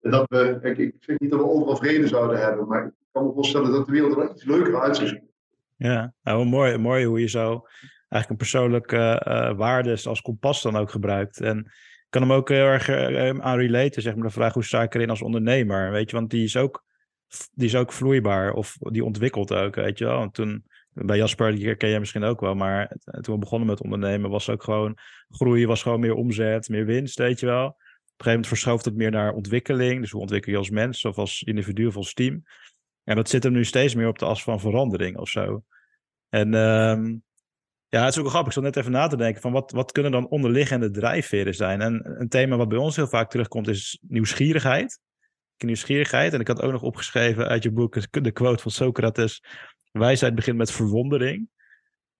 En 0.00 0.10
dat 0.10 0.26
we, 0.28 0.58
ik, 0.62 0.78
ik 0.78 0.94
zeg 1.00 1.18
niet 1.18 1.30
dat 1.30 1.40
we 1.40 1.46
overal 1.46 1.76
vrede 1.76 2.08
zouden 2.08 2.38
hebben, 2.38 2.68
maar 2.68 2.86
ik 2.86 2.92
kan 3.12 3.26
me 3.26 3.32
voorstellen 3.32 3.72
dat 3.72 3.86
de 3.86 3.92
wereld 3.92 4.16
er 4.16 4.30
iets 4.30 4.44
leuker 4.44 4.80
uit 4.80 4.96
zou 4.96 5.08
zien. 5.08 5.30
Ja, 5.76 6.14
nou, 6.22 6.44
mooi, 6.44 6.78
mooi 6.78 7.04
hoe 7.04 7.20
je 7.20 7.28
zo 7.28 7.66
eigenlijk 8.12 8.28
een 8.28 8.36
persoonlijke 8.36 9.26
uh, 9.28 9.56
waarde 9.56 9.98
als 10.04 10.22
kompas 10.22 10.62
dan 10.62 10.76
ook 10.76 10.90
gebruikt. 10.90 11.40
En 11.40 11.58
ik 11.58 12.06
kan 12.10 12.22
hem 12.22 12.32
ook 12.32 12.48
heel 12.48 12.64
erg 12.64 12.88
uh, 12.88 13.28
aan 13.28 13.58
relaten, 13.58 14.02
zeg 14.02 14.14
maar, 14.14 14.26
de 14.26 14.32
vraag 14.32 14.54
hoe 14.54 14.64
sta 14.64 14.82
ik 14.82 14.94
erin 14.94 15.10
als 15.10 15.22
ondernemer, 15.22 15.90
weet 15.90 16.10
je, 16.10 16.16
want 16.16 16.30
die 16.30 16.44
is 16.44 16.56
ook, 16.56 16.84
die 17.52 17.66
is 17.66 17.76
ook 17.76 17.92
vloeibaar 17.92 18.52
of 18.52 18.76
die 18.78 19.04
ontwikkelt 19.04 19.52
ook, 19.52 19.74
weet 19.74 19.98
je 19.98 20.04
wel. 20.04 20.22
En 20.22 20.30
toen, 20.30 20.64
bij 20.92 21.16
Jasper, 21.16 21.54
die 21.54 21.76
ken 21.76 21.88
jij 21.88 21.98
misschien 21.98 22.24
ook 22.24 22.40
wel, 22.40 22.54
maar 22.54 22.96
toen 23.20 23.34
we 23.34 23.40
begonnen 23.40 23.68
met 23.68 23.82
ondernemen 23.82 24.30
was 24.30 24.50
ook 24.50 24.62
gewoon 24.62 24.98
groei, 25.30 25.66
was 25.66 25.82
gewoon 25.82 26.00
meer 26.00 26.14
omzet, 26.14 26.68
meer 26.68 26.84
winst, 26.84 27.18
weet 27.18 27.40
je 27.40 27.46
wel. 27.46 27.66
Op 27.66 27.74
een 28.18 28.24
gegeven 28.24 28.32
moment 28.32 28.46
verschoof 28.46 28.84
het 28.84 28.96
meer 28.96 29.10
naar 29.10 29.32
ontwikkeling. 29.32 30.00
Dus 30.00 30.10
hoe 30.10 30.20
ontwikkel 30.20 30.52
je 30.52 30.58
als 30.58 30.70
mens 30.70 31.04
of 31.04 31.18
als 31.18 31.42
individu 31.42 31.86
of 31.86 31.96
als 31.96 32.14
team? 32.14 32.42
En 33.04 33.16
dat 33.16 33.28
zit 33.28 33.42
hem 33.42 33.52
nu 33.52 33.64
steeds 33.64 33.94
meer 33.94 34.08
op 34.08 34.18
de 34.18 34.24
as 34.24 34.42
van 34.42 34.60
verandering 34.60 35.16
of 35.16 35.28
zo. 35.28 35.64
En 36.28 36.54
um, 36.54 37.22
ja, 37.92 38.04
het 38.04 38.16
is 38.16 38.20
ook 38.20 38.28
grappig. 38.28 38.46
Ik 38.46 38.52
zat 38.52 38.62
net 38.62 38.76
even 38.76 38.92
na 38.92 39.06
te 39.06 39.16
denken 39.16 39.40
van 39.40 39.52
wat, 39.52 39.70
wat 39.70 39.92
kunnen 39.92 40.12
dan 40.12 40.28
onderliggende 40.28 40.90
drijfveren 40.90 41.54
zijn? 41.54 41.80
En 41.80 42.20
een 42.20 42.28
thema 42.28 42.56
wat 42.56 42.68
bij 42.68 42.78
ons 42.78 42.96
heel 42.96 43.06
vaak 43.06 43.30
terugkomt 43.30 43.68
is 43.68 43.98
nieuwsgierigheid. 44.08 44.98
Nieuwsgierigheid. 45.58 46.32
En 46.32 46.40
ik 46.40 46.48
had 46.48 46.62
ook 46.62 46.72
nog 46.72 46.82
opgeschreven 46.82 47.48
uit 47.48 47.62
je 47.62 47.70
boek 47.70 47.96
de 48.10 48.30
quote 48.30 48.62
van 48.62 48.70
Socrates. 48.70 49.42
Wijsheid 49.90 50.34
begint 50.34 50.56
met 50.56 50.70
verwondering. 50.70 51.48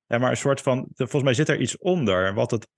Ja, 0.07 0.19
maar 0.19 0.31
een 0.31 0.37
soort 0.37 0.61
van, 0.61 0.89
volgens 0.95 1.23
mij 1.23 1.35
zit 1.35 1.49
er 1.49 1.61
iets 1.61 1.79
onder 1.79 2.35
wat 2.35 2.51
het 2.51 2.69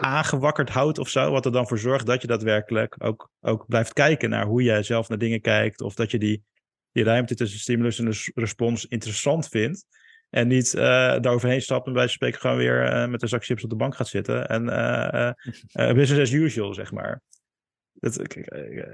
aangewakkerd 0.00 0.68
houdt 0.68 0.98
of 0.98 1.08
zo. 1.08 1.30
Wat 1.30 1.44
er 1.44 1.52
dan 1.52 1.68
voor 1.68 1.78
zorgt 1.78 2.06
dat 2.06 2.20
je 2.20 2.26
daadwerkelijk 2.26 2.94
ook, 2.98 3.30
ook 3.40 3.66
blijft 3.66 3.92
kijken 3.92 4.30
naar 4.30 4.46
hoe 4.46 4.62
jij 4.62 4.82
zelf 4.82 5.08
naar 5.08 5.18
dingen 5.18 5.40
kijkt. 5.40 5.80
Of 5.80 5.94
dat 5.94 6.10
je 6.10 6.18
die, 6.18 6.44
die 6.92 7.04
ruimte 7.04 7.34
tussen 7.34 7.60
stimulus 7.60 7.98
en 7.98 8.14
respons 8.34 8.86
interessant 8.86 9.48
vindt. 9.48 9.86
En 10.34 10.48
niet 10.48 10.74
uh, 10.74 10.82
daaroverheen 11.20 11.62
stappen 11.62 11.92
en 11.92 11.98
bij 11.98 12.08
spreken 12.08 12.40
gewoon 12.40 12.56
weer 12.56 12.92
uh, 12.92 13.08
met 13.08 13.22
een 13.22 13.28
zak 13.28 13.44
chips 13.44 13.64
op 13.64 13.70
de 13.70 13.76
bank 13.76 13.94
gaat 13.94 14.08
zitten. 14.08 14.48
En 14.48 14.64
uh, 14.64 15.32
business 15.94 16.20
as 16.20 16.32
usual, 16.32 16.74
zeg 16.74 16.92
maar. 16.92 17.22
Dat, 17.92 18.36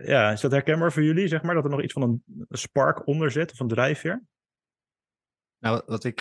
ja, 0.05 0.33
is 0.33 0.41
dat 0.41 0.51
herkenbaar 0.51 0.93
voor 0.93 1.03
jullie, 1.03 1.29
zeg 1.29 1.43
maar? 1.43 1.55
Dat 1.55 1.65
er 1.65 1.71
nog 1.71 1.83
iets 1.83 1.93
van 1.93 2.03
een 2.03 2.23
spark 2.49 3.07
onder 3.07 3.31
zit 3.31 3.53
of 3.53 3.61
een 3.61 3.69
drijfveer? 3.69 4.23
Nou, 5.59 5.83
wat 5.87 6.05
ik 6.05 6.21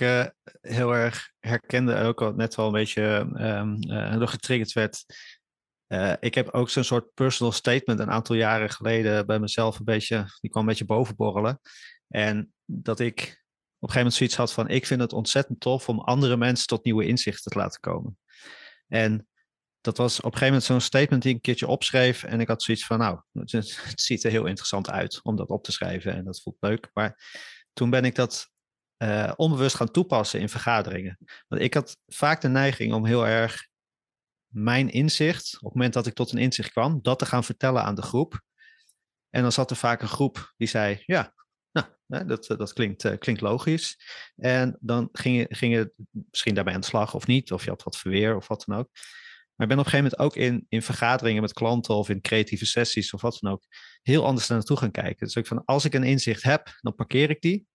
heel 0.61 0.95
erg 0.95 1.31
herkende 1.39 1.93
en 1.93 2.05
ook 2.05 2.21
al 2.21 2.33
net 2.33 2.55
wel 2.55 2.65
een 2.65 2.71
beetje 2.71 3.03
um, 3.39 4.27
getriggerd 4.27 4.73
werd. 4.73 5.05
ik 6.19 6.35
heb 6.35 6.49
ook 6.49 6.69
zo'n 6.69 6.83
soort 6.83 7.13
personal 7.13 7.51
statement 7.51 7.99
een 7.99 8.11
aantal 8.11 8.35
jaren 8.35 8.69
geleden 8.69 9.25
bij 9.25 9.39
mezelf 9.39 9.79
een 9.79 9.85
beetje, 9.85 10.25
die 10.39 10.49
kwam 10.49 10.63
een 10.63 10.69
beetje 10.69 10.85
bovenborrelen. 10.85 11.59
En 12.07 12.53
dat 12.65 12.99
ik 12.99 13.45
op 13.79 13.89
een 13.89 13.93
gegeven 13.93 13.97
moment 13.97 14.13
zoiets 14.13 14.35
had 14.35 14.53
van: 14.53 14.67
ik 14.67 14.85
vind 14.85 15.01
het 15.01 15.13
ontzettend 15.13 15.59
tof 15.59 15.89
om 15.89 15.99
andere 15.99 16.37
mensen 16.37 16.67
tot 16.67 16.83
nieuwe 16.83 17.05
inzichten 17.05 17.51
te 17.51 17.57
laten 17.57 17.79
komen. 17.79 18.17
En 18.87 19.27
dat 19.81 19.97
was 19.97 20.17
op 20.17 20.23
een 20.23 20.31
gegeven 20.31 20.47
moment 20.47 20.63
zo'n 20.63 20.81
statement 20.81 21.21
die 21.21 21.31
ik 21.31 21.35
een 21.35 21.43
keertje 21.43 21.67
opschreef. 21.67 22.23
En 22.23 22.39
ik 22.39 22.47
had 22.47 22.63
zoiets 22.63 22.85
van: 22.85 22.97
nou, 22.97 23.21
het, 23.39 23.91
ziet 23.95 24.23
er 24.23 24.31
heel 24.31 24.45
interessant 24.45 24.89
uit 24.89 25.19
om 25.23 25.35
dat 25.35 25.49
op 25.49 25.63
te 25.63 25.71
schrijven 25.71 26.13
en 26.13 26.25
dat 26.25 26.41
voelt 26.41 26.57
leuk. 26.59 26.89
Maar 26.93 27.21
toen 27.73 27.89
ben 27.89 28.05
ik 28.05 28.15
dat 28.15 28.49
uh, 28.97 29.31
onbewust 29.35 29.75
gaan 29.75 29.91
toepassen 29.91 30.39
in 30.39 30.49
vergaderingen. 30.49 31.17
Want 31.47 31.61
ik 31.61 31.73
had 31.73 31.97
vaak 32.05 32.41
de 32.41 32.47
neiging 32.47 32.93
om 32.93 33.05
heel 33.05 33.27
erg 33.27 33.67
mijn 34.47 34.89
inzicht, 34.89 35.55
op 35.55 35.63
het 35.63 35.73
moment 35.73 35.93
dat 35.93 36.07
ik 36.07 36.13
tot 36.13 36.31
een 36.31 36.37
inzicht 36.37 36.71
kwam, 36.71 36.99
dat 37.01 37.19
te 37.19 37.25
gaan 37.25 37.43
vertellen 37.43 37.83
aan 37.83 37.95
de 37.95 38.01
groep. 38.01 38.41
En 39.29 39.41
dan 39.41 39.51
zat 39.51 39.69
er 39.69 39.75
vaak 39.75 40.01
een 40.01 40.07
groep 40.07 40.53
die 40.57 40.67
zei: 40.67 41.03
Ja, 41.05 41.33
nou, 42.07 42.25
dat, 42.25 42.45
dat 42.47 42.73
klinkt, 42.73 43.03
uh, 43.03 43.17
klinkt 43.17 43.41
logisch. 43.41 43.97
En 44.35 44.77
dan 44.79 45.09
ging 45.11 45.37
je, 45.37 45.45
ging 45.49 45.73
je 45.73 45.93
misschien 46.11 46.53
daarbij 46.53 46.73
aan 46.73 46.79
de 46.79 46.85
slag 46.85 47.13
of 47.13 47.27
niet, 47.27 47.51
of 47.51 47.63
je 47.63 47.69
had 47.69 47.83
wat 47.83 47.97
verweer 47.97 48.35
of 48.35 48.47
wat 48.47 48.63
dan 48.67 48.77
ook. 48.77 48.89
Maar 49.55 49.67
ik 49.67 49.75
ben 49.75 49.79
op 49.79 49.85
een 49.85 49.91
gegeven 49.91 50.17
moment 50.17 50.35
ook 50.35 50.43
in, 50.43 50.65
in 50.69 50.81
vergaderingen 50.81 51.41
met 51.41 51.53
klanten 51.53 51.95
of 51.95 52.09
in 52.09 52.21
creatieve 52.21 52.65
sessies 52.65 53.13
of 53.13 53.21
wat 53.21 53.37
dan 53.41 53.51
ook, 53.51 53.63
heel 54.01 54.25
anders 54.25 54.47
naar 54.47 54.57
naartoe 54.57 54.77
gaan 54.77 54.91
kijken. 54.91 55.25
Dus 55.25 55.35
ik 55.35 55.47
van, 55.47 55.65
als 55.65 55.85
ik 55.85 55.93
een 55.93 56.03
inzicht 56.03 56.43
heb, 56.43 56.77
dan 56.81 56.95
parkeer 56.95 57.29
ik 57.29 57.41
die. 57.41 57.67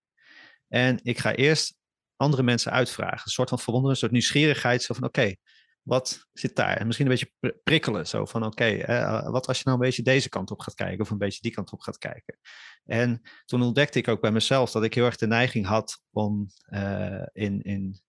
En 0.69 0.99
ik 1.03 1.19
ga 1.19 1.35
eerst 1.35 1.77
andere 2.17 2.43
mensen 2.43 2.73
uitvragen. 2.73 3.21
Een 3.25 3.31
soort 3.31 3.49
van 3.49 3.59
verwondering, 3.59 3.95
een 3.95 4.01
soort 4.01 4.13
nieuwsgierigheid. 4.13 4.83
Zo 4.83 4.95
van, 4.95 5.05
oké, 5.05 5.35
wat 5.83 6.29
zit 6.33 6.57
daar? 6.57 6.77
En 6.77 6.87
misschien 6.87 7.07
een 7.07 7.13
beetje 7.13 7.59
prikkelen. 7.63 8.07
Zo 8.07 8.25
van, 8.25 8.45
oké, 8.45 8.65
eh, 8.65 9.29
wat 9.31 9.47
als 9.47 9.57
je 9.57 9.63
nou 9.65 9.77
een 9.77 9.85
beetje 9.85 10.03
deze 10.03 10.29
kant 10.29 10.51
op 10.51 10.61
gaat 10.61 10.75
kijken 10.75 11.01
of 11.01 11.11
een 11.11 11.19
beetje 11.19 11.41
die 11.41 11.53
kant 11.53 11.73
op 11.73 11.81
gaat 11.81 11.99
kijken? 11.99 12.39
En 12.85 13.23
toen 13.45 13.63
ontdekte 13.63 13.99
ik 13.99 14.09
ook 14.09 14.21
bij 14.21 14.33
mezelf 14.33 14.71
dat 14.71 14.85
ik 14.85 14.95
heel 14.95 15.05
erg 15.05 15.17
de 15.17 15.27
neiging 15.27 15.67
had 15.67 16.01
om 16.11 16.47
uh, 16.69 17.27
in, 17.33 17.63
in 17.63 18.01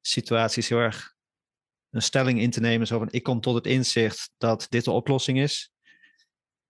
situaties 0.00 0.68
heel 0.68 0.78
erg 0.78 1.14
een 1.90 2.02
stelling 2.02 2.40
in 2.40 2.50
te 2.50 2.60
nemen. 2.60 2.86
Zo 2.86 2.98
van, 2.98 3.08
ik 3.10 3.22
kom 3.22 3.40
tot 3.40 3.54
het 3.54 3.66
inzicht 3.66 4.30
dat 4.38 4.66
dit 4.68 4.84
de 4.84 4.90
oplossing 4.90 5.38
is. 5.38 5.72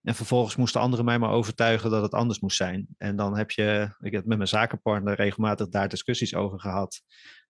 En 0.02 0.14
vervolgens 0.14 0.56
moesten 0.56 0.80
anderen 0.80 1.04
mij 1.04 1.18
maar 1.18 1.30
overtuigen 1.30 1.90
dat 1.90 2.02
het 2.02 2.12
anders 2.12 2.40
moest 2.40 2.56
zijn. 2.56 2.86
En 2.98 3.16
dan 3.16 3.36
heb 3.36 3.50
je, 3.50 3.96
ik 3.98 4.12
heb 4.12 4.24
met 4.24 4.36
mijn 4.36 4.48
zakenpartner 4.48 5.14
regelmatig 5.14 5.68
daar 5.68 5.88
discussies 5.88 6.34
over 6.34 6.60
gehad. 6.60 7.02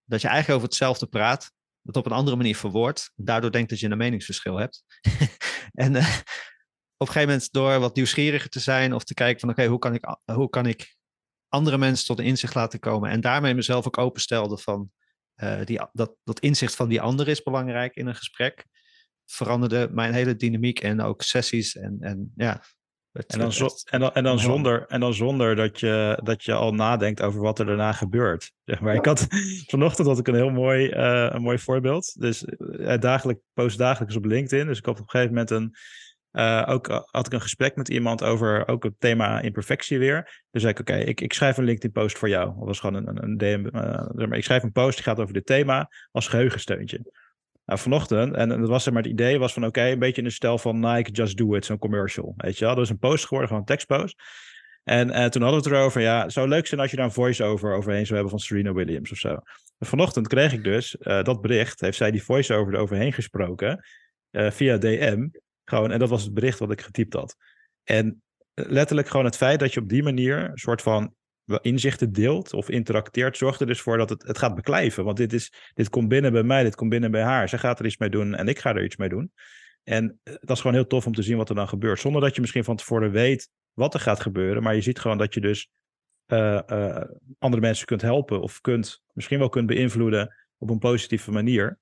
Dat 0.04 0.20
je 0.20 0.28
eigenlijk 0.28 0.56
over 0.56 0.68
hetzelfde 0.68 1.06
praat, 1.06 1.52
dat 1.82 1.96
op 1.96 2.06
een 2.06 2.12
andere 2.12 2.36
manier 2.36 2.56
verwoordt. 2.56 3.12
Daardoor 3.14 3.52
denkt 3.52 3.70
dat 3.70 3.80
je 3.80 3.90
een 3.90 3.98
meningsverschil 3.98 4.56
hebt. 4.56 4.84
en 5.72 5.94
uh, 5.94 6.18
op 6.96 7.06
een 7.06 7.12
gegeven 7.12 7.28
moment 7.28 7.52
door 7.52 7.78
wat 7.78 7.94
nieuwsgieriger 7.94 8.48
te 8.48 8.60
zijn 8.60 8.94
of 8.94 9.04
te 9.04 9.14
kijken 9.14 9.40
van 9.40 9.50
oké, 9.50 9.66
hoe, 9.66 9.78
kan 9.78 9.94
ik, 9.94 10.04
hoe 10.24 10.50
kan 10.50 10.66
ik 10.66 10.96
andere 11.48 11.78
mensen 11.78 12.06
tot 12.06 12.20
inzicht 12.20 12.54
laten 12.54 12.78
komen 12.78 13.10
en 13.10 13.20
daarmee 13.20 13.54
mezelf 13.54 13.86
ook 13.86 13.98
openstelde 13.98 14.58
van 14.58 14.90
uh, 15.36 15.64
die, 15.64 15.80
dat, 15.92 16.16
dat 16.24 16.40
inzicht 16.40 16.74
van 16.76 16.88
die 16.88 17.00
ander 17.00 17.28
is 17.28 17.42
belangrijk 17.42 17.96
in 17.96 18.06
een 18.06 18.14
gesprek, 18.14 18.66
veranderde 19.26 19.88
mijn 19.92 20.12
hele 20.12 20.36
dynamiek 20.36 20.80
en 20.80 21.00
ook 21.00 21.22
sessies 21.22 21.76
en, 21.76 21.96
en 22.00 22.32
ja, 22.36 22.62
en 23.12 23.38
dan, 23.38 23.52
zo, 23.52 23.68
en, 23.84 24.00
dan, 24.00 24.12
en, 24.12 24.24
dan 24.24 24.38
zonder, 24.38 24.86
en 24.86 25.00
dan 25.00 25.14
zonder 25.14 25.56
dat 25.56 25.80
je, 25.80 26.18
dat 26.22 26.44
je 26.44 26.52
al 26.52 26.74
nadenkt 26.74 27.22
over 27.22 27.40
wat 27.40 27.58
er 27.58 27.66
daarna 27.66 27.92
gebeurt. 27.92 28.52
Zeg 28.64 28.80
maar. 28.80 28.94
Ik 28.94 29.04
had, 29.04 29.26
vanochtend 29.66 30.08
had 30.08 30.18
ik 30.18 30.28
een 30.28 30.34
heel 30.34 30.50
mooi, 30.50 30.88
uh, 30.88 31.28
een 31.30 31.42
mooi 31.42 31.58
voorbeeld. 31.58 32.20
Dus 32.20 32.44
uh, 32.58 32.98
dagelijk, 32.98 33.38
post 33.52 33.78
dagelijks 33.78 34.16
op 34.16 34.24
LinkedIn. 34.24 34.66
Dus 34.66 34.78
ik 34.78 34.84
had 34.84 34.94
op 34.94 35.02
een 35.02 35.10
gegeven 35.10 35.34
moment 35.34 35.50
een. 35.50 35.74
Uh, 36.32 36.64
ook 36.66 36.86
had 37.10 37.26
ik 37.26 37.32
een 37.32 37.40
gesprek 37.40 37.76
met 37.76 37.88
iemand 37.88 38.22
over 38.22 38.68
ook 38.68 38.82
het 38.84 38.94
thema 38.98 39.40
imperfectie 39.40 39.98
weer. 39.98 40.42
Dus 40.50 40.62
zei 40.62 40.72
ik: 40.72 40.80
Oké, 40.80 40.96
ik, 40.96 41.20
ik 41.20 41.32
schrijf 41.32 41.56
een 41.56 41.64
LinkedIn-post 41.64 42.18
voor 42.18 42.28
jou. 42.28 42.54
Dat 42.58 42.66
was 42.66 42.80
gewoon 42.80 42.94
een, 42.94 43.08
een, 43.08 43.22
een 43.22 43.36
DM. 44.16 44.34
ik 44.34 44.44
schrijf 44.44 44.62
een 44.62 44.72
post 44.72 44.94
die 44.94 45.04
gaat 45.04 45.20
over 45.20 45.34
dit 45.34 45.46
thema 45.46 45.90
als 46.10 46.28
geheugensteuntje. 46.28 47.12
Nou, 47.70 47.82
vanochtend, 47.82 48.34
en 48.34 48.48
dat 48.48 48.68
was 48.68 48.86
er 48.86 48.92
maar 48.92 49.02
het 49.02 49.10
idee, 49.10 49.38
was 49.38 49.52
van 49.52 49.66
oké, 49.66 49.82
een 49.82 49.98
beetje 49.98 50.22
in 50.22 50.28
de 50.28 50.34
stijl 50.34 50.58
van 50.58 50.80
Nike, 50.80 51.10
just 51.10 51.36
do 51.36 51.54
it, 51.54 51.64
zo'n 51.64 51.78
commercial. 51.78 52.34
Weet 52.36 52.58
je 52.58 52.64
wel, 52.64 52.74
dat 52.74 52.84
is 52.84 52.90
een 52.90 52.98
post 52.98 53.22
geworden, 53.22 53.48
gewoon 53.48 53.62
een 53.62 53.68
tekstpost. 53.68 54.22
En 54.84 55.08
uh, 55.08 55.26
toen 55.26 55.42
hadden 55.42 55.62
we 55.62 55.68
het 55.68 55.76
erover, 55.76 56.00
ja, 56.00 56.22
het 56.22 56.32
zou 56.32 56.48
leuk 56.48 56.66
zijn 56.66 56.80
als 56.80 56.90
je 56.90 56.96
daar 56.96 57.04
een 57.04 57.12
voice-over 57.12 57.74
overheen 57.74 58.06
zou 58.06 58.12
hebben 58.14 58.30
van 58.30 58.38
Serena 58.38 58.72
Williams 58.72 59.10
of 59.10 59.18
zo. 59.18 59.28
En 59.78 59.86
vanochtend 59.86 60.28
kreeg 60.28 60.52
ik 60.52 60.64
dus 60.64 60.96
uh, 61.00 61.22
dat 61.22 61.40
bericht, 61.40 61.80
heeft 61.80 61.96
zij 61.96 62.10
die 62.10 62.22
voice-over 62.22 62.74
eroverheen 62.74 63.12
gesproken, 63.12 63.84
via 64.30 64.78
DM. 64.78 65.28
Gewoon, 65.64 65.90
en 65.90 65.98
dat 65.98 66.08
was 66.08 66.22
het 66.22 66.34
bericht 66.34 66.58
wat 66.58 66.70
ik 66.70 66.80
getypt 66.80 67.14
had. 67.14 67.36
En 67.84 68.22
letterlijk 68.54 69.08
gewoon 69.08 69.26
het 69.26 69.36
feit 69.36 69.60
dat 69.60 69.74
je 69.74 69.80
op 69.80 69.88
die 69.88 70.02
manier 70.02 70.38
een 70.38 70.58
soort 70.58 70.82
van 70.82 71.14
inzichten 71.60 72.12
deelt 72.12 72.52
of 72.52 72.68
interacteert, 72.68 73.36
zorgt 73.36 73.60
er 73.60 73.66
dus 73.66 73.80
voor 73.80 73.98
dat 73.98 74.08
het, 74.08 74.22
het 74.22 74.38
gaat 74.38 74.54
beklijven. 74.54 75.04
Want 75.04 75.16
dit, 75.16 75.32
is, 75.32 75.52
dit 75.74 75.88
komt 75.88 76.08
binnen 76.08 76.32
bij 76.32 76.42
mij, 76.42 76.62
dit 76.62 76.74
komt 76.74 76.90
binnen 76.90 77.10
bij 77.10 77.22
haar. 77.22 77.48
Zij 77.48 77.58
gaat 77.58 77.78
er 77.78 77.86
iets 77.86 77.96
mee 77.96 78.10
doen 78.10 78.34
en 78.34 78.48
ik 78.48 78.58
ga 78.58 78.74
er 78.74 78.84
iets 78.84 78.96
mee 78.96 79.08
doen. 79.08 79.32
En 79.82 80.20
eh, 80.22 80.34
dat 80.40 80.50
is 80.50 80.60
gewoon 80.60 80.76
heel 80.76 80.86
tof 80.86 81.06
om 81.06 81.14
te 81.14 81.22
zien 81.22 81.36
wat 81.36 81.48
er 81.48 81.54
dan 81.54 81.68
gebeurt. 81.68 82.00
Zonder 82.00 82.20
dat 82.20 82.34
je 82.34 82.40
misschien 82.40 82.64
van 82.64 82.76
tevoren 82.76 83.10
weet 83.10 83.50
wat 83.72 83.94
er 83.94 84.00
gaat 84.00 84.20
gebeuren. 84.20 84.62
Maar 84.62 84.74
je 84.74 84.80
ziet 84.80 84.98
gewoon 84.98 85.18
dat 85.18 85.34
je 85.34 85.40
dus 85.40 85.70
uh, 86.26 86.60
uh, 86.66 87.02
andere 87.38 87.62
mensen 87.62 87.86
kunt 87.86 88.02
helpen. 88.02 88.40
Of 88.40 88.60
kunt, 88.60 89.02
misschien 89.12 89.38
wel 89.38 89.48
kunt 89.48 89.66
beïnvloeden 89.66 90.36
op 90.58 90.70
een 90.70 90.78
positieve 90.78 91.30
manier. 91.30 91.78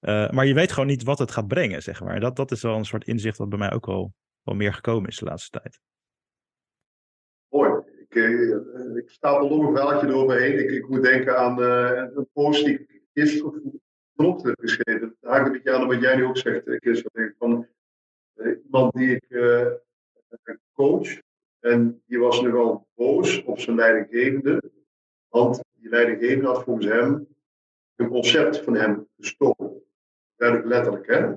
Maar 0.00 0.46
je 0.46 0.54
weet 0.54 0.72
gewoon 0.72 0.88
niet 0.88 1.02
wat 1.02 1.18
het 1.18 1.30
gaat 1.30 1.46
brengen, 1.46 1.82
zeg 1.82 2.00
maar. 2.00 2.20
Dat, 2.20 2.36
dat 2.36 2.50
is 2.50 2.62
wel 2.62 2.76
een 2.76 2.84
soort 2.84 3.06
inzicht 3.06 3.38
wat 3.38 3.48
bij 3.48 3.58
mij 3.58 3.72
ook 3.72 3.86
wel, 3.86 4.14
wel 4.42 4.54
meer 4.54 4.74
gekomen 4.74 5.08
is 5.08 5.18
de 5.18 5.24
laatste 5.24 5.58
tijd. 5.60 5.80
Ik, 8.12 8.18
uh, 8.18 8.96
ik 8.96 9.10
stapel 9.10 9.48
nog 9.48 9.66
een 9.66 9.76
veldje 9.76 10.06
eroverheen. 10.06 10.58
Ik, 10.58 10.70
ik 10.70 10.88
moet 10.88 11.02
denken 11.02 11.38
aan 11.38 11.60
uh, 11.60 12.04
een 12.14 12.28
post 12.32 12.64
die 12.64 12.78
ik 12.78 13.00
gisteren 13.14 13.80
vanochtend 14.16 14.46
heb 14.46 14.58
geschreven. 14.60 15.16
Daar 15.20 15.40
haak 15.40 15.54
ik 15.54 15.68
aan 15.68 15.86
wat 15.86 16.00
jij 16.00 16.16
nu 16.16 16.24
ook 16.24 16.36
zegt, 16.36 16.62
Christel. 16.64 17.10
Van 17.38 17.68
uh, 18.34 18.56
iemand 18.64 18.94
die 18.94 19.14
ik 19.14 19.24
coach. 20.72 21.20
En 21.60 22.02
die 22.06 22.18
was 22.18 22.40
nogal 22.40 22.86
boos 22.94 23.44
op 23.44 23.58
zijn 23.58 23.76
leidinggevende. 23.76 24.62
Want 25.28 25.64
die 25.72 25.88
leidinggevende 25.88 26.46
had 26.46 26.62
volgens 26.62 26.86
hem 26.86 27.26
een 27.96 28.08
concept 28.08 28.58
van 28.58 28.74
hem 28.74 29.08
gestolen. 29.16 29.82
Letterlijk, 30.36 31.06
hè. 31.06 31.34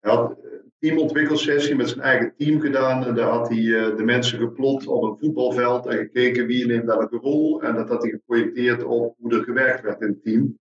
had 0.00 0.36
teamontwikkelsessie 0.84 1.76
met 1.76 1.88
zijn 1.88 2.00
eigen 2.00 2.34
team 2.36 2.60
gedaan. 2.60 3.04
En 3.04 3.14
daar 3.14 3.30
had 3.30 3.48
hij 3.48 3.58
uh, 3.58 3.96
de 3.96 4.04
mensen 4.04 4.38
geplot 4.38 4.86
op 4.86 5.02
een 5.02 5.16
voetbalveld 5.18 5.86
en 5.86 5.96
gekeken 5.96 6.46
wie 6.46 6.66
neemt 6.66 6.84
welke 6.84 7.16
rol. 7.16 7.62
En 7.62 7.74
dat 7.74 7.88
had 7.88 8.02
hij 8.02 8.10
geprojecteerd 8.10 8.84
op 8.84 9.14
hoe 9.18 9.34
er 9.34 9.44
gewerkt 9.44 9.82
werd 9.82 10.00
in 10.00 10.08
het 10.08 10.22
team. 10.22 10.58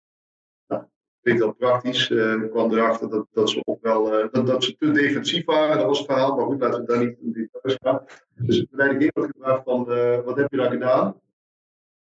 Nou, 0.68 0.84
klinkt 1.22 1.42
wel 1.42 1.54
praktisch. 1.54 2.10
Uh, 2.10 2.34
ik 2.34 2.50
kwam 2.50 2.72
erachter 2.72 3.10
dat, 3.10 3.28
dat 3.32 3.50
ze 3.50 3.62
ook 3.64 3.82
wel 3.82 4.20
uh, 4.20 4.28
dat, 4.32 4.48
dat, 4.48 4.64
ze 4.64 4.76
te 4.76 4.92
defensief 4.92 5.46
waren. 5.46 5.78
Dat 5.78 5.86
was 5.86 5.98
het 5.98 6.08
verhaal. 6.08 6.36
Maar 6.36 6.46
goed, 6.46 6.62
laten 6.62 6.82
we 6.82 6.88
daar 6.88 7.06
niet 7.06 7.18
in 7.22 7.32
details 7.32 7.78
gaan. 7.82 8.04
Dus 8.36 8.60
de 8.60 8.68
leidinggever 8.72 9.32
gevraagd 9.34 9.64
van 9.64 9.86
wat 10.24 10.38
heb 10.38 10.52
je 10.52 10.58
daar 10.58 10.72
gedaan? 10.72 11.22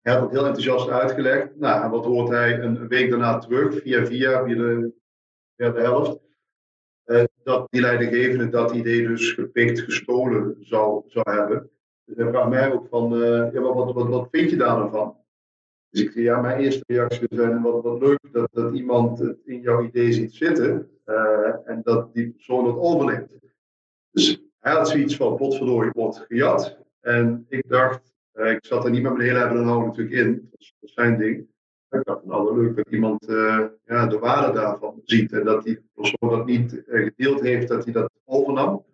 hij 0.02 0.14
had 0.16 0.24
het 0.24 0.32
heel 0.32 0.46
enthousiast 0.46 0.90
uitgelegd. 0.90 1.56
Nou, 1.56 1.84
en 1.84 1.90
wat 1.90 2.06
hoort 2.06 2.30
hij 2.30 2.60
een 2.60 2.88
week 2.88 3.10
daarna 3.10 3.38
terug, 3.38 3.82
via 3.82 4.06
via, 4.06 4.44
via 4.44 4.56
de, 4.56 4.92
via 5.56 5.70
de 5.70 5.80
helft. 5.80 6.27
Dat 7.48 7.68
die 7.70 7.82
leidinggevende 7.82 8.50
dat 8.50 8.72
idee 8.72 9.08
dus 9.08 9.32
gepikt, 9.32 9.80
gestolen 9.80 10.56
zou, 10.60 11.04
zou 11.06 11.32
hebben. 11.32 11.70
Dus 12.06 12.16
hij 12.16 12.28
vraagt 12.28 12.50
mij 12.50 12.72
ook 12.72 12.88
van, 12.88 13.14
uh, 13.14 13.54
ja, 13.54 13.60
wat, 13.60 13.94
wat, 13.94 14.08
wat 14.08 14.28
vind 14.32 14.50
je 14.50 14.56
daar 14.56 14.78
dan 14.78 14.92
van? 14.92 15.18
Dus 15.90 16.02
ik 16.02 16.12
zeg, 16.12 16.24
ja, 16.24 16.42
mijn 16.42 16.60
eerste 16.60 16.84
reactie 16.88 17.28
zijn 17.30 17.62
wat, 17.62 17.84
wat 17.84 18.00
leuk 18.00 18.20
dat, 18.32 18.50
dat 18.52 18.74
iemand 18.74 19.20
het 19.20 19.38
in 19.46 19.62
jouw 19.62 19.84
idee 19.84 20.12
ziet 20.12 20.34
zitten 20.34 20.90
uh, 21.06 21.54
en 21.66 21.82
dat 21.84 22.14
die 22.14 22.30
persoon 22.30 22.66
het 22.66 22.76
overneemt. 22.76 23.32
Dus 24.12 24.42
hij 24.60 24.74
had 24.74 24.90
zoiets 24.90 25.16
van, 25.16 25.36
potverdorie, 25.36 25.92
wordt 25.94 26.26
gejat. 26.28 26.78
En 27.00 27.46
ik 27.50 27.70
dacht, 27.70 28.14
uh, 28.34 28.52
ik 28.52 28.66
zat 28.66 28.86
er 28.86 28.92
niet 28.92 29.02
met 29.02 29.14
mijn 29.14 29.28
hele 29.28 29.40
hebben 29.40 29.58
en 29.58 29.66
natuurlijk 29.66 30.16
in, 30.16 30.34
dat 30.52 30.60
is, 30.60 30.76
dat 30.80 30.90
is 30.90 30.96
zijn 30.96 31.18
ding. 31.18 31.48
Ik 31.90 32.04
dacht, 32.04 32.26
nou 32.26 32.62
leuk 32.62 32.76
dat 32.76 32.88
iemand 32.90 33.30
uh, 33.30 33.66
ja, 33.86 34.08
de 34.08 34.20
waarde 34.20 34.54
daarvan 34.54 35.02
ziet 35.04 35.32
en 35.32 35.44
dat 35.44 35.64
die 35.64 35.80
persoon 35.94 36.30
dat 36.30 36.46
niet 36.46 36.84
gedeeld 36.86 37.42
heeft, 37.42 37.68
dat 37.68 37.84
hij 37.84 37.94
dat 37.94 38.12
overnam. 38.26 38.86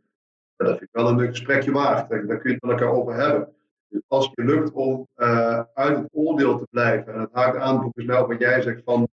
dat 0.56 0.68
vind 0.68 0.82
ik 0.82 0.89
wel 0.91 1.08
een 1.08 1.18
leuk 1.18 1.30
gesprekje 1.30 1.72
waard. 1.72 2.10
Daar 2.10 2.26
kun 2.26 2.50
je 2.50 2.56
het 2.56 2.62
met 2.62 2.72
elkaar 2.72 2.94
over 2.94 3.14
hebben. 3.14 3.54
Dus 3.88 4.02
als 4.08 4.26
het 4.26 4.34
je 4.36 4.44
lukt 4.44 4.72
om 4.72 5.08
uh, 5.16 5.64
uit 5.74 5.98
het 5.98 6.10
oordeel 6.12 6.58
te 6.58 6.68
blijven, 6.70 7.14
en 7.14 7.20
het 7.20 7.30
haakt 7.32 7.58
aan 7.58 7.82
volgens 7.82 8.06
mij 8.06 8.26
wat 8.26 8.39
jij 8.39 8.62
zegt 8.62 8.82
van 8.84 9.08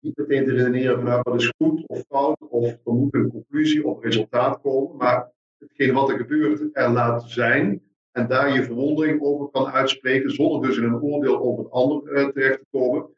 niet 0.00 0.16
meteen 0.16 0.44
te 0.44 0.52
redeneren 0.52 0.98
vanuit 0.98 1.24
wat 1.24 1.40
is 1.40 1.52
goed 1.56 1.86
of 1.86 2.04
fout, 2.08 2.38
of 2.48 2.64
er 2.64 2.92
moet 2.92 3.14
een 3.14 3.30
conclusie 3.30 3.86
of 3.86 4.02
resultaat 4.02 4.60
komen, 4.60 4.96
maar 4.96 5.32
hetgeen 5.58 5.94
wat 5.94 6.10
er 6.10 6.16
gebeurt 6.16 6.68
er 6.72 6.90
laat 6.90 7.22
zijn 7.30 7.82
en 8.12 8.28
daar 8.28 8.52
je 8.52 8.64
verwondering 8.64 9.22
over 9.22 9.50
kan 9.50 9.66
uitspreken, 9.66 10.30
zonder 10.30 10.68
dus 10.68 10.76
in 10.76 10.84
een 10.84 11.02
oordeel 11.02 11.40
over 11.40 11.64
het 11.64 11.72
ander 11.72 12.32
terecht 12.32 12.58
te 12.58 12.66
komen. 12.70 13.14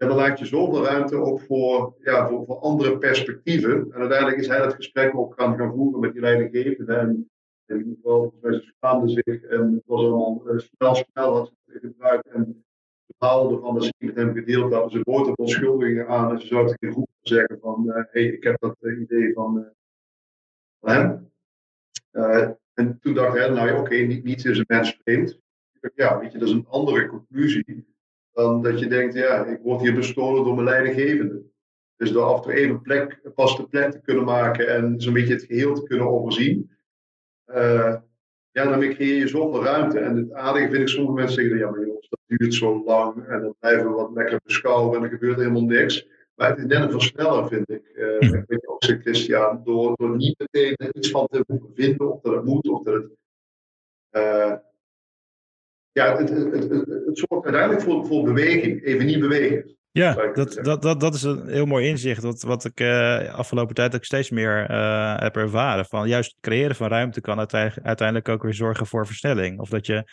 En 0.00 0.08
dan 0.08 0.16
laat 0.16 0.38
je 0.38 0.46
zoveel 0.46 0.84
ruimte 0.84 1.16
ook 1.16 1.40
voor, 1.40 1.94
ja, 2.02 2.28
voor, 2.28 2.44
voor 2.46 2.58
andere 2.58 2.98
perspectieven. 2.98 3.92
En 3.92 4.00
uiteindelijk 4.00 4.38
is 4.38 4.46
hij 4.46 4.58
dat 4.58 4.74
gesprek 4.74 5.16
ook 5.16 5.34
gaan, 5.34 5.56
gaan 5.56 5.72
voeren 5.72 6.00
met 6.00 6.12
die 6.12 6.20
leidinggevende. 6.20 6.94
En 6.94 7.30
in 7.66 7.76
ieder 7.76 7.94
geval, 7.94 8.34
ze 8.42 8.72
schaamden 8.76 9.10
zich 9.10 9.42
en 9.42 9.72
het 9.72 9.82
was 9.86 10.00
allemaal 10.00 10.42
uh, 10.46 10.58
snel, 10.58 10.94
snel 10.94 11.34
had 11.34 11.52
ze 11.66 11.78
gebruikt. 11.78 12.26
En 12.26 12.64
ze 13.06 13.14
haalden 13.18 13.60
van 13.60 13.74
dat 13.74 13.84
ze 13.84 13.92
met 13.98 14.14
hem 14.14 14.34
gedeeld 14.34 14.72
hadden. 14.72 14.90
Ze 14.90 15.00
boten 15.02 15.34
verontschuldigingen 15.34 16.08
aan 16.08 16.30
en 16.30 16.40
ze 16.40 16.46
zouden 16.46 16.76
geen 16.78 16.92
groep 16.92 17.10
zeggen 17.20 17.58
van, 17.60 17.88
hé, 17.88 17.98
uh, 17.98 18.04
hey, 18.10 18.24
ik 18.24 18.42
heb 18.42 18.60
dat 18.60 18.76
uh, 18.80 19.00
idee 19.00 19.32
van, 19.32 19.72
hem. 20.80 21.30
en 22.74 22.98
toen 23.00 23.14
dacht 23.14 23.36
hij, 23.36 23.48
nou 23.48 23.68
ja, 23.68 23.80
oké, 23.80 23.94
niet, 23.94 24.24
niets 24.24 24.44
is 24.44 24.58
een 24.58 24.64
mens 24.68 24.98
vreemd. 25.02 25.38
Ja, 25.94 26.18
weet 26.18 26.32
je, 26.32 26.38
dat 26.38 26.48
is 26.48 26.54
een 26.54 26.66
andere 26.68 27.06
conclusie 27.06 27.88
dan 28.32 28.62
dat 28.62 28.78
je 28.78 28.86
denkt, 28.86 29.14
ja, 29.14 29.44
ik 29.44 29.60
word 29.62 29.80
hier 29.80 29.94
bestolen 29.94 30.44
door 30.44 30.54
mijn 30.54 30.66
leidinggevende. 30.66 31.42
Dus 31.96 32.12
door 32.12 32.22
af 32.22 32.36
en 32.36 32.42
toe 32.42 32.52
even 32.52 32.80
plek, 32.80 33.20
pas 33.34 33.56
de 33.56 33.68
plek 33.68 33.90
te 33.90 34.00
kunnen 34.00 34.24
maken 34.24 34.68
en 34.68 35.00
zo'n 35.00 35.12
beetje 35.12 35.34
het 35.34 35.44
geheel 35.44 35.74
te 35.74 35.82
kunnen 35.82 36.10
overzien. 36.10 36.70
Uh, 37.46 37.96
ja, 38.50 38.64
dan 38.64 38.78
creëer 38.80 39.16
je 39.16 39.28
zoveel 39.28 39.64
ruimte. 39.64 39.98
En 39.98 40.16
het 40.16 40.32
aardige 40.32 40.68
vind 40.68 40.80
ik, 40.80 40.88
sommige 40.88 41.14
mensen 41.14 41.34
zeggen, 41.34 41.58
ja 41.58 41.70
maar 41.70 41.86
jongens, 41.86 42.08
dat 42.08 42.20
duurt 42.26 42.54
zo 42.54 42.84
lang 42.84 43.26
en 43.26 43.40
dan 43.40 43.54
blijven 43.58 43.88
we 43.88 43.94
wat 43.94 44.10
lekker 44.14 44.40
beschouwen 44.44 44.96
en 44.96 45.02
er 45.02 45.10
gebeurt 45.10 45.38
helemaal 45.38 45.64
niks. 45.64 46.08
Maar 46.34 46.48
het 46.48 46.58
is 46.58 46.64
net 46.64 46.82
een 46.82 46.90
versneller, 46.90 47.48
vind 47.48 47.70
ik. 47.70 47.90
Uh, 47.94 48.20
ik 48.20 48.44
weet 48.46 48.68
ook 48.68 48.84
zegt 48.84 49.00
Christian, 49.00 49.60
door, 49.64 49.96
door 49.96 50.16
niet 50.16 50.38
meteen 50.38 50.76
iets 50.92 51.10
van 51.10 51.26
te 51.26 51.44
vinden, 51.74 52.12
of 52.12 52.20
dat 52.20 52.34
het 52.34 52.44
moet, 52.44 52.68
of 52.68 52.82
dat 52.82 52.94
het... 52.94 53.10
Uh, 54.12 54.54
ja, 55.92 56.16
het, 56.16 56.28
het, 56.28 56.52
het, 56.52 56.70
het, 56.70 57.18
zorgt 57.18 57.44
uiteindelijk 57.44 57.82
voor, 57.82 58.06
voor 58.06 58.24
beweging, 58.24 58.84
even 58.84 59.06
niet 59.06 59.20
bewegen. 59.20 59.78
Ja, 59.92 60.32
dat, 60.32 60.58
dat, 60.62 60.82
dat, 60.82 61.00
dat 61.00 61.14
is 61.14 61.22
een 61.22 61.48
heel 61.48 61.66
mooi 61.66 61.86
inzicht. 61.86 62.22
Wat, 62.22 62.42
wat 62.42 62.64
ik 62.64 62.80
uh, 62.80 63.34
afgelopen 63.34 63.74
tijd 63.74 63.94
ook 63.94 64.04
steeds 64.04 64.30
meer 64.30 64.70
uh, 64.70 65.18
heb 65.18 65.36
ervaren. 65.36 65.84
Van 65.84 66.08
juist 66.08 66.30
het 66.30 66.40
creëren 66.40 66.76
van 66.76 66.88
ruimte 66.88 67.20
kan 67.20 67.38
uiteindelijk 67.38 68.28
ook 68.28 68.42
weer 68.42 68.54
zorgen 68.54 68.86
voor 68.86 69.06
versnelling. 69.06 69.60
Of 69.60 69.68
dat 69.68 69.86
je, 69.86 70.04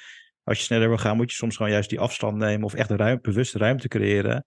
als 0.43 0.57
je 0.57 0.63
sneller 0.63 0.88
wil 0.88 0.97
gaan, 0.97 1.15
moet 1.15 1.32
je 1.32 1.38
soms 1.38 1.55
gewoon 1.55 1.71
juist 1.71 1.89
die 1.89 1.99
afstand 1.99 2.38
nemen. 2.38 2.65
Of 2.65 2.73
echt 2.73 2.89
ruim, 2.89 3.19
bewust 3.21 3.55
ruimte 3.55 3.88
creëren. 3.88 4.45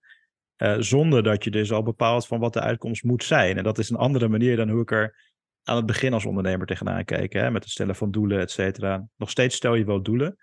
Uh, 0.57 0.75
zonder 0.79 1.23
dat 1.23 1.43
je 1.43 1.51
dus 1.51 1.71
al 1.71 1.83
bepaalt 1.83 2.27
van 2.27 2.39
wat 2.39 2.53
de 2.53 2.61
uitkomst 2.61 3.03
moet 3.03 3.23
zijn. 3.23 3.57
En 3.57 3.63
dat 3.63 3.77
is 3.77 3.89
een 3.89 3.97
andere 3.97 4.27
manier 4.27 4.55
dan 4.55 4.69
hoe 4.69 4.81
ik 4.81 4.91
er 4.91 5.15
aan 5.63 5.75
het 5.75 5.85
begin 5.85 6.13
als 6.13 6.25
ondernemer 6.25 6.67
tegenaan 6.67 7.05
keek. 7.05 7.33
Hè? 7.33 7.51
Met 7.51 7.63
het 7.63 7.71
stellen 7.71 7.95
van 7.95 8.11
doelen, 8.11 8.39
et 8.39 8.51
cetera. 8.51 9.05
Nog 9.17 9.29
steeds 9.29 9.55
stel 9.55 9.75
je 9.75 9.85
wel 9.85 10.01
doelen. 10.01 10.37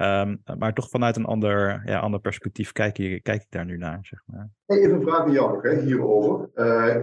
Um, 0.00 0.42
maar 0.58 0.74
toch 0.74 0.88
vanuit 0.88 1.16
een 1.16 1.24
ander, 1.24 1.82
ja, 1.84 1.98
ander 1.98 2.20
perspectief 2.20 2.72
kijk, 2.72 2.94
kijk 3.22 3.42
ik 3.42 3.46
daar 3.48 3.64
nu 3.64 3.76
naar. 3.76 3.98
Zeg 4.02 4.22
maar. 4.26 4.50
Even 4.66 4.94
een 4.94 5.02
vraag 5.02 5.20
aan 5.20 5.32
jou 5.32 5.68
hè, 5.68 5.80
hierover. 5.80 6.50
Uh, 6.54 6.96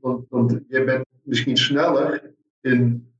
want, 0.00 0.26
want 0.28 0.60
jij 0.68 0.84
bent 0.84 1.04
misschien 1.22 1.56
sneller 1.56 2.34
in 2.60 3.12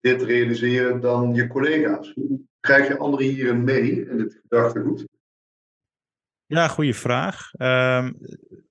dit 0.00 0.22
realiseren 0.22 1.00
dan 1.00 1.34
je 1.34 1.46
collega's. 1.46 2.12
Hoe 2.14 2.40
krijg 2.60 2.88
je 2.88 2.98
anderen 2.98 3.26
hierin 3.26 3.64
mee 3.64 4.08
in 4.08 4.16
dit 4.16 4.40
gedachtegoed? 4.42 5.06
Ja, 6.46 6.68
goede 6.68 6.94
vraag. 6.94 7.52
Um, 7.58 8.18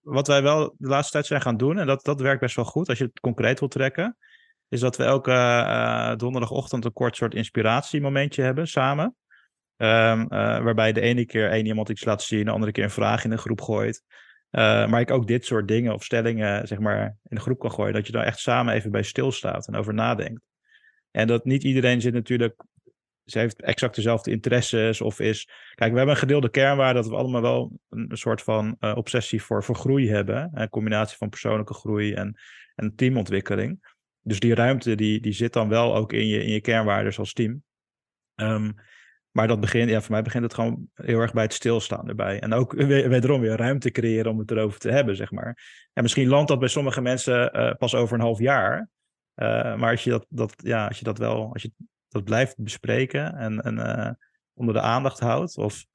wat 0.02 0.28
wij 0.28 0.42
wel 0.42 0.76
de 0.78 0.88
laatste 0.88 1.12
tijd 1.12 1.26
zijn 1.26 1.42
gaan 1.42 1.58
doen, 1.58 1.78
en 1.78 1.88
dat, 1.88 2.04
dat 2.04 2.22
werkt 2.22 2.42
best 2.42 2.56
wel 2.56 2.66
goed 2.66 2.90
als 2.90 2.98
je 2.98 3.04
het 3.04 3.20
concreet 3.20 3.60
wilt 3.60 3.72
trekken, 3.72 4.18
is 4.70 4.80
dat 4.80 4.98
we 4.98 5.04
elke 5.04 5.32
uh, 5.32 6.16
donderdagochtend 6.16 6.86
een 6.86 6.94
kort 6.94 7.16
soort 7.16 7.34
inspiratiemomentje 7.34 8.42
hebben 8.42 8.68
samen. 8.68 9.16
Um, 9.78 10.22
uh, 10.22 10.28
waarbij 10.30 10.94
de 10.94 11.02
ene 11.02 11.26
keer 11.26 11.50
één 11.50 11.66
iemand 11.66 11.90
iets 11.90 12.04
laat 12.04 12.24
zien, 12.24 12.46
de 12.46 12.52
andere 12.52 12.72
keer 12.72 12.84
een 12.84 12.90
vraag 12.90 13.24
in 13.24 13.30
de 13.30 13.38
groep 13.38 13.62
gooit. 13.62 14.04
Uh, 14.52 14.88
maar 14.88 15.02
ik 15.02 15.12
ook 15.12 15.28
dit 15.28 15.46
soort 15.46 15.68
dingen 15.68 15.94
of 15.94 16.04
stellingen 16.04 16.68
zeg 16.68 16.80
maar, 16.80 17.04
in 17.06 17.36
de 17.36 17.42
groep 17.42 17.60
kan 17.60 17.72
gooien. 17.72 17.94
Dat 17.94 18.06
je 18.06 18.12
dan 18.12 18.24
echt 18.24 18.40
samen 18.40 18.74
even 18.74 18.92
bij 18.92 19.04
stilstaat 19.04 19.68
en 19.68 19.76
over 19.76 19.94
nadenkt. 19.94 20.42
En 21.12 21.28
dat 21.28 21.46
niet 21.46 21.64
iedereen 21.64 22.02
zit 22.02 22.14
natuurlijk. 22.14 22.64
Ze 23.26 23.40
heeft 23.40 23.62
exact 23.62 23.96
dezelfde 23.96 24.32
interesses 24.32 25.02
of 25.02 25.20
is. 25.20 25.50
Kijk, 25.76 25.92
we 25.92 25.98
hebben 25.98 26.16
een 26.16 26.22
gedeelde 26.22 26.50
kernwaarde 26.50 27.00
dat 27.00 27.10
we 27.10 27.16
allemaal 27.16 27.42
wel 27.42 27.80
een, 27.90 28.10
soort 28.18 28.42
van 28.42 28.76
uh, 28.80 28.96
obsessie 28.96 29.42
voor, 29.42 29.64
voor 29.64 29.76
groei 29.76 30.10
hebben. 30.10 30.50
Een 30.54 30.70
combinatie 30.70 31.18
van 31.18 31.30
persoonlijke 31.30 31.74
groei 31.74 32.14
en, 32.14 32.40
en 32.76 32.96
teamontwikkeling. 32.96 33.96
Dus 34.22 34.40
die 34.40 34.56
ruimte 34.56 34.96
die, 34.96 35.20
die 35.20 35.34
zit 35.34 35.54
dan 35.54 35.70
wel 35.70 35.96
ook 35.96 36.14
in 36.14 36.28
je, 36.28 36.44
in 36.44 36.52
je 36.52 36.62
kernwaarden 36.62 37.16
als 37.18 37.34
team. 37.34 37.64
Um, 38.36 38.76
maar 39.38 39.48
dat 39.48 39.60
begint, 39.60 39.90
ja, 39.90 40.02
voor 40.02 40.12
mij 40.12 40.22
begint 40.22 40.44
het 40.44 40.54
gewoon 40.54 40.90
heel 40.94 41.20
erg 41.20 41.34
bij 41.34 41.44
het 41.44 41.54
stilstaan 41.54 42.08
erbij. 42.08 42.40
En 42.40 42.54
ook 42.54 42.74
wederom 43.16 43.42
weer 43.42 43.56
ruimte 43.56 43.92
creëren 43.92 44.32
om 44.32 44.40
het 44.40 44.52
erover 44.52 44.80
te 44.80 44.92
hebben, 44.92 45.16
zeg 45.16 45.32
maar. 45.32 45.58
En 45.94 46.04
misschien 46.04 46.28
landt 46.28 46.48
dat 46.48 46.60
bij 46.60 46.68
sommige 46.68 47.02
mensen 47.02 47.58
uh, 47.58 47.74
pas 47.74 47.96
over 47.96 48.16
een 48.16 48.24
half 48.24 48.40
jaar. 48.40 48.90
Uh, 49.36 49.76
maar 49.76 49.92
als 49.92 50.04
je 50.04 50.10
dat, 50.10 50.26
dat, 50.30 50.54
ja, 50.58 50.88
als 50.88 50.98
je 50.98 51.04
dat 51.04 51.18
wel, 51.18 51.50
als 51.54 51.62
je 51.62 51.72
dat 52.10 52.24
blijft 52.24 52.64
bespreken 52.64 53.36
en, 53.36 53.62
en 53.62 53.76
uh, 53.78 54.10
onder 54.54 54.74
de 54.74 54.82
aandacht 54.82 55.20
houdt, 55.20 55.58
of 55.58 55.86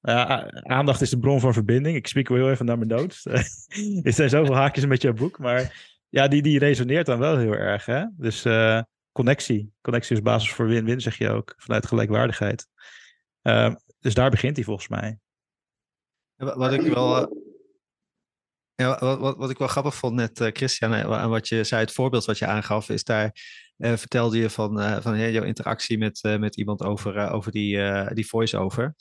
ja, 0.00 0.50
aandacht 0.50 1.00
is 1.00 1.10
de 1.10 1.18
bron 1.18 1.40
van 1.40 1.52
verbinding. 1.52 1.96
Ik 1.96 2.06
spreek 2.06 2.28
wel 2.28 2.38
heel 2.38 2.50
even 2.50 2.66
naar 2.66 2.78
mijn 2.78 2.90
notes. 2.90 3.26
er 4.02 4.12
zijn 4.12 4.28
zoveel 4.28 4.54
haakjes 4.54 4.86
met 4.86 5.02
jouw 5.02 5.12
boek, 5.12 5.38
maar 5.38 5.88
ja, 6.08 6.28
die, 6.28 6.42
die 6.42 6.58
resoneert 6.58 7.06
dan 7.06 7.18
wel 7.18 7.36
heel 7.36 7.54
erg. 7.54 7.86
Hè? 7.86 8.04
Dus 8.16 8.42
connectie. 9.12 9.72
Connectie 9.80 10.16
is 10.16 10.22
basis 10.22 10.52
voor 10.52 10.66
win-win, 10.66 11.00
zeg 11.00 11.18
je 11.18 11.30
ook, 11.30 11.54
vanuit 11.56 11.86
gelijkwaardigheid. 11.86 12.66
Uh, 13.42 13.74
dus 13.98 14.14
daar 14.14 14.30
begint 14.30 14.56
hij 14.56 14.64
volgens 14.64 14.88
mij. 14.88 15.18
Wat 16.36 16.72
ik 16.72 16.80
wel, 16.80 17.22
uh, 17.22 17.36
ja, 18.74 18.98
wat, 18.98 19.18
wat, 19.18 19.36
wat, 19.36 19.50
ik 19.50 19.58
wel 19.58 19.68
grappig 19.68 19.94
vond 19.94 20.14
net, 20.14 20.40
uh, 20.40 20.48
Christian, 20.52 20.94
en 20.94 21.28
wat 21.28 21.48
je 21.48 21.64
zei, 21.64 21.80
het 21.80 21.92
voorbeeld 21.92 22.24
wat 22.24 22.38
je 22.38 22.46
aangaf, 22.46 22.88
is 22.88 23.04
daar 23.04 23.36
vertelde 23.78 24.38
je 24.38 24.50
van, 24.50 25.02
van 25.02 25.30
jouw 25.30 25.42
interactie 25.42 25.98
met, 25.98 26.20
met 26.22 26.56
iemand 26.56 26.82
over, 26.82 27.30
over 27.30 27.52
die, 27.52 27.78
die 28.14 28.26
voice-over. 28.26 28.94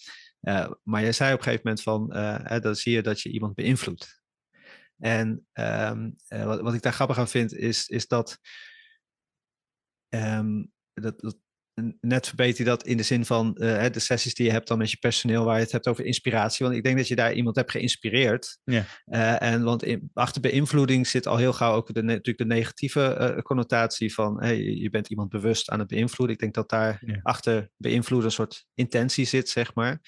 maar 0.84 1.04
je 1.04 1.12
zei 1.12 1.34
op 1.34 1.38
een 1.38 1.44
gegeven 1.44 1.62
moment 1.64 1.82
van, 1.82 2.08
dan 2.62 2.76
zie 2.76 2.94
je 2.94 3.02
dat 3.02 3.22
je 3.22 3.30
iemand 3.30 3.56
beïnvloedt. 3.56 4.22
En 5.00 5.48
um, 5.54 6.16
wat, 6.28 6.62
wat 6.62 6.74
ik 6.74 6.82
daar 6.82 6.94
grappig 6.94 7.18
aan 7.18 7.28
vind, 7.28 7.54
is, 7.54 7.88
is 7.88 8.08
dat 8.08 8.40
Um, 10.10 10.72
dat, 10.94 11.20
dat, 11.20 11.38
net 12.00 12.28
verbeter 12.28 12.58
je 12.58 12.70
dat 12.70 12.86
in 12.86 12.98
de 12.98 13.04
zin 13.04 13.26
van 13.26 13.56
uh, 13.60 13.86
de 13.92 14.00
sessies 14.00 14.34
die 14.34 14.46
je 14.46 14.52
hebt 14.52 14.68
dan 14.68 14.78
met 14.78 14.92
je 14.92 14.98
personeel, 14.98 15.46
waar 15.46 15.56
je 15.56 15.64
het 15.64 15.72
hebt 15.72 15.88
over 15.88 16.06
inspiratie. 16.06 16.66
Want 16.66 16.78
ik 16.78 16.84
denk 16.84 16.98
dat 16.98 17.08
je 17.08 17.16
daar 17.16 17.34
iemand 17.34 17.56
hebt 17.56 17.72
geïnspireerd. 17.72 18.60
Ja. 18.64 18.86
Uh, 19.06 19.42
en 19.42 19.64
want 19.64 19.84
in, 19.84 20.10
achter 20.14 20.42
beïnvloeding 20.42 21.08
zit 21.08 21.28
al 21.28 21.38
heel 21.38 21.54
gauw 21.54 21.76
ook 21.76 21.94
de, 21.94 22.02
natuurlijk 22.02 22.38
de 22.38 22.56
negatieve 22.56 23.34
uh, 23.36 23.42
connotatie 23.42 24.14
van 24.14 24.42
hey, 24.42 24.58
je 24.58 24.90
bent 24.90 25.10
iemand 25.10 25.30
bewust 25.30 25.70
aan 25.70 25.80
het 25.80 25.88
beïnvloeden. 25.88 26.36
Ik 26.36 26.42
denk 26.42 26.54
dat 26.54 26.70
daar 26.70 27.02
ja. 27.06 27.20
achter 27.24 27.70
beïnvloeden 27.78 28.28
een 28.28 28.36
soort 28.36 28.66
intentie 28.74 29.26
zit, 29.26 29.50
zeg 29.50 29.74
maar. 29.74 30.00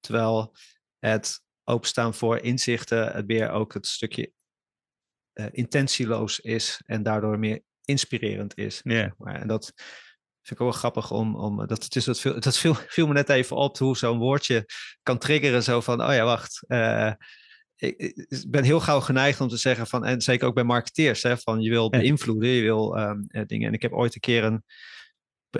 Terwijl 0.00 0.56
het 0.98 1.44
openstaan 1.64 2.14
voor 2.14 2.38
inzichten 2.38 3.12
het 3.12 3.26
weer 3.26 3.50
ook 3.50 3.74
het 3.74 3.86
stukje 3.86 4.32
intentieloos 5.50 6.40
is 6.40 6.80
en 6.86 7.02
daardoor 7.02 7.38
meer 7.38 7.62
inspirerend 7.86 8.58
is. 8.58 8.80
Ja. 8.84 9.14
Maar, 9.18 9.40
en 9.40 9.48
dat 9.48 9.72
vind 10.42 10.60
ik 10.60 10.60
ook 10.60 10.70
wel 10.72 10.80
grappig 10.80 11.10
om, 11.10 11.36
om 11.36 11.66
dat, 11.66 11.84
het 11.84 11.96
is, 11.96 12.04
dat, 12.04 12.20
viel, 12.20 12.40
dat 12.40 12.58
viel, 12.58 12.74
viel 12.74 13.06
me 13.06 13.12
net 13.12 13.28
even 13.28 13.56
op 13.56 13.78
hoe 13.78 13.96
zo'n 13.96 14.18
woordje 14.18 14.68
kan 15.02 15.18
triggeren. 15.18 15.62
Zo 15.62 15.80
van, 15.80 16.02
oh 16.02 16.14
ja, 16.14 16.24
wacht. 16.24 16.64
Uh, 16.68 17.12
ik, 17.76 17.96
ik, 17.96 18.44
ben 18.48 18.64
heel 18.64 18.80
gauw 18.80 19.00
geneigd 19.00 19.40
om 19.40 19.48
te 19.48 19.56
zeggen 19.56 19.86
van, 19.86 20.04
en 20.04 20.20
zeker 20.20 20.46
ook 20.46 20.54
bij 20.54 20.64
marketeers, 20.64 21.22
hè, 21.22 21.38
van 21.38 21.60
je 21.60 21.70
wil 21.70 21.90
beïnvloeden, 21.90 22.48
je 22.48 22.62
wil 22.62 22.98
um, 22.98 23.26
dingen. 23.46 23.68
En 23.68 23.74
ik 23.74 23.82
heb 23.82 23.92
ooit 23.92 24.14
een 24.14 24.20
keer 24.20 24.44
een 24.44 24.64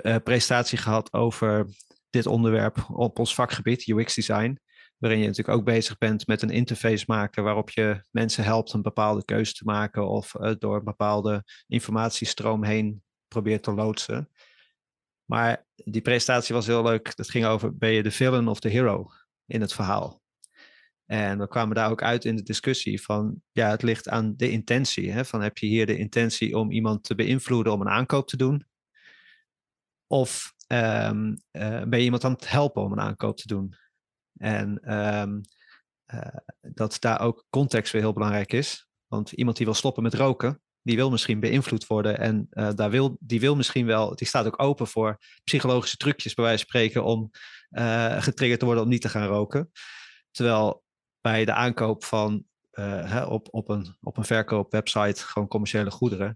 uh, 0.03 0.15
presentatie 0.23 0.77
gehad 0.77 1.13
over 1.13 1.65
dit 2.09 2.25
onderwerp 2.25 2.85
op 2.89 3.19
ons 3.19 3.35
vakgebied, 3.35 3.87
UX 3.87 4.15
design. 4.15 4.59
Waarin 4.97 5.19
je 5.19 5.27
natuurlijk 5.27 5.57
ook 5.57 5.65
bezig 5.65 5.97
bent 5.97 6.27
met 6.27 6.41
een 6.41 6.49
interface 6.49 7.03
maken 7.07 7.43
waarop 7.43 7.69
je 7.69 8.03
mensen 8.11 8.43
helpt 8.43 8.73
een 8.73 8.81
bepaalde 8.81 9.25
keuze 9.25 9.53
te 9.53 9.63
maken 9.63 10.07
of 10.07 10.33
uh, 10.33 10.51
door 10.59 10.75
een 10.75 10.83
bepaalde 10.83 11.43
informatiestroom 11.67 12.63
heen 12.63 13.03
probeert 13.27 13.63
te 13.63 13.73
loodsen. 13.73 14.29
Maar 15.25 15.67
die 15.75 16.01
presentatie 16.01 16.55
was 16.55 16.67
heel 16.67 16.83
leuk. 16.83 17.15
Dat 17.15 17.29
ging 17.29 17.45
over, 17.45 17.77
ben 17.77 17.91
je 17.91 18.03
de 18.03 18.11
villain 18.11 18.47
of 18.47 18.59
de 18.59 18.69
hero 18.69 19.07
in 19.45 19.61
het 19.61 19.73
verhaal? 19.73 20.21
En 21.05 21.39
we 21.39 21.47
kwamen 21.47 21.75
daar 21.75 21.89
ook 21.89 22.03
uit 22.03 22.25
in 22.25 22.35
de 22.35 22.43
discussie 22.43 23.01
van, 23.01 23.41
ja, 23.51 23.69
het 23.69 23.81
ligt 23.81 24.09
aan 24.09 24.33
de 24.35 24.49
intentie. 24.49 25.11
Hè? 25.11 25.25
Van 25.25 25.41
heb 25.41 25.57
je 25.57 25.65
hier 25.65 25.85
de 25.85 25.97
intentie 25.97 26.57
om 26.57 26.71
iemand 26.71 27.03
te 27.03 27.15
beïnvloeden 27.15 27.73
om 27.73 27.81
een 27.81 27.89
aankoop 27.89 28.27
te 28.27 28.37
doen? 28.37 28.67
Of 30.07 30.53
um, 30.67 31.37
uh, 31.51 31.83
ben 31.83 31.99
je 31.99 32.05
iemand 32.05 32.23
aan 32.23 32.31
het 32.31 32.49
helpen 32.49 32.81
om 32.81 32.91
een 32.91 32.99
aankoop 32.99 33.37
te 33.37 33.47
doen? 33.47 33.75
En 34.37 34.97
um, 34.97 35.41
uh, 36.13 36.35
dat 36.61 36.97
daar 36.99 37.21
ook 37.21 37.45
context 37.49 37.91
weer 37.91 38.01
heel 38.01 38.13
belangrijk 38.13 38.53
is. 38.53 38.87
Want 39.07 39.31
iemand 39.31 39.57
die 39.57 39.65
wil 39.65 39.75
stoppen 39.75 40.03
met 40.03 40.13
roken, 40.13 40.61
die 40.81 40.95
wil 40.95 41.09
misschien 41.09 41.39
beïnvloed 41.39 41.87
worden. 41.87 42.19
En 42.19 42.47
uh, 42.51 42.69
daar 42.75 42.89
wil, 42.89 43.17
die 43.19 43.39
wil 43.39 43.55
misschien 43.55 43.85
wel, 43.85 44.15
die 44.15 44.27
staat 44.27 44.45
ook 44.45 44.61
open 44.61 44.87
voor 44.87 45.17
psychologische 45.43 45.97
trucjes, 45.97 46.33
bij 46.33 46.43
wijze 46.43 46.59
van 46.59 46.69
spreken, 46.69 47.03
om 47.03 47.31
uh, 47.69 48.21
getriggerd 48.21 48.59
te 48.59 48.65
worden 48.65 48.83
om 48.83 48.89
niet 48.89 49.01
te 49.01 49.09
gaan 49.09 49.27
roken. 49.27 49.71
Terwijl 50.31 50.83
bij 51.21 51.45
de 51.45 51.53
aankoop 51.53 52.03
van 52.03 52.45
hè, 52.71 53.23
op, 53.23 53.47
op, 53.51 53.69
een, 53.69 53.97
op 54.01 54.17
een 54.17 54.25
verkoopwebsite 54.25 55.23
gewoon 55.23 55.47
commerciële 55.47 55.91
goederen, 55.91 56.35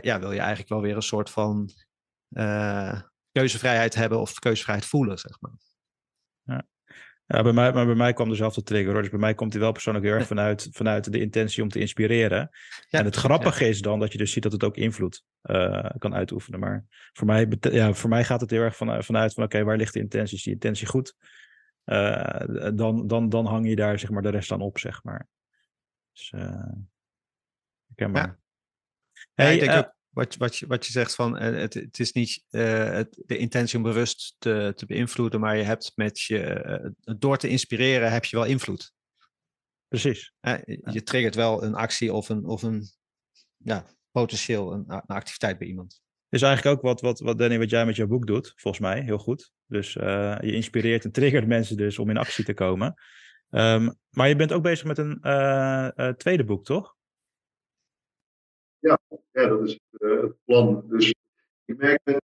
ja, 0.00 0.18
wil 0.20 0.32
je 0.32 0.38
eigenlijk 0.38 0.68
wel 0.68 0.80
weer 0.80 0.96
een 0.96 1.02
soort 1.02 1.30
van 1.30 1.70
keuzevrijheid 3.32 3.94
hebben 3.94 4.20
of 4.20 4.38
keuzevrijheid 4.38 4.86
voelen, 4.86 5.18
zeg 5.18 5.40
maar. 5.40 5.56
Ja. 6.42 6.66
Ja, 7.26 7.42
bij 7.42 7.52
mij, 7.52 7.72
maar 7.72 7.86
bij 7.86 7.94
mij 7.94 8.12
kwam 8.12 8.28
dezelfde 8.28 8.62
trigger. 8.62 8.94
Dus 8.94 9.10
bij 9.10 9.18
mij 9.18 9.34
komt 9.34 9.52
hij 9.52 9.62
wel 9.62 9.72
persoonlijk 9.72 10.04
heel 10.04 10.14
erg 10.14 10.26
vanuit, 10.34 10.68
vanuit 10.72 11.12
de 11.12 11.20
intentie 11.20 11.62
om 11.62 11.68
te 11.68 11.80
inspireren. 11.80 12.50
Ja, 12.88 12.98
en 12.98 13.04
het 13.04 13.16
grappige 13.16 13.64
ja. 13.64 13.70
is 13.70 13.80
dan 13.80 13.98
dat 13.98 14.12
je 14.12 14.18
dus 14.18 14.32
ziet 14.32 14.42
dat 14.42 14.52
het 14.52 14.64
ook 14.64 14.76
invloed 14.76 15.24
uh, 15.42 15.90
kan 15.98 16.14
uitoefenen. 16.14 16.60
Maar 16.60 16.84
voor 17.12 17.26
mij, 17.26 17.48
ja, 17.60 17.92
voor 17.92 18.10
mij 18.10 18.24
gaat 18.24 18.40
het 18.40 18.50
heel 18.50 18.62
erg 18.62 18.76
van, 18.76 19.04
vanuit 19.04 19.34
van 19.34 19.44
oké, 19.44 19.54
okay, 19.54 19.66
waar 19.66 19.76
ligt 19.76 19.92
de 19.92 20.00
intentie? 20.00 20.36
Is 20.36 20.42
die 20.42 20.52
intentie 20.52 20.86
goed? 20.86 21.16
Uh, 21.84 22.40
dan, 22.74 23.06
dan, 23.06 23.28
dan 23.28 23.46
hang 23.46 23.68
je 23.68 23.76
daar 23.76 23.98
zeg 23.98 24.10
maar 24.10 24.22
de 24.22 24.28
rest 24.28 24.52
aan 24.52 24.60
op, 24.60 24.78
zeg 24.78 25.02
maar. 25.02 25.28
Dus, 26.12 26.32
uh, 26.36 26.72
ja. 27.96 28.38
Hey, 29.34 29.54
ik 29.54 29.60
denk 29.60 29.72
ook, 29.72 29.94
wat, 30.14 30.36
wat, 30.36 30.56
je, 30.56 30.66
wat 30.66 30.86
je 30.86 30.92
zegt 30.92 31.14
van 31.14 31.38
het, 31.38 31.74
het 31.74 31.98
is 31.98 32.12
niet 32.12 32.44
uh, 32.50 32.90
het, 32.90 33.22
de 33.26 33.36
intentie 33.36 33.76
om 33.76 33.82
bewust 33.82 34.36
te, 34.38 34.72
te 34.76 34.86
beïnvloeden, 34.86 35.40
maar 35.40 35.56
je 35.56 35.62
hebt 35.62 35.92
met 35.94 36.20
je, 36.20 36.92
uh, 37.04 37.16
door 37.18 37.36
te 37.36 37.48
inspireren 37.48 38.12
heb 38.12 38.24
je 38.24 38.36
wel 38.36 38.46
invloed. 38.46 38.92
Precies. 39.88 40.32
Uh, 40.40 40.54
je 40.64 41.02
triggert 41.02 41.34
wel 41.34 41.64
een 41.64 41.74
actie 41.74 42.12
of 42.12 42.28
een, 42.28 42.44
of 42.44 42.62
een 42.62 42.88
ja, 43.56 43.86
potentieel 44.10 44.72
een, 44.72 44.84
een 44.86 45.02
activiteit 45.06 45.58
bij 45.58 45.68
iemand. 45.68 46.02
Is 46.28 46.42
eigenlijk 46.42 46.76
ook 46.76 46.82
wat, 46.82 47.00
wat, 47.00 47.20
wat 47.20 47.38
Danny, 47.38 47.58
wat 47.58 47.70
jij 47.70 47.86
met 47.86 47.96
jouw 47.96 48.06
boek 48.06 48.26
doet, 48.26 48.52
volgens 48.56 48.82
mij, 48.82 49.02
heel 49.02 49.18
goed. 49.18 49.52
Dus 49.66 49.92
je 49.92 50.52
inspireert 50.52 51.04
en 51.04 51.12
triggert 51.12 51.46
mensen 51.46 51.76
dus 51.76 51.98
om 51.98 52.10
in 52.10 52.16
actie 52.16 52.44
te 52.44 52.54
komen. 52.54 52.94
Um, 53.50 53.98
maar 54.10 54.28
je 54.28 54.36
bent 54.36 54.52
ook 54.52 54.62
bezig 54.62 54.86
met 54.86 54.98
een 54.98 56.16
tweede 56.16 56.44
boek, 56.44 56.64
toch? 56.64 56.96
Ja, 58.84 58.98
ja 59.32 59.46
dat 59.48 59.66
is 59.66 59.80
uh, 59.98 60.20
het 60.20 60.44
plan. 60.44 60.84
Dus 60.88 61.14
ik 61.64 61.76
merk 61.76 62.00
dat 62.04 62.20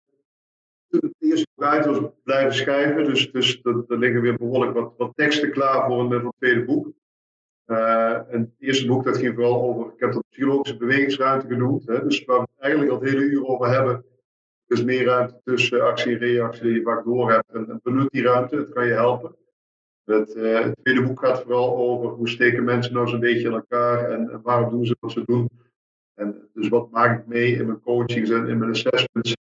het 0.90 1.14
eerste 1.20 1.48
uit 1.56 1.86
was, 1.86 2.00
blijven 2.24 2.54
schrijven. 2.54 3.04
Dus, 3.04 3.32
dus 3.32 3.60
er 3.64 3.98
liggen 3.98 4.22
weer 4.22 4.38
behoorlijk 4.38 4.74
wat, 4.74 4.94
wat 4.98 5.12
teksten 5.16 5.52
klaar 5.52 5.86
voor 5.88 6.00
een, 6.00 6.12
het 6.12 6.34
tweede 6.38 6.66
boek. 6.66 6.92
Uh, 7.68 8.34
en 8.34 8.40
het 8.40 8.56
eerste 8.58 8.88
boek 8.88 9.04
dat 9.04 9.18
ging 9.18 9.36
vooral 9.36 9.62
over, 9.62 9.94
ik 9.94 10.00
heb 10.00 10.14
dat 10.14 10.24
psychologische 10.30 10.78
bewegingsruimte 10.78 11.48
genoemd. 11.48 11.88
Hè, 11.88 12.04
dus 12.04 12.26
waar 12.26 12.38
we 12.38 12.48
het 12.52 12.62
eigenlijk 12.62 12.92
al 12.92 13.00
het 13.00 13.10
hele 13.10 13.22
uur 13.22 13.46
over 13.46 13.68
hebben. 13.68 14.06
Dus 14.66 14.84
meer 14.84 15.06
ruimte 15.06 15.42
tussen 15.44 15.82
actie 15.82 16.12
en 16.12 16.18
reactie 16.18 16.64
die 16.64 16.74
je 16.74 16.82
vaak 16.82 17.04
door 17.04 17.32
hebt. 17.32 17.50
En, 17.54 17.70
en 17.70 17.80
benut 17.84 18.12
die 18.12 18.24
ruimte, 18.24 18.56
het 18.56 18.70
kan 18.70 18.88
je 18.88 18.94
helpen. 18.94 19.36
Het, 20.04 20.34
het 20.34 20.76
tweede 20.82 21.04
boek 21.04 21.20
gaat 21.20 21.42
vooral 21.42 21.78
over 21.78 22.10
hoe 22.10 22.30
steken 22.30 22.64
mensen 22.64 22.94
nou 22.94 23.08
zo'n 23.08 23.20
beetje 23.20 23.48
in 23.48 23.54
elkaar 23.54 24.12
en, 24.12 24.30
en 24.30 24.42
waarom 24.42 24.70
doen 24.70 24.86
ze 24.86 24.96
wat 25.00 25.12
ze 25.12 25.24
doen. 25.26 25.50
En 26.20 26.50
dus 26.54 26.68
wat 26.68 26.92
maak 26.92 27.20
ik 27.20 27.28
mee 27.28 27.52
in 27.52 27.66
mijn 27.66 27.82
coachings 27.82 28.30
en 28.30 28.48
in 28.48 28.58
mijn 28.58 28.72
assessments 28.72 29.36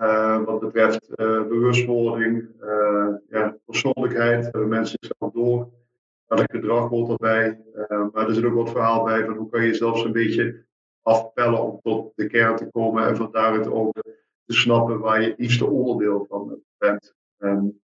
uh, 0.00 0.44
wat 0.44 0.60
betreft 0.60 1.08
uh, 1.08 1.46
bewustwording, 1.46 2.48
uh, 2.62 3.08
ja, 3.28 3.56
persoonlijkheid, 3.64 4.52
mensen 4.52 4.98
zichzelf 5.00 5.32
door. 5.32 5.70
Welk 6.26 6.50
gedrag 6.50 6.88
hoort 6.88 7.10
erbij? 7.10 7.62
maar 7.88 8.28
er 8.28 8.34
zit 8.34 8.44
ook 8.44 8.54
wat 8.54 8.70
verhaal 8.70 9.04
bij 9.04 9.24
van 9.24 9.36
hoe 9.36 9.48
kan 9.48 9.64
je 9.64 9.74
zelfs 9.74 10.04
een 10.04 10.12
beetje 10.12 10.64
afpellen 11.02 11.62
om 11.62 11.80
tot 11.82 12.12
de 12.14 12.26
kern 12.26 12.56
te 12.56 12.70
komen 12.70 13.06
en 13.06 13.16
van 13.16 13.32
daaruit 13.32 13.66
ook 13.66 13.92
te 14.44 14.54
snappen 14.54 14.98
waar 14.98 15.22
je 15.22 15.28
het 15.28 15.38
liefste 15.38 15.66
onderdeel 15.66 16.26
van 16.28 16.62
bent. 16.78 17.14
En 17.38 17.80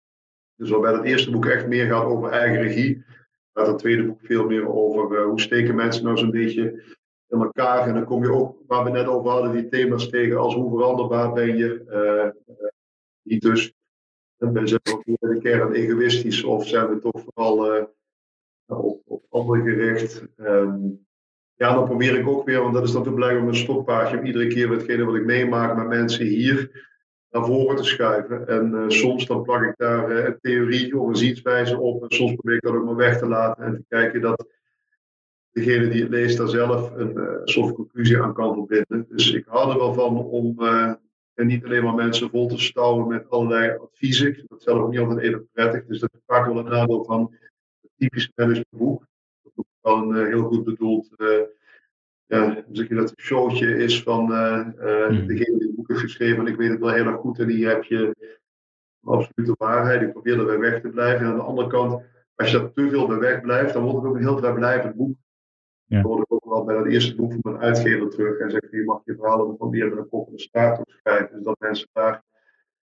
dus 0.56 0.70
waarbij 0.70 0.93
het 0.93 1.05
eerste 1.05 1.31
boek 1.31 1.47
echt 1.47 1.66
meer 1.66 1.86
gaat 1.86 2.05
over 2.05 2.31
eigen 2.31 2.62
regie, 2.62 3.05
gaat 3.52 3.66
het 3.66 3.78
tweede 3.78 4.06
boek 4.06 4.20
veel 4.23 4.47
meer 4.47 4.69
over 4.69 5.23
hoe 5.23 5.40
steken 5.40 5.74
mensen 5.74 6.05
nou 6.05 6.16
zo'n 6.16 6.31
beetje 6.31 6.82
in 7.35 7.40
elkaar. 7.40 7.86
En 7.86 7.94
dan 7.94 8.05
kom 8.05 8.23
je 8.23 8.32
ook, 8.32 8.56
waar 8.66 8.85
we 8.85 8.90
net 8.90 9.06
over 9.06 9.31
hadden, 9.31 9.52
die 9.52 9.69
thema's 9.69 10.09
tegen 10.09 10.39
als 10.39 10.55
hoe 10.55 10.78
veranderbaar 10.78 11.32
ben 11.32 11.56
je. 11.56 11.85
Uh, 11.89 12.56
niet 13.23 13.43
dus, 13.43 13.74
ben 14.36 14.66
je 14.66 14.81
ook 14.93 15.05
in 15.05 15.16
de 15.20 15.39
kern 15.39 15.73
egoïstisch 15.73 16.44
of 16.44 16.66
zijn 16.66 16.89
we 16.89 16.98
toch 16.98 17.24
vooral 17.24 17.77
uh, 17.77 17.85
op, 18.66 19.02
op 19.05 19.24
anderen 19.28 19.65
gericht. 19.65 20.27
Um, 20.36 21.06
ja, 21.55 21.74
dan 21.74 21.85
probeer 21.85 22.19
ik 22.19 22.28
ook 22.28 22.47
weer, 22.47 22.61
want 22.61 22.74
dat 22.74 22.82
is 22.82 22.93
natuurlijk 22.93 23.16
blijkbaar 23.16 23.44
mijn 23.44 23.56
stokpaardje, 23.56 24.19
om 24.19 24.24
iedere 24.24 24.47
keer 24.47 24.70
hetgene 24.70 25.05
wat 25.05 25.15
ik 25.15 25.24
meemaak 25.24 25.77
met 25.77 25.89
mensen 25.89 26.27
hier 26.27 26.89
naar 27.31 27.44
voren 27.44 27.77
te 27.77 27.85
schuiven. 27.85 28.47
En 28.47 28.85
soms 28.93 29.27
dan 29.27 29.43
plak 29.43 29.62
ik 29.62 29.74
daar 29.77 30.11
een 30.11 30.39
theorie 30.40 30.98
of 30.98 31.09
een 31.09 31.16
zienswijze 31.16 31.78
op. 31.78 32.02
En 32.02 32.16
soms 32.16 32.35
probeer 32.35 32.56
ik 32.56 32.62
dat 32.62 32.74
ook 32.74 32.85
maar 32.85 32.97
weg 32.97 33.19
te 33.19 33.27
laten 33.27 33.65
en 33.65 33.74
te 33.74 33.85
kijken 33.89 34.20
dat 34.20 34.47
degene 35.55 35.89
die 35.89 36.03
het 36.03 36.11
leest 36.11 36.39
daar 36.39 36.49
zelf 36.49 36.97
een 36.97 37.17
uh, 37.17 37.41
soort 37.45 37.75
conclusie 37.75 38.23
aan 38.23 38.35
kan 38.35 38.55
verbinden. 38.55 39.07
Dus 39.09 39.33
ik 39.33 39.45
hou 39.47 39.73
er 39.73 39.79
wel 39.79 39.95
van 39.95 40.17
om 40.17 40.55
uh, 40.59 40.93
en 41.35 41.47
niet 41.47 41.65
alleen 41.65 41.85
maar 41.85 41.95
mensen 41.95 42.31
vol 42.31 42.49
te 42.49 42.59
stouwen 42.59 43.09
met 43.09 43.31
allerlei 43.31 43.79
adviezen. 43.79 44.29
Ik 44.29 44.35
vind 44.35 44.49
dat 44.49 44.63
zelf 44.63 44.79
ook 44.79 44.91
niet 44.91 45.01
altijd 45.01 45.19
even 45.19 45.49
prettig. 45.53 45.85
Dus 45.87 46.01
dat 46.01 46.13
is 46.13 46.21
vaak 46.27 46.47
wel 46.47 46.59
een 46.59 46.65
nadeel 46.65 47.05
van 47.05 47.35
het 47.81 47.91
typische 47.97 48.33
managementboek. 48.35 49.07
Dat 49.43 49.53
ook 49.55 49.67
wel 49.81 49.97
een 49.97 50.17
uh, 50.17 50.27
heel 50.27 50.43
goed 50.43 50.65
bedoeld 50.65 51.09
ja, 52.27 52.65
zeg 52.73 52.89
je 52.89 52.95
dat 52.95 53.11
een 53.11 53.25
showtje 53.25 53.77
is 53.77 54.03
van 54.03 54.33
hmm. 54.33 55.27
degene 55.27 55.59
die 55.59 55.67
het 55.67 55.75
boek 55.77 55.89
heeft 55.89 56.01
geschreven. 56.01 56.39
En 56.39 56.53
ik 56.53 56.57
weet 56.57 56.71
het 56.71 56.81
wel 56.81 56.93
heel 56.93 57.07
erg 57.07 57.21
goed 57.21 57.39
en 57.39 57.47
die 57.47 57.67
heb 57.67 57.85
je 57.85 58.15
absolute 59.05 59.55
waarheid. 59.59 60.03
Ik 60.03 60.13
probeer 60.13 60.39
er 60.39 60.45
bij 60.45 60.59
weg 60.59 60.81
te 60.81 60.89
blijven. 60.89 61.21
En 61.21 61.27
aan 61.27 61.37
de 61.37 61.43
andere 61.43 61.69
kant, 61.69 62.03
als 62.35 62.51
je 62.51 62.59
daar 62.59 62.73
te 62.73 62.91
veel 62.91 63.07
bij 63.07 63.19
weg 63.19 63.41
blijft, 63.41 63.73
dan 63.73 63.83
wordt 63.83 63.99
het 63.99 64.07
ook 64.07 64.15
een 64.15 64.23
heel 64.23 64.39
vrijblijvend 64.39 64.95
boek. 64.95 65.17
Ja. 65.86 65.97
Dat 65.97 66.06
hoorde 66.06 66.23
ik 66.23 66.32
ook 66.32 66.44
wel 66.44 66.65
bij 66.65 66.77
dat 66.77 66.86
eerste 66.86 67.15
boek 67.15 67.32
van 67.32 67.40
mijn 67.43 67.65
uitgever 67.65 68.11
terug. 68.11 68.39
En 68.39 68.51
zegt, 68.51 68.70
je 68.70 68.85
mag 68.85 69.01
je 69.05 69.15
verhalen 69.15 69.56
van 69.56 69.70
meer 69.70 69.89
met 69.89 69.98
een 69.98 70.09
kop 70.09 70.32
een 70.32 70.39
staart 70.39 70.81
schrijven. 70.86 71.35
Dus 71.36 71.44
dat 71.44 71.59
mensen 71.59 71.89
daar 71.93 72.23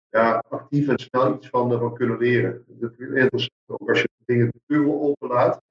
ja, 0.10 0.44
actief 0.50 0.88
en 0.88 1.00
snel 1.00 1.36
iets 1.36 1.50
van, 1.50 1.80
van 1.80 1.94
kunnen 1.94 2.18
leren. 2.18 2.64
Dat 2.68 2.92
is 2.92 3.08
interessant 3.08 3.52
ook 3.68 3.90
als 3.90 4.02
je 4.02 4.10
dingen 4.26 4.52
veel 4.68 5.02
openlaat. 5.02 5.62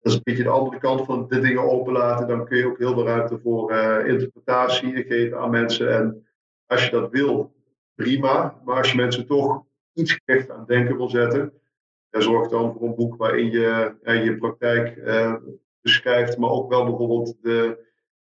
Dat 0.00 0.12
is 0.12 0.14
een 0.14 0.24
beetje 0.24 0.42
de 0.42 0.48
andere 0.48 0.78
kant 0.78 1.04
van 1.04 1.28
de 1.28 1.40
dingen 1.40 1.70
openlaten. 1.70 2.28
Dan 2.28 2.44
kun 2.44 2.56
je 2.56 2.66
ook 2.66 2.78
heel 2.78 2.94
veel 2.94 3.06
ruimte 3.06 3.38
voor 3.38 3.72
uh, 3.72 4.06
interpretatie 4.06 5.04
geven 5.04 5.38
aan 5.38 5.50
mensen. 5.50 5.94
En 5.94 6.26
als 6.66 6.84
je 6.84 6.90
dat 6.90 7.10
wil, 7.10 7.54
prima. 7.94 8.60
Maar 8.64 8.76
als 8.76 8.90
je 8.90 8.96
mensen 8.96 9.26
toch 9.26 9.64
iets 9.92 10.18
gericht 10.24 10.50
aan 10.50 10.64
denken 10.66 10.96
wil 10.96 11.08
zetten, 11.08 11.52
dan 12.10 12.22
zorg 12.22 12.48
dan 12.48 12.72
voor 12.72 12.88
een 12.88 12.94
boek 12.94 13.16
waarin 13.16 13.50
je 13.50 13.94
uh, 14.02 14.24
je 14.24 14.36
praktijk 14.36 14.96
beschrijft, 15.84 16.38
maar 16.38 16.50
ook 16.50 16.70
wel 16.70 16.84
bijvoorbeeld 16.84 17.36
de, 17.42 17.78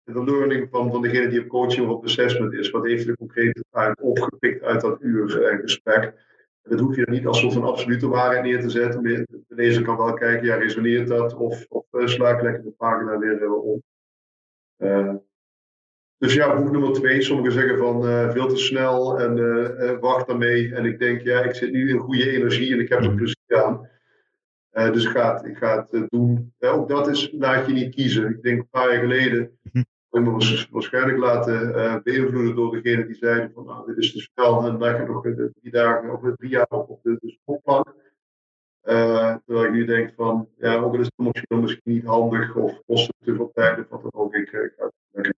de 0.03 0.23
learning 0.23 0.67
van, 0.69 0.91
van 0.91 1.01
degene 1.01 1.27
die 1.27 1.41
op 1.41 1.47
coaching 1.47 1.87
of 1.87 1.95
op 1.95 2.03
assessment 2.03 2.53
is. 2.53 2.69
Wat 2.69 2.85
heeft 2.85 3.07
er 3.07 3.17
concreet 3.17 3.63
uit 3.71 4.01
opgepikt 4.01 4.63
uit 4.63 4.81
dat 4.81 5.01
uur 5.01 5.43
eh, 5.43 5.59
gesprek? 5.59 6.13
Dat 6.61 6.79
hoef 6.79 6.95
je 6.95 7.07
niet 7.09 7.25
als 7.25 7.39
soort 7.39 7.53
van 7.53 7.63
absolute 7.63 8.07
waarheid 8.07 8.43
neer 8.43 8.61
te 8.61 8.69
zetten. 8.69 9.03
De 9.03 9.25
lezer 9.47 9.83
kan 9.83 9.97
wel 9.97 10.13
kijken, 10.13 10.45
ja, 10.45 10.55
resoneert 10.55 11.07
dat? 11.07 11.35
Of, 11.35 11.65
of 11.69 11.85
uh, 11.91 12.07
sla 12.07 12.29
ik 12.29 12.41
lekker 12.41 12.63
de 12.63 12.69
pagina 12.69 13.17
weer 13.19 13.53
om. 13.53 13.83
Uh, 14.77 15.13
dus 16.17 16.33
ja, 16.33 16.55
boek 16.55 16.71
nummer 16.71 16.93
twee. 16.93 17.21
Sommigen 17.21 17.51
zeggen 17.51 17.77
van 17.77 18.05
uh, 18.05 18.31
veel 18.31 18.47
te 18.47 18.55
snel 18.57 19.19
en 19.19 19.37
uh, 19.37 19.99
wacht 19.99 20.27
daarmee. 20.27 20.75
En 20.75 20.85
ik 20.85 20.99
denk, 20.99 21.21
ja, 21.21 21.43
ik 21.43 21.55
zit 21.55 21.71
nu 21.71 21.89
in 21.89 21.97
goede 21.97 22.31
energie 22.31 22.73
en 22.73 22.79
ik 22.79 22.89
heb 22.89 22.99
er 22.99 23.05
Mhm. 23.05 23.15
plezier 23.15 23.63
aan. 23.63 23.89
Dus 24.75 25.05
ik 25.05 25.11
ga 25.11 25.33
het, 25.33 25.45
ik 25.45 25.57
ga 25.57 25.87
het 25.89 26.09
doen. 26.09 26.53
Ja, 26.57 26.69
ook 26.69 26.89
dat 26.89 27.07
is, 27.07 27.31
laat 27.31 27.67
je 27.67 27.73
niet 27.73 27.95
kiezen. 27.95 28.29
Ik 28.29 28.41
denk 28.41 28.59
een 28.59 28.69
paar 28.69 28.91
jaar 28.91 29.01
geleden, 29.01 29.59
ik 30.11 30.21
me 30.21 30.31
was- 30.31 30.67
waarschijnlijk 30.71 31.17
laten 31.17 32.01
beïnvloeden 32.03 32.55
door 32.55 32.81
degene 32.81 33.05
die 33.05 33.15
zeiden 33.15 33.51
van, 33.53 33.65
nou, 33.65 33.87
dit 33.87 33.97
is 33.97 34.11
te 34.11 34.19
snel 34.19 34.65
en 34.65 34.77
leg 34.77 34.97
je 34.97 35.05
nog 35.05 35.21
drie 35.21 35.71
dagen 35.71 36.13
of 36.13 36.35
drie 36.35 36.49
jaar 36.49 36.67
op, 36.69 36.89
op 36.89 36.99
de, 37.03 37.17
de. 37.21 37.93
Uh, 38.89 39.35
terwijl 39.45 39.65
ik 39.65 39.71
nu 39.71 39.85
denk 39.85 40.13
van, 40.15 40.49
ja, 40.57 40.75
ook 40.75 40.93
al 40.93 40.99
is 40.99 41.05
het 41.05 41.13
emotioneel 41.17 41.61
misschien 41.63 41.93
niet 41.93 42.05
handig 42.05 42.55
of 42.55 42.81
kost 42.85 43.07
het 43.07 43.15
te 43.27 43.35
veel 43.35 43.51
tijd 43.53 43.79
of 43.79 43.89
wat 43.89 44.01
dan 44.01 44.21
ook, 44.21 44.33
ik, 44.33 44.51
ik 44.51 44.73
ga 44.77 44.85
het 44.85 44.93
lekker 45.11 45.35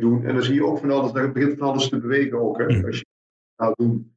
doen. 0.00 0.24
En 0.24 0.34
dan 0.34 0.42
zie 0.42 0.54
je 0.54 0.64
ook 0.64 0.78
van 0.78 0.90
alles, 0.90 1.12
dan 1.12 1.32
begint 1.32 1.58
van 1.58 1.68
alles 1.68 1.88
te 1.88 2.00
bewegen 2.00 2.40
ook. 2.40 2.58
Hè? 2.58 2.64
Als 2.64 2.74
je 2.74 2.86
het 2.86 3.06
gaat 3.56 3.76
doen, 3.76 4.16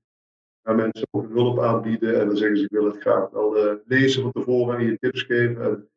gaan 0.63 0.75
mensen 0.75 1.07
ook 1.11 1.29
hulp 1.29 1.59
aanbieden 1.59 2.19
en 2.19 2.27
dan 2.27 2.37
zeggen 2.37 2.57
ze, 2.57 2.63
ik 2.63 2.71
wil 2.71 2.85
het 2.85 3.01
graag 3.01 3.29
wel 3.29 3.57
uh, 3.57 3.73
lezen 3.85 4.21
van 4.21 4.31
tevoren 4.31 4.77
en 4.77 4.85
je 4.85 4.97
tips 4.97 5.23
geven. 5.23 5.63
En 5.63 5.89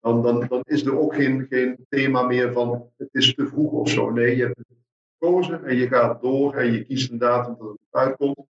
dan, 0.00 0.22
dan, 0.22 0.46
dan 0.48 0.60
is 0.64 0.84
er 0.84 0.98
ook 0.98 1.14
geen, 1.14 1.46
geen 1.48 1.86
thema 1.88 2.22
meer 2.22 2.52
van, 2.52 2.90
het 2.96 3.08
is 3.12 3.34
te 3.34 3.46
vroeg 3.46 3.72
of 3.72 3.88
zo. 3.88 4.10
Nee, 4.10 4.36
je 4.36 4.42
hebt 4.42 4.58
het 4.58 4.66
gekozen 5.18 5.64
en 5.64 5.76
je 5.76 5.88
gaat 5.88 6.22
door 6.22 6.54
en 6.54 6.72
je 6.72 6.84
kiest 6.84 7.10
een 7.10 7.18
datum 7.18 7.56
dat 7.58 7.68
het 7.68 8.00
uitkomt. 8.00 8.46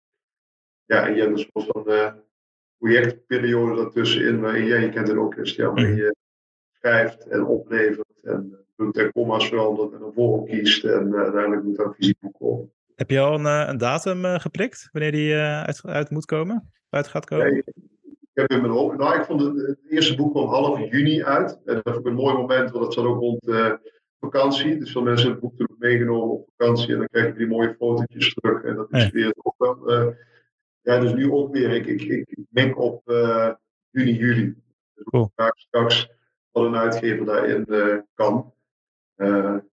Ja, 0.84 1.06
en 1.06 1.14
je 1.14 1.20
hebt 1.20 1.34
dus 1.34 1.48
zoals 1.52 1.68
dan... 1.72 1.94
Uh, 1.94 2.12
projectperiode 2.84 3.74
daartussenin, 3.74 4.40
waarin 4.40 4.66
jij, 4.66 4.80
je 4.80 4.88
kent 4.88 5.08
het 5.08 5.16
ook 5.16 5.32
Christian, 5.32 5.74
waarin 5.74 5.96
je 5.96 6.16
schrijft 6.72 7.28
en 7.28 7.44
oplevert 7.44 8.22
en 8.22 8.66
punt 8.76 8.96
en 8.96 9.12
comma's 9.12 9.48
verandert 9.48 9.92
en 9.92 10.02
een 10.02 10.12
volg 10.12 10.46
kiest 10.46 10.84
en 10.84 11.08
uh, 11.08 11.20
uiteindelijk 11.20 11.62
moet 11.62 11.76
dat 11.76 11.94
fysiek 11.94 12.20
boek 12.20 12.38
komen. 12.38 12.72
Heb 12.94 13.10
je 13.10 13.20
al 13.20 13.34
een, 13.34 13.44
uh, 13.44 13.64
een 13.68 13.78
datum 13.78 14.24
uh, 14.24 14.38
geprikt 14.38 14.88
wanneer 14.92 15.12
die 15.12 15.34
uit, 15.34 15.80
uit, 15.84 16.10
moet 16.10 16.24
komen? 16.24 16.72
Uit 16.88 17.08
gaat 17.08 17.24
komen? 17.24 17.56
Ik, 17.56 17.64
heb 18.32 18.50
in 18.50 18.60
mijn 18.60 18.72
hoofd, 18.72 18.98
nou 18.98 19.18
ik 19.18 19.24
vond 19.24 19.40
het, 19.40 19.56
het, 19.56 19.78
eerste 19.88 20.16
boek 20.16 20.32
kwam 20.32 20.48
half 20.48 20.90
juni 20.90 21.24
uit 21.24 21.60
en 21.64 21.74
dat 21.74 21.82
vond 21.84 21.96
ik 21.96 22.06
een 22.06 22.14
mooi 22.14 22.34
moment, 22.34 22.70
want 22.70 22.84
dat 22.84 22.94
zat 22.94 23.04
ook 23.04 23.20
rond 23.20 23.50
vakantie. 24.20 24.78
Dus 24.78 24.92
veel 24.92 25.02
mensen 25.02 25.30
hebben 25.30 25.48
het 25.48 25.58
boek 25.66 25.78
meegenomen 25.78 26.30
op 26.30 26.48
vakantie 26.56 26.92
en 26.92 26.98
dan 26.98 27.08
krijg 27.08 27.26
je 27.26 27.38
die 27.38 27.46
mooie 27.46 27.74
fotootjes 27.78 28.34
terug 28.34 28.62
en 28.62 28.74
dat 28.74 28.92
is 28.92 29.10
weer 29.10 29.34
ook 29.36 29.54
wel 29.58 30.14
ja, 30.84 30.98
dus 30.98 31.12
nu 31.12 31.32
ook 31.32 31.52
weer. 31.52 31.70
Ik, 31.70 31.86
ik, 31.86 32.26
ik 32.52 32.78
op 32.78 33.10
uh, 33.10 33.52
juni, 33.90 34.12
juli. 34.12 34.54
Dus 34.94 35.04
Cool. 35.04 35.30
graag 35.34 35.58
straks 35.58 36.08
wat 36.50 36.64
een 36.64 36.76
uitgever 36.76 37.26
daarin 37.26 37.64
uh, 37.68 37.98
kan. 38.14 38.52
Ik 39.16 39.26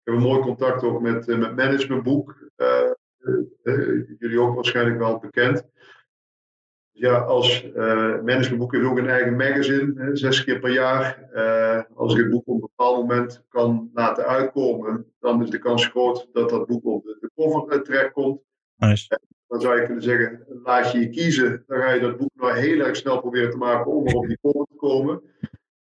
heb 0.04 0.16
een 0.16 0.22
mooi 0.22 0.42
contact 0.42 0.84
ook 0.84 1.02
met, 1.02 1.28
met 1.28 1.56
Managementboek. 1.56 2.50
Jullie 4.20 4.40
ook 4.40 4.56
waarschijnlijk 4.56 4.98
wel 4.98 5.20
bekend. 5.20 5.68
Ja, 6.92 7.18
als 7.18 7.72
Managementboek 8.24 8.74
heeft 8.74 8.86
ook 8.86 8.98
een 8.98 9.10
eigen 9.10 9.36
magazine, 9.36 10.10
zes 10.14 10.44
keer 10.44 10.60
per 10.60 10.72
jaar. 10.72 11.30
als 11.96 12.14
ik 12.14 12.20
het 12.20 12.30
boek 12.30 12.48
op 12.48 12.54
een 12.54 12.60
bepaald 12.60 12.98
moment 12.98 13.44
kan 13.50 13.90
laten 13.94 14.26
uitkomen, 14.26 15.06
dan 15.20 15.44
is 15.44 15.50
de 15.50 15.60
kans 15.60 15.88
groot 15.88 16.28
dat 16.32 16.50
dat 16.50 16.68
boek 16.68 16.86
op 16.86 17.04
de, 17.04 17.18
de 17.20 17.32
cover 17.36 17.84
terechtkomt. 17.84 18.42
Nice. 18.76 19.20
Dan 19.48 19.62
zou 19.62 19.80
je 19.80 19.86
kunnen 19.86 20.04
zeggen, 20.04 20.46
laat 20.64 20.92
je 20.92 21.00
je 21.00 21.10
kiezen. 21.10 21.64
Dan 21.68 21.80
ga 21.80 21.92
je 21.92 22.00
dat 22.00 22.18
boek 22.18 22.30
nou 22.34 22.58
heel 22.58 22.80
erg 22.80 22.96
snel 22.96 23.20
proberen 23.20 23.52
te 23.52 23.58
maken 23.58 23.92
om 23.92 24.08
er 24.08 24.16
op 24.16 24.28
die 24.28 24.40
cover 24.42 24.66
te 24.66 24.76
komen. 24.76 25.22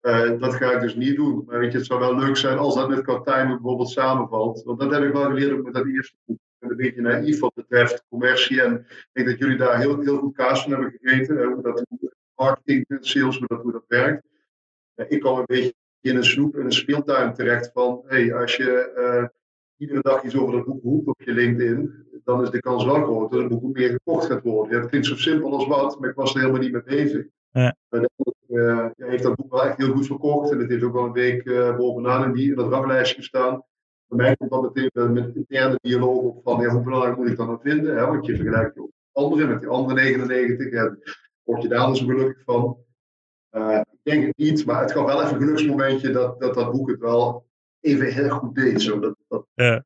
Uh, 0.02 0.40
dat 0.40 0.54
ga 0.54 0.72
ik 0.72 0.80
dus 0.80 0.94
niet 0.94 1.16
doen. 1.16 1.44
Maar 1.46 1.58
weet 1.58 1.72
je, 1.72 1.78
het 1.78 1.86
zou 1.86 2.00
wel 2.00 2.16
leuk 2.16 2.36
zijn 2.36 2.58
als 2.58 2.74
dat 2.74 2.88
met 2.88 3.04
timing 3.04 3.60
bijvoorbeeld 3.60 3.90
samenvalt. 3.90 4.62
Want 4.62 4.80
dat 4.80 4.90
heb 4.90 5.02
ik 5.02 5.12
wel 5.12 5.24
geleerd 5.24 5.52
ook 5.52 5.64
met 5.64 5.74
dat 5.74 5.86
eerste 5.86 6.16
boek. 6.24 6.38
Een 6.62 6.76
beetje 6.76 7.00
naïef 7.00 7.40
wat 7.40 7.54
betreft 7.54 8.04
commercie. 8.08 8.62
En 8.62 8.74
ik 8.88 9.08
denk 9.12 9.28
dat 9.28 9.38
jullie 9.38 9.56
daar 9.56 9.78
heel, 9.78 10.00
heel 10.00 10.18
goed 10.18 10.34
kaas 10.34 10.62
van 10.62 10.72
hebben 10.72 10.98
gegeten. 11.00 11.44
Hoe 11.44 11.62
dat 11.62 11.86
marketing 12.34 12.84
en 12.88 12.98
sales, 13.00 13.38
hoe 13.38 13.46
dat, 13.46 13.62
hoe 13.62 13.72
dat 13.72 13.84
werkt. 13.88 14.26
Ik 15.08 15.20
kwam 15.20 15.38
een 15.38 15.44
beetje 15.46 15.74
in 16.00 16.16
een 16.16 16.24
snoep, 16.24 16.56
in 16.56 16.64
een 16.64 16.72
speeltuin 16.72 17.34
terecht 17.34 17.70
van... 17.72 18.02
Hey, 18.06 18.34
als 18.34 18.56
je 18.56 18.92
uh, 18.96 19.28
iedere 19.76 20.00
dag 20.00 20.22
iets 20.22 20.36
over 20.36 20.52
dat 20.52 20.64
boek 20.64 20.82
roept 20.82 21.06
op 21.06 21.22
je 21.22 21.32
LinkedIn 21.32 22.02
dan 22.24 22.42
is 22.42 22.50
de 22.50 22.60
kans 22.60 22.84
wel 22.84 23.02
groot 23.02 23.30
dat 23.30 23.40
het 23.40 23.48
boek 23.48 23.76
meer 23.76 23.90
gekocht 23.90 24.26
gaat 24.26 24.42
worden. 24.42 24.74
Ja, 24.74 24.80
het 24.80 24.88
klinkt 24.88 25.06
zo 25.06 25.16
simpel 25.16 25.52
als 25.52 25.66
wat, 25.66 26.00
maar 26.00 26.10
ik 26.10 26.16
was 26.16 26.34
er 26.34 26.40
helemaal 26.40 26.60
niet 26.60 26.72
mee 26.72 26.82
bezig. 26.82 27.26
Ja. 27.50 27.76
En 27.88 28.10
uh, 28.48 28.86
ja, 28.96 29.06
heeft 29.06 29.22
dat 29.22 29.34
boek 29.34 29.52
wel 29.52 29.64
echt 29.64 29.76
heel 29.76 29.92
goed 29.92 30.06
verkocht 30.06 30.50
en 30.50 30.58
het 30.58 30.70
heeft 30.70 30.82
ook 30.82 30.92
wel 30.92 31.04
een 31.04 31.12
week 31.12 31.44
uh, 31.44 31.76
bovenaan 31.76 32.24
in, 32.24 32.32
die, 32.32 32.48
in 32.48 32.54
dat 32.54 32.70
ranglijstje 32.70 33.16
gestaan. 33.16 33.64
Voor 34.12 34.20
mij 34.20 34.36
komt 34.36 34.50
dat 34.50 34.62
meteen 34.62 34.90
uh, 34.92 35.10
met 35.10 35.34
interne 35.34 35.78
dialoog 35.82 36.22
op 36.22 36.40
van 36.42 36.60
ja, 36.60 36.68
hoe 36.68 36.82
belangrijk 36.82 37.16
moet 37.16 37.28
ik 37.28 37.36
dat 37.36 37.46
nou 37.46 37.58
vinden? 37.62 37.96
Hè? 37.96 38.06
Want 38.06 38.26
je 38.26 38.36
vergelijkt 38.36 38.74
je 38.74 38.80
ook 38.80 38.90
met 38.90 39.24
anderen, 39.24 39.48
met 39.48 39.60
die 39.60 39.68
andere 39.68 40.00
99. 40.00 40.72
En 40.72 40.98
word 41.42 41.62
je 41.62 41.68
daar 41.68 41.96
zo 41.96 42.06
gelukkig 42.06 42.44
van? 42.44 42.76
Uh, 43.50 43.80
ik 43.90 43.98
denk 44.02 44.26
het 44.26 44.36
niet, 44.36 44.66
maar 44.66 44.80
het 44.80 44.92
gaf 44.92 45.06
wel 45.06 45.22
even 45.22 45.34
een 45.34 45.40
geluksmomentje 45.40 46.10
dat, 46.10 46.40
dat 46.40 46.54
dat 46.54 46.72
boek 46.72 46.88
het 46.90 47.00
wel 47.00 47.46
even 47.80 48.12
heel 48.12 48.28
goed 48.28 48.54
deed. 48.54 48.82
Zo, 48.82 49.00
dat, 49.00 49.16
dat, 49.28 49.46
ja. 49.54 49.84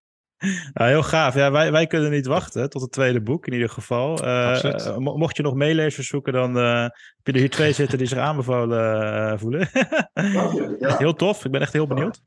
Nou, 0.72 0.90
heel 0.90 1.02
gaaf. 1.02 1.34
Ja, 1.34 1.50
wij, 1.50 1.72
wij 1.72 1.86
kunnen 1.86 2.10
niet 2.10 2.26
wachten 2.26 2.70
tot 2.70 2.82
het 2.82 2.92
tweede 2.92 3.20
boek 3.20 3.46
in 3.46 3.52
ieder 3.52 3.68
geval. 3.68 4.24
Uh, 4.24 4.96
mocht 4.96 5.36
je 5.36 5.42
nog 5.42 5.54
meelezers 5.54 6.08
zoeken, 6.08 6.32
dan 6.32 6.56
uh, 6.56 6.82
heb 6.82 7.22
je 7.22 7.32
er 7.32 7.38
hier 7.38 7.50
twee 7.50 7.72
zitten 7.72 7.98
die 7.98 8.06
zich 8.06 8.18
aanbevolen 8.18 9.02
uh, 9.32 9.38
voelen. 9.38 9.68
ja. 10.80 10.96
Heel 10.96 11.14
tof. 11.14 11.44
Ik 11.44 11.50
ben 11.50 11.60
echt 11.60 11.72
heel 11.72 11.86
benieuwd. 11.86 12.22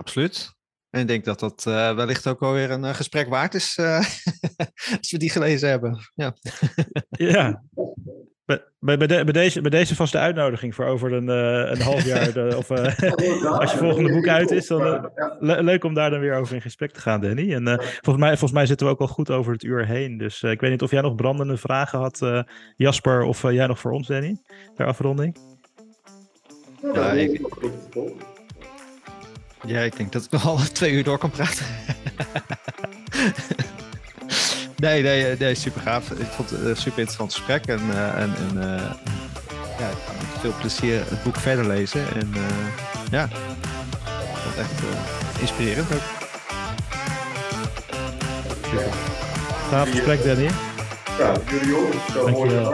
Absoluut. 0.00 0.54
En 0.90 1.00
ik 1.00 1.08
denk 1.08 1.24
dat 1.24 1.40
dat 1.40 1.64
uh, 1.68 1.94
wellicht 1.94 2.26
ook 2.26 2.40
wel 2.40 2.52
weer 2.52 2.70
een 2.70 2.84
uh, 2.84 2.94
gesprek 2.94 3.28
waard 3.28 3.54
is 3.54 3.76
uh, 3.80 3.96
als 4.98 5.10
we 5.10 5.18
die 5.18 5.30
gelezen 5.30 5.68
hebben. 5.68 5.98
Ja. 6.14 6.34
ja. 7.32 7.62
Bij, 8.44 8.62
bij, 8.78 8.96
bij, 8.96 9.06
de, 9.06 9.24
bij, 9.24 9.32
deze, 9.32 9.60
bij 9.60 9.70
deze 9.70 9.94
vast 9.94 10.12
de 10.12 10.18
uitnodiging 10.18 10.74
voor 10.74 10.84
over 10.84 11.12
een, 11.12 11.28
uh, 11.28 11.70
een 11.70 11.80
half 11.80 12.04
jaar. 12.04 12.32
De, 12.32 12.54
of 12.56 12.70
als 13.60 13.72
je 13.72 13.78
volgende 13.78 14.12
boek 14.12 14.28
uit 14.28 14.50
is, 14.50 14.66
dan 14.66 15.10
le 15.38 15.62
leuk 15.62 15.84
om 15.84 15.94
daar 15.94 16.10
dan 16.10 16.20
weer 16.20 16.34
over 16.34 16.54
in 16.54 16.60
gesprek 16.60 16.90
te 16.90 17.00
gaan, 17.00 17.20
Danny. 17.20 17.54
En 17.54 17.64
volgens, 17.82 18.24
mij, 18.24 18.30
volgens 18.30 18.52
mij 18.52 18.66
zitten 18.66 18.86
we 18.86 18.92
ook 18.92 19.00
al 19.00 19.08
goed 19.08 19.30
over 19.30 19.52
het 19.52 19.62
uur 19.62 19.86
heen. 19.86 20.18
Dus 20.18 20.42
ik 20.42 20.60
weet 20.60 20.70
niet 20.70 20.82
of 20.82 20.90
jij 20.90 21.00
nog 21.00 21.14
brandende 21.14 21.56
vragen 21.56 21.98
had, 21.98 22.44
Jasper, 22.76 23.22
of 23.22 23.42
jij 23.42 23.66
nog 23.66 23.78
voor 23.78 23.92
ons, 23.92 24.06
Danny, 24.06 24.36
ter 24.74 24.86
afronding. 24.86 25.36
Ja, 26.94 27.12
ik, 27.12 27.40
ja, 29.66 29.80
ik 29.80 29.96
denk 29.96 30.12
dat 30.12 30.24
ik 30.24 30.30
nog 30.30 30.46
al 30.46 30.58
twee 30.72 30.92
uur 30.92 31.04
door 31.04 31.18
kan 31.18 31.30
praten. 31.30 31.64
nee, 34.76 35.02
nee, 35.02 35.36
nee, 35.38 35.54
super 35.54 35.80
gaaf. 35.80 36.10
Ik 36.10 36.26
vond 36.26 36.50
het 36.50 36.60
een 36.60 36.76
super 36.76 36.98
interessant 36.98 37.34
gesprek. 37.34 37.66
En, 37.66 37.80
uh, 37.90 38.22
en, 38.22 38.34
en 38.36 38.56
uh, 38.56 38.62
ja, 39.78 39.88
ik 39.88 39.96
ga 40.06 40.12
met 40.12 40.40
veel 40.40 40.54
plezier 40.60 41.02
het 41.08 41.22
boek 41.22 41.36
verder 41.36 41.66
lezen. 41.66 42.14
En 42.14 42.32
uh, 42.34 42.42
ja, 43.10 43.24
ik 43.24 43.30
vond 44.42 44.56
het 44.56 44.58
echt 44.58 44.82
inspirerend 45.40 45.94
ook. 45.94 46.00
Super. 48.64 48.92
Gaaf 49.68 49.90
gesprek, 49.90 50.24
Danny. 50.24 50.50
Ja, 51.18 51.32
jullie 51.50 51.76
ook. 51.76 52.30
Mooi. 52.30 52.70